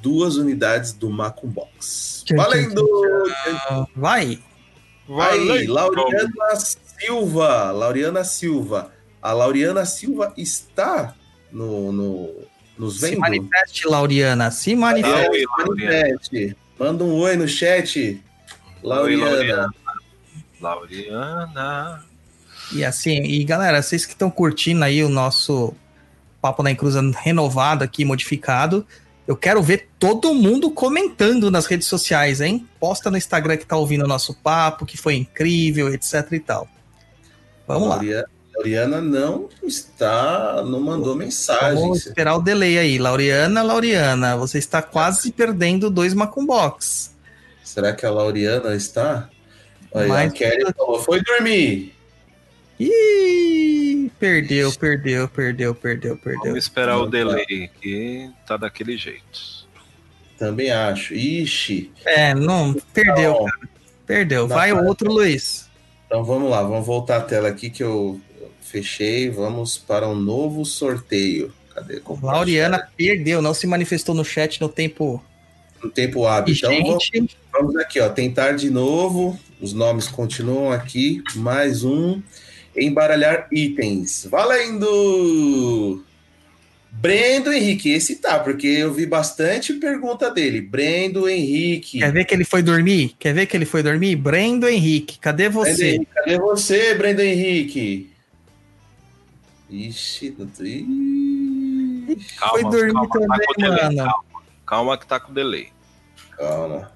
[0.00, 2.22] duas unidades do Macum Box.
[2.24, 2.82] Tchau, Valendo!
[3.68, 4.38] Ah, Vai!
[5.08, 7.70] Aí, Lauriana Silva.
[7.70, 8.92] Lauriana Silva.
[9.20, 11.14] A Lauriana Silva está
[11.52, 12.30] no, no,
[12.78, 13.20] nos Se vendo?
[13.20, 14.50] manifeste, Lauriana.
[14.50, 15.28] Se manifeste.
[15.28, 16.56] Oi, Se manifeste.
[16.78, 18.22] Manda um oi no chat.
[18.82, 19.30] Lauriana.
[19.30, 19.74] Lauriana.
[20.60, 22.04] Lauriana.
[22.72, 25.74] E assim, e galera, vocês que estão curtindo aí o nosso
[26.40, 28.86] Papo na Encruza renovado aqui, modificado,
[29.26, 32.66] eu quero ver todo mundo comentando nas redes sociais, hein?
[32.78, 36.68] Posta no Instagram que tá ouvindo o nosso papo, que foi incrível, etc e tal.
[37.66, 37.94] Vamos lá.
[37.96, 38.26] Lauria-
[38.56, 41.92] Lauriana não está, não mandou Vamos mensagem.
[41.92, 42.96] esperar o delay aí.
[42.98, 47.14] Lauriana, Lauriana, você está quase perdendo dois Macumbox.
[47.62, 49.28] Será que a Lauriana está?
[49.94, 51.94] Aí, Mas- a Kelly falou, foi dormir.
[52.78, 56.42] Ih, perdeu, perdeu, perdeu, perdeu, perdeu.
[56.42, 59.66] Vamos esperar o delay, que tá daquele jeito.
[60.38, 61.14] Também acho.
[61.14, 61.90] Ixi.
[62.04, 63.44] É, não, perdeu, Não.
[63.46, 63.68] cara.
[64.06, 64.46] Perdeu.
[64.46, 65.68] Dá Vai o outro, Luiz.
[66.06, 68.20] Então vamos lá, vamos voltar a tela aqui que eu
[68.60, 69.30] fechei.
[69.30, 71.52] Vamos para um novo sorteio.
[71.74, 72.00] Cadê?
[72.22, 75.22] Lauriana perdeu, não se manifestou no chat no tempo
[75.82, 76.54] No tempo hábil.
[76.54, 77.10] Então vamos,
[77.52, 78.08] vamos aqui, ó.
[78.08, 79.38] Tentar de novo.
[79.60, 81.22] Os nomes continuam aqui.
[81.34, 82.20] Mais um.
[82.76, 84.26] Embaralhar itens.
[84.30, 86.04] Valendo!
[86.98, 90.60] Brendo Henrique, esse tá, porque eu vi bastante pergunta dele.
[90.62, 91.98] Brendo Henrique.
[91.98, 93.14] Quer ver que ele foi dormir?
[93.18, 94.16] Quer ver que ele foi dormir?
[94.16, 95.96] Brendo Henrique, cadê você?
[95.96, 98.10] Henrique, cadê você, Brendo Henrique?
[99.68, 100.62] Ixi, não tô...
[100.62, 102.16] Ih,
[102.50, 103.96] foi dormir calma, tá também, com delay, mano.
[103.96, 105.68] Calma, calma que tá com delay.
[106.36, 106.95] calma.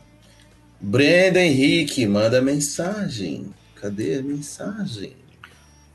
[0.81, 3.53] Brendo Henrique, manda mensagem.
[3.75, 5.15] Cadê a mensagem?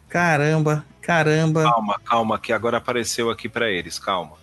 [0.07, 1.63] Caramba, caramba.
[1.63, 4.37] Calma, calma, que agora apareceu aqui pra eles, calma.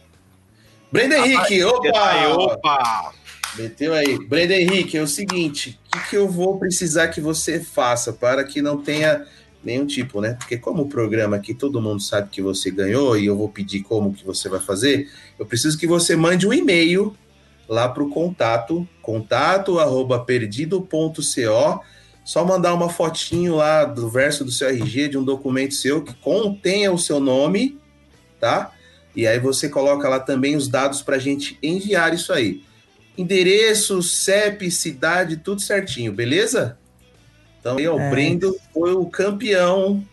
[0.91, 2.29] Brendo Henrique, Aí, opa!
[2.35, 3.13] opa!
[3.57, 4.19] Meteu aí.
[4.27, 8.45] Brenda Henrique, é o seguinte: o que, que eu vou precisar que você faça para
[8.45, 9.27] que não tenha
[9.63, 10.35] nenhum tipo, né?
[10.35, 13.83] Porque como o programa aqui todo mundo sabe que você ganhou e eu vou pedir
[13.83, 17.17] como que você vai fazer, eu preciso que você mande um e-mail
[17.69, 21.81] lá para o contato, contato arroba perdido.co,
[22.25, 26.15] só mandar uma fotinho lá do verso do seu RG, de um documento seu que
[26.15, 27.79] contenha o seu nome,
[28.39, 28.73] tá?
[29.15, 32.63] E aí você coloca lá também os dados para a gente enviar isso aí
[33.17, 36.79] endereço, CEP, cidade, tudo certinho, beleza?
[37.61, 38.11] Então aí, ó, o É.
[38.11, 40.05] Brendo foi o campeão,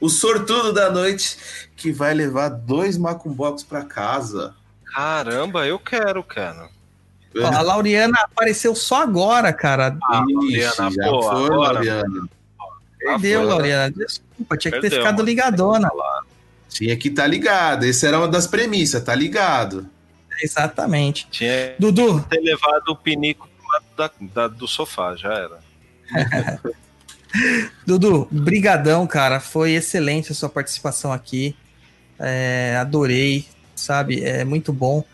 [0.00, 1.36] o sortudo da noite,
[1.76, 4.54] que vai levar dois macumbox para casa.
[4.94, 6.68] Caramba, eu quero, cara.
[7.36, 9.96] Ó, a Lauriana apareceu só agora, cara.
[10.04, 12.28] Ah, Ixi, Lauriana, já pô, foi, agora, Lauriana.
[12.98, 13.46] Perdeu, né?
[13.46, 13.90] Lauriana.
[13.92, 15.88] Desculpa, tinha que ter Perdeu, ficado ligadona.
[16.68, 17.84] Tinha que estar ligado.
[17.86, 19.88] Essa era uma das premissas, tá ligado?
[20.42, 21.26] Exatamente.
[21.30, 23.48] Tinha Dudu, que ter levado o pinico
[23.96, 25.58] da- da- do sofá, já era.
[27.86, 29.38] Dudu, brigadão, cara.
[29.40, 31.56] Foi excelente a sua participação aqui.
[32.18, 33.46] É, adorei,
[33.80, 34.22] sabe?
[34.22, 35.04] É muito bom.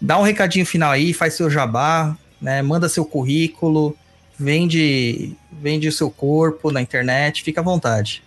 [0.00, 2.60] Dá um recadinho final aí, faz seu jabá, né?
[2.62, 3.96] Manda seu currículo,
[4.38, 8.22] vende, vende o seu corpo na internet, fica à vontade.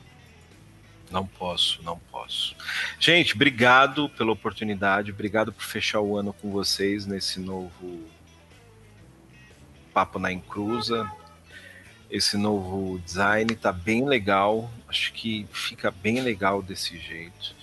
[1.12, 2.56] Não posso, não posso.
[3.00, 8.04] Gente, obrigado pela oportunidade, obrigado por fechar o ano com vocês nesse novo
[9.94, 11.12] Papo na Encruza.
[12.10, 17.56] Esse novo design tá bem legal, acho que fica bem legal desse jeito.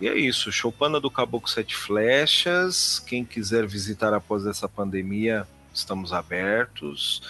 [0.00, 2.98] E é isso, Choupana do Caboclo Sete Flechas.
[2.98, 7.22] Quem quiser visitar após essa pandemia, estamos abertos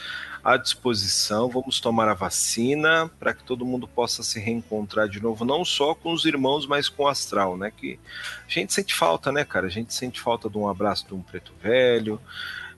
[0.43, 1.49] à disposição.
[1.49, 5.95] Vamos tomar a vacina para que todo mundo possa se reencontrar de novo, não só
[5.95, 7.71] com os irmãos, mas com o astral, né?
[7.71, 7.99] Que
[8.47, 9.67] a gente sente falta, né, cara?
[9.67, 12.19] A gente sente falta de um abraço de um preto velho,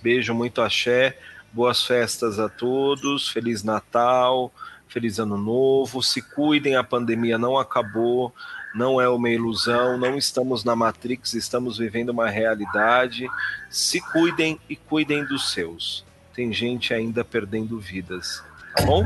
[0.00, 1.18] Beijo, muito axé.
[1.52, 4.54] Boas festas a todos, Feliz Natal,
[4.86, 6.04] Feliz Ano Novo.
[6.04, 8.32] Se cuidem, a pandemia não acabou,
[8.74, 13.26] não é uma ilusão, não estamos na Matrix, estamos vivendo uma realidade.
[13.70, 16.04] Se cuidem e cuidem dos seus.
[16.34, 18.42] Tem gente ainda perdendo vidas,
[18.76, 19.04] tá bom?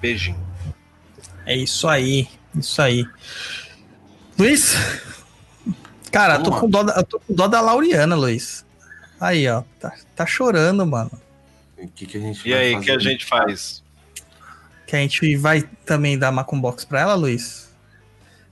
[0.00, 0.40] Beijinho.
[1.44, 3.06] É isso aí, isso aí.
[4.38, 4.74] Luiz,
[6.10, 8.64] cara, eu tô, com dó, eu tô com dó da Lauriana, Luiz.
[9.20, 11.10] Aí, ó, tá, tá chorando, mano.
[11.94, 13.84] Que, que a gente E aí, o que a gente faz?
[14.86, 17.67] Que a gente vai também dar Macum Box pra ela, Luiz?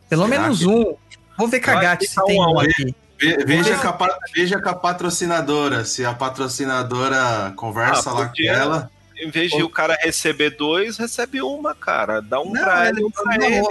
[0.08, 0.94] Pelo Será menos que- um.
[1.38, 2.94] Vou ver cagate se tem um aqui.
[3.18, 5.84] Ve- Veja com, a, veja com a patrocinadora.
[5.84, 8.90] Se a patrocinadora conversa Ah, lá com ela.
[9.18, 12.20] Em vez de o cara receber dois, recebe uma, cara.
[12.20, 13.66] Dá um Não, pra ele- ela pra não, ele.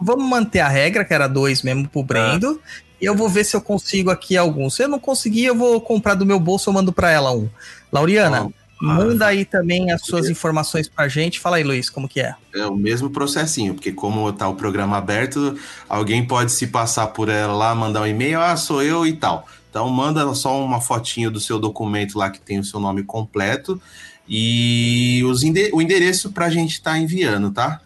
[0.00, 2.60] Vamos manter a regra, que era dois mesmo pro Brendo.
[3.00, 4.74] E eu vou ver se eu consigo aqui alguns.
[4.76, 7.48] Se eu não conseguir, eu vou comprar do meu bolso, eu mando pra ela um.
[7.92, 8.50] Lauriana,
[8.80, 11.40] manda aí também as suas informações pra gente.
[11.40, 12.34] Fala aí, Luiz, como que é?
[12.54, 15.58] É o mesmo processinho, porque como tá o programa aberto,
[15.88, 19.46] alguém pode se passar por ela lá, mandar um e-mail, ah, sou eu e tal.
[19.70, 23.80] Então manda só uma fotinho do seu documento lá que tem o seu nome completo
[24.28, 25.42] e os
[25.72, 27.80] o endereço pra gente estar tá enviando, tá?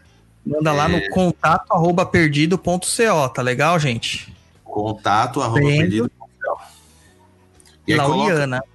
[0.45, 4.33] Manda lá no contato arroba perdido.co, tá legal, gente?
[4.65, 5.79] Contato arroba Brendo.
[5.79, 6.13] perdido.
[7.87, 8.61] E aí Lauriana.
[8.61, 8.72] coloca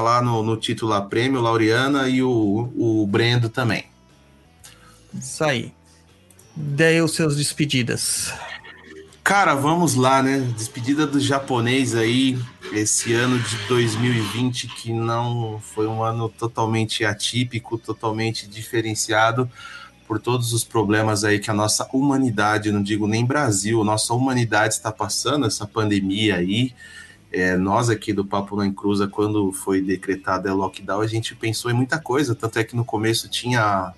[0.00, 3.84] lá no, no título lá, Prêmio Laureana e o, o Brendo também.
[5.14, 5.72] Isso aí.
[6.54, 8.32] Daí os seus despedidas.
[9.22, 10.38] Cara, vamos lá, né?
[10.56, 12.38] Despedida do japonês aí,
[12.72, 19.50] esse ano de 2020 que não foi um ano totalmente atípico, totalmente diferenciado
[20.06, 24.74] por todos os problemas aí que a nossa humanidade, não digo nem Brasil, nossa humanidade
[24.74, 26.72] está passando, essa pandemia aí.
[27.32, 31.70] É, nós aqui do Papo na Encruza, quando foi decretada a lockdown, a gente pensou
[31.70, 33.92] em muita coisa, tanto é que no começo tinha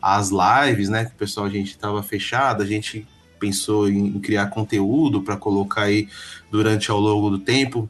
[0.00, 1.04] as lives, né?
[1.04, 3.06] Que o pessoal a gente estava fechado, a gente
[3.38, 6.08] pensou em criar conteúdo para colocar aí
[6.50, 7.88] durante ao longo do tempo.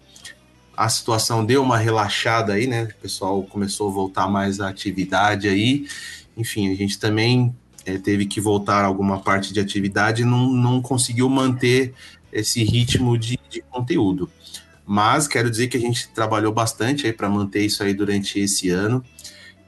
[0.76, 2.84] A situação deu uma relaxada aí, né?
[2.84, 5.86] O pessoal começou a voltar mais à atividade aí.
[6.36, 7.54] Enfim, a gente também
[7.84, 11.92] é, teve que voltar alguma parte de atividade e não, não conseguiu manter
[12.32, 14.30] esse ritmo de, de conteúdo.
[14.92, 18.70] Mas quero dizer que a gente trabalhou bastante aí para manter isso aí durante esse
[18.70, 19.04] ano.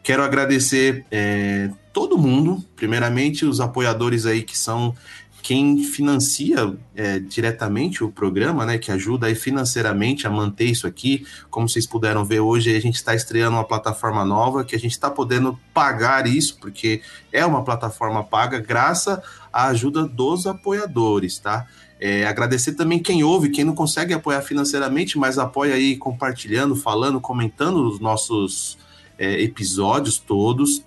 [0.03, 4.93] Quero agradecer é, todo mundo, primeiramente os apoiadores aí que são
[5.41, 11.25] quem financia é, diretamente o programa, né, que ajuda aí financeiramente a manter isso aqui.
[11.49, 14.91] Como vocês puderam ver hoje, a gente está estreando uma plataforma nova que a gente
[14.91, 17.01] está podendo pagar isso, porque
[17.33, 19.21] é uma plataforma paga, graças
[19.53, 21.69] à ajuda dos apoiadores, tá?
[22.05, 27.21] É, agradecer também quem ouve, quem não consegue apoiar financeiramente, mas apoia aí compartilhando, falando,
[27.21, 28.77] comentando os nossos
[29.17, 30.83] é, episódios todos.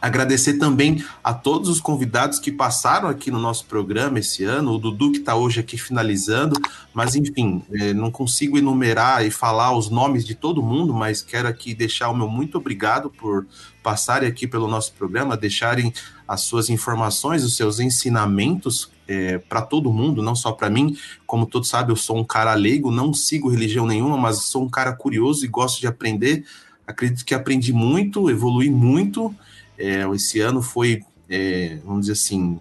[0.00, 4.78] Agradecer também a todos os convidados que passaram aqui no nosso programa esse ano, o
[4.78, 6.58] Dudu que está hoje aqui finalizando,
[6.94, 11.48] mas enfim, é, não consigo enumerar e falar os nomes de todo mundo, mas quero
[11.48, 13.46] aqui deixar o meu muito obrigado por
[13.82, 15.92] passarem aqui pelo nosso programa, deixarem
[16.26, 20.96] as suas informações, os seus ensinamentos é, para todo mundo, não só para mim.
[21.26, 24.68] Como todos sabem, eu sou um cara leigo, não sigo religião nenhuma, mas sou um
[24.68, 26.44] cara curioso e gosto de aprender.
[26.86, 29.34] Acredito que aprendi muito, evolui muito.
[29.78, 32.58] É, esse ano foi, é, vamos dizer assim,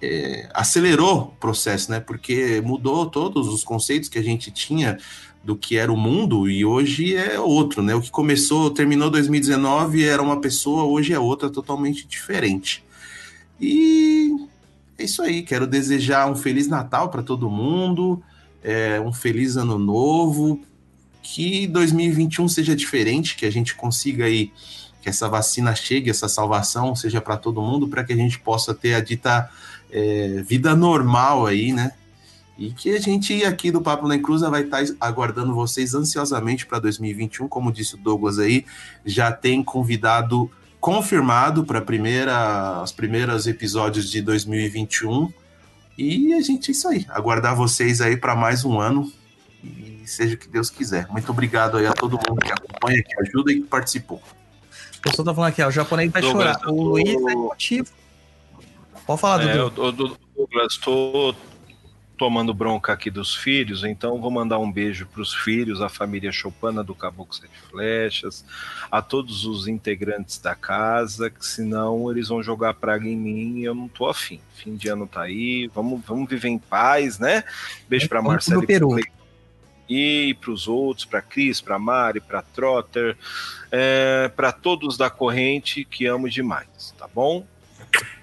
[0.00, 2.00] é, acelerou o processo, né?
[2.00, 4.98] Porque mudou todos os conceitos que a gente tinha
[5.48, 7.94] do que era o mundo e hoje é outro, né?
[7.94, 12.84] O que começou, terminou 2019 era uma pessoa, hoje é outra, totalmente diferente.
[13.58, 14.46] E
[14.98, 15.42] é isso aí.
[15.42, 18.22] Quero desejar um feliz Natal para todo mundo,
[18.62, 20.60] é, um feliz Ano Novo,
[21.22, 24.52] que 2021 seja diferente, que a gente consiga aí
[25.00, 28.74] que essa vacina chegue, essa salvação seja para todo mundo, para que a gente possa
[28.74, 29.48] ter a dita
[29.90, 31.92] é, vida normal aí, né?
[32.58, 36.80] E que a gente aqui do Papo na Encruza vai estar aguardando vocês ansiosamente para
[36.80, 38.66] 2021, como disse o Douglas aí,
[39.06, 45.32] já tem convidado confirmado para primeira, os primeiros episódios de 2021.
[45.96, 49.12] E a gente é isso aí, aguardar vocês aí para mais um ano
[49.62, 51.06] e seja o que Deus quiser.
[51.08, 54.20] Muito obrigado aí a todo mundo que acompanha, que ajuda e que participou.
[54.96, 56.72] O pessoal tá falando aqui, ó, o japonês vai Douglas, chorar.
[56.72, 57.88] O tô- Luiz é motivo.
[59.06, 60.16] Pode falar, É, Dudu.
[60.36, 61.34] Douglas, tô
[62.18, 66.32] tomando bronca aqui dos filhos, então vou mandar um beijo para os filhos, a família
[66.32, 68.44] Chopana do Caboclo Sete Flechas,
[68.90, 73.64] a todos os integrantes da casa, que senão eles vão jogar praga em mim e
[73.64, 74.40] eu não tô afim.
[74.54, 77.44] Fim de ano tá aí, vamos, vamos viver em paz, né?
[77.88, 78.66] Beijo para Vamos Marcelo.
[79.88, 83.16] E para os outros, para Cris, para Mari, para Trotter,
[83.72, 87.46] é, para todos da corrente que amo demais, tá bom?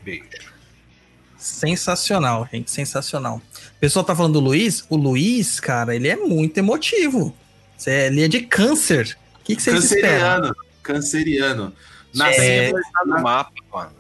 [0.04, 0.54] Beijo.
[1.38, 3.42] Sensacional, gente, sensacional.
[3.78, 4.86] O pessoal tá falando do Luiz.
[4.90, 7.36] O Luiz, cara, ele é muito emotivo.
[7.78, 9.18] Cê- Ele é de câncer.
[9.40, 9.56] O que?
[9.56, 10.56] Canceriano.
[10.82, 11.74] Canceriano.
[12.14, 12.18] É.
[12.18, 13.92] Nascido, Tá no mapa, mano.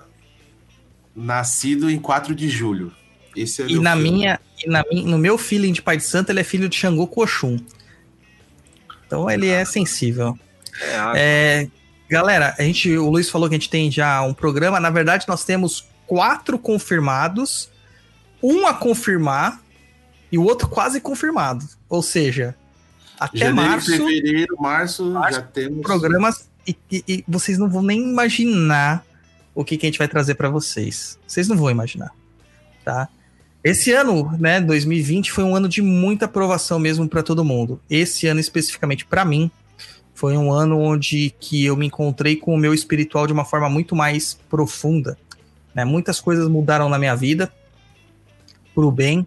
[1.16, 2.92] nascido em 4 de julho.
[3.36, 4.12] Esse é E na filho.
[4.12, 7.10] minha, e na no meu feeling de pai de santo, ele é filho de Xangô
[7.16, 7.58] Oxum.
[9.06, 10.38] Então ele é sensível.
[10.82, 11.68] É, a- É,
[12.10, 14.80] galera, a gente, o Luiz falou que a gente tem já um programa.
[14.80, 17.70] Na verdade, nós temos quatro confirmados,
[18.42, 19.62] um a confirmar
[20.32, 21.66] e o outro quase confirmado.
[21.90, 22.56] Ou seja,
[23.20, 25.82] até Janeiro, março, fevereiro, março, Março, já temos.
[25.82, 29.06] programas e, e- e vocês não vão nem imaginar
[29.54, 31.18] o que, que a gente vai trazer para vocês.
[31.26, 32.12] Vocês não vão imaginar,
[32.84, 33.08] tá?
[33.64, 37.80] Esse ano, né, 2020, foi um ano de muita aprovação mesmo para todo mundo.
[37.90, 39.50] Esse ano especificamente para mim
[40.14, 43.68] foi um ano onde que eu me encontrei com o meu espiritual de uma forma
[43.70, 45.18] muito mais profunda.
[45.74, 45.84] Né?
[45.84, 47.52] Muitas coisas mudaram na minha vida
[48.76, 49.26] pro bem,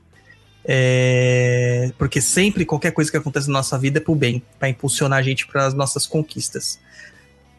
[0.65, 5.19] é, porque sempre qualquer coisa que acontece na nossa vida é pro bem, para impulsionar
[5.19, 6.79] a gente para as nossas conquistas.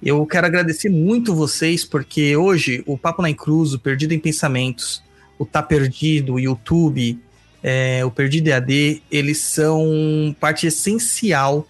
[0.02, 5.04] Eu quero agradecer muito vocês, porque hoje o Papo na Cruz, o Perdido em Pensamentos,
[5.38, 7.20] o Tá Perdido, o YouTube,
[7.62, 11.68] é, o Perdido EAD, eles são parte essencial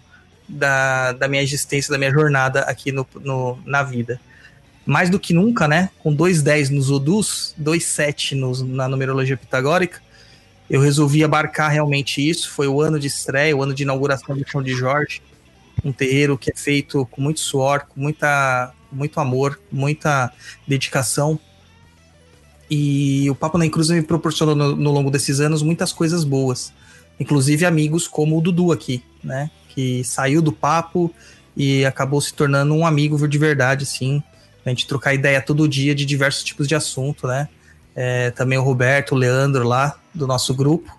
[0.48, 4.20] da, da minha existência, da minha jornada aqui no, no- na vida.
[4.86, 5.90] Mais do que nunca, né?
[6.00, 10.00] Com 2,10 nos Odus, 2,7 nos- na numerologia pitagórica,
[10.70, 12.50] eu resolvi abarcar realmente isso.
[12.50, 15.20] Foi o ano de estreia, o ano de inauguração do Chão de Jorge
[15.84, 20.32] um terreiro que é feito com muito suor, com muita, muito amor, muita
[20.66, 21.38] dedicação.
[22.70, 26.72] E o Papo na Cruz me proporcionou no, no longo desses anos muitas coisas boas,
[27.18, 29.50] inclusive amigos como o Dudu aqui, né?
[29.68, 31.12] Que saiu do papo
[31.56, 34.22] e acabou se tornando um amigo de verdade, assim.
[34.64, 37.48] A gente trocar ideia todo dia de diversos tipos de assunto, né?
[38.02, 40.98] É, também o Roberto, o Leandro lá do nosso grupo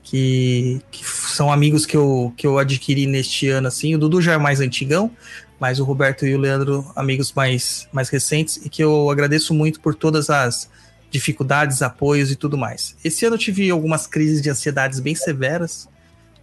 [0.00, 3.96] que, que são amigos que eu, que eu adquiri neste ano, assim.
[3.96, 5.10] O Dudu já é mais antigão,
[5.58, 9.80] mas o Roberto e o Leandro, amigos mais, mais recentes, e que eu agradeço muito
[9.80, 10.70] por todas as
[11.10, 12.94] dificuldades, apoios e tudo mais.
[13.04, 15.88] Esse ano eu tive algumas crises de ansiedades bem severas,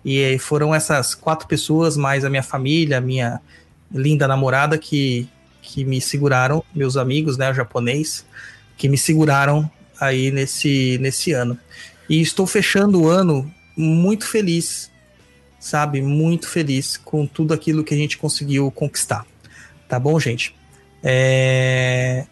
[0.03, 3.39] e foram essas quatro pessoas, mais a minha família, a minha
[3.89, 5.29] linda namorada, que,
[5.61, 8.25] que me seguraram, meus amigos, né, o japonês,
[8.75, 11.57] que me seguraram aí nesse, nesse ano.
[12.09, 14.91] E estou fechando o ano muito feliz,
[15.59, 16.01] sabe?
[16.01, 19.25] Muito feliz com tudo aquilo que a gente conseguiu conquistar.
[19.87, 20.55] Tá bom, gente?
[21.03, 22.25] É,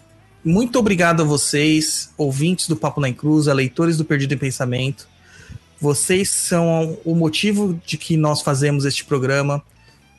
[0.43, 5.07] Muito obrigado a vocês, ouvintes do Papo na Cruz, a leitores do Perdido em Pensamento.
[5.79, 9.63] Vocês são o motivo de que nós fazemos este programa.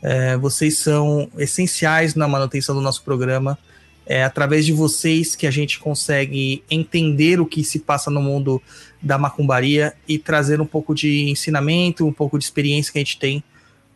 [0.03, 3.59] É, vocês são essenciais na manutenção do nosso programa.
[4.07, 8.63] É através de vocês que a gente consegue entender o que se passa no mundo
[9.03, 13.19] da macumbaria e trazer um pouco de ensinamento, um pouco de experiência que a gente
[13.19, 13.43] tem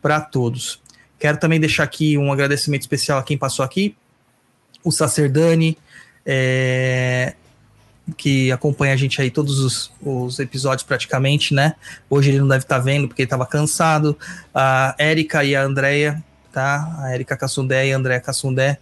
[0.01, 0.81] para todos.
[1.17, 3.95] Quero também deixar aqui um agradecimento especial a quem passou aqui,
[4.83, 5.77] o Sacerdani,
[6.25, 7.35] é,
[8.17, 11.75] que acompanha a gente aí todos os, os, episódios praticamente, né?
[12.09, 14.17] Hoje ele não deve estar tá vendo porque ele estava cansado.
[14.53, 16.97] A Érica e a Andrea, tá?
[16.99, 18.79] A Érica Cassundé e a Andrea Cassundé,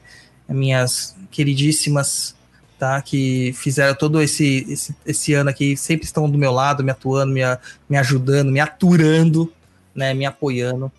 [0.48, 2.36] minhas queridíssimas,
[2.78, 3.02] tá?
[3.02, 7.32] Que fizeram todo esse, esse, esse, ano aqui, sempre estão do meu lado, me atuando,
[7.32, 7.42] me,
[7.90, 9.52] me ajudando, me aturando,
[9.94, 10.14] né?
[10.14, 10.92] Me apoiando,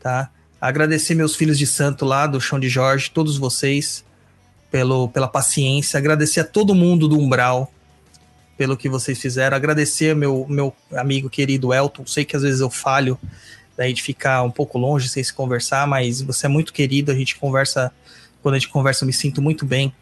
[0.00, 0.30] tá?
[0.60, 4.04] Agradecer meus filhos de santo lá do Chão de Jorge, todos vocês,
[4.70, 5.98] pelo, pela paciência.
[5.98, 7.72] Agradecer a todo mundo do Umbral
[8.56, 9.56] pelo que vocês fizeram.
[9.56, 12.06] Agradecer meu, meu amigo querido Elton.
[12.06, 13.18] Sei que às vezes eu falho
[13.76, 17.10] daí de ficar um pouco longe sem se conversar, mas você é muito querido.
[17.10, 17.92] A gente conversa,
[18.42, 19.94] quando a gente conversa, eu me sinto muito bem.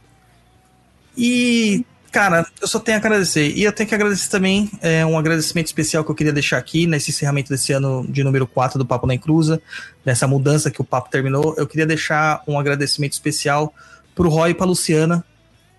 [1.17, 3.51] E, cara, eu só tenho a agradecer.
[3.57, 6.87] E eu tenho que agradecer também é, um agradecimento especial que eu queria deixar aqui
[6.87, 9.61] nesse encerramento desse ano de número 4 do Papo na Encruza,
[10.05, 11.55] nessa mudança que o papo terminou.
[11.57, 13.75] Eu queria deixar um agradecimento especial
[14.15, 15.25] para o Roy e para Luciana,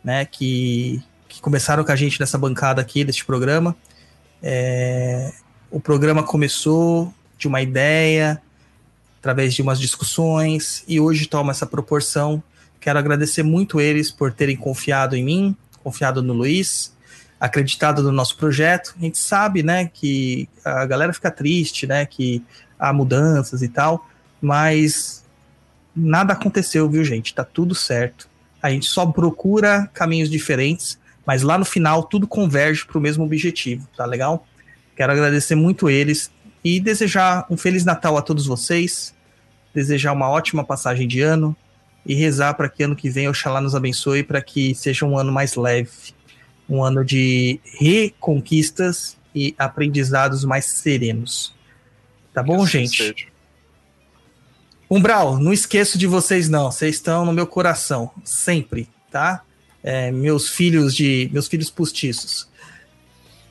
[0.04, 3.76] né, que, que, começaram com a gente nessa bancada aqui deste programa.
[4.42, 5.32] É,
[5.70, 8.42] o programa começou de uma ideia,
[9.20, 12.42] através de umas discussões, e hoje toma essa proporção.
[12.82, 16.94] Quero agradecer muito eles por terem confiado em mim, confiado no Luiz,
[17.40, 18.96] acreditado no nosso projeto.
[19.00, 22.44] A gente sabe, né, que a galera fica triste, né, que
[22.78, 24.10] há mudanças e tal,
[24.42, 25.24] mas
[25.96, 27.34] nada aconteceu, viu, gente?
[27.34, 28.28] Tá tudo certo.
[28.62, 33.24] A gente só procura caminhos diferentes, mas lá no final tudo converge para o mesmo
[33.24, 34.46] objetivo, tá legal?
[34.96, 36.32] Quero agradecer muito eles,
[36.64, 39.14] e desejar um Feliz Natal a todos vocês,
[39.74, 41.56] desejar uma ótima passagem de ano
[42.06, 45.32] e rezar para que ano que vem Oxalá nos abençoe para que seja um ano
[45.32, 45.90] mais leve,
[46.68, 51.54] um ano de reconquistas e aprendizados mais serenos.
[52.34, 52.98] Tá bom, Assim gente?
[52.98, 53.32] seja.
[54.90, 56.70] Umbral, não esqueço de vocês não.
[56.70, 59.42] Vocês estão no meu coração, sempre, tá?
[59.84, 62.50] É, meus filhos de, meus filhos postiços.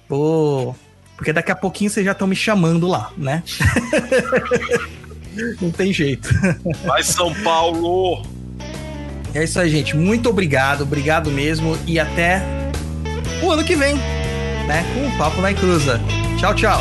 [0.06, 0.74] Pô,
[1.16, 3.42] porque daqui a pouquinho vocês já estão me chamando lá, né?
[5.60, 6.28] não tem jeito.
[6.84, 8.39] Vai, São Paulo!
[9.34, 9.96] É isso aí, gente.
[9.96, 12.42] Muito obrigado, obrigado mesmo e até
[13.42, 13.96] o ano que vem,
[14.66, 14.84] né?
[14.94, 16.00] Com o Papo na Cruza.
[16.38, 16.80] Tchau, tchau.